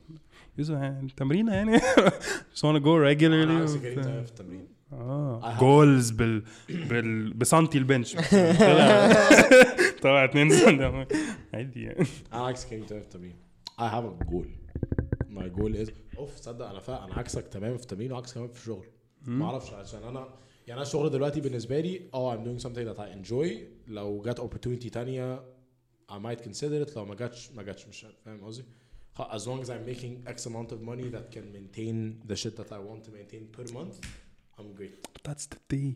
يوسف 0.58 0.74
يعني 0.74 1.06
التمرينه 1.06 1.54
يعني 1.54 1.78
just 2.56 2.62
wanna 2.62 2.84
go 2.84 2.88
أنا 2.88 3.14
regularly. 3.14 3.70
تمام 3.96 4.24
في 4.24 4.30
التمرين 4.30 4.68
آه. 5.02 5.60
جولز 5.60 6.12
بال 6.12 6.44
بال 6.70 7.34
بسنتي 7.34 7.78
البنش. 7.78 8.16
طلع 8.60 9.14
طلع 10.02 10.24
اتنين 10.24 10.50
سنتي. 10.50 11.08
عادي 11.54 11.84
يعني. 11.84 12.06
أنا 12.34 12.46
عكسك 12.46 12.70
كريم 12.70 12.84
تمام. 12.86 13.02
في 13.02 13.08
التمرين 13.08 13.36
I 13.80 13.84
have 13.84 14.06
a 14.06 14.26
goal. 14.32 14.48
My 15.30 15.50
goal 15.60 15.86
is 15.86 15.92
أوف 16.18 16.40
تصدق 16.40 16.66
أنا 16.70 16.80
فا 16.80 17.04
أنا 17.06 17.14
عكسك 17.14 17.48
تمام 17.48 17.78
في 17.78 17.84
التمرين 17.84 18.12
وعكسك 18.12 18.36
كمان 18.36 18.48
في 18.48 18.60
الشغل 18.60 18.86
ما 19.26 19.46
أعرفش 19.46 19.74
عشان 19.74 20.04
أنا 20.04 20.20
يعني 20.68 20.74
أنا 20.74 20.82
الشغل 20.82 21.10
دلوقتي 21.10 21.42
بالنسبة 21.42 21.80
لي 21.80 22.02
آه 22.14 22.36
I'm 22.36 22.40
doing 22.40 22.64
something 22.64 22.88
that 22.94 23.00
I 23.00 23.28
enjoy. 23.28 23.58
لو 23.88 24.22
جت 24.22 24.42
opportunity 24.42 24.90
تانية 24.92 25.44
I 26.12 26.16
might 26.16 26.40
consider 26.44 26.88
it. 26.88 26.96
لو 26.98 27.06
ما 27.06 27.16
جاتش 27.16 27.52
ما 27.52 27.64
جاتش 27.64 27.88
مش 27.88 28.06
فاهم 28.26 28.44
قصدي؟ 28.46 28.66
as 29.20 29.46
long 29.46 29.62
as 29.62 29.70
I'm 29.70 29.86
making 29.86 30.24
X 30.28 30.46
amount 30.48 30.72
of 30.72 30.82
money 30.82 31.08
that 31.16 31.32
can 31.32 31.46
maintain 31.58 32.22
the 32.28 32.36
shit 32.36 32.56
that 32.58 32.72
I 32.72 32.80
want 32.80 33.04
to 33.06 33.12
maintain 33.12 33.44
per 33.56 33.66
month. 33.74 33.96
I'm 34.59 34.69
great 34.79 34.95
that's 35.29 35.47
the 35.55 35.61
day 35.75 35.89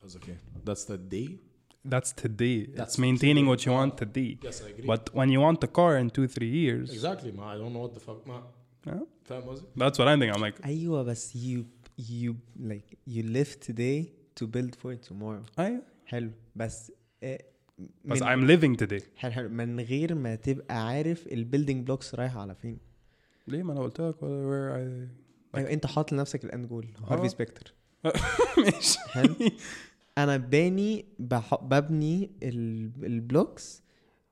that's 0.00 0.16
okay 0.20 0.36
that's 0.68 0.84
the 0.92 0.98
day 1.16 1.28
that's 1.92 2.12
today 2.24 2.58
That's 2.66 2.78
that's 2.78 2.96
maintaining 3.06 3.44
what 3.50 3.58
you 3.66 3.72
today. 3.72 3.78
want 3.80 3.92
today 4.04 4.30
yes 4.48 4.56
I 4.62 4.68
agree 4.72 4.86
but 4.92 5.02
when 5.18 5.28
you 5.34 5.40
want 5.46 5.58
the 5.64 5.70
car 5.78 5.92
in 6.02 6.06
two 6.16 6.26
three 6.36 6.52
years 6.62 6.88
exactly 6.98 7.30
ما 7.32 7.54
I 7.54 7.58
don't 7.60 7.72
know 7.76 7.82
what 7.88 7.94
the 7.98 8.04
fuck 8.08 8.28
ما 8.28 8.42
yeah, 8.86 8.92
فاهم 9.24 9.42
قصدي 9.48 9.66
that's 9.76 9.98
what 9.98 10.08
I'm 10.08 10.18
thinking 10.20 10.36
I'm 10.36 10.42
like 10.42 10.64
ايوه 10.66 11.02
بس 11.02 11.36
you 11.36 11.64
you 12.00 12.34
like 12.72 12.96
you 13.14 13.22
live 13.22 13.52
today 13.68 14.06
to 14.40 14.46
build 14.46 14.74
for 14.82 15.08
tomorrow 15.08 15.60
I 15.60 15.72
حلو 16.06 16.30
بس 16.56 16.92
آه، 17.22 17.38
بس 18.04 18.22
من- 18.22 18.28
I'm 18.28 18.48
living 18.50 18.84
today 18.86 19.02
حلو 19.16 19.32
حلو 19.32 19.48
من 19.48 19.80
غير 19.80 20.14
ما 20.14 20.34
تبقى 20.34 20.86
عارف 20.86 21.26
البيلدينج 21.26 21.86
بلوكس 21.86 22.14
رايحه 22.14 22.40
على 22.40 22.54
فين 22.54 22.78
ليه 23.48 23.62
ما 23.62 23.72
انا 23.72 23.80
قلت 23.80 24.00
لك 24.00 24.14
where 24.16 24.72
I 24.78 25.08
أيوه 25.55 25.69
أنت 25.69 25.85
حاطط 25.85 26.11
لنفسك 26.13 26.45
الإند 26.45 26.67
جول 26.67 26.87
هارفي 27.07 27.25
آه. 27.25 27.27
سبيكتر 27.27 27.73
ماشي. 28.65 28.99
أنا 30.17 30.37
باني. 30.37 31.05
ببني 31.61 32.31
ال... 32.43 32.91
البلوكس؟ 33.05 33.83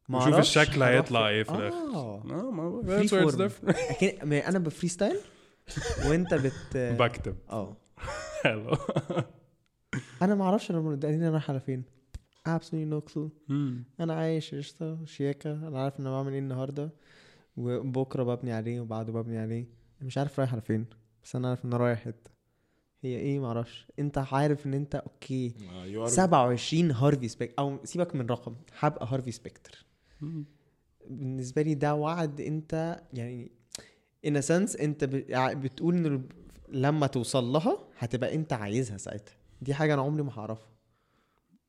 ما 0.10 0.18
وشوف 0.18 0.34
أعرفش. 0.34 0.58
الشكل 0.58 0.84
هيطلع. 0.84 1.28
إيه 1.30 1.44
في 1.44 1.52
الآخر. 1.52 1.76
آه. 1.78 2.24
no 2.28 2.32
ما. 2.32 2.70
ما 4.26 4.50
أنا 4.50 4.60
بفري 4.60 4.88
ستايل 4.90 5.18
وأنت 6.06 6.34
بت 6.34 6.78
بكتب. 6.78 7.36
آه. 7.50 7.78
حلو. 8.44 8.78
أنا 10.22 10.36
ما 10.36 10.44
أعرفش 10.46 10.72
أنا 10.72 11.00
أنا 11.04 11.30
رايح 11.30 11.50
على 11.50 11.60
فين. 11.60 11.84
Absolutely 12.50 12.92
no 12.94 13.12
clue. 13.14 13.30
مم. 13.50 13.84
أنا 14.00 14.14
عايش 14.14 14.56
قشطه 14.56 15.06
شياكة. 15.06 15.52
أنا 15.68 15.84
عارف 15.84 16.00
ان 16.00 16.08
أنا 16.08 16.16
بعمل 16.16 16.34
إيه 16.34 16.40
النهارده. 16.40 16.90
وبكرة 17.58 18.24
ببني 18.24 18.54
عليه 18.54 18.80
وبعده 18.80 19.14
ببني 19.14 19.38
عليه. 19.38 19.66
مش 20.02 20.18
عارف 20.18 20.40
رايح 20.40 20.52
على 20.54 20.62
فين. 20.62 20.86
بس 21.26 21.36
أنا 21.36 21.50
عارف 21.50 21.66
إن 21.66 21.74
رايح 21.74 22.00
حتة. 22.00 22.32
هي 23.02 23.16
إيه؟ 23.18 23.40
معرفش. 23.40 23.88
أنت 24.00 24.18
عارف 24.18 24.66
إن 24.66 24.74
أنت 24.74 24.96
okay. 24.96 25.50
Uh, 25.50 25.62
you 25.96 26.08
are 26.08 26.14
27 26.16 26.92
هارفي 26.92 27.28
سبيك 27.28 27.54
أو 27.60 27.80
سيبك 27.84 28.16
من 28.16 28.26
رقم 28.26 28.56
هبقى 28.80 29.08
هارفي 29.12 29.32
سبيكتر. 29.32 29.86
بالنسبة 31.10 31.62
لي 31.62 31.74
ده 31.76 31.96
وعد 31.96 32.42
أنت 32.42 33.02
يعني 33.14 33.52
in 34.26 34.42
sense 34.42 34.76
أنت 34.76 35.04
بتقول 35.04 35.96
إن 35.96 36.28
لما 36.70 37.08
توصل 37.08 37.44
لها 37.44 37.78
هتبقى 37.98 38.36
أنت 38.36 38.54
عايزها 38.54 38.98
ساعتها. 38.98 39.36
دي 39.62 39.74
حاجة 39.74 39.94
أنا 39.94 40.02
عمري 40.02 40.24
ما 40.24 40.32
هعرفها. 40.40 40.70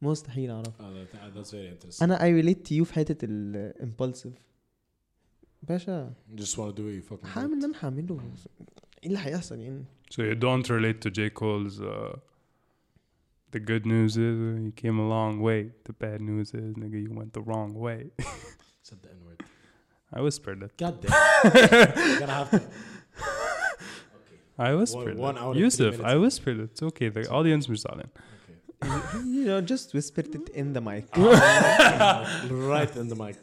مستحيل 0.02 0.50
أعرفها. 0.50 1.04
uh, 1.04 1.46
very 1.46 1.84
interesting. 1.84 2.02
أنا 2.02 2.22
اي 2.22 2.32
ريليت 2.32 2.66
تو 2.66 2.74
يو 2.74 2.84
في 2.84 2.94
حتة 2.94 3.26
الامبulsive 3.26 4.38
باشا. 5.62 6.12
Just 6.36 6.40
want 6.56 6.74
to 6.76 6.78
do 6.78 6.82
what 6.82 7.04
you 7.04 7.10
fucking 7.12 7.26
هعمل. 7.26 7.52
اللي 7.52 7.66
أنا 7.66 7.74
هعمله. 7.80 8.20
ايه 9.05 9.07
اللي 9.09 9.19
هيحصل 9.19 9.59
يعني 9.59 9.85
So 10.13 10.21
you 10.23 10.35
don't 10.35 10.67
relate 10.69 10.99
to 11.05 11.09
J. 11.09 11.29
Cole's 11.29 11.79
uh, 11.79 12.15
the 13.55 13.59
good 13.71 13.85
news 13.93 14.11
is 14.27 14.35
uh, 14.49 14.59
you 14.65 14.71
came 14.83 14.97
a 15.05 15.07
long 15.17 15.33
way. 15.47 15.61
The 15.89 15.93
bad 16.05 16.19
news 16.29 16.47
is 16.63 16.69
nigga 16.81 16.97
you 17.05 17.11
went 17.19 17.31
the 17.39 17.43
wrong 17.49 17.71
way. 17.85 17.99
said 18.87 18.99
the 19.03 19.09
n-word 19.19 19.39
I 20.17 20.19
whispered 20.27 20.59
it. 20.65 20.71
god 20.83 20.95
damn 21.01 21.13
you're 22.09 22.19
gonna 22.23 22.37
have 22.41 22.51
to 22.51 22.61
I 24.69 24.73
whispered 24.81 25.17
one 25.17 25.35
it. 25.37 25.41
hour 25.41 25.51
and 25.51 25.55
three 25.55 25.63
Yusuf, 25.63 25.91
minutes. 25.93 26.13
I 26.13 26.15
whispered 26.25 26.57
it. 26.63 26.69
It's 26.73 26.83
okay. 26.89 27.07
The 27.17 27.23
audience 27.37 27.63
مش 27.69 27.79
زعلان. 27.87 28.09
you 29.35 29.43
know 29.49 29.59
just 29.73 29.87
whispered 29.97 30.29
it 30.39 30.47
in 30.61 30.67
the 30.73 30.81
mic 30.89 31.05
right 32.77 32.93
in 33.01 33.07
the 33.13 33.15
mic 33.25 33.39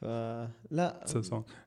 فلا 0.00 1.04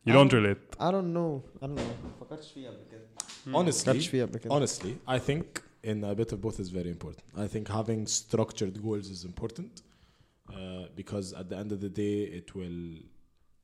يو 0.08 0.14
دونت 0.14 0.34
ريليت 0.34 0.58
اي 0.82 0.92
دونت 0.92 1.06
نو 1.06 1.42
اي 1.64 1.68
دونت 1.68 1.80
نو 1.80 1.86
فكرتش 2.20 2.52
فيها 2.52 2.72
قبل 2.72 4.38
كده 4.38 4.52
honestly 4.60 4.68
honestly 4.68 4.94
I 5.08 5.20
think 5.20 5.62
in 5.84 6.04
a 6.04 6.16
bit 6.16 6.32
of 6.32 6.42
both 6.42 6.60
is 6.60 6.70
very 6.70 6.92
important. 6.96 7.24
I 7.46 7.48
think 7.54 7.68
having 7.68 8.02
structured 8.06 8.76
goals 8.86 9.08
is 9.16 9.22
important 9.32 9.74
uh, 9.82 10.86
because 10.96 11.34
at 11.34 11.50
the 11.50 11.58
end 11.62 11.72
of 11.72 11.80
the 11.86 11.90
day 11.90 12.18
it 12.40 12.56
will 12.56 13.04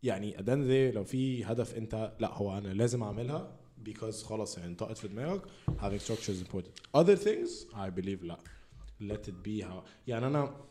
يعني 0.03 0.37
at 0.37 0.45
the 0.45 0.51
end 0.51 0.61
of 0.61 0.67
the 0.67 0.91
day 0.91 0.95
لو 0.95 1.03
في 1.03 1.45
هدف 1.45 1.75
انت 1.75 2.13
لا 2.19 2.33
هو 2.33 2.57
انا 2.57 2.67
لازم 2.67 3.03
اعملها 3.03 3.57
because 3.89 4.23
خلاص 4.25 4.57
يعني 4.57 4.75
طاقت 4.75 4.97
في 4.97 5.07
دماغك. 5.07 5.41
Having 5.81 5.99
structure 5.99 6.31
is 6.31 6.41
important. 6.41 6.99
Other 7.01 7.15
things 7.15 7.49
I 7.73 7.89
believe 8.01 8.23
لا. 8.23 8.39
Let 9.01 9.27
it 9.27 9.47
be 9.47 9.61
how 9.61 9.83
يعني 10.07 10.27
انا 10.27 10.66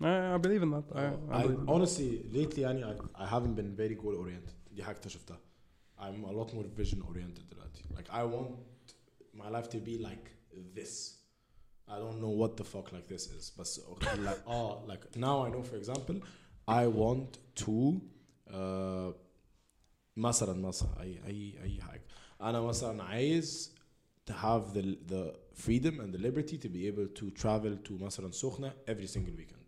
I, 0.00 0.34
I 0.34 0.38
believe 0.38 0.62
in 0.62 0.70
that. 0.70 0.84
I, 0.94 1.00
I 1.00 1.38
I 1.38 1.42
believe 1.42 1.58
in 1.58 1.66
that. 1.66 1.72
honestly 1.72 2.10
lately 2.32 2.62
يعني 2.62 2.84
I, 2.84 3.24
I 3.24 3.26
haven't 3.26 3.54
been 3.56 3.74
very 3.76 3.94
goal 3.94 4.14
oriented 4.16 4.54
دي 4.72 4.84
حاجة 4.84 4.96
اكتشفتها 4.96 5.40
I'm 5.98 6.24
a 6.24 6.32
lot 6.32 6.52
more 6.54 6.66
vision 6.82 7.02
oriented 7.02 7.42
دلوقتي 7.50 7.82
like 7.94 8.10
I 8.10 8.24
want 8.24 8.50
my 9.34 9.48
life 9.50 9.68
to 9.70 9.78
be 9.78 9.98
like 9.98 10.30
this 10.74 11.16
I 11.88 11.98
don't 11.98 12.20
know 12.20 12.34
what 12.42 12.56
the 12.56 12.64
fuck 12.64 12.92
like 12.92 13.06
this 13.14 13.26
is 13.26 13.52
بس 13.58 13.80
like 13.80 14.46
اه 14.48 14.86
like 14.88 15.16
now 15.16 15.46
I 15.46 15.50
know 15.50 15.62
for 15.62 15.76
example 15.76 16.16
I 16.68 16.86
want 16.86 17.38
to 17.64 18.00
uh, 18.50 19.12
مثلا 20.16 20.52
مثلا 20.68 21.00
اي 21.02 21.26
اي 21.26 21.62
اي 21.62 21.80
حاجه 21.82 22.04
انا 22.40 22.60
مثلا 22.60 23.02
عايز 23.02 23.74
to 24.30 24.32
have 24.32 24.74
the 24.74 24.82
the 25.12 25.22
freedom 25.64 26.00
and 26.00 26.12
the 26.14 26.18
liberty 26.18 26.56
to 26.58 26.68
be 26.68 26.86
able 26.90 27.08
to 27.20 27.30
travel 27.42 27.88
to 27.88 27.92
مثلا 28.02 28.32
سخنة 28.32 28.74
every 28.90 29.06
single 29.06 29.36
weekend 29.40 29.59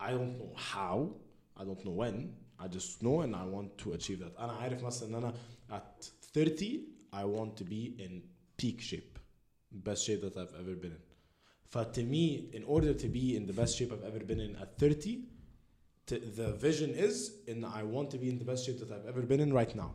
I 0.00 0.10
don't 0.10 0.38
know 0.38 0.52
how 0.56 1.10
I 1.56 1.64
don't 1.64 1.84
know 1.84 1.92
when 1.92 2.34
I 2.58 2.68
just 2.68 3.02
know 3.02 3.20
and 3.22 3.34
I 3.34 3.44
want 3.44 3.78
to 3.78 3.92
achieve 3.92 4.18
that 4.20 4.36
انا 4.38 4.52
عارف 4.52 4.82
مثلا 4.82 5.08
ان 5.08 5.14
انا 5.14 5.34
at 5.70 6.04
30 6.34 6.80
I 7.12 7.24
want 7.24 7.56
to 7.56 7.64
be 7.64 7.94
in 8.04 8.22
peak 8.56 8.80
shape 8.80 9.18
best 9.72 10.04
shape 10.06 10.22
that 10.22 10.36
I've 10.36 10.54
ever 10.62 10.74
been 10.74 10.92
in 10.92 11.02
but 11.72 11.94
to 11.94 12.02
me 12.02 12.50
in 12.52 12.64
order 12.64 12.92
to 12.94 13.08
be 13.08 13.36
in 13.36 13.46
the 13.46 13.52
best 13.52 13.76
shape 13.78 13.92
I've 13.92 14.04
ever 14.04 14.24
been 14.24 14.40
in 14.40 14.56
at 14.56 14.78
30 14.78 15.24
t- 16.06 16.18
the 16.36 16.52
vision 16.52 16.90
is 16.90 17.16
in 17.46 17.64
I 17.64 17.82
want 17.82 18.10
to 18.10 18.18
be 18.18 18.28
in 18.28 18.38
the 18.38 18.44
best 18.44 18.66
shape 18.66 18.78
that 18.80 18.90
I've 18.90 19.06
ever 19.06 19.22
been 19.22 19.40
in 19.40 19.52
right 19.52 19.74
now 19.74 19.90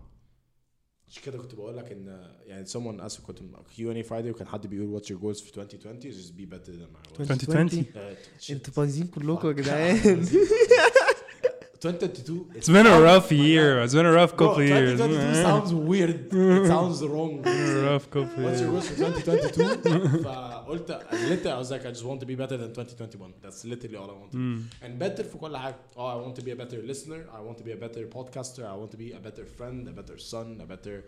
عشان 1.13 1.23
كده 1.23 1.39
كنت 1.39 1.55
بقول 1.55 1.77
لك 1.77 1.93
ان 1.93 2.31
يعني 2.47 2.67
someone 2.67 3.01
asked 3.13 3.21
كنت 3.21 3.39
Q&A 3.77 4.09
Friday 4.09 4.27
وكان 4.31 4.47
حد 4.47 4.67
بيقول 4.67 5.01
what's 5.01 5.05
your 5.07 5.19
goals 5.23 5.41
for 5.43 5.59
2020 5.59 6.13
just 6.13 6.33
be 6.37 6.47
better 6.55 6.73
than 6.73 6.89
I 6.89 7.21
was 7.21 7.31
2020 7.31 7.85
Uh, 7.95 8.45
shit. 8.45 8.51
أنتوا 8.51 8.73
بايظين 8.77 9.07
كلكم 9.07 9.49
يا 9.49 9.53
جدعان 9.53 10.27
2022 11.82 12.52
It's 12.56 12.70
been 12.70 12.88
a 12.88 13.00
rough 13.02 13.32
year. 13.32 13.82
It's 13.84 13.94
been 13.94 14.06
a 14.06 14.12
rough 14.12 14.36
Bro, 14.36 14.48
couple 14.48 14.64
years. 14.64 15.00
2022 15.00 15.42
sounds 15.48 15.74
weird 15.74 16.10
it 16.34 16.68
sounds 16.68 16.98
wrong 17.06 17.42
Been 17.42 17.78
a 17.78 17.82
rough 17.92 18.10
couple 18.10 18.44
What's 18.44 18.62
your 18.62 18.72
years. 18.72 18.90
goals 18.90 18.90
for 18.90 18.96
2022 18.96 20.24
فقلت 20.24 20.90
literally 21.30 21.52
I 21.52 21.58
was 21.64 21.72
like 21.72 21.86
I 21.86 21.92
just 21.92 22.06
want 22.06 22.20
to 22.22 22.26
be 22.26 22.36
better 22.36 22.58
than 22.58 22.70
2021 22.74 23.34
that's 23.42 23.64
literally 23.66 23.96
all 23.98 24.10
I 24.10 24.14
want 24.22 24.32
Mm. 24.34 24.62
and 24.84 25.00
better 25.00 25.24
في 25.24 25.38
كل 25.38 25.58
حاجة 25.58 25.76
oh 25.98 26.06
I 26.06 26.16
want 26.16 26.36
to 26.36 26.42
be 26.42 26.52
a 26.52 26.56
better 26.56 26.82
listener 26.82 27.22
I 27.38 27.42
want 27.42 27.58
to 27.58 27.64
be 27.64 27.72
a 27.72 27.78
better 27.86 28.04
podcaster 28.08 28.64
I 28.66 28.76
want 28.82 28.92
to 28.92 28.98
be 28.98 29.12
a 29.14 29.20
better 29.20 29.46
friend 29.46 29.88
a 29.88 29.92
better 30.02 30.18
son 30.18 30.48
a 30.62 30.66
better 30.66 31.04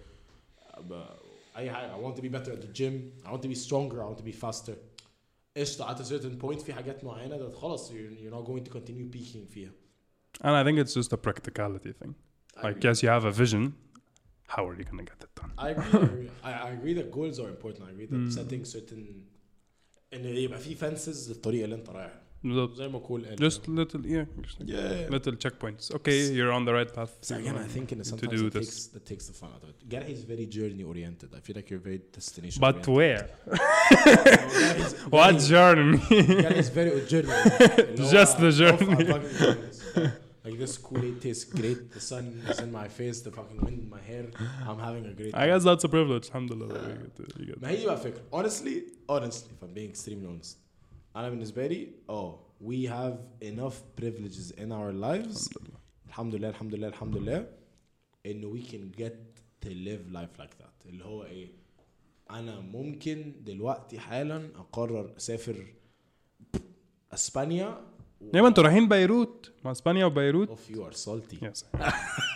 uh, 0.74 0.82
ب- 0.82 1.30
أي 1.58 1.72
حاجة 1.72 1.92
I 1.96 2.00
want 2.00 2.16
to 2.16 2.22
be 2.22 2.30
better 2.30 2.52
at 2.54 2.62
the 2.62 2.72
gym 2.80 3.12
I 3.26 3.32
want 3.32 3.42
to 3.42 3.48
be 3.48 3.56
stronger 3.56 3.98
I 4.04 4.06
want 4.06 4.18
to 4.24 4.30
be 4.32 4.38
faster 4.46 4.76
قشطة 5.58 5.90
at 5.92 6.00
a 6.00 6.06
certain 6.06 6.38
point 6.38 6.62
في 6.62 6.74
حاجات 6.74 7.04
معينة 7.04 7.38
that 7.38 7.56
خلاص 7.56 7.92
you're, 7.92 8.24
you're 8.24 8.32
not 8.40 8.46
going 8.46 8.64
to 8.64 8.72
continue 8.72 9.08
peaking 9.18 9.46
فيها 9.54 9.72
And 10.46 10.54
I 10.60 10.64
think 10.66 10.76
it's 10.84 10.94
just 11.00 11.12
a 11.14 11.18
practicality 11.18 11.92
thing. 12.00 12.14
I 12.58 12.62
Like, 12.68 12.78
agree. 12.78 12.90
yes, 12.90 13.04
you 13.04 13.10
have 13.10 13.26
a 13.26 13.32
vision. 13.44 13.64
How 14.54 14.64
are 14.68 14.76
you 14.80 14.86
gonna 14.90 15.04
get 15.12 15.20
it 15.26 15.32
done? 15.40 15.52
I 15.58 15.70
agree, 15.74 16.00
I 16.00 16.04
agree. 16.12 16.30
I, 16.44 16.52
I 16.68 16.70
agree 16.78 16.94
that 17.00 17.08
goals 17.18 17.38
are 17.44 17.50
important. 17.56 17.82
I 17.90 17.92
agree 17.96 18.08
that 18.14 18.22
Mm. 18.26 18.32
setting 18.40 18.64
certain 18.76 19.02
ان 20.14 20.26
يبقى 20.26 20.60
في 20.60 20.76
fences 20.76 21.30
للطريق 21.30 21.64
اللي 21.64 21.76
انت 21.76 21.90
رايحها 21.90 22.22
بالظبط. 22.44 22.76
زي 22.78 22.88
ما 22.88 23.00
كول 23.00 23.26
قال 23.26 23.52
Just 23.52 23.58
little, 23.68 24.02
yeah, 24.06 24.26
just 24.46 24.60
like 24.60 24.70
yeah. 24.70 25.10
little 25.16 25.36
checkpoints. 25.46 25.92
Okay, 25.96 26.20
you're 26.38 26.52
on 26.60 26.64
the 26.66 26.74
right 26.74 26.92
path. 26.98 27.12
So 27.22 27.36
again, 27.36 27.58
I 27.58 27.68
think 27.76 27.92
in 27.92 27.98
to 28.00 28.04
sometimes 28.10 28.42
do 28.42 28.50
that 28.50 28.54
this. 28.60 28.70
takes, 28.70 28.88
that 28.96 29.06
takes 29.12 29.26
the 29.28 29.34
fun 29.42 29.50
out 29.56 29.64
of 29.66 29.70
it. 29.74 29.78
Gary 29.94 30.12
is 30.18 30.24
very 30.34 30.46
journey 30.58 30.84
oriented. 30.94 31.30
I 31.40 31.42
feel 31.46 31.56
like 31.60 31.68
you're 31.72 31.86
very 31.90 32.02
destination 32.20 32.60
But 32.68 32.88
oriented. 32.88 32.96
where? 32.98 33.24
Gary's- 34.06 34.96
What 35.18 35.32
Gary- 35.36 35.48
journey? 35.54 35.98
Gary 36.44 36.60
is 36.66 36.70
very 36.80 36.92
journey. 37.12 37.30
oriented. 37.30 37.90
اللي 37.90 38.04
هو 38.06 38.12
Just 38.18 38.36
the 38.44 38.50
off, 38.50 38.60
journey. 38.60 39.06
I'm 40.46 40.52
fucking 40.52 40.58
doing 40.58 40.60
this. 40.60 40.60
Like 40.60 40.60
this 40.60 40.78
Kool-Aid 40.78 41.22
tastes 41.22 41.46
great. 41.60 41.80
The 41.98 42.00
sun 42.12 42.26
is 42.50 42.60
in 42.60 42.72
my 42.72 42.88
face. 42.88 43.18
The 43.28 43.32
fucking 43.32 43.60
wind 43.66 43.80
in 43.86 43.90
my 43.90 44.02
hair. 44.12 44.26
I'm 44.70 44.80
having 44.80 45.06
a 45.06 45.14
great. 45.20 45.34
I 45.36 45.46
guess 45.48 45.64
that's 45.64 45.84
a 45.84 45.90
privilege. 45.90 46.26
Alhamdulillah. 46.30 46.74
that 46.74 46.88
we 46.88 46.94
get 47.04 47.16
to- 47.18 47.40
we 47.40 47.46
get 47.46 47.62
ما 47.62 47.70
هي 47.70 47.76
دي 47.78 47.86
بقى 47.86 47.94
الفكرة 47.96 48.22
honestly 48.32 48.76
honestly 49.16 49.50
if 49.56 49.64
I'm 49.64 49.74
being 49.80 49.90
extremely 49.90 50.28
honest 50.28 50.58
أنا 51.16 51.30
بالنسبة 51.30 51.68
لي 51.68 51.88
oh 52.10 52.40
we 52.62 52.86
have 52.88 53.18
enough 53.42 53.76
privileges 54.02 54.52
in 54.52 54.72
our 54.72 54.92
lives 54.94 55.50
الحمد 56.08 56.36
لله 56.36 56.50
الحمد 56.50 56.76
لله 56.76 56.88
الحمد 56.88 57.18
لله 57.18 57.48
إن 58.26 58.54
we 58.54 58.62
can 58.72 58.92
get 59.02 59.16
to 59.66 59.70
live 59.70 60.12
life 60.14 60.40
like 60.42 60.56
that 60.64 60.86
اللي 60.90 61.06
هو 61.06 61.24
إيه 61.24 61.48
أنا 62.32 62.60
ممكن 62.60 63.34
دلوقتي 63.46 64.00
حالا 64.00 64.50
أقرر 64.56 65.14
أسافر 65.18 65.66
أسبانيا 67.14 67.82
Yeah, 68.24 68.36
ما 68.42 68.48
انتوا 68.48 68.64
رايحين 68.64 68.88
بيروت 68.88 69.52
مع 69.64 69.72
اسبانيا 69.72 70.06
وبيروت. 70.06 70.50
اوف 70.50 70.70
يو 70.70 70.86
ار 70.86 70.92
سالتي 70.92 71.38
Yes, 71.38 71.64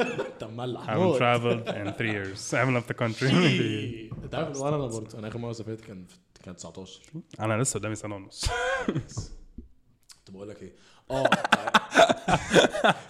انت 0.01 0.43
مملح 0.43 0.81
I 0.81 0.89
haven't 0.89 1.17
traveled 1.19 1.67
in 1.67 1.93
three 1.99 2.13
years. 2.13 2.53
I 2.53 2.57
haven't 2.57 2.75
left 2.79 2.93
the 2.93 2.97
country. 3.03 3.33
انت 4.23 4.35
عارف 4.35 4.57
وانا 4.61 4.77
برضه 4.77 5.19
انا 5.19 5.27
اخر 5.27 5.37
مره 5.37 5.51
سافرت 5.51 5.81
كان 5.81 6.05
كان 6.43 6.55
19 6.55 7.01
انا 7.39 7.61
لسه 7.61 7.79
قدامي 7.79 7.95
سنه 7.95 8.15
ونص. 8.15 8.45
كنت 10.17 10.31
بقول 10.31 10.49
لك 10.49 10.63
ايه 10.63 10.73
اه 11.11 11.29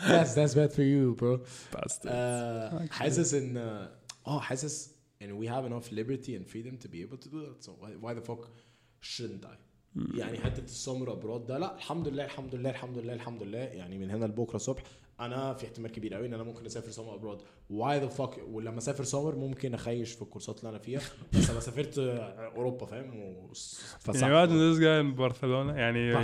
that's 0.08 0.34
that's 0.36 0.54
bad 0.56 0.72
for 0.76 0.84
you 0.84 1.16
bro 1.22 1.40
Bastard. 1.76 2.06
آه، 2.08 2.88
حاسس 2.92 3.34
ان 3.34 3.58
اه 4.28 4.40
حاسس 4.40 4.96
ان 5.22 5.42
we 5.42 5.50
have 5.50 5.66
enough 5.72 5.88
liberty 5.92 6.30
and 6.30 6.46
freedom 6.54 6.78
to 6.86 6.90
be 6.90 7.00
able 7.06 7.18
to 7.26 7.30
do 7.30 7.40
that 7.46 7.66
so 7.66 7.70
why, 7.82 7.90
why 8.06 8.14
the 8.20 8.26
fuck 8.30 8.48
shouldn't 9.02 9.46
I 9.46 9.56
يعني 10.15 10.39
حتة 10.39 10.65
ال 10.65 10.72
summer 10.72 11.13
abroad 11.13 11.47
ده 11.47 11.59
لا 11.59 11.77
الحمد 11.77 12.09
لله 12.09 12.25
الحمد 12.25 12.55
لله 12.55 12.71
الحمد 12.71 12.99
لله 12.99 13.13
الحمد 13.13 13.43
لله. 13.43 13.59
يعني 13.59 13.99
من 13.99 14.11
هنا 14.11 14.25
لبكرة 14.25 14.57
الصبح 14.57 14.83
أنا 15.21 15.55
في 15.55 15.67
احتمال 15.67 15.93
كبير 15.93 16.15
قوي 16.15 16.27
إن 16.27 16.35
أنا 16.35 16.43
ممكن 16.43 16.67
أسافر 16.67 16.91
summer 16.91 17.15
abroad. 17.15 17.39
Why 17.71 18.01
the 18.01 18.07
fuck 18.07 18.41
ولما 18.51 18.79
أسافر 18.79 19.05
سمر 19.05 19.37
ممكن 19.37 19.75
أخيش 19.75 20.13
في 20.13 20.23
الكورسات 20.23 20.59
اللي 20.59 20.71
أنا 20.71 20.79
فيها. 20.79 21.01
بس 21.33 21.51
أنا 21.51 21.61
سافرت 21.61 21.99
أوروبا 21.99 22.87
فاهم؟ 22.87 23.13
يعني 24.15 24.47
imagine 24.47 24.51
this 24.51 24.81
guy 24.81 25.15
in 25.15 25.19
برشلونة 25.19 25.77
يعني 25.77 26.15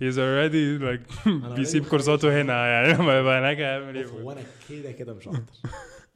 he's 0.00 0.16
already 0.16 0.82
like 0.82 1.28
بيسيب 1.56 1.84
كورساته 1.86 2.40
هنا. 2.42 2.66
يعني 2.66 2.92
لما 2.98 3.18
يبقى 3.18 3.38
هناك 3.38 3.56
هيعمل 3.56 3.96
إيه؟ 3.96 4.06
هو 4.06 4.32
أنا 4.32 4.42
كده 4.68 4.92
كده 4.92 5.14
مش 5.14 5.28
هحضر. 5.28 5.42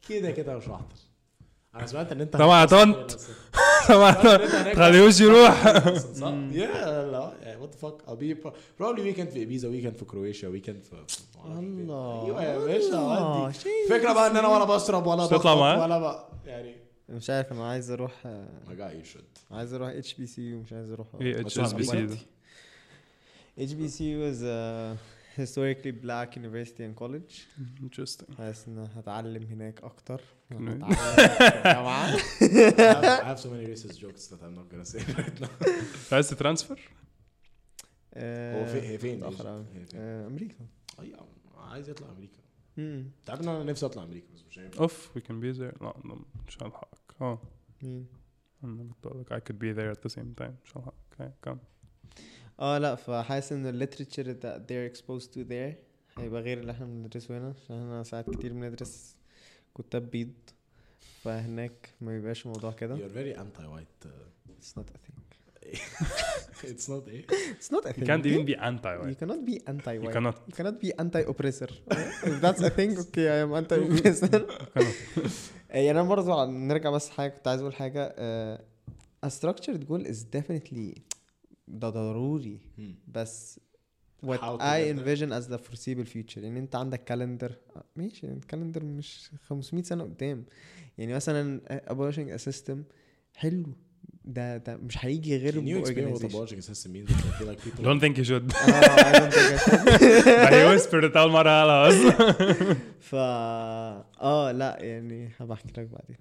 كده 0.08 0.30
كده 0.30 0.56
مش 0.56 0.68
هحضر. 0.68 1.05
أنا 1.76 1.86
سمعت 1.86 2.12
إن 2.12 2.20
أنت 2.20 2.36
طبعا 2.36 2.64
طنط. 2.64 3.20
طبعا. 3.88 4.12
تخليهوش 4.74 5.20
يروح 5.20 5.78
صح؟ 5.98 6.28
يا 6.52 7.10
لا 7.10 7.32
يعني 7.42 7.60
what 7.60 7.74
fuck 7.74 7.94
I'll 8.06 8.20
be 8.20 8.36
probably 8.82 8.98
weekend 9.00 9.28
في 9.32 9.42
ابيزا 9.42 9.68
weekend 9.68 9.96
في 9.98 10.04
كرواتيا 10.04 10.48
weekend 10.48 10.84
في 10.90 11.04
الله 11.46 12.24
أيوه 12.40 12.42
يا 12.42 12.58
باشا. 12.58 13.52
فكرة 13.90 14.12
بقى 14.12 14.30
إن 14.30 14.36
أنا 14.36 14.48
ولا 14.48 14.64
بشرب 14.64 15.06
ولا 15.06 15.28
معاه؟ 15.54 15.82
ولا 15.82 15.98
بقى 15.98 16.28
يعني 16.46 16.76
مش 17.08 17.30
عارف 17.30 17.52
أنا 17.52 17.68
عايز 17.68 17.90
أروح 17.90 18.12
آه، 18.26 18.48
عايز 19.50 19.72
أروح 19.74 19.88
HBCU 19.88 20.54
ومش 20.54 20.72
عايز 20.72 20.90
أروح. 20.90 21.06
إيه 21.20 21.40
اتش 21.40 21.58
بي 21.58 21.82
سي 21.84 22.06
ده 22.06 22.16
اتش 23.58 23.72
بي 23.72 23.88
سي 23.88 24.32
was 24.32 24.36
a 24.42 24.96
historically 25.40 25.92
black 26.06 26.36
university 26.36 26.82
and 26.82 27.02
college. 27.02 27.34
Interesting. 27.82 28.36
حاسس 28.38 28.68
إن 28.68 28.88
هتعلم 28.96 29.42
هناك 29.50 29.80
أكتر. 29.84 30.20
الجامعة. 30.52 30.92
I 30.94 30.96
have, 31.74 33.22
I 33.22 33.24
have 33.24 33.40
so 33.40 33.48
many 33.48 33.66
racist 33.66 33.98
jokes 33.98 34.26
that 34.30 34.40
I'm 34.42 34.54
not 34.54 34.68
gonna 34.70 34.84
say 34.84 35.00
right 35.18 35.40
now. 35.40 35.50
عايز 36.12 36.30
ت 36.30 36.35
transfer؟ 36.35 36.80
هو 38.16 38.64
فين. 38.64 38.84
هي 38.84 38.98
فين؟ 38.98 39.22
أمريكا 39.94 40.66
أي، 41.00 41.16
عايز 41.56 41.88
يطلع 41.88 42.08
أمريكا. 42.10 42.38
انت 42.78 43.30
عارف 43.30 43.40
ان 43.40 43.48
أنا 43.48 43.64
نفسي 43.64 43.86
اطلع 43.86 44.02
أمريكا 44.02 44.26
بس 44.34 44.44
مش 44.50 44.58
هينفع 44.58 44.80
oof 44.80 45.10
we 45.18 45.20
can 45.20 45.34
be 45.42 45.58
there. 45.58 45.82
لا 45.82 45.94
مش 46.48 46.62
هلحقك 46.62 47.14
آه 47.20 47.38
مين؟ 47.82 48.06
أنا 48.64 48.82
كنت 48.94 49.06
أقول 49.06 49.20
لك 49.20 49.32
I 49.32 49.36
could 49.36 49.56
be 49.56 49.76
there 49.78 49.96
at 49.98 50.10
the 50.10 50.14
same 50.14 50.44
time. 50.44 50.52
مش 50.64 50.76
هلحقك 50.76 50.94
okay, 51.20 51.48
come 51.50 51.56
آه 52.60 52.78
لا 52.78 52.94
فحاسس 52.94 53.52
ان 53.52 53.66
ال 53.66 53.72
literature 53.72 54.24
that 54.34 54.60
they're 54.68 54.96
exposed 54.96 55.26
to 55.28 55.38
there. 55.48 55.74
هيبقى 56.20 56.40
غير 56.42 56.58
اللي 56.60 56.72
إحنا 56.72 56.86
بندرسه 56.86 57.38
هنا 57.38 57.54
عشان 57.64 57.76
إحنا 57.76 58.02
ساعات 58.02 58.30
كتير 58.30 58.52
بندرس 58.52 59.16
كتاب 59.78 60.10
بيض 60.10 60.32
فهناك 61.22 61.88
ما 62.00 62.12
بيبقاش 62.12 62.46
الموضوع 62.46 62.72
كده 62.72 62.96
you're 62.96 63.12
very 63.12 63.38
anti 63.38 63.62
white 63.62 64.08
it's 64.60 64.72
not 64.80 64.84
a 64.84 64.98
thing 65.06 65.16
it's 66.64 66.88
not 66.88 67.08
إيه 67.08 67.26
it's 67.60 67.68
not 67.72 67.84
a 67.86 67.88
you 67.90 67.92
thing 67.92 68.06
can't 68.06 68.26
even 68.26 68.46
be 68.46 68.54
you 68.56 68.62
anti-white 68.62 69.18
cannot 69.20 69.42
be 69.50 69.58
anti 69.68 69.92
you 69.98 70.02
white 70.04 70.14
cannot 70.14 70.34
you 70.48 70.54
cannot 70.56 70.78
be 70.84 70.90
anti 71.00 71.22
oppressor 71.30 71.70
if 72.30 72.40
that's 72.44 72.62
a 72.62 72.70
thing 72.78 72.92
okay 73.04 73.26
I 73.36 73.38
am 73.46 73.52
anti 73.60 73.76
oppressor 73.86 74.42
يعني 75.70 75.90
أنا 75.90 76.02
برضو 76.02 76.32
عن- 76.32 76.68
نرجع 76.68 76.90
بس 76.90 77.08
حاجة 77.10 77.30
كنت 77.30 77.48
عايز 77.48 77.60
أقول 77.60 77.74
حاجة 77.74 78.14
آه، 78.18 78.64
a 79.26 79.28
structured 79.28 79.80
goal 79.90 80.06
is 80.06 80.16
definitely 80.38 81.00
ده 81.68 81.88
ضروري 81.90 82.60
بس 83.08 83.60
what 84.26 84.40
I 84.60 84.78
envision 84.94 85.30
as 85.32 85.46
the 85.48 85.58
foreseeable 85.58 86.06
future 86.14 86.38
يعني 86.38 86.58
انت 86.58 86.76
عندك 86.76 87.04
كالندر 87.04 87.52
ماشي 87.96 88.26
الكالندر 88.26 88.84
مش 88.84 89.30
500 89.48 89.84
سنه 89.84 90.04
قدام 90.04 90.44
يعني 90.98 91.14
مثلا 91.14 91.60
abolishing 91.90 92.40
a 92.40 92.44
system 92.52 92.76
حلو 93.34 93.66
ده 94.24 94.56
ده 94.56 94.76
مش 94.76 95.04
هيجي 95.04 95.36
غير 95.36 95.52
Can 95.52 95.56
you 95.56 95.86
explain 95.86 96.14
what 96.14 96.22
a 96.22 96.26
بأورجنايزيشن 96.32 96.46
logic 96.46 96.64
system 96.64 96.90
means? 96.92 97.10
I 97.10 97.38
feel 97.38 97.46
like 97.46 97.60
people 97.64 97.84
Don't 97.84 98.00
think 98.00 98.16
you 98.18 98.24
should 98.24 98.54
آه 98.56 98.96
I 98.96 99.18
don't 99.18 99.32
think 99.32 99.52
I 99.52 99.58
should. 99.64 100.24
But 100.24 100.52
he 100.52 100.64
whispered 100.74 101.10
it 101.12 101.16
أول 101.16 101.30
مرة 101.30 101.88
أصلا 101.88 102.76
فا 103.00 103.18
آه 104.20 104.52
لا 104.52 104.78
يعني 104.82 105.32
هبقى 105.38 105.54
احكي 105.54 105.80
لك 105.80 105.88
بعدين 105.88 106.16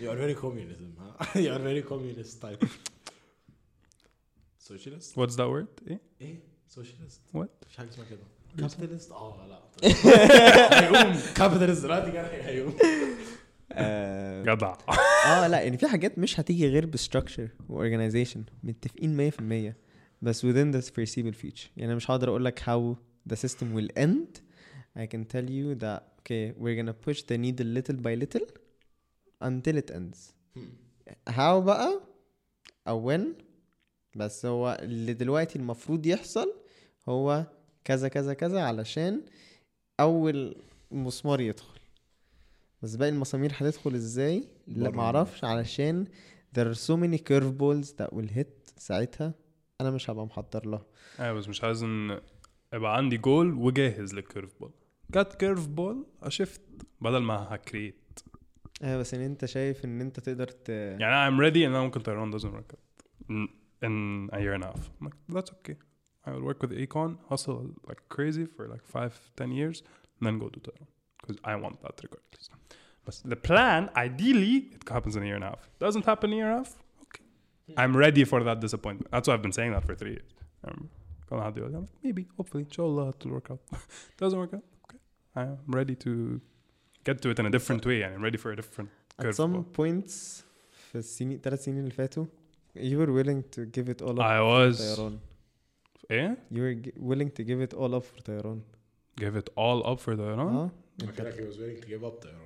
You 0.00 0.10
are 0.12 0.18
very 0.18 0.40
communism, 0.44 0.90
huh? 1.00 1.38
you 1.44 1.50
are 1.50 1.62
very 1.70 1.82
communist 1.92 2.40
type. 2.40 2.64
Socialist? 4.58 5.16
What's 5.16 5.36
that 5.36 5.48
word? 5.48 5.68
إيه؟ 5.88 6.00
إيه؟ 6.20 6.47
Socialist؟ 6.74 7.36
What? 7.36 7.48
مفيش 7.64 7.76
حاجة 7.76 7.88
اسمها 7.88 8.06
كده. 8.10 8.68
Capitalist؟ 8.68 9.12
آه 9.12 9.46
لا. 9.48 9.58
هيقوم 10.80 11.14
capitalist 11.34 11.82
دلوقتي 11.82 12.10
كده 12.12 12.26
هيقوم. 12.26 12.74
آه 13.72 14.42
جدع 14.42 14.76
آه، 15.26 15.46
لا 15.48 15.60
يعني 15.60 15.78
في 15.78 15.88
حاجات 15.88 16.18
مش 16.18 16.40
هتيجي 16.40 16.68
غير 16.68 16.86
ب 16.86 16.92
structure 16.92 17.48
و 17.68 17.74
organization 17.74 18.44
متفقين 18.62 19.30
100% 19.70 19.74
بس 20.22 20.46
within 20.46 20.74
the 20.74 20.80
foreseeable 20.84 21.34
future 21.42 21.66
يعني 21.76 21.84
أنا 21.86 21.94
مش 21.94 22.10
هقدر 22.10 22.28
أقول 22.28 22.44
لك 22.44 22.60
how 22.60 22.96
the 23.32 23.36
system 23.36 23.66
will 23.76 23.88
end 23.98 24.40
I 24.98 25.06
can 25.06 25.24
tell 25.34 25.48
you 25.48 25.74
that 25.84 26.02
okay 26.20 26.52
we're 26.60 26.76
gonna 26.80 26.96
push 27.08 27.20
the 27.22 27.36
needle 27.38 27.68
little 27.78 27.96
by 27.96 28.14
little 28.24 28.46
until 29.44 29.76
it 29.82 29.90
ends 29.96 30.18
how 31.28 31.58
بقى 31.58 32.00
أو 32.88 33.12
when 33.16 33.22
بس 34.18 34.46
هو 34.46 34.78
اللي 34.82 35.14
دلوقتي 35.14 35.58
المفروض 35.58 36.06
يحصل 36.06 36.54
هو 37.08 37.46
كذا 37.84 38.08
كذا 38.08 38.34
كذا 38.34 38.60
علشان 38.62 39.22
أول 40.00 40.56
مسمار 40.90 41.40
يدخل. 41.40 41.80
بس 42.82 42.96
باقي 42.96 43.08
المسامير 43.08 43.52
هتدخل 43.54 43.94
إزاي؟ 43.94 44.48
لا. 44.66 44.90
معرفش 44.90 45.44
علشان 45.44 46.06
there 46.58 46.74
are 46.74 46.78
so 46.78 46.94
many 46.96 47.18
curveballs 47.18 47.88
that 47.98 48.16
will 48.16 48.36
hit 48.38 48.72
ساعتها. 48.76 49.34
أنا 49.80 49.90
مش 49.90 50.10
هبقى 50.10 50.26
محضر 50.26 50.66
لها 50.66 50.86
أيوه 51.20 51.32
بس 51.32 51.48
مش 51.48 51.64
عايز 51.64 51.82
إن 51.82 52.20
يبقى 52.74 52.96
عندي 52.96 53.16
جول 53.16 53.54
وجاهز 53.54 54.14
لل 54.14 54.27
curve 54.27 54.58
ball 54.60 54.72
جت 55.10 55.34
curve 55.34 55.66
ball 55.66 56.06
أ 56.22 56.28
shift 56.28 56.60
بدل 57.00 57.18
ما 57.18 57.54
ه 57.54 57.63
create 57.63 58.20
أيوه 58.82 58.98
بس 58.98 59.14
إن 59.14 59.20
أنت 59.20 59.44
شايف 59.44 59.84
إن 59.84 60.00
أنت 60.00 60.20
تقدر 60.20 60.48
ت... 60.48 60.68
يعني 60.68 61.30
I'm 61.36 61.40
ready 61.40 61.56
and 61.56 61.56
أنا 61.56 61.80
ممكن 61.80 62.00
طيران 62.00 62.38
doesn't 62.38 62.44
work 62.44 62.74
out. 62.74 63.48
in, 63.81 63.91
in 63.91 64.29
a 64.33 64.39
year 64.43 64.53
and 64.57 64.63
a 64.63 64.67
half 64.67 64.83
I'm 64.99 65.05
like, 65.07 65.17
that's 65.29 65.51
okay 65.57 65.77
I 66.25 66.31
will 66.31 66.43
work 66.49 66.59
with 66.63 66.71
Econ 66.71 67.17
hustle 67.29 67.59
like 67.89 68.01
crazy 68.15 68.45
for 68.45 68.63
like 68.73 68.83
five 68.95 69.13
ten 69.39 69.49
years 69.51 69.77
and 70.17 70.23
then 70.27 70.35
go 70.43 70.47
to 70.55 70.59
Tehran 70.65 70.87
because 71.21 71.37
I 71.43 71.55
want 71.63 71.75
that 71.83 71.95
regardless 72.05 72.49
but 73.05 73.13
the 73.33 73.35
plan 73.49 73.89
ideally 73.95 74.55
it 74.75 74.87
happens 74.95 75.15
in 75.17 75.23
a 75.23 75.25
year 75.25 75.35
and 75.41 75.43
a 75.43 75.51
half 75.53 75.63
doesn't 75.79 76.05
happen 76.05 76.29
in 76.29 76.33
a 76.33 76.37
year 76.41 76.49
and 76.51 76.55
a 76.55 76.57
half 76.63 76.71
okay 77.05 77.23
I'm 77.81 77.93
ready 78.05 78.23
for 78.31 78.39
that 78.43 78.59
disappointment 78.65 79.09
that's 79.11 79.27
why 79.27 79.33
I've 79.35 79.41
been 79.47 79.57
saying 79.59 79.71
that 79.75 79.83
for 79.87 79.95
three 79.95 80.11
years 80.17 80.31
um, 80.67 80.89
كل 81.29 81.41
حد 81.41 81.57
يقول 81.57 81.71
لي, 81.71 81.77
I'm 81.77 81.81
like, 81.81 82.03
maybe 82.03 82.27
hopefully 82.37 82.63
إن 82.63 82.71
شاء 82.71 82.85
الله 82.85 83.09
it 83.13 83.25
will 83.25 83.31
work 83.31 83.51
out 83.51 83.59
doesn't 84.17 84.39
work 84.39 84.53
out 84.53 84.63
okay 84.85 84.99
I'm 85.35 85.57
ready 85.67 85.95
to 85.95 86.39
get 87.03 87.21
to 87.21 87.29
it 87.29 87.39
in 87.39 87.45
a 87.45 87.49
different 87.49 87.85
way 87.85 88.01
and 88.03 88.13
I'm 88.15 88.23
ready 88.23 88.37
for 88.37 88.51
a 88.51 88.55
different 88.55 88.89
at 89.19 89.25
curve 89.25 89.35
some 89.35 89.53
ball. 89.53 89.63
points 89.77 90.43
في 90.91 90.95
السنين 90.97 91.39
ثلاث 91.39 91.63
سنين 91.63 91.79
اللي 91.79 91.91
فاتوا 91.91 92.25
you 92.77 92.97
were 93.01 93.11
willing 93.19 93.41
to 93.55 93.61
give 93.75 93.87
it 93.93 94.01
all 94.01 94.17
up 94.19 94.25
I 94.25 94.37
for 94.37 94.45
was 94.49 94.77
طيران 94.95 95.19
ايه 96.11 96.37
you 96.51 96.61
were 96.65 96.75
g- 96.85 96.91
willing 96.97 97.29
to 97.37 97.43
give 97.49 97.59
it 97.67 97.73
all 97.73 97.93
up 97.95 98.03
for 98.05 98.21
طيران 98.21 98.61
give 99.19 99.35
it 99.41 99.49
all 99.57 99.79
up 99.91 99.99
for 100.05 100.15
the 100.15 100.35
no? 100.35 100.47
اه 100.47 100.71
I 101.01 101.05
feel 101.05 101.25
like 101.25 101.37
he 101.41 101.45
was 101.51 101.57
willing 101.61 101.79
to 101.83 101.87
give 101.87 102.03
up 102.09 102.17
there. 102.25 102.39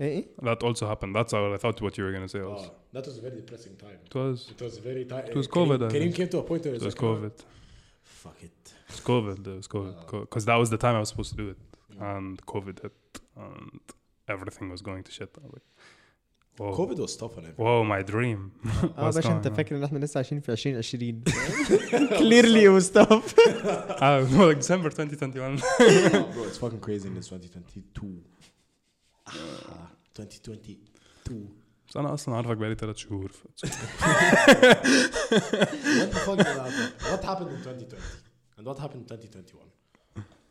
ايه 0.00 0.16
ايه 0.16 0.24
that 0.42 0.58
also 0.66 0.86
happened 0.92 1.12
that's 1.18 1.32
what 1.32 1.52
I 1.56 1.60
thought 1.64 1.80
what 1.86 1.94
you 1.98 2.04
were 2.06 2.12
gonna 2.16 2.32
say 2.36 2.40
also. 2.52 2.70
Oh, 2.70 2.96
that 2.96 3.04
was 3.08 3.16
a 3.20 3.22
very 3.26 3.36
depressing 3.42 3.74
time. 3.84 3.98
it 4.08 4.14
was 4.22 4.38
It 4.54 4.60
was 4.66 4.74
very 4.90 5.04
tight. 5.12 5.26
It 5.32 5.36
was 5.40 5.48
COVID, 5.58 5.78
I 5.86 5.88
Kareem 5.94 6.08
guess. 6.10 6.18
came 6.18 6.28
to 6.34 6.38
a 6.44 6.46
point 6.50 6.62
where 6.64 6.74
it 6.74 6.78
it's 6.80 6.88
was 6.90 6.94
like, 6.96 7.04
oh, 7.10 7.14
COVID 7.14 7.36
Fuck 8.22 8.38
it. 8.48 8.60
it 8.88 8.92
was 8.96 9.00
COVID 9.12 9.38
it 9.52 9.56
was 9.62 9.68
COVID 9.76 9.94
because 10.26 10.44
that 10.50 10.58
was 10.62 10.68
the 10.74 10.80
time 10.84 10.94
I 10.98 11.00
was 11.04 11.10
supposed 11.12 11.32
to 11.34 11.38
do 11.42 11.46
it 11.54 11.60
and 12.10 12.32
COVID 12.54 12.76
hit 12.84 12.98
and 13.44 13.80
everything 14.34 14.66
was 14.74 14.82
going 14.88 15.02
to 15.08 15.12
shit 15.18 15.30
I 15.42 15.44
was 15.46 15.52
like 15.58 15.68
COVID 16.59 16.99
what 16.99 17.19
the 17.19 17.33
fuck 17.33 17.53
wow 17.57 17.83
my 17.83 18.03
dream 18.03 18.51
آه 18.97 19.09
باشا 19.11 19.31
انت 19.31 19.47
فاكر 19.47 19.77
ان 19.77 19.83
إحنا 19.83 19.99
لسه 19.99 20.17
عايشين 20.17 20.39
في 20.39 20.51
2020 20.51 21.23
clearly 22.19 22.67
what 22.67 22.92
the 22.92 23.10
fuck 23.10 23.35
آه 24.01 24.23
مو 24.23 24.51
ديسمبر 24.51 24.87
2021 24.87 25.57
bro 26.33 26.45
it's 26.45 26.57
fucking 26.57 26.79
crazy 26.79 27.09
in 27.09 27.17
2022 27.17 28.23
2022 30.19 31.59
بس 31.89 31.97
أنا 31.97 32.13
أصلا 32.13 32.35
عارفك 32.35 32.57
بقالي 32.57 32.75
ثلاث 32.75 32.95
شهور. 32.97 33.31
what 33.63 33.65
the 36.05 36.13
fuck 36.13 36.39
what 37.11 37.25
happened 37.25 37.49
in 37.49 37.55
2020 37.55 38.01
what 38.67 38.79
happened 38.81 39.11
in 39.11 39.17
2021 39.17 39.71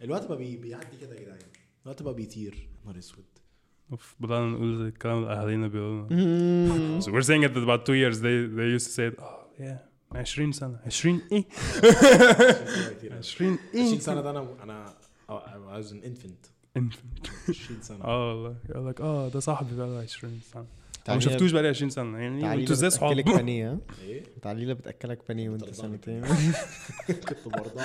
الوقت 0.02 0.26
بقى 0.26 0.38
بيعدي 0.38 0.96
كده 1.00 1.14
يا 1.16 1.20
جدعان. 1.20 1.38
الوقت 1.84 2.02
بقى 2.02 2.14
بيطير 2.14 2.68
نهار 2.84 2.98
أسود. 2.98 3.24
oof 3.92 4.14
بدأنا 4.20 4.46
نقول 4.46 4.86
الكلام 4.86 5.18
اللي 5.18 5.32
اهالينا 5.32 5.68
بيقولوا 5.68 7.00
so 7.00 7.04
we're 7.04 7.26
saying 7.26 7.44
it 7.48 7.56
about 7.56 7.84
two 7.86 7.94
years. 7.94 8.16
They 8.20 8.36
they 8.58 8.68
used 8.76 8.86
to 8.86 8.92
say 8.92 9.06
it, 9.12 9.20
oh 9.20 9.62
yeah 9.62 9.78
20 10.14 10.52
سنة 10.52 10.78
20 10.86 11.20
إيه 11.32 11.44
20 13.18 13.58
إيه 13.74 13.82
20 13.82 14.00
سنة 14.00 14.20
ده 14.20 14.30
أنا 14.30 14.46
أنا 14.62 14.94
I 15.30 15.32
was 15.82 15.86
an 15.92 16.00
infant. 16.06 16.48
infant. 16.78 17.30
20 17.50 17.82
سنة. 17.82 18.04
آه 18.04 18.28
والله 18.34 18.56
يقول 18.70 18.88
لك 18.88 19.00
آه 19.00 19.28
ده 19.28 19.40
صاحبي 19.40 19.76
بقى 19.76 19.86
له 19.86 19.98
20 20.02 20.40
سنة 20.52 20.66
أنا 21.08 21.14
ما 21.16 21.20
شفتوش 21.20 21.52
بقى 21.52 21.62
لي 21.62 21.68
20 21.68 21.90
سنة 21.90 22.18
يعني 22.18 22.54
أنتوا 22.54 22.74
إزاي 22.74 22.90
صحاب 22.90 23.12
بتأكلك 23.16 23.36
بانيه 23.36 23.78
إيه؟ 24.02 24.22
تعاليلة 24.42 24.72
بتأكلك 24.72 25.18
بانيه 25.28 25.50
وأنت. 25.50 25.74
سنتين. 25.74 26.22
كنت 27.28 27.44
برضع. 27.48 27.82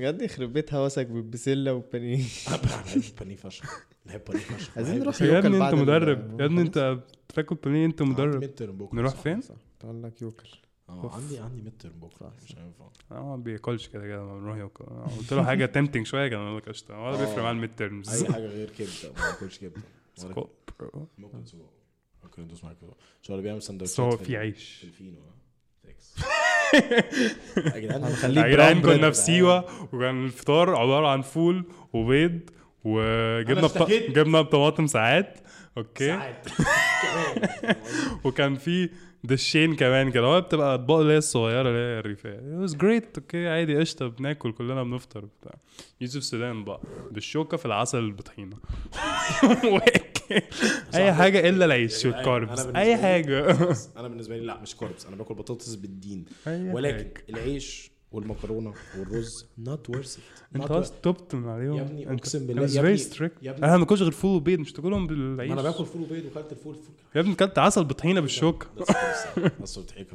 بجد 0.00 0.22
يخرب 0.22 0.52
بيت 0.52 0.74
هوسك 0.74 1.06
بالبسلة 1.06 1.74
أنا 2.48 2.56
بحب 2.56 3.02
بانيه 3.20 3.36
فشخ. 3.36 3.86
بحب 4.06 4.20
بانيه 4.28 4.40
فشخ. 4.40 4.76
عايزين 4.76 4.98
نروح 4.98 5.22
يا 5.22 5.38
ابني 5.38 5.64
انت 5.66 5.74
مدرب. 5.74 6.40
يا 6.40 6.44
ابني. 6.46 6.60
انت 6.60 6.98
بتاكل 7.28 7.54
بانيه 7.54 7.86
انت 7.86 8.02
مدرب. 8.02 8.50
نروح 8.92 9.14
فين؟ 9.14 9.40
لك 10.02 10.22
يوكل. 10.22 10.48
آه 10.88 11.14
عندي 11.14 11.38
عندي 11.38 11.62
midterm 11.62 11.92
بكره 12.00 12.32
مش 12.44 12.56
هينفع 12.58 12.88
أنا 13.12 13.20
ما 13.20 13.36
بياكلش 13.36 13.88
كده 13.88 14.06
كده 14.06 14.16
لما 14.16 14.38
بنروح 14.40 14.56
ياكل 14.56 14.84
أنا 14.90 15.04
قلت 15.18 15.32
له 15.32 15.44
حاجة 15.44 15.66
tempting 15.66 16.06
شوية 16.06 16.28
كان 16.28 16.56
لك 16.56 16.68
قشطة. 16.68 16.98
ولا 16.98 17.16
بيفرق 17.16 17.38
معاه 17.42 17.52
ال 17.52 17.58
mid 17.58 17.76
أي 18.08 18.32
حاجة 18.32 18.46
غير 18.46 18.70
كبده 18.70 19.12
ما 19.16 19.30
باكلش 19.32 19.58
كبده 19.58 19.82
سكوب. 20.16 20.48
ممكن 21.18 21.44
سجق 21.46 21.70
ممكن 22.24 22.42
ندوس 22.42 22.64
معاك 22.64 22.76
سجق 22.80 22.96
شو 23.22 23.32
اللي 23.32 23.42
بيعمل 23.42 23.62
سندوتشات 23.62 24.14
في 24.22 24.36
عيش. 24.36 24.72
في 24.74 24.84
الفينو؟ 24.84 25.18
يا 26.74 27.78
جدعان 28.48 28.80
bread. 28.80 28.96
كنا 28.96 29.10
في 29.10 29.16
سيوة 29.16 29.64
وكان 29.92 30.24
الفطار 30.24 30.76
عبارة 30.76 31.06
عن 31.08 31.22
فول 31.22 31.64
وبيض 31.92 32.40
بط... 32.84 33.64
اشتكيت. 33.64 34.10
جبنة 34.10 34.40
بطماطم 34.40 34.86
ساعات. 34.86 35.38
okay. 35.78 36.06
ساعات. 36.06 36.46
وكان 38.24 38.54
في 38.54 38.90
دشين 39.24 39.76
كمان 39.76 40.10
كده. 40.10 40.26
هو 40.26 40.40
بتبقى 40.40 40.74
أطباق 40.74 40.98
اللي 40.98 41.12
هي 41.12 41.18
الصغيرة 41.18 41.68
اللي 41.68 41.78
هي 41.78 41.98
الريفية. 41.98 42.36
It 42.40 42.68
was 42.70 42.74
great. 42.74 43.04
okay 43.18 43.48
عادي 43.48 43.76
قشطة 43.78 44.06
بناكل 44.08 44.52
كلنا 44.52 44.82
بنفطر 44.82 45.20
بتاع. 45.24 45.54
يوسف 46.00 46.24
سودان 46.24 46.64
بقى. 46.64 46.80
بالشوكه 47.10 47.56
في 47.56 47.66
العسل 47.66 47.98
بالطحينة. 47.98 48.56
اي 50.94 51.12
حاجة 51.12 51.48
إلا 51.48 51.64
العيش 51.64 52.04
يعني 52.04 52.16
وال 52.16 52.29
carbs 52.29 52.60
أنا 52.60 52.80
أي 52.80 52.96
حاجة. 52.96 53.50
أنا 53.98 54.08
بالنسبة 54.08 54.36
لي 54.36 54.46
لا 54.46 54.60
مش 54.60 54.76
carbs 54.76 55.06
أنا 55.06 55.16
باكل 55.16 55.34
بطاطس 55.34 55.74
بالدين. 55.74 56.24
ولكن 56.46 56.96
حاجة. 56.96 57.24
العيش 57.28 57.90
والمكرونة 58.12 58.74
والرز 58.98 59.46
worth 59.68 60.06
it. 60.06 60.18
أنت 60.56 60.70
أصلا 60.70 60.96
تبت 61.02 61.34
من 61.34 61.48
عليهم. 61.48 61.76
يا 61.76 61.82
ابني 61.82 62.12
أقسم 62.12 62.46
بالله 62.46 62.70
يا 62.74 62.80
ابني 62.80 62.98
strict. 62.98 63.42
يا 63.42 63.50
ابني. 63.50 63.64
أنا 63.64 63.72
ما 63.72 63.78
باكلش 63.78 64.02
غير 64.02 64.10
فول 64.10 64.36
وبيض 64.36 64.58
مش 64.58 64.72
تاكلهم 64.72 65.06
بالعيش. 65.06 65.48
ما 65.48 65.60
أنا 65.60 65.62
باكل 65.62 65.86
فول 65.86 66.02
وبيض 66.02 66.24
وكلت 66.24 66.52
الفول 66.52 66.74
فول 66.74 66.94
يا 67.14 67.20
ابني 67.20 67.34
كلت 67.34 67.58
عسل 67.58 67.84
بطحينة 67.84 68.20
بالشوكة. 68.20 68.66
بس 69.60 69.78
فيا 69.78 70.06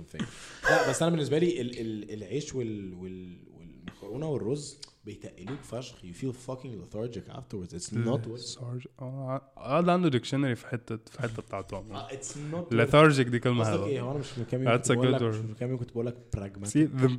لا 0.63 0.89
بس 0.89 1.01
أنا 1.01 1.11
بالنسبة 1.11 1.37
لي 1.37 1.61
ال 1.61 1.79
ال 1.79 2.13
العيش 2.13 2.55
وال 2.55 2.93
وال 2.93 3.37
والمكرونة 3.57 4.29
والرز 4.29 4.79
بيتقلوك 5.05 5.59
فشخ. 5.63 5.95
You 6.03 6.13
feel 6.21 6.33
fucking 6.49 6.73
lethargic 6.81 7.29
afterwards. 7.29 7.73
It's 7.73 7.91
not 7.91 8.25
it 8.27 8.35
سارج 8.37 8.87
آه 9.01 9.41
آه، 9.57 9.81
ده 9.81 9.91
عنده 9.93 10.09
dictionary 10.09 10.55
في 10.55 10.67
حتة 10.67 10.97
في 11.11 11.21
حتة 11.21 11.41
بتاعتهم 11.41 11.91
آه، 11.91 12.07
it's 12.07 12.35
not 12.53 12.73
lethargic 12.75 13.21
دي 13.29 13.39
كلمة 13.39 13.65
حلوة 13.65 13.85
إيه؟ 13.87 14.01
هو 14.01 14.11
أنا 14.11 14.19
مش 14.19 14.37
من 14.37 14.45
كام 14.45 14.63
يوم 14.63 14.77
كنت 14.77 14.91
بقول 14.91 15.13
لك. 15.13 15.21
مش 15.21 15.35
من 15.35 15.53
كام 15.59 15.69
يوم 15.69 15.79
كنت 15.79 15.91
بقول 15.91 16.05
لك 16.05 16.15
pragmatic. 16.37 16.69
See 16.69 16.85
the, 17.01 17.09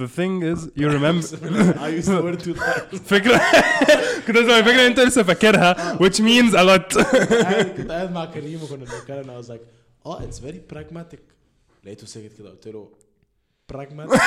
the, 0.00 0.08
thing 0.18 0.42
is 0.52 0.60
you 0.80 0.88
remember 0.88 1.26
I 1.86 1.88
used 1.98 2.08
the 2.08 2.22
word 2.22 2.40
two 2.44 2.54
times. 2.54 3.02
فكرة 3.02 3.40
كنت 4.26 4.36
اسمع 4.36 4.62
فكرة 4.62 4.86
أنت 4.86 5.00
لسه 5.00 5.22
فاكرها 5.22 5.98
which 5.98 6.16
means 6.20 6.52
a 6.54 6.64
lot. 6.64 7.02
كنت 7.76 7.90
قاعد 7.90 8.12
مع 8.12 8.24
كريم 8.24 8.62
وكنا 8.62 8.84
بنتكلم 8.84 9.42
I 9.42 9.44
was 9.44 9.48
like 9.48 9.60
آه 10.06 10.20
it's 10.30 10.38
very 10.38 10.74
pragmatic. 10.74 11.18
لقيته 11.84 12.06
ساكت 12.06 12.38
كده 12.38 12.50
قلت 12.50 12.68
له 12.68 12.88
pragmatic. 13.72 14.20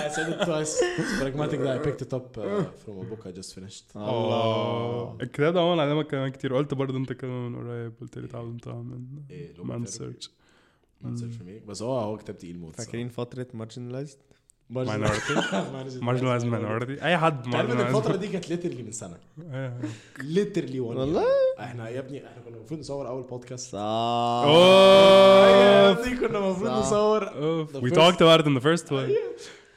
I 0.00 0.08
said 0.14 0.28
it 0.32 0.40
twice. 0.48 0.74
It's 1.00 1.14
pragmatic 1.22 1.58
that 1.64 1.72
I 1.76 1.78
picked 1.86 2.02
it 2.06 2.12
up 2.18 2.28
uh, 2.38 2.64
from 2.82 2.94
a 3.02 3.04
book 3.10 3.22
I 3.26 3.32
just 3.40 3.54
finished. 3.54 3.84
الله 3.96 5.16
الكتاب 5.20 5.54
ده 5.54 5.60
عموما 5.60 5.82
علمك 5.82 6.06
كلام 6.06 6.28
كتير 6.28 6.56
قلت 6.56 6.74
برضه 6.74 6.96
انت 6.98 7.12
كلمه 7.12 7.48
من 7.48 7.56
قريب 7.56 7.92
قلت 8.00 8.18
لي 8.18 8.26
اتعلمتها 8.26 8.74
من 8.74 9.06
إيه، 9.30 9.52
لو 9.52 9.64
Man. 9.64 9.86
Search. 9.86 10.30
بس 11.66 11.82
هو 11.82 11.98
هو 11.98 12.16
كتاب 12.16 12.38
تقيل 12.38 12.58
موت 12.58 12.76
فاكرين 12.76 13.08
فترة 13.08 13.46
marginalized 13.54 14.18
minority. 14.70 15.34
marginalize 16.02 16.44
minority. 16.44 17.04
أي 17.04 17.18
حد 17.18 17.46
marginalize 17.48 17.94
الفترة 17.96 18.16
دي 18.16 18.28
كانت 18.28 18.50
literally 18.50 18.82
من 18.82 18.92
سنة. 18.92 19.16
literally 20.34 20.80
one 20.80 20.96
والله؟ 20.96 21.24
إحنا 21.60 21.88
يا 21.88 21.98
ابني 22.00 22.26
إحنا 22.26 22.42
كنا 22.44 22.56
المفروض 22.56 22.80
نصور 22.80 23.08
أول 23.08 23.22
بودكاست 23.22 23.74
آه 23.74 24.44
أوف. 24.44 26.06
أيوة 26.08 26.20
كنا 26.20 26.38
المفروض 26.38 26.70
نصور 26.70 27.22
وي 27.82 27.90
توكت 27.90 28.22
اباوت 28.22 28.40
ات 28.40 28.46
ان 28.46 28.54
ذا 28.54 28.60
فيرست 28.60 28.92
واي 28.92 29.16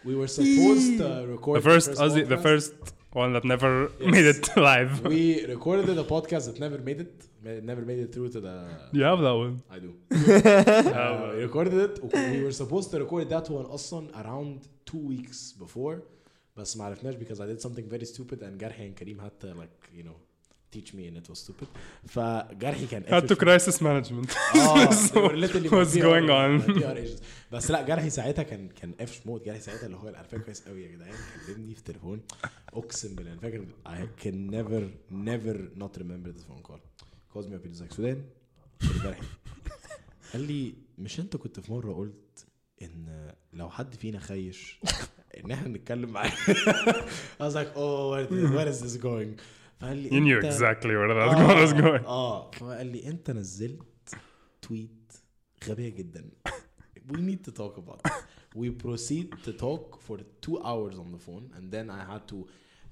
وي 0.05 0.15
وير 0.15 0.27
سبوست 0.27 0.99
تو 0.99 1.25
ريكورد 1.25 1.61
ذا 1.61 1.69
فيرست 1.69 2.01
ذا 2.01 2.35
فيرست 2.35 2.75
one 3.15 3.33
that 3.33 3.45
never 3.45 3.71
yes. 3.99 4.11
made 4.13 4.27
it 4.33 4.45
live. 4.69 4.91
We 5.05 5.45
recorded 5.55 5.85
the 6.01 6.07
podcast 6.15 6.43
that 6.49 6.59
never 6.65 6.77
made 6.89 7.07
never 7.43 7.81
made 7.89 7.99
it 8.05 8.11
through 8.13 8.29
to 8.35 8.39
the 8.41 8.55
You 8.93 9.03
have 9.11 9.19
that 9.27 9.35
one. 9.43 9.55
I 9.75 9.79
do 9.85 9.91
uh, 10.11 11.31
we 11.35 11.43
recorded 11.43 11.73
it 11.85 11.93
we 12.33 12.43
were 12.43 12.51
supposed 12.63 12.91
to 12.91 12.97
record 12.99 13.29
that 13.29 13.49
one 13.49 13.65
أصلا 13.65 14.07
around 14.23 14.67
two 14.91 15.01
weeks 15.11 15.53
before 15.63 15.95
بس 16.57 16.77
ما 16.77 16.83
عرفناش 16.85 17.15
because 17.15 17.39
I 17.39 17.45
did 17.45 17.61
something 17.61 17.89
very 17.89 18.05
stupid 18.05 18.39
and 18.41 18.57
جرحي 18.59 18.89
and 18.91 18.99
كريم 18.99 19.19
had 19.21 19.43
to 19.45 19.47
like 19.53 19.97
you 19.99 20.03
know 20.03 20.15
teach 20.71 20.93
me 20.93 21.07
and 21.07 21.17
it 21.17 21.29
was 21.29 21.39
stupid 21.39 21.67
فجرحي 22.07 22.85
كان 22.87 23.03
Had 23.03 23.27
to 23.29 23.35
crisis 23.35 23.81
management. 23.81 24.31
آه 24.55 24.85
what's 24.85 25.95
going 25.95 26.29
on? 26.29 26.81
بس 27.51 27.71
لا 27.71 27.81
جرحي 27.81 28.09
ساعتها 28.09 28.43
كان 28.43 28.69
كان 28.69 28.91
قافش 28.99 29.19
موت 29.27 29.45
جرحي 29.45 29.59
ساعتها 29.59 29.85
اللي 29.85 29.97
هو 29.97 30.07
أنا 30.09 30.23
فاكر 30.23 30.43
كويس 30.43 30.61
قوي 30.67 30.83
يا 30.83 30.91
جدعان 30.91 31.13
كلمني 31.47 31.73
في 31.73 31.79
التليفون 31.79 32.21
اقسم 32.73 33.15
بالله 33.15 33.31
أنا 33.31 33.41
فاكر 33.41 33.65
I 33.85 34.23
can 34.23 34.35
never 34.51 34.83
never 35.27 35.57
not 35.83 36.01
remember 36.01 36.31
this 36.37 36.43
phone 36.49 36.63
call 36.69 36.79
calls 37.37 37.47
me 37.49 37.55
up 37.55 37.65
he's 37.65 37.81
like 37.81 37.93
سودان 37.93 38.23
قلت 38.81 38.91
له 38.97 39.03
جرحي 39.03 39.21
قال 40.33 40.41
لي 40.41 40.73
مش 40.97 41.19
انت 41.19 41.37
كنت 41.37 41.59
في 41.59 41.71
مره 41.71 41.93
قلت 41.93 42.45
ان 42.81 43.33
لو 43.53 43.69
حد 43.69 43.95
فينا 43.95 44.19
خيش 44.19 44.79
ان 45.45 45.51
إحنا 45.51 45.67
نتكلم 45.67 46.09
معاه 46.09 46.29
I 47.39 47.43
was 47.49 47.53
like 47.53 47.71
oh 47.75 48.11
where, 48.11 48.27
where 48.57 48.67
is 48.73 48.81
this 48.81 48.97
going 49.03 49.41
فقال 49.81 49.97
لي 49.97 50.09
You 50.09 50.13
knew 50.23 50.41
"أنت- 50.43 50.53
exactly 50.53 50.93
where 50.95 51.13
that 51.13 51.67
was 51.67 51.73
going. 51.81 52.05
آه 52.05 52.51
فقال 52.51 52.87
لي 52.87 53.07
انت 53.07 53.31
نزلت 53.31 54.15
تويت 54.61 55.13
غبيه 55.67 55.89
جدا 55.89 56.29
we 57.11 57.17
need 57.17 57.49
to 57.49 57.51
talk 57.51 57.77
about 57.77 57.99
it. 58.07 58.13
we 58.55 58.69
proceed 58.85 59.27
to 59.45 59.51
talk 59.65 59.85
for 60.07 60.17
two 60.45 60.57
hours 60.69 60.95
on 61.03 61.07
the 61.15 61.21
phone 61.27 61.45
and 61.57 61.71
then 61.75 61.89
I 61.89 62.01
had 62.13 62.23
to 62.31 62.37
uh, 62.37 62.47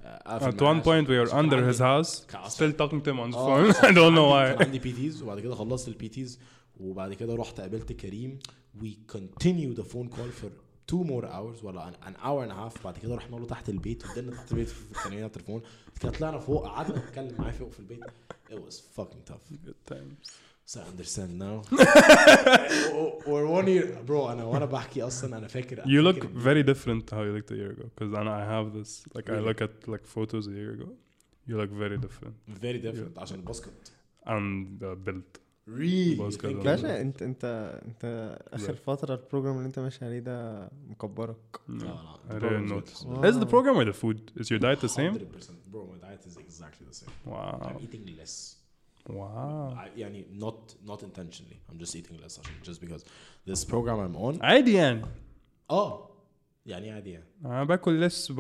At 0.06 0.62
one 0.62 0.82
point, 0.82 1.08
we 1.08 1.18
were 1.20 1.30
كان 1.32 1.50
under 1.50 1.74
his 1.74 1.80
house, 1.80 2.26
كان 2.28 2.50
still 2.50 2.74
talking 2.78 3.02
to 3.02 3.12
him 3.12 3.20
on 3.20 3.32
the 3.32 3.38
آه، 3.38 3.72
phone. 3.72 3.74
I 3.90 3.92
don't 3.92 4.16
know 4.16 4.32
كان 4.32 4.58
why. 4.58 4.62
عندي 4.62 4.80
تيز 4.80 5.22
وبعد 5.22 5.40
كده 5.40 5.56
خلصت 5.56 5.88
البي 5.88 6.10
تيز 6.10 6.40
وبعد 6.80 7.14
كده 7.14 7.36
رحت 7.36 7.60
قابلت 7.62 7.94
كريم. 7.94 8.40
We 8.82 8.88
continue 9.16 9.74
the 9.80 9.84
phone 9.84 10.10
call 10.10 10.30
for 10.42 10.50
two 10.92 11.04
more 11.04 11.26
hours 11.26 11.64
ولا 11.64 11.92
an, 11.92 12.08
an 12.08 12.16
hour 12.24 12.48
and 12.48 12.52
a 12.52 12.56
half. 12.56 12.84
بعد 12.84 12.98
كده 12.98 13.16
رحنا 13.16 13.36
له 13.36 13.46
تحت 13.46 13.70
البيت 13.70 14.06
وفضلنا 14.06 14.32
تحت 14.36 14.52
البيت 14.52 14.68
في 14.70 14.82
التليفون 14.82 15.14
على 15.14 15.26
التليفون. 15.26 15.62
كده 16.02 16.12
طلعنا 16.12 16.40
فوق 16.40 16.66
قعدنا 16.66 16.98
نتكلم 16.98 17.36
معاه 17.40 17.52
فوق 17.52 17.72
في 17.72 17.80
البيت. 17.80 18.04
It 18.52 18.56
was 18.56 18.76
fucking 18.98 19.32
tough. 19.32 19.46
Good 19.68 19.94
times. 19.94 20.30
So 20.73 20.81
I 20.81 20.85
understand 20.95 21.33
now. 21.47 21.57
We're 23.27 23.47
one 23.59 23.67
year 23.67 23.87
bro 24.07 24.31
انا 24.31 24.45
وانا 24.45 24.65
بحكي 24.65 25.03
اصلا 25.03 25.39
انا 25.39 25.47
فاكر 25.49 25.77
You 25.83 26.03
look 26.05 26.21
فاكر 26.21 26.29
very 26.41 26.67
different 26.67 27.03
to 27.11 27.15
how 27.17 27.23
you 27.25 27.33
looked 27.39 27.51
a 27.51 27.57
year 27.57 27.73
ago. 27.73 27.85
Because 27.97 28.15
I 28.15 28.45
have 28.55 28.73
this, 28.79 29.05
like, 29.17 29.29
I 29.31 29.33
Really? 29.33 29.49
look 29.49 29.61
at 29.63 29.89
like 29.93 30.07
photos 30.17 30.47
a 30.47 30.51
year 30.61 30.73
ago. 30.79 30.89
You 31.49 31.57
look 31.61 31.71
very 31.85 31.99
different 32.07 32.35
very 32.63 32.79
different 32.87 33.19
عشان 33.19 33.39
الباسكت 33.39 33.93
and 34.27 34.83
uh, 34.83 34.95
built. 35.09 35.39
really 35.67 36.17
Boss 36.17 36.35
you 36.35 36.39
think 36.39 36.43
كده. 36.43 36.61
it- 36.61 36.65
باشا 36.65 37.01
انت 37.01 37.23
انت 37.23 37.45
انت 37.87 38.39
اخر 38.53 38.73
لا. 38.73 38.79
فترة 38.79 39.15
البروجرام 39.15 39.57
اللي 39.57 39.67
انت 39.67 39.79
ماشي 39.79 40.05
عليه 40.05 40.19
ده 40.19 40.69
مكبرك 40.89 41.61
No, 41.69 41.73
لا، 41.85 41.95
I 42.29 42.33
the 42.33 42.35
didn't 42.35 42.41
program 42.41 42.67
is 42.67 42.71
notice. 42.73 43.03
good. 43.05 43.19
Wow. 43.19 43.25
Is 43.31 43.37
the 43.45 43.51
program 43.55 43.77
or 43.77 43.85
the 43.93 43.97
food? 44.03 44.21
Is 44.41 44.51
your 44.51 44.59
diet 44.61 44.81
the 44.81 44.93
same? 44.99 45.15
100% 45.15 45.73
bro 45.73 45.81
my 45.93 45.99
diet 46.07 46.23
is 46.31 46.37
exactly 46.47 46.85
the 46.91 46.95
same 47.01 47.11
Wow. 47.33 47.61
I'm 47.67 47.79
eating 47.87 48.05
less 48.21 48.35
I, 49.10 49.98
يعني 50.00 50.26
not 50.40 50.90
not 50.90 51.00
intentionally. 51.04 51.58
I'm 51.72 51.80
just 51.86 51.96
eating 51.96 52.18
less 52.24 52.40
عشان 52.40 52.54
just 52.64 52.80
because 52.82 53.04
this 53.50 53.64
program 53.66 54.00
I'm 54.00 54.18
on. 54.18 54.42
عادي 54.44 54.74
يعني 54.74 55.06
آه 55.72 56.10
يعني 56.66 56.92
عادي 56.92 57.12
يعني 57.12 57.26
أنا 57.46 57.64
باكل 57.64 58.02
لسه 58.02 58.34
ب... 58.34 58.40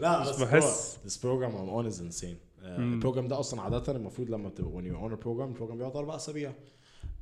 لا 0.00 0.20
بس 0.30 0.42
بحس. 0.42 0.98
this 1.06 1.16
program 1.22 1.50
I'm 1.52 1.70
on 1.70 1.86
is 1.92 2.00
insane. 2.00 2.36
uh, 2.62 2.66
ال 2.78 2.84
program 2.84 3.28
ده 3.28 3.40
أصلا 3.40 3.62
عادة 3.62 3.92
المفروض 3.96 4.30
لما 4.30 4.48
بتبقى 4.48 4.70
when 4.72 4.84
you're 4.84 5.02
on 5.10 5.12
a 5.20 5.24
program 5.24 5.40
ال 5.48 5.52
program 5.52 5.78
بيقعد 5.78 5.96
أربع 5.96 6.16
اسابيع 6.16 6.52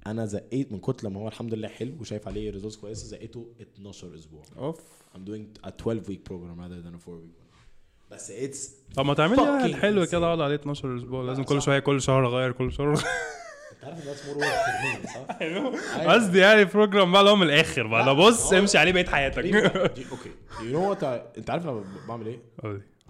أنا 0.06 0.26
زقيت 0.26 0.72
من 0.72 0.78
كتر 0.80 1.08
ما 1.08 1.20
هو 1.20 1.28
الحمد 1.28 1.54
لله 1.54 1.68
حلو 1.68 1.92
وشايف 2.00 2.28
عليه 2.28 2.50
results 2.50 2.76
كويسة 2.76 3.06
زقيته 3.06 3.46
12 3.60 4.14
أسبوع. 4.14 4.42
oof. 4.58 4.80
I'm 5.14 5.18
doing 5.28 5.66
a 5.66 5.70
12 5.70 6.08
week 6.08 6.24
program 6.30 6.58
rather 6.58 6.80
than 6.86 6.94
a 6.94 7.08
4 7.08 7.16
week 7.16 7.43
بس 8.14 8.32
it's 8.32 8.94
طب 8.96 9.06
ما 9.06 9.14
تعمل 9.14 9.36
لي 9.36 9.42
واحد 9.42 9.70
Fucking 9.72 9.76
حلو 9.76 10.06
insane. 10.06 10.10
كده 10.10 10.26
اقعد 10.26 10.40
عليه 10.40 10.54
12 10.54 10.96
أسبوع 10.96 11.22
لازم 11.24 11.42
لا، 11.42 11.48
كل. 11.48 11.62
شوية 11.62 11.78
كل 11.78 12.02
شهر 12.02 12.26
أغير 12.26 12.52
كل 12.52 12.72
شهر. 12.72 12.92
انت 12.92 13.84
عارف 13.84 14.28
ان 14.28 14.34
work 14.34 14.44
for 14.44 15.04
me 15.04 15.14
صح؟ 15.14 15.36
أيوة. 15.40 16.14
قصدي 16.14 16.38
يعني 16.38 16.64
program 16.64 17.12
بقى 17.12 17.20
اللي 17.20 17.30
هو 17.30 17.36
من 17.36 17.46
الآخر 17.46 17.86
بقى. 17.86 18.16
بص 18.16 18.52
امشي 18.52 18.78
عليه 18.78 18.92
بقية 18.92 19.06
حياتك. 19.06 19.44
okay 19.46 20.30
what 20.94 21.00
I- 21.02 21.38
انت 21.38 21.50
عارف 21.50 21.66
أنا 21.66 21.84
بعمل 22.08 22.26
إيه؟ 22.26 22.40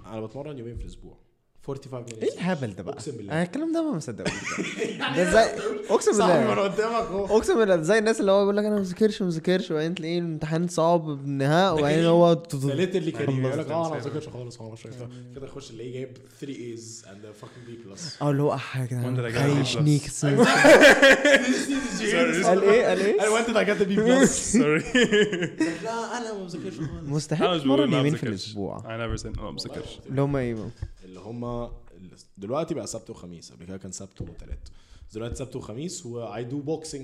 أنا 0.06 0.20
بتمرن 0.20 0.58
يومين 0.58 0.76
في 0.76 0.82
الأسبوع. 0.82 1.18
45 1.66 2.04
minutes. 2.06 2.22
إيه 2.22 2.32
الهبل 2.34 2.74
ده 2.74 2.82
بقى؟ 2.82 2.94
أقسم 2.94 3.12
بالله. 3.16 3.32
أنا 3.32 3.42
الكلام 3.42 3.72
ده 3.72 3.82
ما 3.90 3.96
مصدقوش 3.96 4.60
ده 5.16 5.30
زي 5.32 5.50
أقسم 5.90 6.12
صاحبي 6.12 6.44
ما 6.44 6.52
أنا 6.52 6.62
بالله 6.62 6.62
قدامك 6.62 6.94
اهو 6.94 7.36
أقسم 7.36 7.58
بالله. 7.58 7.76
زي 7.82 7.98
الناس 7.98 8.20
اللي 8.20 8.32
هو 8.32 8.40
بيقول 8.40 8.56
لك 8.56 8.64
أنا 8.64 8.74
ما 8.74 8.80
بذاكرش 8.80 9.22
ما 9.22 9.28
بذاكرش 9.28 9.70
وبعدين 9.70 9.94
تلاقيه 9.94 10.18
الامتحان 10.18 10.68
صعب 10.68 11.04
بالنهاء 11.04 11.74
وبعدين 11.74 12.04
هو 12.04 12.34
ده 12.34 12.74
literally 12.74 13.10
كريم 13.10 13.46
يقول 13.46 13.58
لك 13.58 13.70
آه 13.70 13.86
أنا 13.86 13.94
ما. 13.94 14.00
بذاكرش 14.00 14.28
خالص 14.28 14.60
هو 14.60 14.70
مش 14.70 14.86
عارف 14.86 14.96
كده 15.34 15.46
اخش 15.46 15.70
الاقيه 15.70 15.92
جايب 15.92 16.16
3 16.40 16.54
A's 16.76 17.04
and 17.04 17.24
a 17.24 17.44
fucking 17.44 17.68
B 17.68 17.70
plus. 17.86 18.22
آه 18.22 18.30
اللي 18.30 18.42
هو 18.42 18.56
B 18.56 19.34
خايش 19.34 19.76
plus? 19.76 19.80
نيكس 19.80 20.26
قال 22.14 22.62
إيه؟ 22.62 22.86
قال 22.86 23.00
إيه؟ 23.00 23.20
قال 23.20 23.28
وأنت 23.28 23.50
ده 23.50 23.62
جت 23.62 23.82
B 23.82 23.96
plus 23.96 24.52
sorry 24.52 24.84
لا 25.84 26.18
أنا 26.18 26.34
ما 26.34 26.44
بذاكرش 26.44 26.76
خالص. 26.76 26.90
مستحيل 27.08 27.46
أنا 27.46 27.86
ما 27.86 27.96
يومين 27.96 28.14
في 28.14 28.22
الأسبوع. 28.22 28.78
Said 28.78 29.38
ما 29.40 29.50
بذاكرش. 29.50 29.98
اللي 30.06 30.20
هم 30.22 30.36
إيه؟ 30.36 30.54
بقى؟ 30.54 30.68
اللي 31.14 31.20
هم 31.26 31.70
دلوقتي 32.38 32.74
بقى 32.74 32.86
سبت 32.86 33.10
وخميس 33.10 33.52
قبل 33.52 33.64
كده 33.64 33.76
كان 33.76 33.92
سبت 33.92 34.20
وثلاث 34.20 34.58
دلوقتي 35.14 35.34
سبت 35.34 35.56
وخميس 35.56 36.06
و 36.06 36.26
I 36.34 36.40
do 36.40 36.54
boxing 36.70 37.02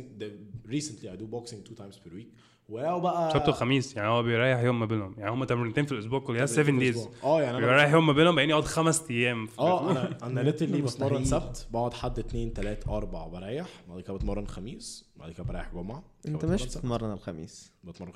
recently 0.70 1.06
I 1.06 1.16
do 1.20 1.26
boxing 1.34 1.68
two 1.68 1.74
times 1.82 1.96
per 1.96 2.12
week. 2.14 2.26
ولو 2.68 3.00
بقى 3.00 3.32
سبت 3.32 3.48
وخميس 3.48 3.96
يعني 3.96 4.08
هو 4.08 4.22
بيريح 4.22 4.58
يوم 4.60 4.80
ما 4.80 4.86
بينهم. 4.86 5.14
يعني 5.18 5.30
هم 5.30 5.44
تمرينتين 5.44 5.86
في 5.86 5.92
الأسبوع 5.92 6.20
كل 6.20 6.48
7 6.48 6.78
days 6.78 7.08
آه 7.24 7.42
يعني 7.42 7.60
بيريح 7.60 7.92
يوم 7.92 8.06
ما 8.06 8.12
بينهم 8.12 8.34
بعدين 8.36 8.50
يقعد 8.50 8.64
خمس 8.64 9.10
أيام. 9.10 9.46
في 9.46 9.58
آه 9.60 9.90
أنا 9.90 10.18
أنا 10.22 10.42
مستحيل. 10.50 10.82
بتمرن 10.82 11.24
سبت 11.24 11.66
بقعد 11.72 11.92
حد 11.94 12.18
اثنين 12.18 12.52
ثلاث 12.52 12.88
أربع 12.88 13.26
بريح 13.26 13.68
بعد 13.88 14.00
كده 14.00 14.14
بتمرن 14.14 14.46
خميس 14.46 15.04
بعد 15.16 15.32
كده 15.32 15.44
بريح 15.44 15.74
جمعة. 15.74 16.02
أنت 16.26 16.44
مش. 16.44 16.64
بتتمرن 16.64 17.12
الخميس. 17.12 17.72
بتمرن 17.84 18.12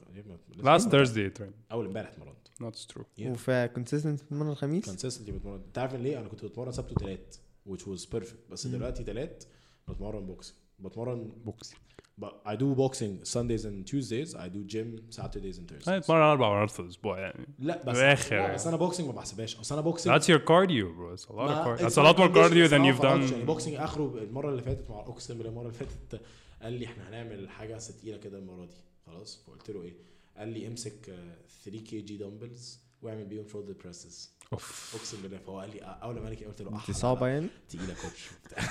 last 0.58 0.82
Thursday 0.82 1.38
train. 1.40 1.72
أول 1.72 1.86
امبارح 1.86 2.08
اتمرنت. 2.08 2.43
Not 2.62 2.94
true. 2.94 3.04
Yeah. 3.18 3.26
وفي 3.26 3.70
consistent 3.74 4.22
بتتمرن 4.22 4.48
الخميس؟ 4.50 4.84
consistently 4.84 5.32
بتمرن 5.38 5.60
انت 5.66 5.78
عارف 5.78 5.94
ليه؟ 5.94 6.20
أنا 6.20 6.28
كنت 6.28 6.44
بتمرن 6.44 6.72
سبت 6.72 6.92
وثلاث 6.92 7.38
which 7.68 7.82
was 7.82 8.06
perfect. 8.14 8.50
بس 8.50 8.66
دلوقتي 8.66 9.04
ثلاث 9.04 9.46
بتمرن 9.88 10.26
boxing 10.26 10.56
بتمرن 10.78 11.32
boxing 11.44 11.76
but 12.20 12.34
I 12.46 12.54
do 12.54 12.68
boxing 12.82 13.14
Sundays 13.34 13.64
and 13.68 13.76
Tuesdays. 13.90 14.30
I 14.44 14.48
do 14.56 14.60
gym 14.72 14.88
Saturdays 15.10 15.58
and 15.58 15.68
Thursdays. 15.68 15.88
اتمرن 15.88 16.22
أربع 16.22 16.48
مرات 16.48 16.70
في 16.70 16.80
الأسبوع 16.80 17.20
يعني. 17.20 17.46
لا 17.58 17.84
بس 17.84 17.96
الآخر. 17.96 18.36
لا 18.36 18.54
بس 18.54 18.66
أنا 18.66 18.76
boxing 18.76 19.06
ما 19.06 19.12
بحسبهاش. 19.12 19.56
أصل 19.56 19.74
أنا 19.74 19.82
boxing 19.82 20.20
that's 20.20 20.26
your 20.26 20.40
cardio 20.40 20.86
bro. 20.96 21.16
It's 21.16 21.30
a 21.30 21.32
lot 21.32 21.48
of 21.48 21.66
cardio. 21.66 21.86
it's 21.86 21.94
that's 21.94 21.98
a 21.98 22.12
lot 22.12 22.18
more 22.18 22.28
cardio 22.28 22.68
than 22.68 22.84
you've 22.84 23.02
فرقتش. 23.02 23.30
يعني 23.30 23.42
done 23.42 23.46
boxing 23.46 23.74
آخره 23.74 24.18
المرة 24.22 24.50
اللي 24.50 24.62
فاتت 24.62 24.90
مع 24.90 25.00
أقسم 25.00 25.34
بالله 25.34 25.50
المرة 25.50 25.66
اللي 25.66 25.78
فاتت 25.78 26.20
قال 26.62 26.72
لي 26.72 26.86
إحنا 26.86 27.08
هنعمل 27.08 27.48
حاجة 27.50 27.78
تقيله 27.78 28.18
كده 28.18 28.38
المرة 28.38 28.64
دي. 28.64 28.76
خلاص؟ 29.06 29.44
فقلت 29.46 29.70
له 29.70 29.82
إيه؟ 29.82 30.13
قال 30.36 30.48
لي 30.48 30.66
امسك 30.66 31.08
آه، 31.08 31.36
3 31.64 31.78
kg 31.84 32.00
dumbbells 32.00 32.80
واعمل 33.02 33.24
بيهم 33.24 33.48
shoulder 33.48 33.72
presses 33.84 34.30
oof. 34.52 34.96
أقسم 34.96 35.22
بالله. 35.22 35.38
فهو 35.38 35.60
قال 35.60 35.70
لي 35.70 35.80
أول 35.80 36.14
ما 36.14 36.20
قال 36.28 36.38
لي 36.40 36.46
قلت 36.46 36.62
له 36.62 36.80
دي 36.86 36.92
صعبة 36.92 37.26
يعني؟ 37.26 37.46
تقيلة 37.68 37.88
يا 37.88 37.94
coach. 37.94 38.28
وبتاع. 38.44 38.64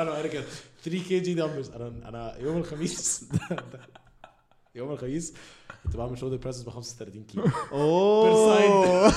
أول 0.00 0.06
ما 0.06 0.12
قال 0.12 0.22
لي 0.22 0.28
كده 0.28 0.44
3 0.84 1.02
kg 1.08 1.20
dumbbells 1.20 1.68
أنا 1.70 2.08
أنا 2.08 2.36
يوم 2.38 2.56
الخميس 2.56 3.24
يوم 4.74 4.92
الخميس 4.92 5.34
كنت 5.84 5.96
بعمل 5.96 6.18
shoulder 6.18 6.36
presses 6.36 6.62
ب 6.62 6.68
35 6.70 7.24
كيلو 7.24 7.44
أوه. 7.72 9.12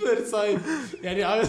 per 0.00 0.24
side 0.30 0.58
يعني 1.04 1.24
عامل 1.24 1.48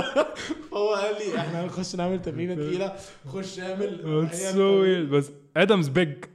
هو 0.74 0.94
قال 0.94 1.14
لي 1.28 1.38
إحنا 1.38 1.64
هنخش 1.64 1.94
نعمل 1.96 2.22
تمرينة 2.22 2.54
تقيلة. 2.54 2.96
خش 3.28 3.58
اعمل 3.60 4.28
That's 4.30 4.34
هي 4.34 4.52
so 4.52 4.56
weird. 4.84 5.10
But 5.24 5.30
Adam's 5.62 5.88
big, 5.88 6.28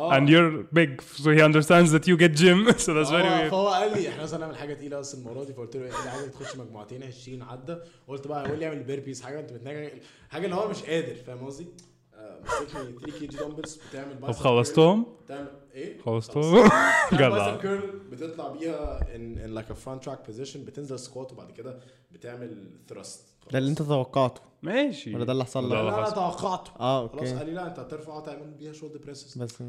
Oh. 0.00 0.10
and 0.16 0.24
you're 0.32 0.52
big, 0.80 0.90
so 1.02 1.28
he 1.36 1.40
understands 1.48 1.88
that 1.94 2.04
you 2.10 2.16
get 2.24 2.32
gym. 2.42 2.58
So 2.84 2.90
that's 2.94 3.10
very 3.10 3.22
فهو- 3.22 3.38
weird. 3.38 3.50
فهو 3.50 3.68
قال 3.68 3.92
لي 4.02 4.08
إحنا 4.08 4.22
مثلا 4.22 4.40
نعمل 4.40 4.56
حاجة 4.56 4.74
تقيلة 4.74 4.98
بس 4.98 5.14
المرة 5.14 5.44
دي 5.44 5.52
فقلت 5.54 5.76
له 5.76 5.82
إيه 5.82 5.98
اللي 5.98 6.10
عايزك 6.10 6.30
تخش 6.32 6.56
مجموعتين 6.56 7.02
20 7.02 7.42
عدة 7.42 7.82
قلت 8.08 8.26
بقى 8.26 8.46
يقول 8.46 8.58
لي 8.58 8.66
اعمل 8.68 8.82
burpees 8.82 9.22
حاجة 9.22 9.40
أنت 9.40 9.52
بتنجح 9.52 9.90
حاجة 10.30 10.44
اللي 10.44 10.56
هو 10.56 10.68
مش 10.68 10.82
قادر 10.82 11.14
فاهم 11.14 11.46
قصدي؟ 11.46 11.66
آه، 12.14 12.40
مسكني 12.42 12.98
3 12.98 13.18
kg 13.18 13.26
dumbbells 13.26 13.80
بتعمل 13.90 14.20
طب 14.22 14.32
خلصتهم؟ 14.32 15.06
بتعمل 15.24 15.48
إيه؟ 15.74 15.98
خلصتهم؟ 16.00 16.68
جدع. 17.12 17.56
curl 17.56 17.98
بتطلع 18.10 18.48
بيها 18.48 19.14
in 19.16 19.38
in 19.38 19.54
like 19.54 19.70
a 19.70 19.74
front 19.74 20.04
rack 20.04 20.26
position 20.26 20.64
بتنزل 20.64 20.98
squat 20.98 21.32
وبعد 21.32 21.50
كده 21.52 21.78
بتعمل 22.12 22.70
thrust 22.88 23.24
ده 23.52 23.58
اللي 23.58 23.70
انت 23.70 23.82
توقعته 23.82 24.40
ماشي 24.62 25.14
ولا 25.14 25.24
ده 25.24 25.32
اللي 25.32 25.44
حصل 25.44 25.68
ده 25.68 25.82
لك؟ 25.82 25.92
لا 25.92 26.04
حصل. 26.04 26.14
توقعته 26.14 26.70
آه 26.80 27.08
خلاص 27.08 27.20
قال 27.28 27.32
okay 27.32 27.44
لي 27.44 27.52
لا 27.52 27.66
أنت 27.66 27.78
هترفع 27.78 28.20
تعمل 28.20 28.50
بيها 28.58 28.72
shoulder 28.72 28.98
presses 28.98 29.38
بس 29.38 29.62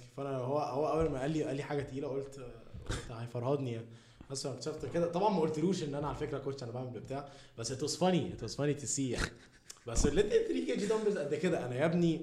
كده. 0.00 0.08
فانا 0.16 0.36
هو 0.36 0.58
هو 0.58 0.88
أول 0.88 1.10
ما 1.10 1.20
قال 1.20 1.30
لي 1.30 1.44
قال 1.44 1.56
لي 1.56 1.62
حاجة 1.62 1.82
تقيلة 1.82 2.08
قلت 2.08 2.40
قلت 2.90 3.10
هيفرهدني 3.10 3.72
يعني. 3.72 3.86
بس 4.30 4.46
أنا 4.46 4.54
اكتشفت 4.54 4.86
كده. 4.86 5.12
طبعا 5.12 5.30
ما 5.30 5.40
قلتلوش 5.40 5.82
إن 5.82 5.94
أنا 5.94 6.08
على 6.08 6.16
فكرة 6.16 6.38
coach 6.38 6.62
أنا 6.62 6.72
بعمل 6.72 6.90
بتاع. 6.90 7.28
بس 7.58 7.72
it 7.72 7.82
was 7.82 7.96
funny 7.96 8.32
it 8.32 8.42
was 8.42 8.56
funny 8.56 8.74
to 8.74 8.86
see 8.86 9.10
يعني. 9.10 9.30
بس 9.86 10.06
اللي 10.06 10.22
3 10.22 10.46
kg 10.46 10.76
dumbbells 10.76 11.18
قد 11.18 11.34
كده. 11.34 11.66
أنا 11.66 11.74
يا 11.76 11.86
ابني 11.86 12.20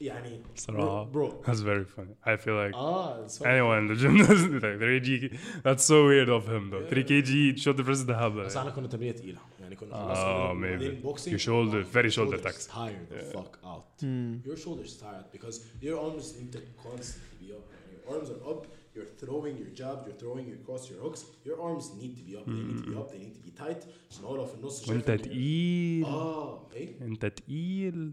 يعني 0.00 0.40
صراحة. 0.56 1.04
برو 1.04 1.42
That's 1.42 1.60
very 1.60 1.84
funny. 1.98 2.14
I 2.30 2.36
feel 2.36 2.46
like 2.46 2.74
اه 2.74 3.26
it's 3.26 3.38
funny. 3.38 3.44
anyone 3.46 3.78
in 3.82 3.96
the 3.96 4.00
gym 4.00 4.16
does 4.26 4.62
like 4.62 4.78
3 4.78 5.00
kg. 5.00 5.36
That's 5.62 5.84
so 5.84 6.06
weird 6.08 6.28
of 6.28 6.48
him 6.48 6.70
though. 6.70 6.90
3 6.90 7.04
kg 7.04 7.56
shoulder 7.62 7.84
press 7.84 8.02
ده 8.06 8.14
هبل. 8.16 8.44
بس 8.44 8.56
احنا 8.56 8.70
كنا 8.70 8.86
تمرينه 8.88 9.12
تقيله 9.12 9.38
يعني 9.60 9.76
كنا 9.76 9.94
خلاص 9.94 10.18
آه، 10.18 10.52
وبعدين 10.52 11.02
maybe. 11.02 11.06
boxing, 11.06 11.30
Your 11.30 11.38
shoulder- 11.38 11.84
oh, 11.84 11.94
very 11.96 12.08
your 12.08 12.14
shoulder 12.16 12.36
shoulders 12.38 12.44
tax. 12.44 12.66
tired 12.66 13.08
the 13.10 13.36
fuck 13.36 13.58
out 13.64 14.02
your 14.48 14.56
shoulders 14.64 14.92
tired 15.04 15.26
because 15.36 15.56
your 15.86 15.96
arms 16.06 16.26
need 16.38 16.50
to 16.56 16.60
constantly 16.86 17.36
be 17.42 17.48
up 17.58 17.64
and 17.76 17.86
your 17.94 18.04
arms 18.14 18.28
are 18.34 18.42
up 18.52 18.62
you're 18.94 19.12
throwing 19.22 19.54
your 19.62 19.70
jab 19.80 19.96
you're 20.06 20.20
throwing 20.22 20.46
your 20.52 20.60
cross 20.66 20.82
your 20.90 21.00
hooks 21.06 21.20
your 21.48 21.58
arms 21.68 21.84
need 22.00 22.12
to 22.18 22.22
be 22.28 22.32
up 22.38 22.44
they 22.54 22.62
need 22.68 22.78
to 22.82 22.86
be 22.92 22.96
up 23.02 23.08
they 23.12 23.20
need 23.24 23.34
to 23.38 23.42
be 23.48 23.52
tight 23.64 23.80
عشان 24.10 24.24
هو 24.24 24.36
لو 24.36 24.44
في 24.46 24.54
النص 24.54 24.86
شايف 24.86 24.90
وانت 25.08 25.10
إن- 25.10 25.24
تقيل 25.24 26.04
اه 26.04 26.66
ايه 26.74 26.88
انت 27.00 27.26
تقيل 27.26 28.12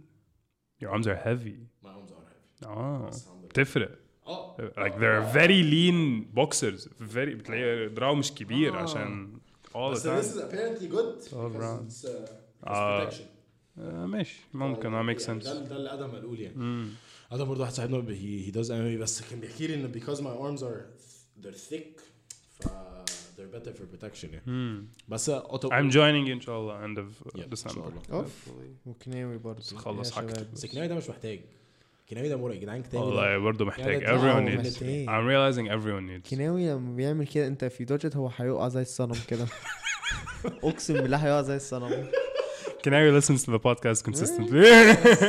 Your 0.83 0.91
arms 0.91 1.07
are 1.07 1.17
heavy. 1.29 1.57
my 1.85 1.89
arms 1.89 2.11
are 2.11 2.27
heavy 2.29 2.67
آه 2.67 3.09
بس 3.09 3.23
الحمد 3.27 3.41
لله. 3.43 3.49
تفرق. 3.55 3.99
آه 4.27 4.57
Like 4.77 4.93
they're 4.93 5.35
very 5.37 5.63
lean 5.63 6.25
boxers. 6.39 6.89
Very 7.15 7.35
بتلاقي 7.35 7.89
دراعه 7.89 8.15
مش 8.15 8.33
كبير 8.33 8.77
عشان 8.77 9.39
all 9.69 9.95
the 9.95 10.07
بس 10.07 10.07
this 10.07 10.35
time. 10.35 10.37
is 10.37 10.41
apparently 10.41 10.89
good 10.89 11.33
All 11.33 11.57
around. 11.57 11.91
it's, 11.91 12.05
uh, 12.05 12.09
it's 12.09 12.69
آه. 12.69 13.11
protection 13.11 13.23
آه، 13.79 14.07
ماشي 14.07 14.41
ممكن 14.55 14.93
يعني 14.93 15.15
that 15.19 15.21
makes 15.21 15.27
ده 15.31 15.77
اللي 15.77 15.93
آدم 15.95 16.11
قال 16.11 16.35
لي 16.37 16.43
يعني 16.43 16.57
مم. 16.57 16.89
آدم 17.33 17.45
برضه 17.45 17.61
واحد 17.61 17.73
صاحبنا 17.73 18.11
هي 18.13 18.47
هي 18.47 18.53
does 18.53 18.67
MMA 18.67 19.03
بس 19.03 19.23
كان 19.31 19.41
بيحكي 19.41 19.67
لي 19.67 19.75
ان 19.75 19.93
because 19.93 20.17
my 20.19 20.23
arms 20.47 20.63
are 20.63 20.83
they're 21.45 21.73
thick 21.73 22.01
they're 23.37 23.57
better 23.61 23.71
for 23.73 23.85
protection 23.97 24.25
يعني 24.25 24.43
مم. 24.47 24.87
بس 25.09 25.31
auto 25.31 25.67
I'm 25.69 25.91
joining 25.93 26.31
ان 26.31 26.41
شاء 26.41 26.61
الله 26.61 26.79
end 26.87 26.99
of 26.99 27.29
Yeah, 27.33 27.39
إن 27.45 27.51
December. 27.55 27.75
شاء 27.75 27.89
الله. 27.89 28.03
اوف 28.13 28.49
وكناوي 28.87 29.39
برضه 29.39 29.63
خلص 29.77 30.11
يا 30.11 30.15
حاجتك. 30.15 30.37
شباب. 30.37 30.53
بس 30.55 30.65
الكناوي 30.65 30.89
ده 30.89 30.95
مش 30.95 31.11
محتاج 31.11 31.41
الكناوي 32.05 32.29
ده 32.29 32.37
مرعب 32.37 32.55
يا 32.55 32.61
جدعان 32.61 32.83
كناوي 32.83 33.07
ده 33.11 33.17
والله 33.17 33.39
برضه 33.39 33.65
محتاج 33.65 34.03
يعني 34.03 34.19
everyone 34.19 34.51
ده- 34.57 34.63
needs. 34.63 34.67
محتاج. 34.83 35.07
I'm 35.07 35.27
realizing 35.31 35.71
everyone 35.83 36.11
needs. 36.25 36.29
كيناوي 36.31 36.71
لما 36.71 36.97
بيعمل 36.97 37.27
كده 37.27 37.47
انت 37.47 37.65
في 37.65 37.85
دوجت 37.85 38.17
هو 38.17 38.31
هيقع 38.37 38.69
زي 38.69 38.83
الصنم 38.83 39.17
كده 39.29 39.47
أقسم 40.65 40.95
بالله 40.95 41.17
هيقع 41.17 41.43
زي 41.43 41.57
الصنم 41.57 42.07
Kinawi 42.87 43.11
listens 43.21 43.41
to 43.45 43.51
the 43.57 43.59
podcast 43.69 44.01
consistently. 44.09 44.63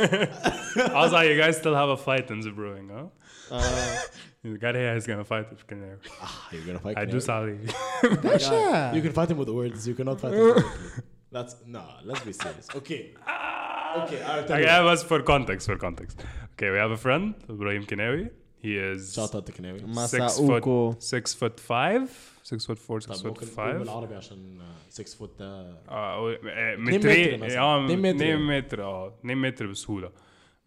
also, 1.00 1.18
you 1.28 1.36
guys 1.42 1.56
still 1.62 1.74
have 1.74 1.88
a 1.88 1.96
fight 1.96 2.26
in 2.30 2.38
the 2.40 2.52
brewing, 2.58 2.88
huh? 2.96 3.06
اه 3.51 3.97
The 4.45 4.57
guy 4.59 4.73
here 4.73 4.97
is 5.01 5.05
gonna 5.07 5.27
fight 5.33 5.47
with 5.51 5.63
Kinawi. 5.69 5.97
ah 6.21 6.49
you're 6.51 6.65
gonna 6.67 6.83
fight 6.85 6.97
هيدوس 6.97 7.25
Kinawi? 7.27 7.29
عليه. 7.29 7.57
باشا 8.23 8.91
you 8.93 9.01
can 9.05 9.13
fight 9.13 9.29
him 9.31 9.37
with 9.37 9.49
words 9.49 9.87
you 9.87 9.95
cannot 9.99 10.19
fight 10.21 10.33
him 10.33 10.53
physically. 10.53 11.01
that's 11.35 11.53
no 11.75 11.83
let's 12.09 12.23
be 12.29 12.33
serious 12.43 12.67
okay 12.79 13.01
okay 14.01 14.19
I'll 14.29 14.43
tell 14.47 14.55
Okay, 14.55 14.59
you 14.61 14.65
that 14.73 14.83
was 14.91 14.99
for 15.09 15.19
context. 15.33 15.63
For 15.71 15.77
context. 15.87 16.15
Okay, 16.53 16.69
we 16.73 16.77
have 16.85 16.93
a 16.99 17.01
friend, 17.05 17.25
Ibrahim 17.55 17.83
Kinawi. 17.91 18.23
He 18.65 18.71
is 18.89 19.01
shout 19.17 19.33
out 19.35 19.45
to 19.45 19.51
كناوي 19.51 19.79
six 19.79 19.85
مساوكو 19.87 20.91
foot, 20.91 21.03
six 21.03 21.33
foot 21.33 21.59
five, 21.59 22.07
six 22.51 22.59
foot 22.65 22.79
four, 22.87 22.99
six 23.01 23.05
طب 23.07 23.15
foot 23.15 23.25
ممكن 23.25 23.47
نقول 23.47 23.55
five. 23.55 23.79
بالعربي 23.79 24.15
عشان 24.15 24.59
6 24.89 25.15
فوت 25.15 25.39
ده 25.39 25.75
اه 25.89 26.37
متر 26.77 26.97
مترين 26.97 27.39
مثلاً. 27.39 27.59
اه 27.59 27.85
اتنين 27.85 27.99
متر 27.99 28.15
2 28.15 28.29
يعني. 28.29 28.57
متر 28.61 28.83
اه 28.83 29.07
2 29.19 29.37
متر 29.41 29.67
بسهوله 29.67 30.11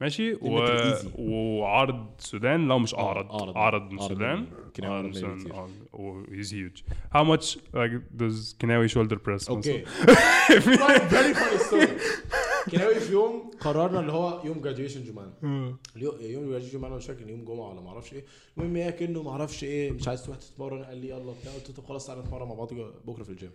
ماشي؟ 0.02 0.34
و... 0.34 0.60
وعرض 1.20 2.06
السودان 2.20 2.68
لا 2.68 2.78
مش 2.78 2.96
اعرض 2.96 3.32
عرض. 3.32 3.58
عرض. 3.58 3.92
من 3.92 4.00
عرض 4.00 4.02
السودان 4.04 4.40
من- 4.40 4.48
كناوي 4.76 5.10
السودان 5.10 5.40
كتير. 5.40 5.54
آه 5.56 5.70
و 5.94 6.24
he's 6.26 6.48
huge. 6.48 6.82
How 7.16 7.24
much 7.24 7.46
like 7.56 7.94
does 8.22 8.56
Kinawi 8.64 8.88
shoulder 8.94 9.18
press 9.28 9.50
أوكي 9.50 9.86
very 10.60 10.78
funny 11.34 11.58
story 11.58 11.88
كناوي 12.72 12.96
في 13.00 13.12
يوم 13.12 13.52
قررنا 13.60 14.00
اللي 14.00 14.12
هو 14.12 14.42
يوم 14.46 14.62
graduation 14.62 15.04
جمانة 15.04 15.34
اليو- 15.96 16.20
يوم 16.22 16.44
graduation 16.50 16.78
جمانة 16.80 16.96
مش 16.96 17.06
فاكر 17.06 17.30
يوم 17.30 17.46
جمعة 17.46 17.70
ولا 17.70 17.82
ما 17.82 17.90
أعرفش 17.90 18.14
إيه. 18.14 18.24
المهم 18.58 18.76
إيه 18.76 18.90
كأنه 18.90 19.24
ما 19.24 19.32
أعرفش 19.32 19.64
إيه 19.64 19.92
مش 19.92 20.08
عايز 20.08 20.24
تروح 20.26 20.38
تتمرن. 20.38 20.84
قال 20.84 20.98
لي 20.98 21.10
يلا 21.10 21.34
بتاع 21.42 21.54
قلت 21.54 21.70
له 21.70 21.76
طب 21.76 21.86
خلاص 21.86 22.08
تعالى 22.08 22.22
نتمرن 22.22 22.48
مع 22.48 22.54
بعض 22.56 22.74
بكرة 23.06 23.24
في 23.24 23.30
الجيم 23.30 23.52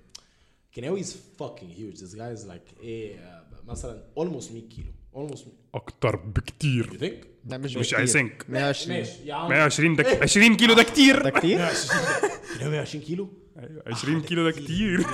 كناوي 0.74 1.00
is 1.00 1.16
fucking 1.42 1.78
huge. 1.78 1.98
This 2.00 2.14
guy 2.14 2.38
is 2.42 2.48
like 2.50 2.80
إيه 2.82 3.18
آه، 3.18 3.44
مثلا 3.68 4.02
almost 4.20 4.52
100 4.52 4.68
كيلو. 4.68 4.92
100 5.16 5.34
أكتر 5.74 6.16
بكتير. 6.16 7.20
لا 7.46 7.58
مش 7.58 7.76
مش. 7.76 7.94
I 7.94 7.98
think 7.98 8.48
120 8.48 8.98
ماشي 8.98 9.26
يا 9.26 9.34
عم. 9.34 9.48
120 9.50 9.96
ده 9.96 10.04
20 10.22 10.56
كيلو 10.56 10.74
ده 10.74 10.82
كتير. 10.82 11.22
ده 11.22 11.30
كتير؟ 11.30 11.58
120 11.58 12.70
120 12.70 13.04
كيلو؟ 13.04 13.28
20 13.86 14.22
كيلو 14.28 14.50
ده 14.50 14.50
كتير. 14.50 15.06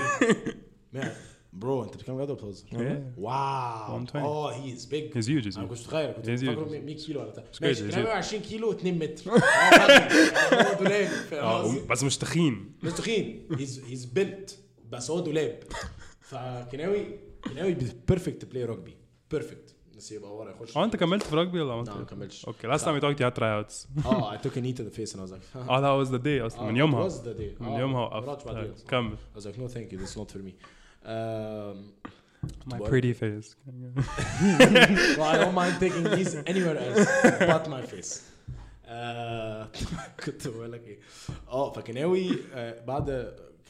bro 1.52 1.84
أنت 1.84 1.94
بتتكلم 1.94 2.16
بجد 2.16 2.30
ولا 2.30 2.38
بتهزر؟ 2.38 2.66
Yeah. 2.70 3.18
wow. 3.18 3.98
120. 3.98 4.24
آه 4.24 4.52
he 4.52 4.72
is 4.72 4.84
big 4.84 5.12
huge 5.12 5.44
he's 5.44 5.58
أنا 5.58 5.66
كنت 5.66 5.78
متخيل 5.80 6.12
كنت. 6.12 6.30
فاكره 6.30 6.64
100 6.64 6.96
كيلو 6.96 7.20
ولا 7.20 7.30
بتاع. 7.30 7.44
ماشي 7.62 7.82
he's 7.90 7.94
22 7.94 8.42
كيلو 8.42 8.72
2 8.72 8.98
متر. 8.98 9.30
آه،. 9.30 9.38
هو 10.54 10.78
دولاب. 10.78 11.08
آه 11.32 11.62
قصدي؟ 11.62 11.80
بس 11.80 12.02
مش 12.02 12.16
تخين. 12.16 12.72
مش 12.82 12.92
تخين 12.92 13.48
he's 13.59 13.82
he's 13.89 14.05
built 14.05 14.59
بس 14.90 15.10
هو 15.10 15.20
دولاب. 15.20 15.62
فكناوي 16.20 17.06
كناوي 17.44 17.76
perfect 18.09 18.44
play 18.44 18.66
rugby 18.66 18.90
perfect 19.30 19.74
بس 20.02 20.12
يبقى 20.12 20.36
ورا 20.36 20.50
يخش 20.50 20.76
آه 20.76 20.84
انت 20.84 20.96
كملت 20.96 21.22
في 21.22 21.36
rugby 21.36 21.60
ولا 21.60 21.76
ما 21.76 21.84
no, 21.84 22.10
كملتش؟ 22.10 22.44
okay 22.44 22.66
لا. 22.66 22.76
تايم 22.76 22.94
يو 22.94 23.00
توكت 23.00 23.36
تراي 23.36 23.54
اوتس 23.54 23.88
آه 24.06 24.32
اي 24.32 24.38
توك 24.38 24.58
ان 24.58 24.64
ايت 24.64 24.78
تو 24.78 24.84
ذا 24.84 24.90
فيس 24.90 25.16
اند 25.16 25.24
اي 25.24 25.30
لايك 25.30 25.68
آه 25.70 25.80
ذا 25.80 25.88
واز 25.88 26.10
ذا 26.10 26.16
داي 26.16 26.40
أصلا 26.40 26.62
من 26.62 26.76
يومها. 26.76 27.02
واز 27.02 27.22
ذا 27.22 27.32
داي 27.32 27.56
من 27.60 27.68
آه، 27.68 27.78
يومها. 27.80 28.20
كمل. 28.88 29.16
اي 29.36 29.42
لايك 29.44 29.58
نو 29.58 29.68
ثانك 29.68 29.92
يو 29.92 29.98
ذس 29.98 30.18
نوت 30.18 30.30
فور 30.30 30.42
مي 30.42 30.54
My 32.72 32.78
pretty 32.92 33.12
face. 33.22 33.48
well, 35.18 35.30
I 35.34 35.36
don't 35.42 35.56
mind 35.62 35.74
taking 35.84 36.04
these 36.16 36.32
anywhere 36.52 36.78
else 36.86 37.06
but 37.50 37.64
my 37.74 37.82
face. 37.92 38.12
Uh, 38.96 39.64
كنت 40.24 40.48
بقول 40.48 40.72
لك 40.72 40.82
إيه. 40.86 40.98
آه 41.48 41.72
فكناوي 41.72 42.30
آه، 42.54 42.84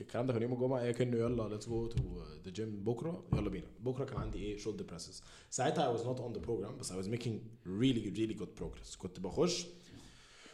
الكلام 0.00 0.26
ده 0.26 0.32
كان 0.32 0.42
يوم 0.42 0.52
الجمعة 0.52 0.82
إيه 0.82 0.92
كأنه 0.92 1.16
يلا 1.16 1.48
ليتس 1.48 1.68
جو 1.68 1.86
تو 1.86 1.98
ذا 2.44 2.50
جيم 2.50 2.84
بكرة 2.84 3.24
يلا 3.32 3.50
بينا. 3.50 3.66
بكرة 3.80 4.04
كان 4.04 4.16
عندي 4.16 4.38
إيه 4.38 4.58
شولدر 4.58 4.84
بريسز 4.84 5.22
ساعتها 5.50 5.94
I 5.94 5.98
was 5.98 6.00
not 6.00 6.20
on 6.20 6.38
the 6.38 6.46
program 6.46 6.72
بس 6.80 6.92
I 6.92 6.96
was 6.96 7.08
making 7.08 7.32
really 7.66 8.10
really 8.18 8.40
good 8.40 8.62
progress. 8.62 8.96
كنت 8.98 9.20
بخش 9.20 9.66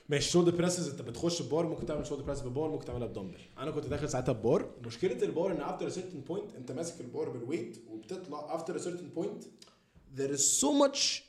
ماشي 0.09 0.31
shoulder 0.31 0.57
presses 0.57 0.89
انت 0.89 1.03
بتخش 1.03 1.43
ببار 1.43 1.67
ممكن 1.67 1.87
تعمل 1.87 2.07
shoulder 2.07 2.25
press 2.25 2.41
ب 2.41 2.48
bar 2.48 2.71
ممكن 2.71 2.85
تعملها 2.85 3.07
بدمبل. 3.07 3.41
أنا 3.59 3.71
كنت 3.71 3.87
داخل 3.87 4.09
ساعتها 4.09 4.33
ببار. 4.33 4.71
مشكلة 4.87 5.23
البار 5.23 5.53
إن 5.53 5.61
after 5.61 5.91
certain 5.91 6.31
point 6.31 6.57
أنت 6.57 6.73
ماسك 6.73 7.01
ال 7.01 7.08
bar 7.08 7.29
بال 7.29 7.41
weight 7.41 7.79
وبتطلع 7.89 8.55
after 8.55 8.79
certain 8.79 9.19
point 9.19 9.45
there 10.17 10.33
is 10.33 10.61
so 10.61 10.73
much 10.73 11.23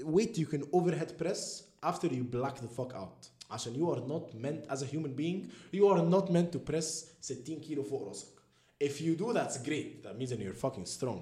weight 0.00 0.38
you 0.38 0.46
can 0.54 0.62
overhead 0.72 1.10
press 1.22 1.62
before 1.82 2.08
you 2.08 2.24
black 2.36 2.56
the 2.56 2.70
fuck 2.78 2.92
out. 2.94 3.20
عشان 3.50 3.74
you 3.74 3.96
are 3.96 4.00
not 4.00 4.36
meant 4.36 4.72
as 4.72 4.82
a 4.82 4.86
human 4.86 5.14
being 5.20 5.46
you 5.74 5.84
are 5.84 6.02
not 6.14 6.30
meant 6.30 6.56
to 6.56 6.70
press 6.70 7.04
60 7.22 7.60
كيلو 7.60 7.82
فوق 7.82 8.08
راسك. 8.08 8.26
If 8.84 9.00
you 9.00 9.16
do 9.22 9.32
that's 9.32 9.56
great. 9.68 10.02
That 10.04 10.18
means 10.18 10.30
that 10.30 10.38
you're 10.38 10.66
fucking 10.66 10.86
strong. 10.86 11.20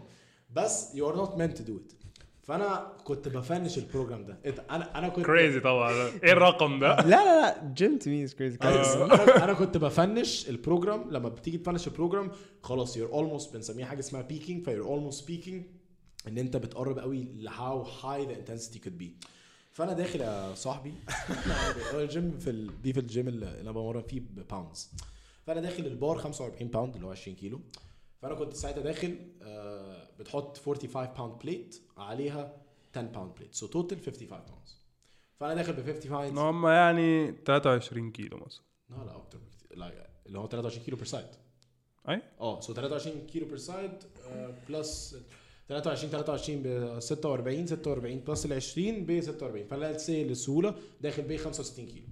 بس 0.55 0.93
you 0.95 1.05
are 1.05 1.17
not 1.17 1.39
meant 1.39 1.57
to 1.57 1.63
do 1.63 1.73
it. 1.73 1.95
فأنا 2.43 2.93
كنت 3.05 3.29
ب 3.29 3.36
finish 3.36 3.79
ال 3.79 3.84
program 3.85 4.25
ده؟ 4.25 4.39
أنا 4.71 4.99
أنا 4.99 5.09
كنت 5.09 5.27
crazy 5.27 5.61
طبعا. 5.61 5.93
إيه 5.93 6.33
الرقم 6.33 6.79
ده؟ 6.81 6.97
لا 6.97 7.07
لا 7.07 7.41
لا. 7.41 7.73
جيم 7.75 7.99
to 7.99 8.11
me 8.11 8.25
is 8.25 8.35
crazy 8.35 8.59
أنا 9.45 9.53
كنت 9.53 9.77
ب 9.77 9.87
finish 9.87 10.49
ال 10.49 10.56
program 10.56 11.11
لما 11.11 11.29
بتيجي 11.29 11.59
ت 11.59 11.63
finish 11.63 11.87
ال 11.87 11.92
program 11.93 12.33
خلاص 12.63 12.99
you're 12.99 13.13
almost 13.13 13.53
بنسميها 13.53 13.87
حاجة 13.87 14.01
اسمها 14.01 14.29
peaking 14.29 14.65
you're 14.65 15.11
almost 15.11 15.21
peaking. 15.21 15.63
إن 16.29 16.39
أنت 16.39 16.57
بتقرب 16.57 16.99
قوي 16.99 17.23
ل 17.23 17.49
how 17.49 17.85
high 18.03 18.25
the 18.29 18.35
intensity 18.35 18.79
could 18.79 18.99
be. 19.03 19.27
فأنا 19.75 19.93
داخل 19.93 20.21
يا 20.21 20.55
صاحبي. 20.55 20.95
هو 21.95 22.01
الجيم 22.07 22.39
في 22.39 22.51
ال... 22.51 22.83
دي 22.83 22.93
في 22.93 23.01
الجيم 23.01 23.29
اللي 23.29 23.61
أنا 23.61 23.73
بمرن 23.73 24.03
فيه 24.03 24.21
ب 24.21 24.31
pounds 24.31 24.91
فأنا 25.47 25.61
داخل 25.61 25.87
البار 25.87 26.19
45 26.19 26.71
pound 26.71 26.95
اللي 26.95 27.07
هو 27.07 27.11
20 27.11 27.37
كيلو. 27.37 27.61
فأنا 28.23 28.35
كنت 28.35 28.53
ساعتها 28.53 28.83
داخل 28.83 29.19
آه 29.43 30.09
بتحط 30.19 30.57
45 30.59 31.07
pound 31.17 31.39
plate 31.43 31.83
عليها 31.97 32.57
10 32.97 33.03
pound 33.03 33.35
plate 33.35 33.55
so 33.55 33.67
total 33.67 33.99
55 33.99 34.29
pounds 34.29 34.79
فأنا 35.41 35.55
داخل 35.55 35.73
ب 35.73 35.77
55 35.87 36.39
هم 36.39 36.67
يعني 36.67 37.33
23 37.47 38.11
كيلو 38.13 38.37
مثلا. 38.37 38.63
لا 38.91 39.05
لا 39.05 39.17
أكتر 39.17 39.39
بكتير. 39.39 39.79
لا 39.79 40.11
اللي 40.27 40.39
هو 40.39 40.49
23 40.49 40.85
كيلو 40.85 40.97
per 40.97 41.07
side 41.07 41.27
أي؟ 42.09 42.23
آه 42.41 42.61
so 42.61 42.75
23 42.75 43.27
كيلو 43.27 43.47
per 43.47 43.57
side 43.57 43.93
plus 44.69 45.17
23 45.69 46.11
23 46.11 46.63
ب 46.63 46.99
46 47.01 47.67
46 47.67 48.21
plus 48.21 48.47
ال 48.47 48.53
20 48.53 49.05
ب 49.07 49.21
46 49.21 49.67
فانا 49.67 49.99
سي 49.99 50.25
للسهوله 50.25 50.75
داخل 51.01 51.23
ب 51.23 51.37
65 51.37 51.87
كيلو. 51.87 52.07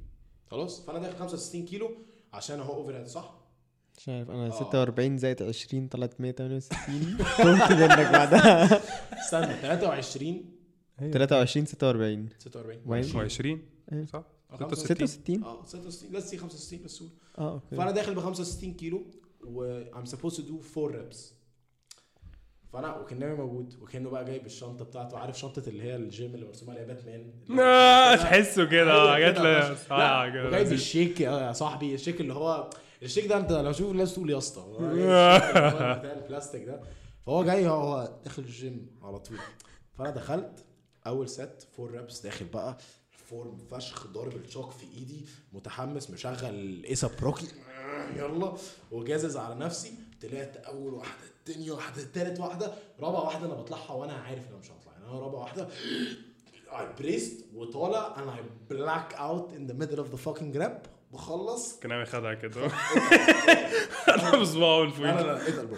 خلاص؟ 0.46 0.86
فانا 0.86 0.98
داخل 0.98 1.16
65 1.18 1.64
كيلو 1.64 1.90
عشان 2.32 2.60
اهو 2.60 2.72
overhead 2.74 3.06
صح؟ 3.06 3.38
مش 3.98 4.08
عارف 4.08 4.30
أنا 4.30 4.46
آه. 4.46 4.50
46 4.50 5.18
زائد 5.18 5.42
20 5.42 5.88
طلعت 5.88 6.20
168 6.20 7.16
قمت 7.38 7.72
منك 7.72 8.12
بعدها. 8.12 8.64
استنى 9.20 9.54
23 9.54 10.44
23 11.12 11.66
46 11.66 12.28
46 12.38 12.80
وين؟ 12.86 13.04
و20 13.04 13.46
إيه. 13.92 14.04
صح؟ 14.04 14.24
آه، 14.50 14.74
66 14.74 15.44
آه 15.44 15.64
66 15.66 16.12
لسه 16.12 16.36
65 16.36 16.78
للسهوله 16.82 17.12
آه 17.38 17.52
أوكي. 17.52 17.76
فأنا 17.76 17.90
داخل 17.90 18.14
ب 18.14 18.18
65 18.20 18.74
كيلو 18.74 19.02
و 19.44 19.84
I'm 19.84 20.06
supposed 20.08 20.36
to 20.36 20.40
do 20.42 20.78
4 20.78 20.92
reps. 20.92 21.16
فانا 22.72 22.96
وكناوي 22.96 23.34
موجود 23.34 23.74
وكناوي 23.82 24.10
بقى 24.10 24.24
جايب 24.24 24.46
الشنطة 24.46 24.84
بتاعته. 24.84 25.18
عارف 25.18 25.38
شنطة 25.38 25.62
اللي 25.68 25.82
هي 25.82 25.96
الجيم 25.96 26.34
اللي 26.34 26.46
مرسوم 26.46 26.70
عليها 26.70 26.84
باتمان؟ 26.84 27.32
آه، 27.60 28.16
تحسه 28.16 28.64
كده. 28.64 29.14
أيوة 29.14 29.30
كده. 29.32 29.72
آه، 29.90 30.28
كده 30.28 30.46
وجايب 30.48 30.66
لذيذ. 30.66 30.72
الشيك 30.72 31.20
يا 31.20 31.52
صاحبي 31.52 31.94
الشيك 31.94 32.20
اللي 32.20 32.34
هو 32.34 32.70
الشيك 33.02 33.26
ده 33.26 33.36
انت 33.36 33.52
لو 33.52 33.72
شوف 33.72 33.90
الناس 33.90 34.14
تقول 34.14 34.30
يا 34.30 34.38
اسطى. 34.38 34.76
جايب 34.80 34.94
بتاع 35.98 36.12
البلاستيك 36.22 36.64
ده. 36.64 36.80
فهو 37.26 37.44
جاي 37.44 37.68
هو 37.68 38.10
داخل 38.24 38.42
الجيم 38.42 38.86
على 39.02 39.18
طول. 39.18 39.38
فأنا 39.98 40.10
دخلت 40.10 40.64
أول 41.06 41.28
ست 41.28 41.66
فور 41.76 41.90
ريبس 41.90 42.20
داخل 42.20 42.44
بقى. 42.44 42.78
فورم 43.10 43.58
فشخ 43.70 44.06
ضارب 44.06 44.36
الشوك 44.36 44.70
في 44.70 44.86
إيدي 44.98 45.26
متحمس 45.52 46.10
مشغل 46.10 46.84
ايسا 46.84 47.10
بروكي 47.20 47.46
يلا. 48.16 48.52
وجازز 48.90 49.36
على 49.36 49.54
نفسي. 49.54 49.92
طلعت 50.22 50.56
أول 50.56 50.94
واحدة 50.94 51.31
تاني 51.44 51.70
واحدة 51.70 52.02
تالت 52.14 52.40
واحدة 52.40 52.72
رابع 53.00 53.18
واحدة 53.18 53.46
أنا 53.46 53.54
بطلعها 53.54 53.92
وأنا 53.92 54.12
عارف 54.12 54.42
ان 54.42 54.48
أنا 54.48 54.58
مش 54.58 54.70
هطلع 54.70 54.92
يعني 54.92 55.04
أنا 55.06 55.18
رابع 55.18 55.38
واحدة 55.38 55.68
I 56.72 57.00
braced 57.02 57.54
وطالع 57.54 58.14
and 58.16 58.28
I 58.30 58.72
black 58.74 59.14
out 59.18 59.52
in 59.56 59.66
the 59.70 59.74
middle 59.74 60.00
of 60.00 60.10
the 60.10 60.28
fucking 60.28 60.58
rep 60.62 60.88
بخلص. 61.12 61.78
كان 61.78 61.92
عامل 61.92 62.06
خدعه 62.06 62.34
كده. 62.34 62.66
أنا 64.14 64.36
بصباعه 64.40 64.82
من 64.82 64.88
لا 64.88 64.92
فوق 64.94 65.04
لا 65.04 65.22
لا 65.22 65.48
اتقل 65.48 65.76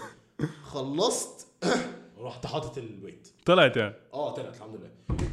خلصت. 0.63 1.47
رحت 2.19 2.47
حاطط 2.47 2.79
ال 2.79 2.86
weight 2.86 3.29
طلعت 3.47 3.77
يعني؟ 3.77 3.95
آه 4.13 4.35
طلعت 4.35 4.57
الحمد 4.57 4.75
لله. 4.77 4.91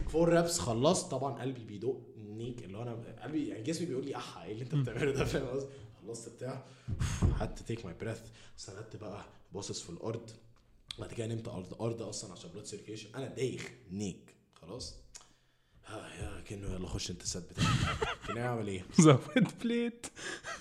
four 0.10 0.30
reps 0.30 0.60
خلصت. 0.60 1.12
طبعا 1.12 1.41
قلبي 1.41 1.64
بيدق 1.64 1.98
نيك 2.18 2.64
اللي 2.64 2.78
هو 2.78 2.82
أنا 2.82 2.98
قلبي 3.24 3.48
يعني 3.48 3.64
جسمي 3.64 3.88
بيقول 3.88 4.06
لي 4.06 4.16
أحا 4.16 4.44
إيه 4.44 4.52
اللي 4.52 4.64
أنت 4.64 4.76
بتعمله 4.76 5.12
ده؟ 5.12 5.26
فاهم 5.26 5.48
قصدي؟ 5.48 5.70
خلصت 6.07 6.30
بتاع 6.30 6.65
had 7.39 7.56
to 7.56 7.65
take 7.65 7.85
my 7.85 7.93
breath 8.02 8.19
سندت 8.57 8.95
بقى 8.95 9.26
باصص 9.53 9.82
في 9.82 9.90
الأرض. 9.90 10.30
بعد 10.99 11.14
كده 11.14 11.28
نمت 11.28 11.48
على 11.48 11.64
الأرض 11.65 12.02
أصلا 12.02 12.32
عشان 12.32 12.49
blood 12.52 12.65
circulation 12.65 13.15
أنا 13.15 13.28
دايخ 13.28 13.69
نيك. 13.91 14.36
خلاص؟ 14.53 14.95
ها 15.86 16.10
يا 16.15 16.41
كناوي 16.41 16.73
يلا 16.73 16.88
خش 16.88 17.11
أنت 17.11 17.22
ال 17.22 17.28
set 17.28 17.48
بتاعك. 17.49 17.68
كان 18.28 18.38
اعمل 18.38 18.68
إيه؟ 18.68 18.86
زود 18.99 19.48
plate 19.64 20.06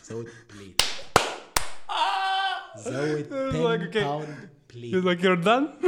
زود 0.05 0.29
plate 0.55 0.83
زود 2.87 3.29
Like, 3.29 3.33
10 3.33 3.91
okay. 3.91 3.95
pound 3.95 4.51
plate 4.75 4.95
He's 4.95 5.05
like 5.07 5.21
you're 5.23 5.45
done. 5.45 5.87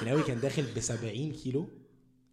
كناوي 0.00 0.22
كان 0.22 0.40
داخل 0.40 0.62
ب 0.62 0.80
70 0.80 1.32
كيلو. 1.32 1.68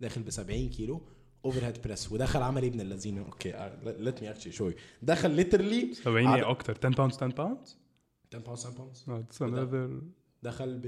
داخل 0.02 0.22
ب 0.22 0.30
70 0.30 0.70
كيلو. 0.70 1.02
overhead 1.45 1.82
press 1.82 2.11
ودخل 2.11 2.41
عمل 2.41 2.61
إيه 2.64 2.70
ابن 2.70 2.82
اللذينه 2.82 3.22
okay 3.22 3.72
let 3.84 4.22
me 4.22 4.30
actually 4.30 4.52
show 4.53 4.72
دخل 5.02 5.32
ليترلي 5.32 5.94
70 5.94 6.28
إيه 6.28 6.49
أكتر. 6.49 6.78
10 6.78 6.90
باوندز 6.90 7.16
10 7.16 7.28
باوندز 7.28 7.78
10 8.34 8.40
باوندز 8.40 8.66
10 8.66 8.72
باوندز 8.72 9.28
That's 9.30 9.38
another 9.41 10.03
دخل 10.44 10.78
ب 10.78 10.86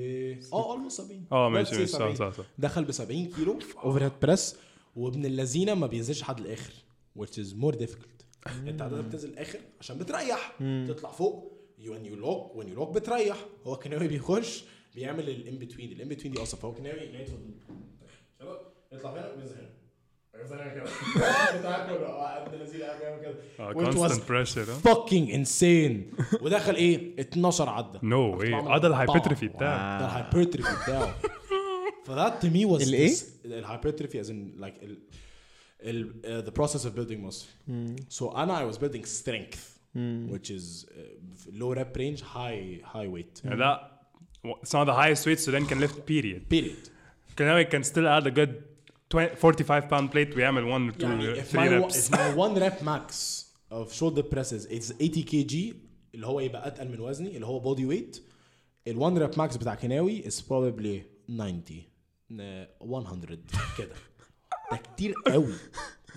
آه 0.54 0.72
اولموست 0.72 1.02
70 1.02 1.26
آه 1.32 1.50
ماشي 1.50 1.72
ماشي 1.76 1.88
صح 1.88 1.98
70. 2.00 2.16
صح 2.16 2.32
صح. 2.38 2.44
دخل 2.58 2.86
ب 2.86 2.92
70 2.92 3.26
كيلو 3.26 3.60
اوفر 3.84 4.04
هيد 4.04 4.12
بريس 4.22 4.56
وابن 4.96 5.26
اللذينه 5.26 5.74
ما 5.74 5.88
بينزلش 5.88 6.22
لحد 6.22 6.40
الآخر 6.40 6.74
which 7.20 7.34
is 7.44 7.56
more 7.64 7.76
difficult. 7.76 8.48
انت 8.68 8.82
عاده 8.82 9.02
بتنزل 9.02 9.30
الآخر 9.30 9.60
عشان 9.80 9.98
بتريح. 9.98 10.58
تطلع 10.88 11.12
فوق 11.12 11.52
when 11.82 12.06
you 12.06 12.16
lock 12.26 12.58
when 12.60 12.68
you 12.68 12.80
lock 12.80 12.90
بتريح. 12.96 13.46
هو 13.68 13.76
كناوي 13.76 14.08
بيخش 14.08 14.64
بيعمل 14.96 15.30
الان 15.30 15.58
بتوين 15.60 15.92
الان 15.92 16.08
بتوين 16.08 16.34
دي 16.34 16.42
أصلا. 16.44 16.60
فهو 16.60 16.74
كناوي 16.74 17.00
لقيته 17.00 17.34
يلا 18.42 18.60
يطلع 18.92 19.12
هنا 19.14 19.32
وينزل 19.34 19.56
هنا. 19.56 19.70
يعمل 20.34 20.74
كده 20.74 21.86
كله 21.88 22.08
آه 22.08 22.46
ابن 22.48 22.54
اللذينه 22.54 22.86
قاعد 22.86 23.00
بيعمل 23.00 23.22
كده 23.22 23.36
آه 23.60 23.74
Which 23.74 23.96
was 23.96 24.12
constant 24.12 24.28
pressure 24.28 24.70
ها 24.70 24.94
fucking 24.94 25.32
insane 25.34 26.24
ودخل 26.42 26.76
إيه 26.76 27.20
12 27.22 27.70
عدى 27.70 28.00
no 28.04 28.38
way 28.38 28.54
آه 28.54 28.78
ده 28.78 28.88
ال 28.88 28.93
hypertrophy 28.93 29.48
بتاعك 29.48 30.02
ده 30.02 30.06
ال 30.06 30.12
hypertrophy 30.12 30.84
بتاعه 30.84 31.16
ف 32.06 32.14
that 32.14 32.46
to 32.46 32.50
me 32.50 32.66
was 32.78 32.82
الإيه؟ 32.88 33.10
this- 33.16 33.24
ال 33.46 33.52
hypertrophy 33.52 34.24
as 34.24 34.28
in 34.28 34.62
like 34.64 34.84
ال, 34.84 34.98
ال, 35.82 36.14
uh, 36.24 36.48
the 36.50 36.54
process 36.62 36.86
of 36.86 36.90
building 36.90 37.20
muscle 37.32 37.48
so 38.20 38.36
أنا 38.38 38.70
I 38.70 38.74
was 38.74 38.78
building 38.78 39.06
strength 39.06 39.60
which 40.34 40.50
is 40.52 40.86
uh, 40.86 41.62
low 41.62 41.74
rep 41.76 41.98
range 41.98 42.22
high 42.22 42.82
high 42.94 43.08
weight 43.16 43.46
يعني 43.46 43.58
ده 43.58 43.92
it's 44.48 44.70
not 44.72 44.88
the 44.88 44.96
highest 44.96 45.26
weight 45.26 45.40
so 45.40 45.52
then 45.52 45.66
can 45.72 45.80
lift 45.88 45.96
period 46.08 46.42
period 46.54 46.90
كان 47.38 47.66
can 47.66 47.84
still 47.84 48.08
add 48.08 48.28
a 48.28 48.32
good 48.32 48.50
20 48.50 48.71
45 49.12 49.84
pound 49.90 50.10
plate 50.14 50.36
ويعمل 50.36 50.64
1 50.64 50.92
or 50.92 50.96
2 50.96 51.12
يعني 51.22 51.36
if 51.42 51.46
3 51.46 51.70
my, 51.70 51.84
reps 51.84 51.96
if 51.96 52.12
my 52.12 52.36
one 52.38 52.60
rep 52.60 52.82
max 52.84 53.14
of 53.72 53.94
shoulder 53.94 54.24
presses 54.24 54.66
is 54.66 54.92
80 54.92 55.24
kg 55.24 55.76
اللي 56.16 56.28
هو 56.28 56.40
يبقى 56.40 56.68
اتقل 56.68 56.88
من 56.90 57.00
وزني 57.00 57.36
اللي 57.36 57.46
هو 57.46 57.76
body 57.76 57.80
weight 57.80 58.20
ال 58.88 58.98
one 59.00 59.20
rep 59.30 59.36
max 59.38 59.58
بتاع 59.58 59.76
كناوي 59.76 60.24
is 60.24 60.36
probably 60.36 61.02
90 61.28 61.64
ن- 62.30 62.68
100 62.82 63.38
كده 63.78 63.96
ده 64.72 64.78
كتير 64.78 65.14
قوي 65.28 65.54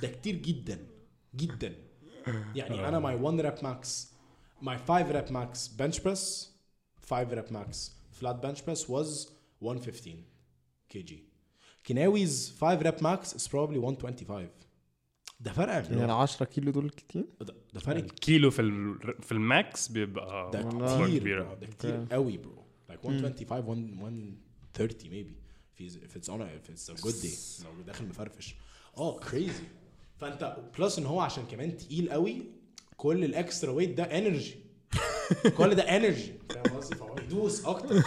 ده 0.03 0.09
كتير 0.09 0.37
جدا 0.37 0.79
جدا 1.37 1.75
يعني 2.55 2.89
أنا 2.89 3.01
my 3.01 3.21
one 3.21 3.43
rep 3.45 3.63
max 3.63 3.89
my 4.63 4.77
five 4.89 5.07
rep 5.13 5.31
max 5.31 5.69
bench 5.81 5.99
press 6.05 6.47
five 7.11 7.29
rep 7.39 7.51
max 7.51 7.91
flat 8.21 8.37
bench 8.47 8.59
press 8.67 8.89
was 8.89 9.29
115 9.61 10.25
kg 10.95 11.13
كناوي's 11.89 12.53
5 12.61 12.81
rep 12.83 13.01
max? 13.01 13.35
Is 13.35 13.49
probably 13.49 13.79
125 13.79 14.49
ده 15.41 15.53
فرق 15.53 15.73
يعني 15.73 15.89
ال 15.89 15.97
pull. 15.97 16.15
10 16.15 16.47
كيلو 16.47 16.71
دول 16.71 16.91
كتير؟ 16.91 17.25
ده, 17.41 17.55
ده 17.75 17.81
فرق 17.81 17.97
الكيلو 17.97 18.51
في 18.51 18.63
ال 18.63 18.99
في 19.23 19.33
ال 19.33 19.47
max 19.47 19.89
بيبقى 19.89 20.51
ده 20.51 20.63
كتير. 20.63 21.55
ده 21.55 21.67
كتير 21.67 22.07
قوي 22.13 22.37
bro. 22.37 22.65
Like 22.91 23.07
125 23.07 23.69
1 23.69 24.23
130 24.77 25.11
maybe. 25.11 25.35
If 25.77 25.97
if 26.07 26.17
it's 26.17 26.29
on 26.29 26.41
a, 26.41 26.49
if 26.61 26.71
it's 26.71 26.89
a 26.89 27.03
good 27.03 27.23
day. 27.23 27.65
لو 27.65 27.83
داخل 27.87 28.07
مفرفش. 28.07 28.55
آه 28.97 29.21
crazy. 29.21 29.65
فأنت 30.17 30.57
plus 30.79 30.99
إن 30.99 31.07
هو 31.07 31.21
عشان 31.21 31.45
كمان 31.47 31.77
تقيل 31.77 32.11
قوي 32.11 32.43
كل 32.97 33.25
الاكسترا 33.25 33.71
ويت 33.73 33.91
ده 33.91 34.19
انرجي 34.19 34.55
كل 35.59 35.75
ده 35.75 35.83
انرجي 35.83 36.33
فاهم 36.51 36.77
قصدي؟ 36.77 36.97
فهو 36.97 37.17
يدوس 37.19 37.65
أكتر. 37.65 38.01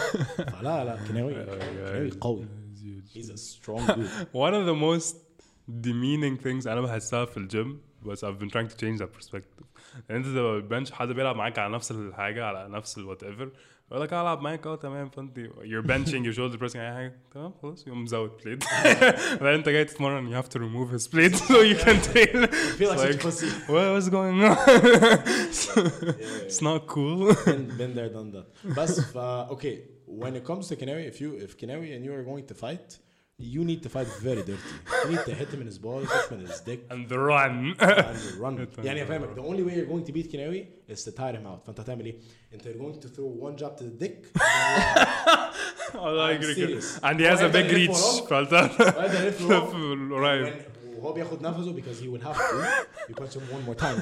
فلا 0.44 0.86
لا 0.86 1.08
كناوي 1.08 1.34
كناوي 1.34 2.12
قوي. 2.12 2.45
he's 3.15 3.31
a 3.31 3.37
strong 3.37 3.87
dude 3.87 4.11
one 4.47 4.55
of 4.55 4.65
the 4.70 4.77
most 4.89 5.16
demeaning 5.87 6.37
things 6.45 6.66
انا 6.66 6.81
بحسها 6.81 7.24
في 7.24 7.37
الجيم 7.37 7.81
بس 8.07 8.24
I've 8.24 8.39
been 8.39 8.51
trying 8.51 8.69
to 8.69 8.77
change 8.77 8.99
that 8.99 9.12
perspective 9.20 9.65
يعني 10.09 10.20
انت 10.20 10.27
تبقى 10.27 10.53
بالبنش 10.53 10.93
حد 10.93 11.09
بيلعب 11.09 11.37
معاك 11.37 11.59
على 11.59 11.74
نفس 11.74 11.91
الحاجه 11.91 12.45
على 12.45 12.69
نفس 12.69 12.99
الوات 12.99 13.23
ايفر 13.23 13.51
يقول 13.91 14.03
لك 14.05 14.12
العب 14.12 14.41
معاك 14.41 14.66
اه 14.66 14.77
تمام 14.77 15.09
فانت 15.11 15.39
you're 15.39 15.87
benching 15.87 16.24
you're 16.24 16.37
shoulder 16.37 16.59
pressing 16.59 16.77
اي 16.77 16.93
حاجه 16.93 17.20
تمام 17.35 17.53
خلاص 17.62 17.87
يقوم 17.87 18.03
مزود 18.03 18.31
بليت 18.45 18.65
بعدين 19.41 19.47
انت 19.59 19.69
جاي 19.69 19.85
تتمرن 19.85 20.31
you 20.33 20.45
have 20.45 20.49
to 20.49 20.59
remove 20.59 20.91
his 20.97 21.07
plate 21.09 21.37
so 21.37 21.53
you 21.62 21.77
can 21.85 21.97
train 22.12 22.47
feel 22.79 22.91
like 22.91 22.99
It's 22.99 23.03
such 23.03 23.15
a 23.15 23.24
pussy 23.27 23.49
what, 23.73 23.87
what's 23.93 24.09
going 24.09 24.39
on 24.49 24.57
it's 26.47 26.62
not 26.62 26.87
cool 26.87 27.35
been, 27.47 27.65
been 27.81 27.95
there 27.95 28.11
done 28.16 28.31
that 28.33 28.77
بس 28.77 29.01
فا 29.01 29.49
okay 29.51 29.77
when 30.23 30.33
it 30.39 30.45
comes 30.51 30.65
to 30.70 30.74
Kanawi 30.81 31.05
if 31.12 31.16
you 31.23 31.31
if 31.47 31.51
Kanawi 31.61 31.89
and 31.97 32.05
you 32.07 32.12
are 32.19 32.24
going 32.33 32.45
to 32.53 32.55
fight 32.66 32.89
you 33.57 33.62
need 33.70 33.81
to 33.87 33.91
fight 33.97 34.09
very 34.29 34.43
dirty 34.51 34.70
you 35.05 35.11
need 35.15 35.24
to 35.31 35.35
hit 35.41 35.49
him 35.55 35.61
in 35.65 35.66
his 35.73 35.79
balls 35.87 36.07
hit 36.16 36.27
him 36.33 36.41
in 36.43 36.47
his 36.53 36.61
dick 36.69 36.81
and 36.93 37.01
the 37.12 37.19
run 37.19 37.55
and 37.81 38.19
run 38.45 38.55
يعني 38.85 39.07
فاهمك 39.07 39.35
the 39.37 39.41
only 39.51 39.62
way 39.62 39.74
you're 39.77 39.91
going 39.95 40.05
to 40.05 40.12
beat 40.12 40.29
Kanawi 40.33 40.66
is 40.89 41.03
to 41.05 41.11
tire 41.12 41.37
him 41.39 41.47
out 41.47 41.66
فانت 41.66 41.81
هتعمل 41.81 42.05
ايه؟ 42.07 42.15
انت 42.55 42.62
you're 42.69 42.83
going 42.83 43.01
to 43.05 43.09
throw 43.09 43.27
one 43.47 43.57
jab 43.62 43.77
to 43.77 43.85
the 43.85 44.05
dick 44.05 44.27
الله 45.95 46.29
I'm 46.29 46.43
يجري 46.43 46.55
كده 46.55 46.81
serious. 46.81 46.99
and 47.03 47.20
he 47.20 47.27
has 47.27 47.41
a 47.41 47.45
وأنت 47.45 47.55
big 47.57 47.65
اللي 47.70 47.87
reach 47.89 47.91
وراك. 47.91 48.29
فقلت 48.29 48.53
وهذا 48.53 49.29
لف 49.29 49.41
له 49.43 50.16
قريب 50.16 50.47
when- 50.47 50.76
وهو 50.99 51.12
بياخد 51.12 51.43
نفسه 51.43 51.73
because 51.79 51.99
he 52.03 52.09
will 52.09 52.23
have 52.29 52.37
to 52.37 52.57
you 53.09 53.15
punch 53.20 53.35
him 53.37 53.43
one 53.57 53.62
more 53.69 53.74
time 53.85 53.97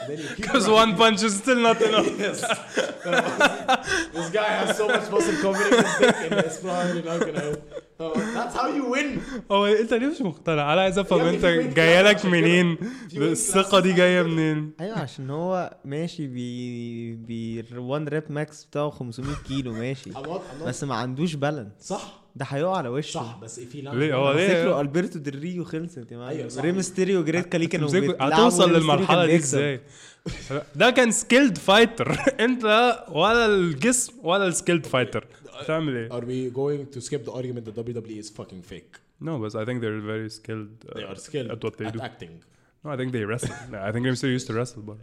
and 0.00 0.06
then 0.08 0.18
you 0.22 0.28
keep 0.28 0.36
Because 0.44 0.64
running. 0.68 0.82
one 0.82 0.90
punch 1.02 1.20
is 1.28 1.34
still 1.42 1.60
not 1.68 1.78
enough. 1.88 2.08
Yes. 2.26 2.38
this 4.16 4.28
guy 4.38 4.48
has 4.60 4.76
so 4.80 4.84
much 4.94 5.06
muscle 5.14 5.36
covering 5.44 5.72
his 5.84 5.92
dick 6.00 6.16
and 6.24 6.32
it's 6.46 6.58
probably 6.64 7.02
not 7.08 7.18
gonna 7.26 7.40
help. 7.48 7.60
So 7.87 7.87
that's 7.99 8.55
how 8.55 8.67
you 8.67 8.85
win. 8.95 9.19
هو 9.51 9.65
انت 9.65 9.93
ليه 9.93 10.07
مش 10.07 10.21
مقتنع؟ 10.21 10.73
أنا 10.73 10.81
عايز 10.81 10.97
افهم 10.99 11.21
انت 11.21 11.45
في 11.45 11.67
جاية 11.67 12.01
لك. 12.01 12.25
منين؟ 12.31 12.77
في 13.09 13.17
الثقة 13.31 13.79
دي 13.79 13.93
جاية 13.93 14.23
منين؟ 14.23 14.71
أيوه 14.81 14.99
عشان 14.99 15.29
هو 15.29 15.77
ماشي 15.85 16.27
بي 16.27 17.15
بي 17.15 17.65
1 17.77 18.09
ريب 18.09 18.23
ماكس 18.29 18.63
بتاعه 18.65 18.89
500 18.89 19.35
كيلو 19.47 19.73
ماشي. 19.73 20.09
بس 20.65 20.83
ما 20.83 20.95
عندوش 20.95 21.33
بالانس 21.35 21.71
صح 21.79 22.19
ده 22.35 22.45
هيقع 22.49 22.77
على 22.77 22.89
وشه 22.89 23.11
صح 23.13 23.39
بس 23.41 23.59
lands 23.59 23.75
ليه؟ 23.75 24.13
هو 24.15 24.31
ليه؟ 24.31 24.47
فكره 24.47 24.81
ألبرتو 24.81 25.19
ديل 25.19 25.39
ريو 25.39 25.63
خلصت 25.63 25.97
يا 25.97 26.03
أيوة 26.11 26.25
معلم 26.25 26.49
صح. 26.49 26.61
ري 26.61 26.71
ميستيريو 26.71 27.23
جريت 27.23 27.45
كالي 27.45 27.67
كانوا 27.67 27.89
هتوصل 28.19 28.73
للمرحلة 28.73 29.25
دي. 29.25 29.35
إزاي؟ 29.35 29.81
ده 30.75 30.89
كان 30.89 31.11
سكيلد 31.11 31.57
فايتر 31.57 32.17
انت 32.45 32.63
ولا 33.11 33.45
الجسم 33.45 34.13
ولا 34.23 34.47
السكيلد 34.47 34.85
فايتر 34.85 35.27
تعمل 35.67 35.95
إيه؟ 35.95 36.09
Are 36.09 36.23
we 36.23 36.53
going 36.55 36.95
to 36.97 37.01
skip 37.01 37.25
the 37.25 37.31
argument 37.31 37.65
that 37.65 37.75
WWE 37.85 38.19
is 38.23 38.29
fucking 38.29 38.61
fake? 38.73 38.95
No, 39.21 39.33
but 39.43 39.53
I 39.61 39.65
think 39.67 39.77
they're 39.83 40.01
very 40.13 40.29
skilled. 40.39 40.71
Uh, 40.89 40.93
They 40.97 41.05
are 41.11 41.19
skilled 41.27 41.49
at 41.55 41.59
what 41.65 41.73
they 41.79 41.85
at 41.89 41.93
do. 41.97 41.99
acting. 42.09 42.33
No, 42.83 42.87
I 42.93 42.97
think 42.99 43.09
they 43.15 43.23
wrestle. 43.29 43.55
no, 43.71 43.77
I 43.87 43.91
think 43.93 44.01
Rey 44.05 44.11
Mysterio 44.15 44.33
used 44.39 44.47
to 44.51 44.53
wrestle, 44.57 44.81
but 44.89 44.97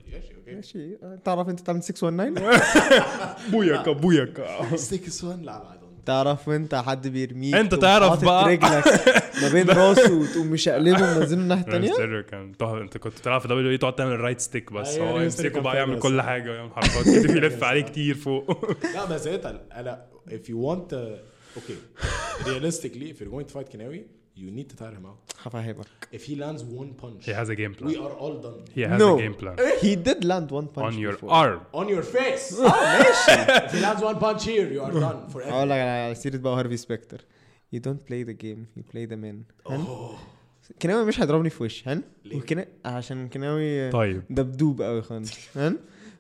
ماشي 0.47 0.97
تعرف 1.25 1.49
انت 1.49 1.61
تعمل 1.61 1.83
619 1.83 3.51
بوياكا 3.53 3.93
بوياكا 3.93 4.77
stick 4.77 5.03
one 5.23 5.39
لا 5.43 5.45
لا 5.45 5.59
I 5.59 5.75
don't. 5.83 6.05
تعرف 6.07 6.49
انت 6.49 6.75
حد 6.75 7.09
بيرميك 7.09 7.55
أنت 7.55 7.75
تعرف 7.75 8.25
بقى. 8.25 8.45
رجلك 8.49 8.85
ما 9.43 9.49
بين 9.53 9.71
راسه 9.71 10.13
وتقوم 10.19 10.47
مشقلبه 10.47 11.03
ومنزله 11.17 11.41
الناحيه 11.43 11.63
الثانية 11.77 12.21
كان 12.21 12.53
أنت 12.63 12.97
كنت 12.99 13.19
بتلعب 13.19 13.41
في 13.41 13.49
WWE 13.49 13.79
تقعد 13.79 13.95
تعمل 13.95 14.13
ال 14.13 14.17
right 14.17 14.41
stick 14.41 14.73
بس 14.73 14.89
أيوة، 14.95 15.11
هو 15.11 15.21
يمسكه 15.21 15.61
بقى 15.61 15.77
يعمل 15.77 15.99
كل. 15.99 16.23
حاجة 16.23 16.51
ويعمل 16.51 16.71
حركات 16.71 17.05
كده 17.05 17.35
بيلف 17.35 17.65
عليه 17.65 17.81
كتير 17.83 18.15
فوق 18.15 18.71
لا 18.95 19.05
بس 19.05 19.27
انت 19.27 19.61
أنا 19.73 20.05
if 20.30 20.50
you 20.50 20.58
want 20.68 20.94
uh, 20.94 21.58
okay 21.60 21.78
realistically 22.50 23.08
if 23.12 23.16
you're 23.20 23.34
going 23.36 23.46
to 23.50 23.54
fight 23.58 23.70
Kanawi 23.74 24.02
you 24.36 24.50
need 24.58 24.68
to 24.72 24.76
tire 24.82 24.96
him 25.00 25.06
out 25.06 25.36
هفهمك 25.46 25.86
if 26.14 26.22
he 26.28 26.36
lands 26.36 26.62
one 26.64 26.94
punch 27.02 27.26
he 27.26 27.34
has 27.34 27.50
a 27.50 27.56
game 27.56 27.74
we 27.74 27.78
plan 27.78 27.96
are 27.96 28.16
all 28.24 28.36
done 28.46 28.60
he 28.76 28.82
has 28.90 29.00
No. 29.00 29.18
a 29.18 29.22
game 29.22 29.36
plan 29.42 29.56
he 29.86 29.96
did 30.08 30.24
land 30.32 30.48
one 30.60 30.68
punch 30.76 30.94
on 30.94 31.00
your 31.06 31.14
before. 31.14 31.32
arm 31.32 31.60
on 31.74 31.88
your 31.90 32.04
face 32.04 32.60
اه 32.60 32.98
ماشي 32.98 33.68
if 33.68 33.72
he 33.72 33.80
lands 33.86 34.02
one 34.04 34.20
punch 34.26 34.44
here 34.46 34.70
you 34.76 34.82
are 34.88 34.94
done 34.94 35.34
forever 35.34 35.48
اقول 35.54 35.70
لك 35.70 35.78
على 35.80 36.16
سيره 36.16 36.38
بقى 36.38 36.54
هارفي 36.60 36.78
سبكتر 36.78 37.22
you 37.76 37.80
don't 37.80 38.02
play 38.10 38.24
the 38.30 38.34
game 38.44 38.80
you 38.80 38.84
play 38.94 39.06
the 39.12 39.18
man 39.18 39.72
هن؟ 39.72 39.86
كناوي 40.82 41.06
مش 41.06 41.20
هيضربني 41.22 41.50
في 41.50 41.64
وشي 41.64 41.84
هن 41.90 42.04
ليه؟ 42.26 42.38
وكنا 42.38 42.66
عشان 42.86 43.30
كناوي 43.30 43.92
طيب 43.92 44.24
دبدوب 44.30 44.82
قوي 44.82 45.02
خالص 45.02 45.32
هن 45.56 45.78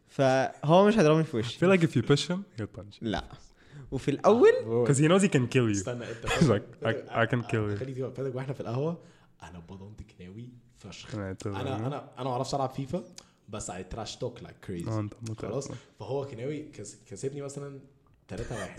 فهو 0.08 0.86
مش 0.88 0.98
هيضربني 0.98 1.24
في 1.24 1.32
I 1.32 1.36
وشي 1.36 1.60
feel 1.60 1.78
like 1.78 1.84
if 1.84 1.92
you 1.96 2.02
push 2.12 2.28
him 2.32 2.38
he'll 2.60 2.80
punch 2.80 2.96
لا 3.02 3.24
وفي 3.91 4.11
الأول 4.11 4.53
because 4.87 4.97
he 4.99 5.03
knows 5.09 5.23
he 5.23 5.29
can 5.29 5.47
kill 5.47 5.67
you. 5.69 5.77
استنى 5.77 6.05
انت 6.11 6.27
like, 6.53 6.87
I- 6.87 7.17
I 7.17 7.27
can 7.31 7.43
kill 7.47 7.75
you. 7.75 7.79
خليك 7.81 7.97
فاتك 8.15 8.35
وإحنا 8.37 8.53
في 8.55 8.61
القهوة؟ 8.61 8.99
أنا 9.43 9.59
بضنت 9.59 10.01
كناوي 10.03 10.49
فشخ. 10.79 11.11
أعتبر- 11.11 11.47
أنا 11.47 11.77
أنا 11.87 11.87
أنا 12.19 12.25
ما 12.25 12.31
أعرفش 12.31 12.55
ألعب 12.55 12.71
فيفا 12.71 13.05
بس 13.49 13.71
like 14.41 14.67
crazy. 14.69 14.89
آه 14.89 15.01
انت 15.01 15.15
متعب. 15.31 15.51
خلاص؟ 15.51 15.69
فهو 15.99 16.25
كناوي 16.27 16.63
كس- 16.63 16.97
كسبني 17.11 17.43
مثلا 17.43 17.81
3 18.29 18.55
1 18.57 18.71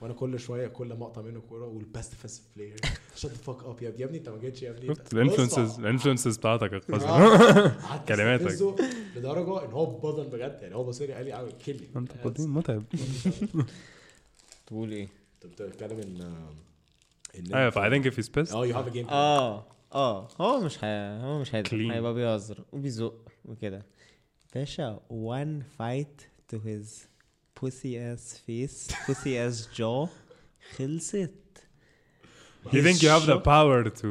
وأنا 0.00 0.14
كل 0.14 0.40
شوية 0.40 0.66
كل 0.68 0.94
مقطع 0.94 1.22
منه 1.22 1.40
كورة 1.40 1.66
والبست 1.66 2.14
فاست 2.14 2.42
بلاير 2.56 2.76
the 3.16 3.48
fuck 3.48 3.60
up 3.64 3.82
يا 3.82 3.88
ابني 4.04 4.18
انت 4.18 4.28
ما 4.28 4.38
جيتش 4.38 4.62
يا 4.62 4.70
ابني. 4.70 4.94
الانفلونسز 5.12 5.78
الانفلونسز 5.78 6.36
بتاعتك 6.36 6.84
كلماتك. 8.08 8.62
لدرجة 9.16 9.64
إن 9.64 9.72
هو 9.72 9.86
بضل 9.86 10.26
بجد 10.26 10.58
يعني 10.62 10.74
هو 10.74 10.84
بص 10.84 11.00
لي 11.00 11.12
قال 11.12 11.24
لي 11.24 11.52
كلي 11.66 11.88
انت 11.96 12.12
قديم 12.24 12.56
متعب. 12.56 12.82
تقول 14.69 14.91
ايه 14.91 15.07
انت 15.45 15.61
بتتكلم 15.61 15.99
ان 15.99 16.21
ان 17.39 17.53
ايوه 17.55 17.69
فاي 17.69 17.89
ثينك 17.89 18.13
if 18.13 18.17
he's 18.17 18.29
pissed 18.29 18.55
اه 18.55 18.65
يو 18.65 18.75
هاف 18.77 18.87
ا 18.87 18.89
جيم 18.89 19.07
اه 19.09 19.65
اه 19.93 20.27
هو 20.41 20.61
مش 20.61 20.83
هي... 20.83 21.19
هو 21.23 21.39
مش 21.39 21.55
هيضرب 21.55 21.69
Clean. 21.71 21.91
هيبقى 21.93 22.13
بيهزر 22.13 22.63
وبيزق 22.71 23.15
وكده 23.45 23.85
باشا 24.55 24.99
one 25.09 25.63
fight 25.81 26.21
to 26.53 26.57
his 26.59 26.87
pussy 27.59 27.95
ass 27.97 28.37
face 28.47 28.95
pussy 29.07 29.35
ass 29.45 29.77
jaw 29.79 30.07
خلصت 30.75 31.31
you 32.65 32.81
think 32.83 33.01
you 33.03 33.09
have 33.09 33.25
the 33.27 33.39
power 33.39 33.83
to 34.01 34.09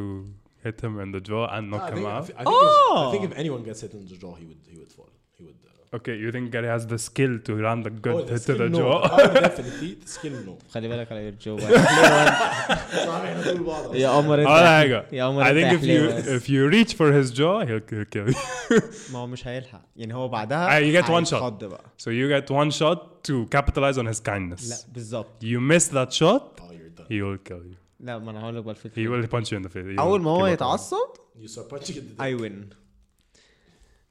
hit 0.64 0.80
him 0.84 0.94
in 1.04 1.10
the 1.16 1.20
jaw 1.30 1.44
and 1.56 1.64
knock 1.70 1.82
I 1.82 1.90
him 1.90 1.96
think, 1.96 2.06
I 2.06 2.16
out 2.16 2.26
think, 2.26 2.36
I 2.40 2.44
think, 2.44 2.62
if, 2.64 2.70
I 2.70 2.96
Oh! 2.96 3.10
think 3.12 3.24
if 3.30 3.34
anyone 3.42 3.62
gets 3.68 3.80
hit 3.84 3.92
in 3.98 4.02
the 4.12 4.16
jaw, 4.22 4.32
he 4.40 4.44
would 4.50 4.62
he 4.72 4.76
would 4.80 4.92
fall. 4.98 5.10
He 5.38 5.42
would. 5.46 5.58
Uh, 5.70 5.72
okay 5.96 6.16
you 6.24 6.30
think 6.34 6.46
Gary 6.54 6.68
has 6.76 6.84
the 6.92 6.98
skill 7.08 7.34
to 7.46 7.52
land 7.66 7.82
a 7.86 7.90
oh, 7.90 7.98
good 8.06 8.26
the 8.28 8.32
hit 8.34 8.42
to 8.46 8.52
skill, 8.54 8.58
the 8.62 8.68
no. 8.68 8.78
jaw 8.78 8.98
The 9.02 9.08
power 9.08 9.40
definitely. 9.46 9.90
The 10.04 10.08
skill 10.16 10.36
no. 10.46 10.54
خلي 10.74 10.88
بالك 10.88 11.12
على 11.12 11.32
your 11.32 11.44
jaw 11.44 11.60
صعب 11.60 13.24
احنا 13.24 13.42
طول 13.52 13.62
بعض 13.64 13.94
يا 13.94 14.08
قمر 14.08 14.38
انت 14.38 14.46
ولا 14.48 14.66
حاجة 14.78 15.06
يا 15.12 15.24
قمر 15.28 15.44
I 15.44 15.46
انت 15.46 15.58
think 15.58 15.80
if 15.80 15.84
you 15.84 15.88
حلوة 15.88 16.16
بس. 16.16 16.28
if 16.42 16.48
you 16.48 16.68
reach 16.74 16.94
for 16.96 17.12
his 17.12 17.30
jaw 17.38 17.64
he'll, 17.66 17.94
he'll 17.94 18.10
kill 18.16 18.34
you 18.34 18.82
ما 19.12 19.18
هو 19.18 19.26
مش 19.26 19.46
هيلحق 19.46 19.82
يعني 19.96 20.14
هو 20.14 20.28
بعدها 20.28 20.68
Ah, 20.68 20.82
you 20.82 21.02
get 21.02 21.08
one 21.08 21.24
shot. 21.24 21.34
هيتخض 21.34 21.64
بقى 21.64 21.80
so 21.98 22.06
you 22.10 22.28
get 22.40 22.50
one 22.54 22.70
shot 22.70 22.98
to 23.28 23.46
capitalize 23.56 23.98
on 23.98 24.06
his 24.14 24.20
لا 24.28 24.34
kindness 24.56 24.84
بالظبط 24.94 25.44
you 25.44 25.60
miss 25.72 25.84
that 25.88 26.12
shot 26.12 26.42
Oh, 26.60 26.72
you're 26.72 27.00
done. 27.00 27.06
he 27.08 27.22
will 27.22 27.50
kill 27.52 27.62
you 27.72 27.76
لا 28.00 28.18
ما 28.18 28.30
انا 28.30 28.40
هقول 28.40 28.56
لك 28.56 28.64
بقى 28.64 28.74
he 28.74 28.78
الفكره 28.86 29.22
will 29.22 29.26
punch 29.30 29.46
you 29.48 29.58
in 29.58 29.68
the 29.68 29.72
face 29.72 29.96
He 29.96 30.00
اول 30.00 30.20
will 30.20 30.24
ما 30.24 30.30
هو 30.30 30.40
kill 30.46 30.48
you. 30.48 30.52
يتعصب 30.52 31.08
You 31.42 31.48
start 31.48 31.68
punching 31.74 31.96
at 31.96 32.18
the 32.18 32.22
I 32.22 32.40
win 32.42 32.74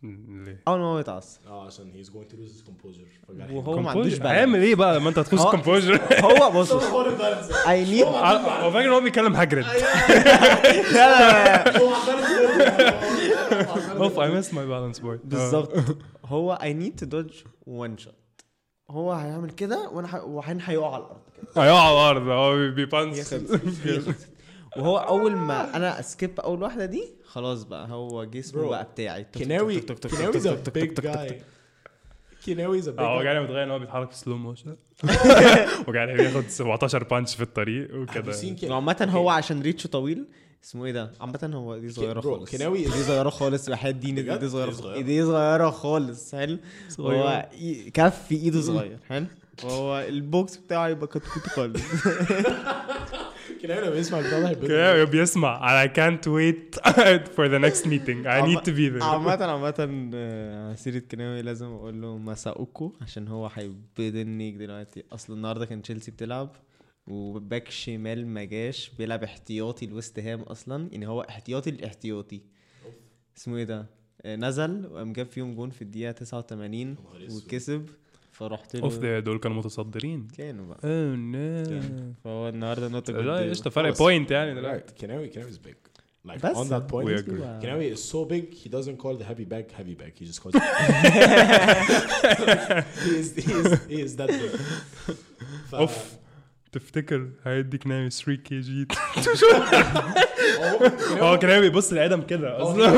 ليه؟ 0.03 0.63
اول 0.69 0.79
ما 0.79 0.85
هو 0.85 0.99
يتعصب 0.99 1.41
آه 1.47 1.67
عشان 1.67 1.93
he's 1.93 2.07
going 2.07 2.33
to 2.33 2.37
lose 2.37 2.53
his 2.53 2.63
composure. 2.69 3.29
فجأة 3.29 3.53
وهو 3.55 3.79
ما 3.79 3.91
عندوش. 3.91 4.07
بالانس 4.15 4.27
هيعمل 4.27 4.63
إيه 4.63 4.75
بقى 4.75 4.97
لما 4.99 5.09
انت 5.09 5.19
تخش 5.19 5.39
هو- 5.39 5.53
composure. 5.53 6.25
هو 6.25 6.51
بص. 6.51 6.73
I 7.73 7.87
need 7.91 8.05
هو 8.05 8.71
فاكر 8.71 8.85
ان 8.89 8.93
هو 8.93 9.01
بيتكلم 9.01 9.37
هاجرد 9.37 9.65
اوف 14.01 14.19
I 14.21 14.29
missed 14.31 14.53
my 14.53 14.65
balance 14.67 15.01
board 15.03 15.19
بالظبط 15.25 15.73
هو 16.27 16.59
I 16.63 16.67
need 16.83 17.05
to 17.05 17.07
dodge 17.07 17.35
one 17.69 18.05
shot. 18.07 18.15
هو 18.91 19.13
هيعمل 19.13 19.51
كده 19.51 19.89
وأنا. 19.89 20.23
وحين 20.23 20.61
هيقع 20.61 20.95
على 20.95 21.03
الأرض 21.05 21.21
كده. 21.55 21.63
هيقع 21.65 21.81
على 21.83 21.93
الأرض. 22.19 22.29
هو 22.29 22.71
بي 22.75 22.88
bounce. 22.88 23.35
وهو 24.79 24.99
أول 24.99 25.37
ما 25.37 25.77
أنا 25.77 26.01
escape 26.01 26.41
أول 26.41 26.63
واحدة 26.63 26.85
دي 26.85 27.05
خلاص 27.25 27.63
بقى 27.63 27.89
هو 27.89 28.25
جسمه 28.25 28.69
بقى 28.69 28.85
بتاعي 28.85 29.27
كناوي 29.35 29.81
a 29.81 29.85
big 30.79 31.03
guy. 31.03 31.33
Kinawi's 32.47 32.85
a 32.87 32.93
big 32.93 32.99
آه. 32.99 33.23
جاي 33.23 33.41
متغير 33.41 33.63
إن 33.65 33.71
هو 33.71 33.79
بيتحرك 33.79 34.11
في 34.11 34.17
slow 34.17 34.37
motion 34.37 34.77
وقاعد 35.89 36.09
بياخد 36.09 36.49
17 36.49 37.05
punch 37.05 37.35
في 37.35 37.43
الطريق 37.43 37.95
وكده 37.95 38.75
عامة 38.75 39.09
هو 39.11 39.31
عشان 39.31 39.63
reach 39.63 39.83
ه 39.83 39.87
طويل 39.89 40.27
اسمه 40.65 40.85
إيه 40.85 40.93
ده؟ 40.93 41.11
عامة 41.21 41.51
هو 41.55 41.79
دي 41.79 41.91
صغيرة 41.91 42.21
خالص 42.21 42.51
كناوي 42.51 42.85
دي 42.85 42.91
صغيرة 42.91 43.31
خالص 43.31 43.69
وحياة 43.69 43.91
دين؟ 43.91 44.15
دي 44.15 44.23
صغيرة 44.23 44.37
دي 44.39 44.49
صغيرة. 44.49 44.71
خالص 44.95 45.07
دي 45.07 45.25
صغيرة 45.25 45.71
خالص 45.71 46.35
حلو. 46.35 46.59
هو 47.01 47.49
كف 47.95 48.33
إيده 48.33 48.61
صغير 48.71 48.99
حلو 49.09 49.27
هو 49.65 50.01
البوكس 50.01 50.57
بتاعه 50.57 50.89
يبقى 50.89 51.07
كتكوت 51.07 51.47
خالص 51.47 51.83
كناوي 53.63 53.87
لما 53.87 53.97
يسمع 53.97 54.19
البتاع 54.19 54.97
ده 54.97 55.05
بيسمع 55.05 55.59
and 55.61 55.91
I 55.91 55.95
can't 55.95 56.27
wait 56.27 56.81
for 57.37 57.49
the 57.49 57.59
next 57.59 57.87
meeting. 57.87 58.27
I 58.27 58.41
need 58.43 58.65
to 58.65 58.73
be 58.73 58.89
there. 58.89 59.03
عامة 59.03 59.45
عامة 59.45 60.11
آه، 60.15 60.75
سيرة 60.75 60.99
كناوي 60.99 61.43
لازم 61.43 61.67
أقول 61.67 62.03
له 62.03 62.19
مساؤكو 62.19 62.93
عشان 63.01 63.29
هو 63.29 63.47
هيبدني 63.55 64.51
دلوقتي. 64.51 65.05
أصل 65.13 65.33
النهارده 65.33 65.67
كان 65.67 65.83
تشيلسي 65.83 66.11
بتلعب 66.11 66.51
و 67.07 67.20
back 67.20 67.71
شمال 67.71 68.27
ما 68.27 68.45
جاش 68.45 68.91
بيلعب 68.99 69.23
احتياطي 69.25 69.87
لويست 69.87 70.19
هام 70.19 70.41
أصلا. 70.41 70.89
يعني 70.93 71.09
هو 71.09 71.21
احتياطي 71.21 71.71
الاحتياطي 71.71 72.41
اسمه 73.39 73.57
إيه 73.57 73.65
ده؟ 73.65 73.87
آه، 74.23 74.37
نزل 74.37 74.87
وقام 74.87 75.13
جاب 75.13 75.27
فيهم 75.27 75.55
جون 75.55 75.71
في 75.71 75.83
الدقيقة 75.83 76.13
89 76.13 76.87
نهار 76.87 77.27
أسود. 77.27 77.45
وكسب. 77.45 77.89
فرحت 78.39 78.75
اوف 78.77 78.95
له 78.95 79.01
ده 79.01 79.19
دول 79.21 79.39
كانوا 79.39 79.57
متصدرين 79.57 80.29
كانوا 80.39 80.67
بقى 80.67 80.79
oh 80.85 81.17
no 81.17 82.13
فهو 82.25 82.49
النهارده 82.49 82.89
not 82.89 83.11
لا 83.11 83.51
قشطه 83.51 83.71
فرق. 83.71 83.99
point 83.99 84.31
يعني 84.31 84.55
دلوقتي. 84.55 84.95
Kinawi 85.07 85.35
Kinawi 85.35 85.53
is 85.55 85.59
big. 85.69 85.75
Like 86.29 86.47
بس 86.47 86.57
on 86.57 86.69
that 86.69 86.93
point, 86.93 87.07
We 87.09 87.15
agree. 87.23 87.43
Kinawi 87.63 87.87
is 87.97 88.03
so 88.13 88.25
big 88.33 88.45
he 88.63 88.69
doesn't 88.69 88.99
call 89.05 89.15
the 89.21 89.25
heavy 89.31 89.47
bag 89.55 89.67
heavy 89.79 89.95
bag. 90.03 90.13
He 90.21 90.25
just 90.31 90.41
calls 90.43 90.55
it. 90.55 90.63
he 93.05 93.11
is 93.21 93.29
he 93.47 93.53
is 93.63 93.69
he 93.93 93.99
is 94.07 94.13
that 94.21 94.29
big. 94.29 94.53
ف- 95.71 95.75
اوف 95.75 96.18
تفتكر 96.79 97.29
هيديك 97.45 97.87
ناوي 97.87 98.11
3 98.11 98.43
كي 98.43 98.61
جي 98.61 98.87
هو 100.59 101.25
هو 101.27 101.39
كان 101.39 101.61
بيبص 101.61 101.93
لادم 101.93 102.23
كده 102.23 102.63
أصلا. 102.63 102.89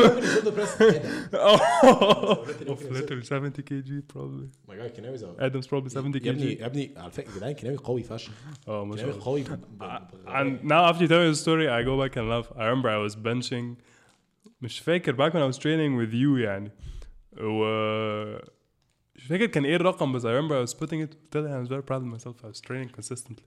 اوف 2.68 2.82
literally 2.92 3.22
70 3.24 3.50
كي 3.50 3.80
جي 3.80 4.02
probably. 4.12 4.70
My 4.70 4.74
God, 4.74 4.94
Kinawi 4.96 5.14
is 5.16 5.22
a- 5.22 5.44
ادم's 5.44 5.66
probably 5.66 5.88
70 5.88 6.14
يا 6.14 6.18
كي 6.20 6.30
ابني 6.30 6.42
جي 6.46 6.54
يا 6.60 6.66
ابني 6.66 6.94
على 6.96 7.10
فكرة 7.10 7.30
يا 7.32 7.36
جدعان 7.36 7.52
كناوي 7.54 7.76
قوي 7.76 8.02
فشخ. 8.02 8.30
آه 8.68 8.84
ما 8.84 8.96
شاء 8.96 9.04
كناوي 9.18 9.42
الله. 9.42 9.58
قوي 9.80 10.08
and 10.26 10.64
now 10.64 10.92
after 10.92 11.02
you 11.04 11.08
tell 11.08 11.22
me 11.24 11.30
the 11.34 11.42
story 11.44 11.68
I 11.68 11.82
go 11.82 11.96
back 12.02 12.16
and 12.16 12.28
laugh. 12.28 12.48
I 12.56 12.64
remember 12.64 12.88
I 12.88 13.08
was 13.08 13.16
benching. 13.16 13.76
مش 14.62 14.78
فاكر 14.80 15.12
back 15.16 15.32
when 15.32 15.42
I 15.42 15.54
was 15.54 15.58
training 15.58 15.96
with 16.00 16.12
you 16.14 16.38
يعني. 16.38 16.70
و 17.40 17.64
مش 19.19 19.23
فاكر 19.27 19.45
كان 19.45 19.65
ايه 19.65 19.75
الرقم 19.75 20.11
بس 20.13 20.21
I 20.25 20.25
remember 20.27 20.53
I 20.55 20.69
was 20.69 20.73
putting 20.79 21.01
it 21.07 21.13
قلت 21.23 21.37
له 21.37 21.59
I 21.63 21.67
was 21.67 21.69
very 21.69 21.81
proud 21.91 22.01
of 22.01 22.19
myself 22.19 22.45
I 22.45 22.47
was 22.47 22.61
training 22.61 22.89
consistently 23.01 23.43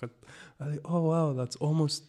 كنت 0.00 0.12
قال 0.60 0.70
لي 0.70 0.80
oh 0.84 1.02
wow 1.10 1.34
that's 1.46 1.56
almost 1.60 2.02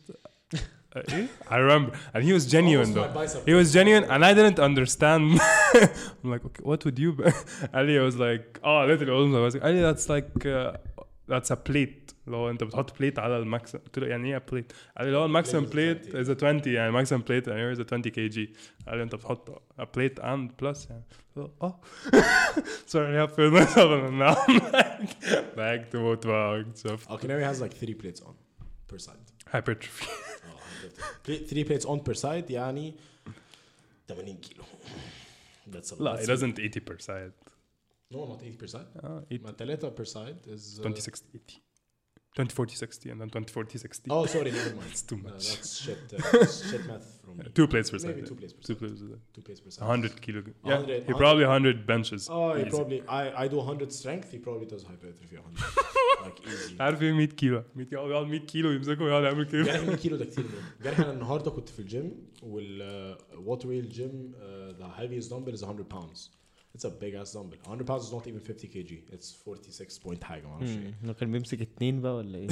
uh, 0.55 1.13
ايه 1.13 1.27
I 1.49 1.55
remember 1.55 1.91
and 2.13 2.23
he 2.23 2.33
was 2.33 2.45
genuine 2.55 2.87
Almost 2.87 2.95
my 2.95 3.07
though 3.07 3.13
bicep. 3.19 3.45
he 3.49 3.53
was 3.61 3.73
genuine 3.77 4.03
and 4.11 4.21
I 4.25 4.33
didn't 4.39 4.59
understand 4.69 5.23
I'm 6.23 6.29
like 6.33 6.43
okay 6.49 6.63
what 6.69 6.79
would 6.85 6.99
you 7.03 7.11
be 7.17 7.23
Ali 7.79 7.95
was 8.07 8.15
like 8.27 8.47
oh 8.63 8.79
literally 8.89 9.13
almost 9.17 9.37
I 9.41 9.43
was 9.47 9.53
like 9.55 9.65
Ali 9.69 9.81
that's 9.89 10.07
like 10.15 10.31
uh, 10.45 10.73
that's 11.31 11.49
a 11.51 11.57
plate 11.69 12.02
لو 12.26 12.50
انت 12.50 12.64
بتحط 12.64 12.98
بليت 12.98 13.18
على 13.18 13.38
الماكسيم 13.38 13.80
قلت 13.80 13.98
له 13.98 14.06
يعني 14.06 14.32
إيه 14.32 14.38
بليت 14.52 14.72
قال 14.98 15.06
لي 15.06 15.12
لو 15.12 15.24
الماكسيم 15.24 15.64
بليت 15.64 16.06
20. 16.16 16.24
is 16.24 16.28
a 16.28 16.44
20 16.44 16.62
يعني 16.74 16.90
ماكسيم 16.92 17.18
بليت 17.20 17.48
يعني 17.48 17.74
a 17.76 17.80
20 17.80 18.02
كي 18.02 18.28
جي 18.28 18.52
قال 18.88 18.96
لي 18.96 19.02
انت 19.02 19.14
بتحط 19.14 19.50
plate 19.80 20.22
and 20.22 20.48
plus 20.62 20.90
يعني 20.90 21.04
آه 21.36 21.80
sorry 22.86 23.18
I 23.18 23.26
feel 23.36 23.50
myself 23.60 23.90
and 24.06 24.18
now 24.18 24.34
I'm 24.46 24.72
like 24.72 25.56
back 25.56 25.90
to 25.92 25.98
what 26.06 26.24
about 26.24 26.78
stuff 26.78 27.06
Oh, 27.10 27.16
Canary 27.16 27.44
has 27.50 27.60
like 27.60 27.74
three 27.82 27.94
plates 28.02 28.20
on 28.28 28.34
per 28.88 28.98
side. 28.98 29.26
hypertrophy 29.54 30.06
Oh, 30.06 30.58
Three- 31.26 31.44
three 31.50 31.64
plates 31.68 31.86
on 31.86 31.98
per 32.08 32.14
side 32.14 32.50
يعني 32.50 32.94
80 34.08 34.32
كيلو. 34.40 34.64
That's 35.70 35.92
a 35.92 36.00
لا 36.02 36.16
it 36.24 36.26
doesn't 36.26 36.58
80 36.58 36.80
per 36.80 36.98
side 36.98 37.32
No, 38.14 38.16
not 38.16 38.42
80 38.42 38.56
per 38.62 38.66
side. 38.70 39.04
آه 39.04 39.24
80 39.30 39.42
ما 39.44 39.52
ثلاثة 39.52 39.94
per 39.96 40.06
side 40.08 40.46
is. 40.56 40.78
Uh, 40.78 40.82
20 40.82 40.94
60 41.00 41.28
80 41.34 41.60
20 42.35 42.53
40 42.53 42.75
60 42.75 43.09
and 43.11 43.19
then 43.21 43.29
20 43.29 43.51
40 43.51 43.77
60 43.77 44.11
Oh, 44.11 44.25
sorry, 44.25 44.51
never 44.51 44.75
mind. 44.75 44.89
it's 44.91 45.01
too 45.01 45.15
Uh, 45.15 45.23
much 45.29 45.47
that's 45.49 45.71
shit. 45.83 45.97
Uh, 46.13 46.45
shit 46.45 46.85
math 46.87 47.07
from 47.25 47.37
me. 47.37 47.43
two 47.59 47.67
plates 47.67 47.89
per 47.91 47.97
Maybe 47.97 48.21
side 48.21 48.27
two 48.29 48.35
plates 48.35 48.53
per 48.53 48.61
two 48.67 48.73
side. 48.73 48.79
plates 48.79 49.01
per 49.01 49.07
side 49.07 49.21
Two 49.35 49.41
plates 49.41 49.61
per 49.61 49.71
side. 49.71 49.87
100 49.87 50.21
kilo 50.21 50.43
yeah 50.63 50.77
100 50.77 51.07
he 51.07 51.13
probably 51.23 51.45
100 51.45 51.85
benches 51.87 52.29
Oh, 52.29 52.53
he 52.53 52.61
Easy. 52.61 52.69
probably. 52.75 52.99
I 53.19 53.23
I 53.43 53.47
do 53.53 53.57
100 53.57 53.91
strength. 53.99 54.27
He 54.31 54.37
probably 54.47 54.67
does 54.73 54.83
hypertrophy 54.91 55.35
100. 55.37 55.45
like 56.25 56.39
easy. 56.53 56.75
عارف 56.81 57.01
ايه 57.01 57.11
100 57.13 57.25
كيلو 57.27 57.63
100 57.75 57.85
كيلو 57.87 58.09
يقعد 58.09 58.25
100 58.27 58.39
كيلو 58.39 58.71
يمسكه 58.71 59.03
ويقعد 59.03 59.23
يعمل 59.23 59.45
كده 59.45 59.63
جرح 59.63 59.83
100 59.83 59.95
كيلو 59.95 60.17
ده 60.17 60.25
كتير 60.25 60.43
برضه 60.45 60.63
جرح 60.83 60.99
انا 60.99 61.11
النهارده 61.11 61.51
كنت 61.51 61.69
في 61.69 61.79
الجيم 61.79 62.11
والواتر 62.43 63.67
ويل 63.67 63.89
جيم 63.89 64.33
the 64.79 64.99
heaviest 65.01 65.29
dumbbell 65.31 65.55
is 65.59 65.63
100 65.63 65.83
pounds 65.95 66.29
it's 66.74 66.84
a 66.84 66.90
big 67.02 67.14
ass 67.14 67.32
dumbbell 67.34 67.58
100 67.66 67.84
pounds 67.86 68.04
is 68.06 68.12
not 68.12 68.26
even 68.26 68.40
50 68.40 68.68
kg 68.68 68.90
it's 69.14 69.28
46 69.44 69.98
point 69.98 70.24
حاجة 70.24 70.42
ما 70.46 70.52
أعرفش 70.52 70.68
إيه 70.70 70.94
هو 71.08 71.14
كان 71.14 71.32
بيمسك 71.32 71.60
اتنين 71.62 72.00
بقى 72.00 72.14
ولا 72.16 72.38
إيه؟ 72.38 72.48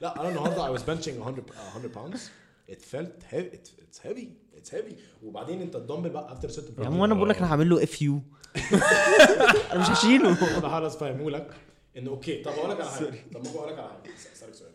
لا 0.00 0.20
أنا 0.20 0.28
النهارده 0.28 0.66
I 0.76 0.78
was 0.78 0.82
benching 0.82 1.18
100 1.18 1.20
uh, 1.20 1.78
100 1.78 1.92
pounds. 1.94 2.20
It 2.68 2.82
felt 2.82 3.22
heavy. 3.32 3.48
It, 3.56 3.70
it's 3.84 3.98
heavy. 3.98 4.28
It's 4.58 4.70
heavy. 4.70 4.94
وبعدين 5.22 5.62
انت 5.62 5.76
الدمبل 5.76 6.10
بقى 6.10 6.36
after 6.36 6.48
certain 6.52 6.80
يا 6.80 6.86
عم 6.86 6.98
وأنا 6.98 7.14
بقول 7.14 7.28
لك 7.28 7.36
أنا 7.38 7.50
هعمل 7.52 7.68
له 7.68 7.82
FU 7.82 8.20
أنا 9.72 9.80
مش 9.80 9.88
هشيله. 9.90 10.50
أنا 10.50 10.58
بحاول 10.58 10.84
أفهمه 10.84 11.30
لك 11.30 11.54
إنه 11.96 12.10
okay 12.10 12.42
طب 12.42 12.52
أقول 12.52 12.70
لك 12.70 12.80
على 12.80 12.90
حاجة. 12.90 13.24
طب 13.34 13.44
ما 13.44 13.50
أقول 13.50 13.72
لك 13.72 13.78
على 13.78 13.88
حاجة. 13.88 14.14
أسألك 14.34 14.54
سؤال. 14.54 14.72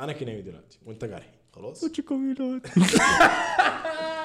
أنا 0.00 0.12
كيناوي 0.12 0.42
دلوقتي. 0.42 0.78
وأنت 0.86 1.04
جرحي 1.04 1.30
خلاص؟ 1.52 1.84
انت 1.84 2.40
عارف 2.40 2.62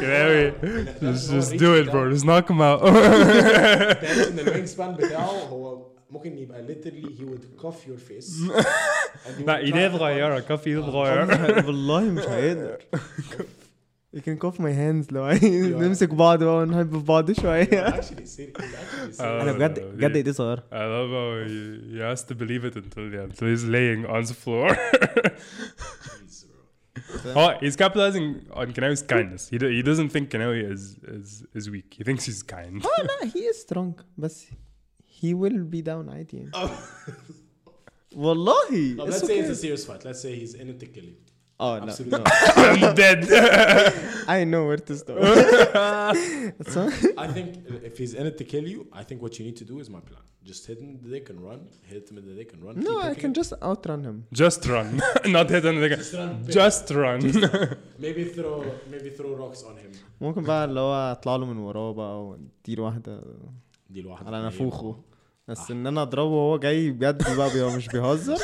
كراوي 0.00 0.52
just, 1.00 1.30
just 1.30 1.52
do 1.52 1.74
it 1.74 1.90
bro 1.90 2.10
just 2.14 2.24
knock 2.24 2.48
him 2.50 2.60
out 2.60 2.82
انت 2.84 4.04
عارف 4.04 4.28
ان 4.32 4.38
الوينج 4.38 4.64
سبان 4.66 4.94
بتاعه 4.94 5.24
هو 5.30 5.86
ممكن 6.10 6.38
يبقى 6.38 6.66
literally 6.66 7.06
he 7.18 7.24
would 7.24 7.62
cuff 7.62 7.74
your 7.88 7.98
face 8.10 8.30
and 9.26 9.40
you 9.40 9.46
لا 9.46 9.54
would 9.56 9.64
ايديه 9.64 9.88
try 9.88 9.92
to- 9.92 9.96
صغيره 9.98 10.40
كف 10.40 10.66
ايده 10.66 10.82
صغيره 10.82 11.66
والله 11.66 12.00
مش 12.00 12.24
هيقدر 12.28 12.78
You 14.16 14.20
can 14.22 14.36
cuff 14.44 14.56
my 14.58 14.72
hands 14.82 15.12
لو 15.12 15.22
عايز 15.24 15.44
نمسك 15.44 16.08
بعض 16.14 16.44
بقى 16.44 16.56
ونحب 16.56 16.98
في 16.98 17.04
بعض 17.04 17.32
شوية 17.32 17.86
actually 17.88 18.26
serious 18.26 18.58
he's 18.58 18.74
actually 18.74 19.16
serious 19.16 19.20
انا 19.20 19.52
بجد 19.52 19.80
بجد 19.80 20.16
ايدي 20.16 20.32
صغيرة 20.32 20.58
I 20.72 20.82
love 20.94 21.10
how 21.12 21.48
he, 21.48 21.94
he 21.94 22.00
has 22.00 22.24
to 22.30 22.34
believe 22.34 22.64
it 22.64 22.76
until 22.76 23.14
yeah, 23.14 23.30
until 23.30 23.46
he's 23.54 23.64
laying 23.64 24.06
on 24.16 24.22
the 24.30 24.34
floor. 24.44 24.76
Jeez, 27.14 27.22
bro. 27.22 27.32
oh, 27.36 27.50
he's 27.60 27.76
capitalizing 27.76 28.46
on 28.52 28.72
Kanawi's 28.72 29.02
kindness. 29.02 29.48
He, 29.48 29.58
do, 29.58 29.66
he 29.68 29.82
doesn't 29.82 30.10
think 30.10 30.30
Kanawi 30.30 30.70
is, 30.74 30.82
is 31.16 31.44
is 31.54 31.70
weak. 31.70 31.94
He 31.98 32.04
thinks 32.04 32.24
he's 32.24 32.42
kind. 32.42 32.82
اه 32.84 33.02
لا 33.02 33.30
he 33.34 33.38
is 33.52 33.56
strong 33.66 33.94
بس 34.18 34.46
he 35.22 35.34
will 35.34 35.64
be 35.74 35.82
down 35.82 36.08
عادي 36.08 36.36
يعني 36.36 36.70
والله 38.16 38.96
Now, 38.96 39.04
it's 39.04 39.10
let's 39.12 39.26
say 39.26 39.38
it's 39.38 39.48
okay. 39.48 39.52
a 39.52 39.54
serious 39.54 39.84
fight 39.86 40.04
let's 40.04 40.20
say 40.20 40.34
he's 40.34 40.54
in 40.54 40.68
it 40.68 40.80
to 40.80 40.86
آه 41.61 41.79
Absolutely. 41.85 42.17
no. 42.17 42.23
I'm 42.57 42.95
dead. 42.95 43.21
I 44.37 44.43
know 44.51 44.61
where 44.69 44.81
to 44.89 44.93
stop. 45.01 45.17
I 47.25 47.27
think 47.35 47.47
if 47.89 47.95
he's 48.01 48.13
in 48.19 48.25
it 48.31 48.35
to 48.41 48.45
kill 48.53 48.65
you 48.73 48.79
I 49.01 49.03
think 49.07 49.17
what 49.25 49.33
you 49.39 49.43
need 49.47 49.57
to 49.63 49.65
do 49.71 49.75
is 49.83 49.87
my 49.97 50.01
plan 50.09 50.23
just 50.51 50.63
hit 50.69 50.77
him 50.81 50.87
in 50.93 50.97
the 51.05 51.09
dick 51.15 51.25
and 51.31 51.37
run 51.47 51.59
hit 51.91 52.03
him 52.09 52.15
in 52.21 52.25
the 52.29 52.35
dick 52.39 52.49
and 52.53 52.59
run 52.65 52.73
no 52.87 52.93
keep 52.95 53.09
I 53.11 53.13
can 53.21 53.29
him. 53.31 53.39
just 53.39 53.51
outrun 53.69 54.01
him 54.07 54.17
Just 54.41 54.61
run, 54.73 54.87
not 55.37 55.47
hit 55.55 55.63
anything. 55.71 55.93
Just 56.01 56.13
run. 56.21 56.33
Just 56.59 56.85
run. 57.01 57.19
maybe 58.05 58.23
throw 58.35 58.55
maybe 58.93 59.09
throw 59.17 59.31
rocks 59.43 59.61
on 59.69 59.75
him 59.83 59.91
ممكن 60.21 60.43
بقى 60.43 60.65
اللي 60.65 60.79
هو 60.79 60.93
اطلع 61.11 61.35
له 61.35 61.45
من 61.45 61.57
وراه 61.57 61.93
بقى 61.93 62.25
واديله 62.25 62.83
واحدة 62.83 63.21
دي 63.89 64.01
لوحدها 64.01 64.27
على 64.27 64.41
نافوخه 64.43 65.01
بس 65.47 65.71
ان 65.71 65.87
أنا 65.87 66.01
اضربه 66.01 66.29
وهو 66.31 66.57
جاي 66.59 66.91
بجد 66.91 67.35
بقى 67.37 67.75
مش 67.77 67.87
بيهزر؟ 67.87 68.37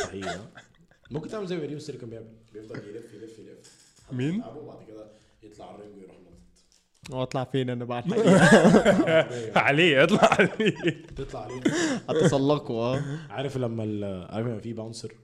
ممكن 1.12 1.30
تعمل 1.30 1.48
زي 1.48 1.56
ما 1.58 1.66
ريو 1.66 1.80
كان 2.02 2.10
بيعمل 2.10 2.41
بيفضل 2.54 2.76
يلف 2.96 3.14
يلف 3.14 3.40
يلف. 3.40 3.92
مين؟ 4.12 4.44
وبعد 4.44 4.88
كده 4.88 5.12
يطلع 5.44 5.76
ال 5.76 5.80
ring 5.80 5.98
ويروح 5.98 6.16
نطط 6.20 7.14
هو 7.14 7.24
اطلع 7.24 7.44
فين؟ 7.44 7.70
أنا 7.70 7.84
الحقيقة؟ 7.84 9.60
عليه 9.60 10.04
اطلع 10.04 10.24
عليه. 10.34 11.06
تطلع 11.16 11.40
عليه 11.42 11.62
اتسلقه 12.10 12.74
آه. 12.74 13.02
عارف 13.30 13.58
لما 13.58 13.84
ال- 13.84 14.32
عارف 14.32 14.48
لما 14.48 14.60
في 14.60 14.74
bouncer 14.74 15.16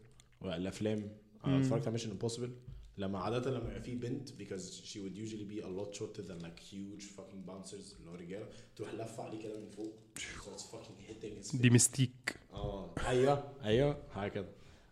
الافلام 0.43 1.11
أنا 1.45 1.59
اتفرجت 1.59 1.83
على 1.83 1.91
Mission 1.91 2.11
Impossible 2.11 2.51
لما 2.97 3.19
عادة 3.19 3.51
لما 3.51 3.67
يبقى 3.69 3.81
في 3.81 3.95
بنت 3.95 4.29
because 4.29 4.63
she 4.83 4.97
would 4.97 5.17
usually 5.17 5.45
be 5.53 5.63
a 5.63 5.67
lot 5.67 5.93
shorter 5.99 6.21
than 6.21 6.39
like 6.45 6.59
huge 6.59 7.03
fucking 7.17 7.49
bouncers 7.49 7.95
اللي 7.99 8.09
هو 8.11 8.15
رجالة 8.15 8.47
تروح 8.75 8.93
لفة 8.93 9.23
عليه 9.23 9.41
كده 9.43 9.59
من 9.59 9.69
فوق. 9.69 9.93
So 10.17 10.59
it's 10.59 10.63
fucking 10.63 11.09
hitting 11.11 11.43
his 11.53 11.61
دي 11.61 11.69
ميستيك. 11.69 12.35
آه 12.53 12.89
أيوه 13.07 13.53
أيوه 13.63 13.97
حاجة 14.15 14.31
كده. 14.31 14.45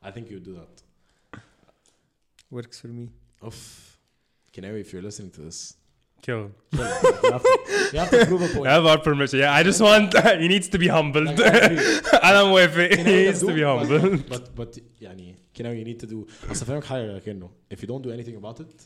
I 0.04 0.08
think 0.08 0.26
you 0.30 0.36
would 0.40 0.46
do 0.48 0.56
that. 0.60 0.85
Works 2.52 2.80
for 2.82 2.88
me 2.88 3.10
اوف 3.44 3.86
Canary 4.58 4.82
if 4.86 4.94
you're 4.94 5.06
listening 5.10 5.32
to 5.38 5.42
this 5.50 5.74
Kill 6.28 6.40
him. 6.46 6.52
you 6.74 7.32
have 7.36 7.44
to, 7.44 7.54
you 7.94 8.00
have 8.04 8.10
to 8.16 8.26
prove 8.30 8.42
a 8.42 8.50
I 8.50 8.54
point 8.56 8.68
have 8.76 8.86
our 8.92 9.00
permission. 9.08 9.38
Yeah, 9.44 9.60
I 9.60 9.62
just 9.70 9.82
want. 9.88 10.10
he 10.44 10.48
needs 10.54 10.68
to 10.74 10.80
be 10.84 10.88
humbled. 10.98 11.38
I 12.30 12.32
with 12.58 12.76
it. 12.86 12.92
He 13.00 13.04
needs 13.26 13.42
to 13.50 13.54
be 13.60 13.64
humbled. 13.72 14.28
but 14.34 14.44
but 14.60 14.72
يعني 15.02 15.36
Canary 15.58 15.78
you 15.82 15.86
need 15.86 16.00
to 16.06 16.08
do 16.14 16.28
اصل 16.52 16.66
فاهمك 16.66 16.84
حاجة 16.84 17.20
كانه 17.20 17.50
if 17.74 17.78
you 17.78 17.88
don't 17.88 18.04
do 18.08 18.12
anything 18.12 18.36
about 18.44 18.60
it 18.64 18.82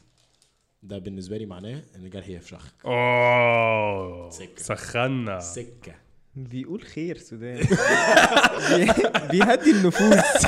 ده 0.84 0.98
بالنسبة 0.98 1.38
لي 1.38 1.46
معناه 1.46 1.82
ان 1.96 2.06
الجرح 2.06 2.26
هيفشخ 2.28 2.66
اوه 2.86 4.30
سكة. 4.30 4.64
سخنا 4.64 5.40
سكه 5.40 5.96
بيقول 6.36 6.82
خير 6.84 7.18
سودان 7.18 7.58
بي- 7.58 9.28
بيهدي 9.32 9.72
النفوس 9.72 10.46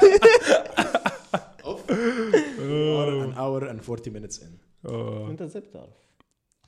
hour 3.50 3.62
and 3.70 3.80
40 3.80 4.10
minutes 4.10 4.38
in 4.42 4.46
أوه. 4.86 5.30
انت 5.30 5.42
ازاي 5.42 5.62
بتعرف؟ 5.62 5.90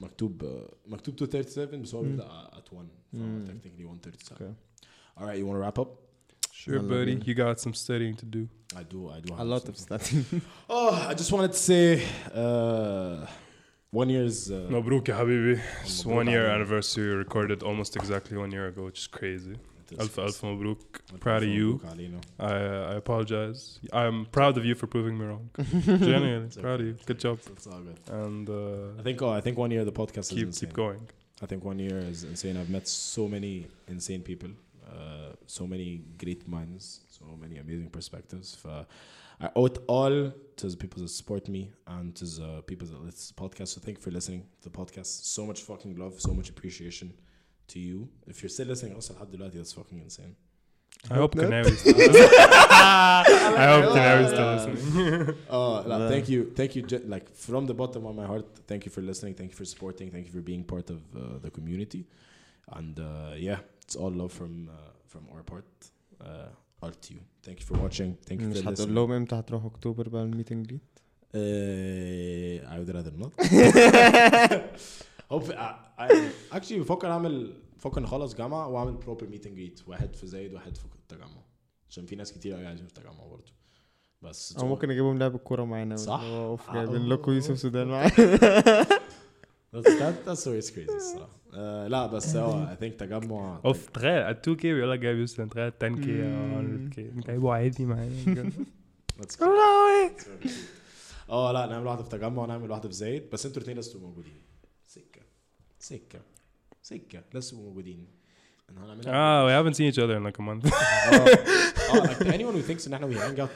مكتوب 0.01 0.45
آه، 0.45 0.69
مكتوب 0.87 1.15
237 1.15 1.83
بس 1.83 1.95
هو 1.95 2.03
بيبدا 2.03 2.29
at 2.53 2.73
1 2.73 2.87
فهو 3.13 3.45
technically 3.47 3.85
137 3.85 4.37
Okay. 4.37 4.55
alright 5.21 5.39
you 5.39 5.47
want 5.47 5.57
to 5.57 5.63
wrap 5.67 5.79
up 5.79 5.89
Sure, 6.65 6.81
buddy. 6.81 7.15
You 7.29 7.35
got 7.45 7.57
some 7.65 7.73
studying 7.85 8.15
to 8.23 8.27
do. 8.37 8.43
I 8.81 8.83
do 8.93 9.01
I 9.17 9.21
do 9.27 9.33
A 9.33 9.37
have 9.41 9.49
lot 9.53 9.63
some 9.63 9.75
of 9.75 9.79
studying 9.87 10.25
Oh, 10.77 10.93
I 11.11 11.15
just 11.21 11.31
wanted 11.35 11.53
to 11.59 11.61
say 11.71 11.85
uh, 12.43 13.27
one 14.01 14.09
year's. 14.11 14.51
Uh, 14.51 14.71
مبروك 14.73 15.09
يا 15.09 15.15
حبيبي. 15.15 15.61
It's 15.85 16.07
مبروك 16.07 16.25
one 16.25 16.29
year 16.29 16.49
عليك. 16.49 16.67
anniversary 16.69 17.25
recorded 17.25 17.63
almost 17.63 17.97
exactly 17.97 18.37
one 18.37 18.51
year 18.53 18.67
ago, 18.69 18.85
which 18.91 18.99
is 18.99 19.07
crazy. 19.07 19.57
it 19.93 19.93
is- 19.93 19.99
ألف 20.01 20.21
ألف 20.21 20.45
مبروك. 20.45 21.01
it 21.09 21.15
is 21.15 21.21
Proud 21.21 21.43
of 21.43 21.49
you. 21.49 21.75
مبروك 21.75 21.87
علينا. 21.87 22.21
I, 22.41 22.93
I 22.93 22.97
apologize. 22.97 23.81
I'm 23.93 24.27
proud 24.27 24.57
of 24.59 24.65
you 24.65 24.75
for 24.75 24.87
proving 24.87 25.17
me 25.19 25.25
wrong. 25.27 25.51
Genuinely, 25.87 26.47
It's 26.47 26.57
proud 26.57 26.81
of 26.81 26.87
you. 26.87 26.93
okay. 26.95 27.05
Good 27.07 27.19
job. 27.21 27.39
It's 27.53 27.67
all 27.67 27.81
good. 27.89 27.99
And 28.23 28.49
uh, 28.49 29.01
I 29.01 29.03
think. 29.03 29.23
Oh, 29.23 29.31
I 29.31 29.41
think 29.41 29.57
one 29.59 29.71
year 29.71 29.85
the 29.85 29.93
podcast 30.03 30.27
is 30.33 30.39
keep 30.39 30.47
insane. 30.47 30.69
keep 30.69 30.75
going. 30.85 31.03
I 31.45 31.47
think 31.47 31.65
one 31.65 31.79
year 31.79 31.99
is 32.13 32.25
insane. 32.25 32.57
I've 32.61 32.71
met 32.79 32.87
so 32.89 33.23
many 33.29 33.55
insane 33.95 34.23
people, 34.31 34.51
uh, 34.93 35.31
so 35.59 35.67
many 35.75 35.89
great 36.23 36.43
minds, 36.57 36.83
so 37.19 37.25
many 37.45 37.57
amazing 37.65 37.91
perspectives. 37.99 38.49
Uh, 38.65 38.85
I 39.41 39.49
owe 39.55 39.67
it 39.67 39.79
all 39.87 40.17
to 40.61 40.65
the 40.73 40.77
people 40.77 41.01
that 41.03 41.11
support 41.21 41.45
me 41.57 41.63
and 41.87 42.07
to 42.21 42.25
the 42.25 42.51
people 42.71 42.87
that 42.89 42.99
listen 43.05 43.21
to 43.29 43.35
the 43.35 43.41
podcast. 43.45 43.69
So 43.75 43.81
thank 43.85 43.99
you 43.99 44.03
for 44.07 44.11
listening 44.19 44.43
to 44.63 44.69
the 44.69 44.77
podcast. 44.81 45.11
So 45.37 45.47
much 45.51 45.61
fucking 45.63 45.93
love, 46.03 46.15
so 46.29 46.33
much 46.39 46.49
appreciation 46.55 47.09
to 47.73 47.79
you. 47.79 48.09
If 48.27 48.43
you're 48.43 48.55
still 48.57 48.67
listening, 48.67 48.95
also 48.95 49.15
لحد 49.15 49.31
دلوقتي, 49.31 49.59
that's 49.63 49.73
fucking 49.73 50.01
insane. 50.05 50.35
I 51.11 51.15
hope 51.15 51.35
not. 51.37 51.45
Kanawi 51.45 51.77
still 51.77 51.95
I 53.65 53.67
hope 53.73 53.87
Kanawi 53.97 54.27
still 54.33 54.49
listening. 54.55 55.35
Uh, 55.51 55.87
لا, 55.87 55.99
لا. 55.99 56.09
thank 56.11 56.29
you, 56.29 56.41
thank 56.59 56.73
you, 56.77 56.83
ju- 56.91 57.05
like 57.15 57.27
from 57.47 57.67
the 57.71 57.75
bottom 57.83 58.03
of 58.07 58.15
my 58.21 58.27
heart. 58.33 58.49
Thank 58.71 58.83
you 58.87 58.91
for 58.97 59.03
listening. 59.11 59.35
Thank 59.35 59.51
you 59.53 59.57
for 59.61 59.67
supporting. 59.75 60.07
Thank 60.15 60.25
you 60.29 60.33
for 60.39 60.45
being 60.53 60.65
part 60.75 60.87
of 60.95 61.01
uh, 61.15 61.21
the 61.45 61.51
community. 61.59 62.03
And 62.79 62.95
uh, 63.01 63.33
yeah, 63.49 63.61
it's 63.83 63.97
all 64.01 64.13
love 64.23 64.33
from 64.41 64.53
uh, 64.69 64.75
from 65.13 65.23
our 65.35 65.43
part. 65.53 65.71
Uh, 66.27 66.83
all 66.83 66.95
to 67.05 67.09
you. 67.17 67.23
Thank 67.47 67.57
you 67.61 67.67
for 67.71 67.77
watching. 67.85 68.11
Thank 68.29 68.41
you 68.43 68.47
مش 68.49 68.59
for 68.59 68.69
هتقول 68.69 68.77
listening. 68.89 68.95
لهم 68.95 69.13
امتى 69.13 69.35
هتروح 69.35 69.65
اكتوبر 69.65 70.09
بقى 70.09 70.23
الميتنج 70.23 70.67
دي 70.67 70.79
Uh, 71.35 71.39
I 72.73 72.75
would 72.79 72.91
rather 72.97 73.15
not. 73.23 73.33
Hope 75.32 75.44
I, 75.44 75.76
I, 76.00 76.12
actually 76.56 76.74
بفكر 76.74 77.08
اعمل 77.08 77.54
بفكر 77.78 78.02
نخلص 78.02 78.36
جامعة 78.36 78.68
وأعمل 78.68 78.94
بروبر 78.94 79.28
ميتنج 79.28 79.56
جريت 79.56 79.82
واحد 79.88 80.16
في 80.16 80.28
زايد 80.28 80.54
واحد 80.54 80.78
في 80.78 80.86
التجمع. 80.86 81.44
عشان 81.90 82.06
في 82.06 82.16
ناس 82.16 82.34
كتير 82.34 82.54
قوي 82.54 82.68
عايزين 82.68 82.88
في 82.88 82.98
التجمع 82.98 83.26
برضه 83.28 83.52
بس 84.22 84.58
أو 84.58 84.68
ممكن 84.68 84.92
اجيبهم 84.92 85.20
لعب 85.20 85.36
الكورة 85.36 85.64
معانا. 85.64 85.96
صح. 85.96 86.20
هو 86.20 86.52
أوف 86.52 86.70
آه. 86.70 86.74
جايبين 86.74 87.10
لكم 87.10 87.32
يوسف 87.32 87.60
سودان 87.60 87.88
معانا. 87.88 88.10
That, 89.74 90.16
that's 90.26 90.46
always 90.46 90.70
crazy 90.70 90.96
الصراحة. 90.96 91.88
لا 91.88 92.08
بس 92.08 92.36
هو 92.36 92.76
I 92.76 92.80
think 92.84 92.96
تجمع 92.98 93.62
أوف 93.66 93.90
تخيل 93.90 94.10
ال 94.10 94.38
2 94.38 94.58
كي 94.58 94.74
بيقول 94.74 94.92
لك 94.92 95.00
جايب 95.00 95.18
يوسف 95.18 95.42
تخيل 95.42 95.72
10 95.82 95.96
كي 95.96 96.24
أو 96.24 96.62
100 96.62 96.90
كي 96.90 97.12
جايبه 97.28 97.54
عادي 97.54 97.86
معانا. 97.86 98.52
آه 101.30 101.52
لا 101.52 101.66
نعمل 101.66 101.88
واحدة 101.88 102.04
في 102.04 102.10
تجمع 102.10 102.44
ونعمل 102.44 102.72
واحدة 102.72 102.90
في 102.90 102.96
زايد. 102.96 103.30
بس 103.30 103.46
أنتوا 103.46 103.58
الاثنين 103.58 103.76
لازم 103.78 103.94
تبقوا 103.94 104.08
موجودين. 104.08 104.43
سكه 105.84 106.20
سكه 106.82 107.24
لازم 107.34 107.50
تبقوا 107.52 107.66
موجودين 107.70 108.08
أنا 108.70 108.86
هنعملها 108.86 109.14
آه 109.14 109.48
we 109.48 109.52
haven't 109.64 109.76
seen 109.78 109.94
each 109.94 109.98
other 110.00 110.18
in 110.18 110.24
like 110.24 110.40
a 110.40 110.44
month. 110.44 110.74
آه 110.74 111.26
like 112.06 112.34
anyone 112.34 112.56
who 112.56 112.72
thinks 112.72 112.88
ان 112.88 112.94
إحنا 112.94 113.08
we 113.12 113.14
hang 113.18 113.40
out 113.40 113.50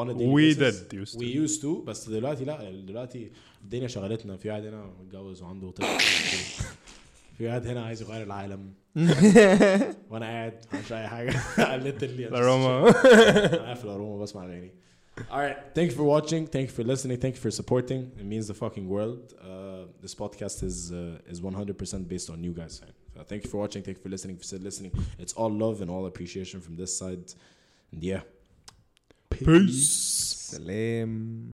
on 0.00 0.08
a 0.08 0.14
daily 0.14 0.34
we 0.34 0.54
basis, 0.54 0.80
did 0.80 0.92
used 0.92 1.16
we 1.18 1.32
to. 1.32 1.48
used 1.48 1.60
to 1.62 1.84
بس 1.86 2.08
دلوقتي 2.08 2.44
لا. 2.44 2.70
دلوقتي 2.70 3.30
الدنيا 3.64 3.88
شغلتنا. 3.88 4.36
في 4.36 4.48
واحد 4.50 4.64
هنا 4.66 4.84
متجوز 5.00 5.42
وعنده 5.42 5.70
طفل. 5.70 5.98
في 7.38 7.46
واحد 7.46 7.66
هنا 7.66 7.84
عايز 7.84 8.02
يغير 8.02 8.22
العالم. 8.22 8.72
وأنا 10.10 10.26
قاعد 10.26 10.64
مش 10.84 10.92
أي 10.92 11.08
حاجة. 11.08 11.30
literally 11.80 12.00
I'm 12.00 12.02
just 12.02 12.32
الأروما. 12.32 12.92
chilling. 12.92 13.06
أنا 13.06 13.56
قاعد 13.62 13.76
في 13.76 13.84
الاروما 13.84 14.22
بسمع 14.22 14.44
أغاني. 14.44 14.74
All 15.30 15.40
right. 15.40 15.56
Thank 15.74 15.90
you 15.90 15.96
for 15.96 16.04
watching. 16.04 16.46
Thank 16.46 16.68
you 16.68 16.74
for 16.74 16.84
listening. 16.84 17.18
Thank 17.18 17.34
you 17.36 17.40
for 17.40 17.50
supporting. 17.50 18.12
It 18.18 18.24
means 18.24 18.48
the 18.48 18.54
fucking 18.54 18.88
world. 18.88 19.34
Uh, 19.42 19.86
this 20.00 20.14
podcast 20.14 20.62
is 20.62 20.92
uh, 20.92 21.18
is 21.26 21.40
100% 21.40 22.08
based 22.08 22.30
on 22.30 22.42
you 22.42 22.52
guys. 22.52 22.80
So 23.14 23.22
thank 23.24 23.44
you 23.44 23.50
for 23.50 23.58
watching. 23.58 23.82
Thank 23.82 23.98
you 23.98 24.02
for 24.02 24.08
listening. 24.08 24.36
For 24.38 24.56
listening, 24.58 24.92
it's 25.18 25.32
all 25.34 25.50
love 25.50 25.80
and 25.82 25.90
all 25.90 26.06
appreciation 26.06 26.60
from 26.60 26.76
this 26.76 26.96
side. 26.96 27.34
And 27.92 28.02
yeah. 28.02 28.20
Peace. 29.30 29.46
Peace. 29.46 29.90
Salam. 30.56 31.52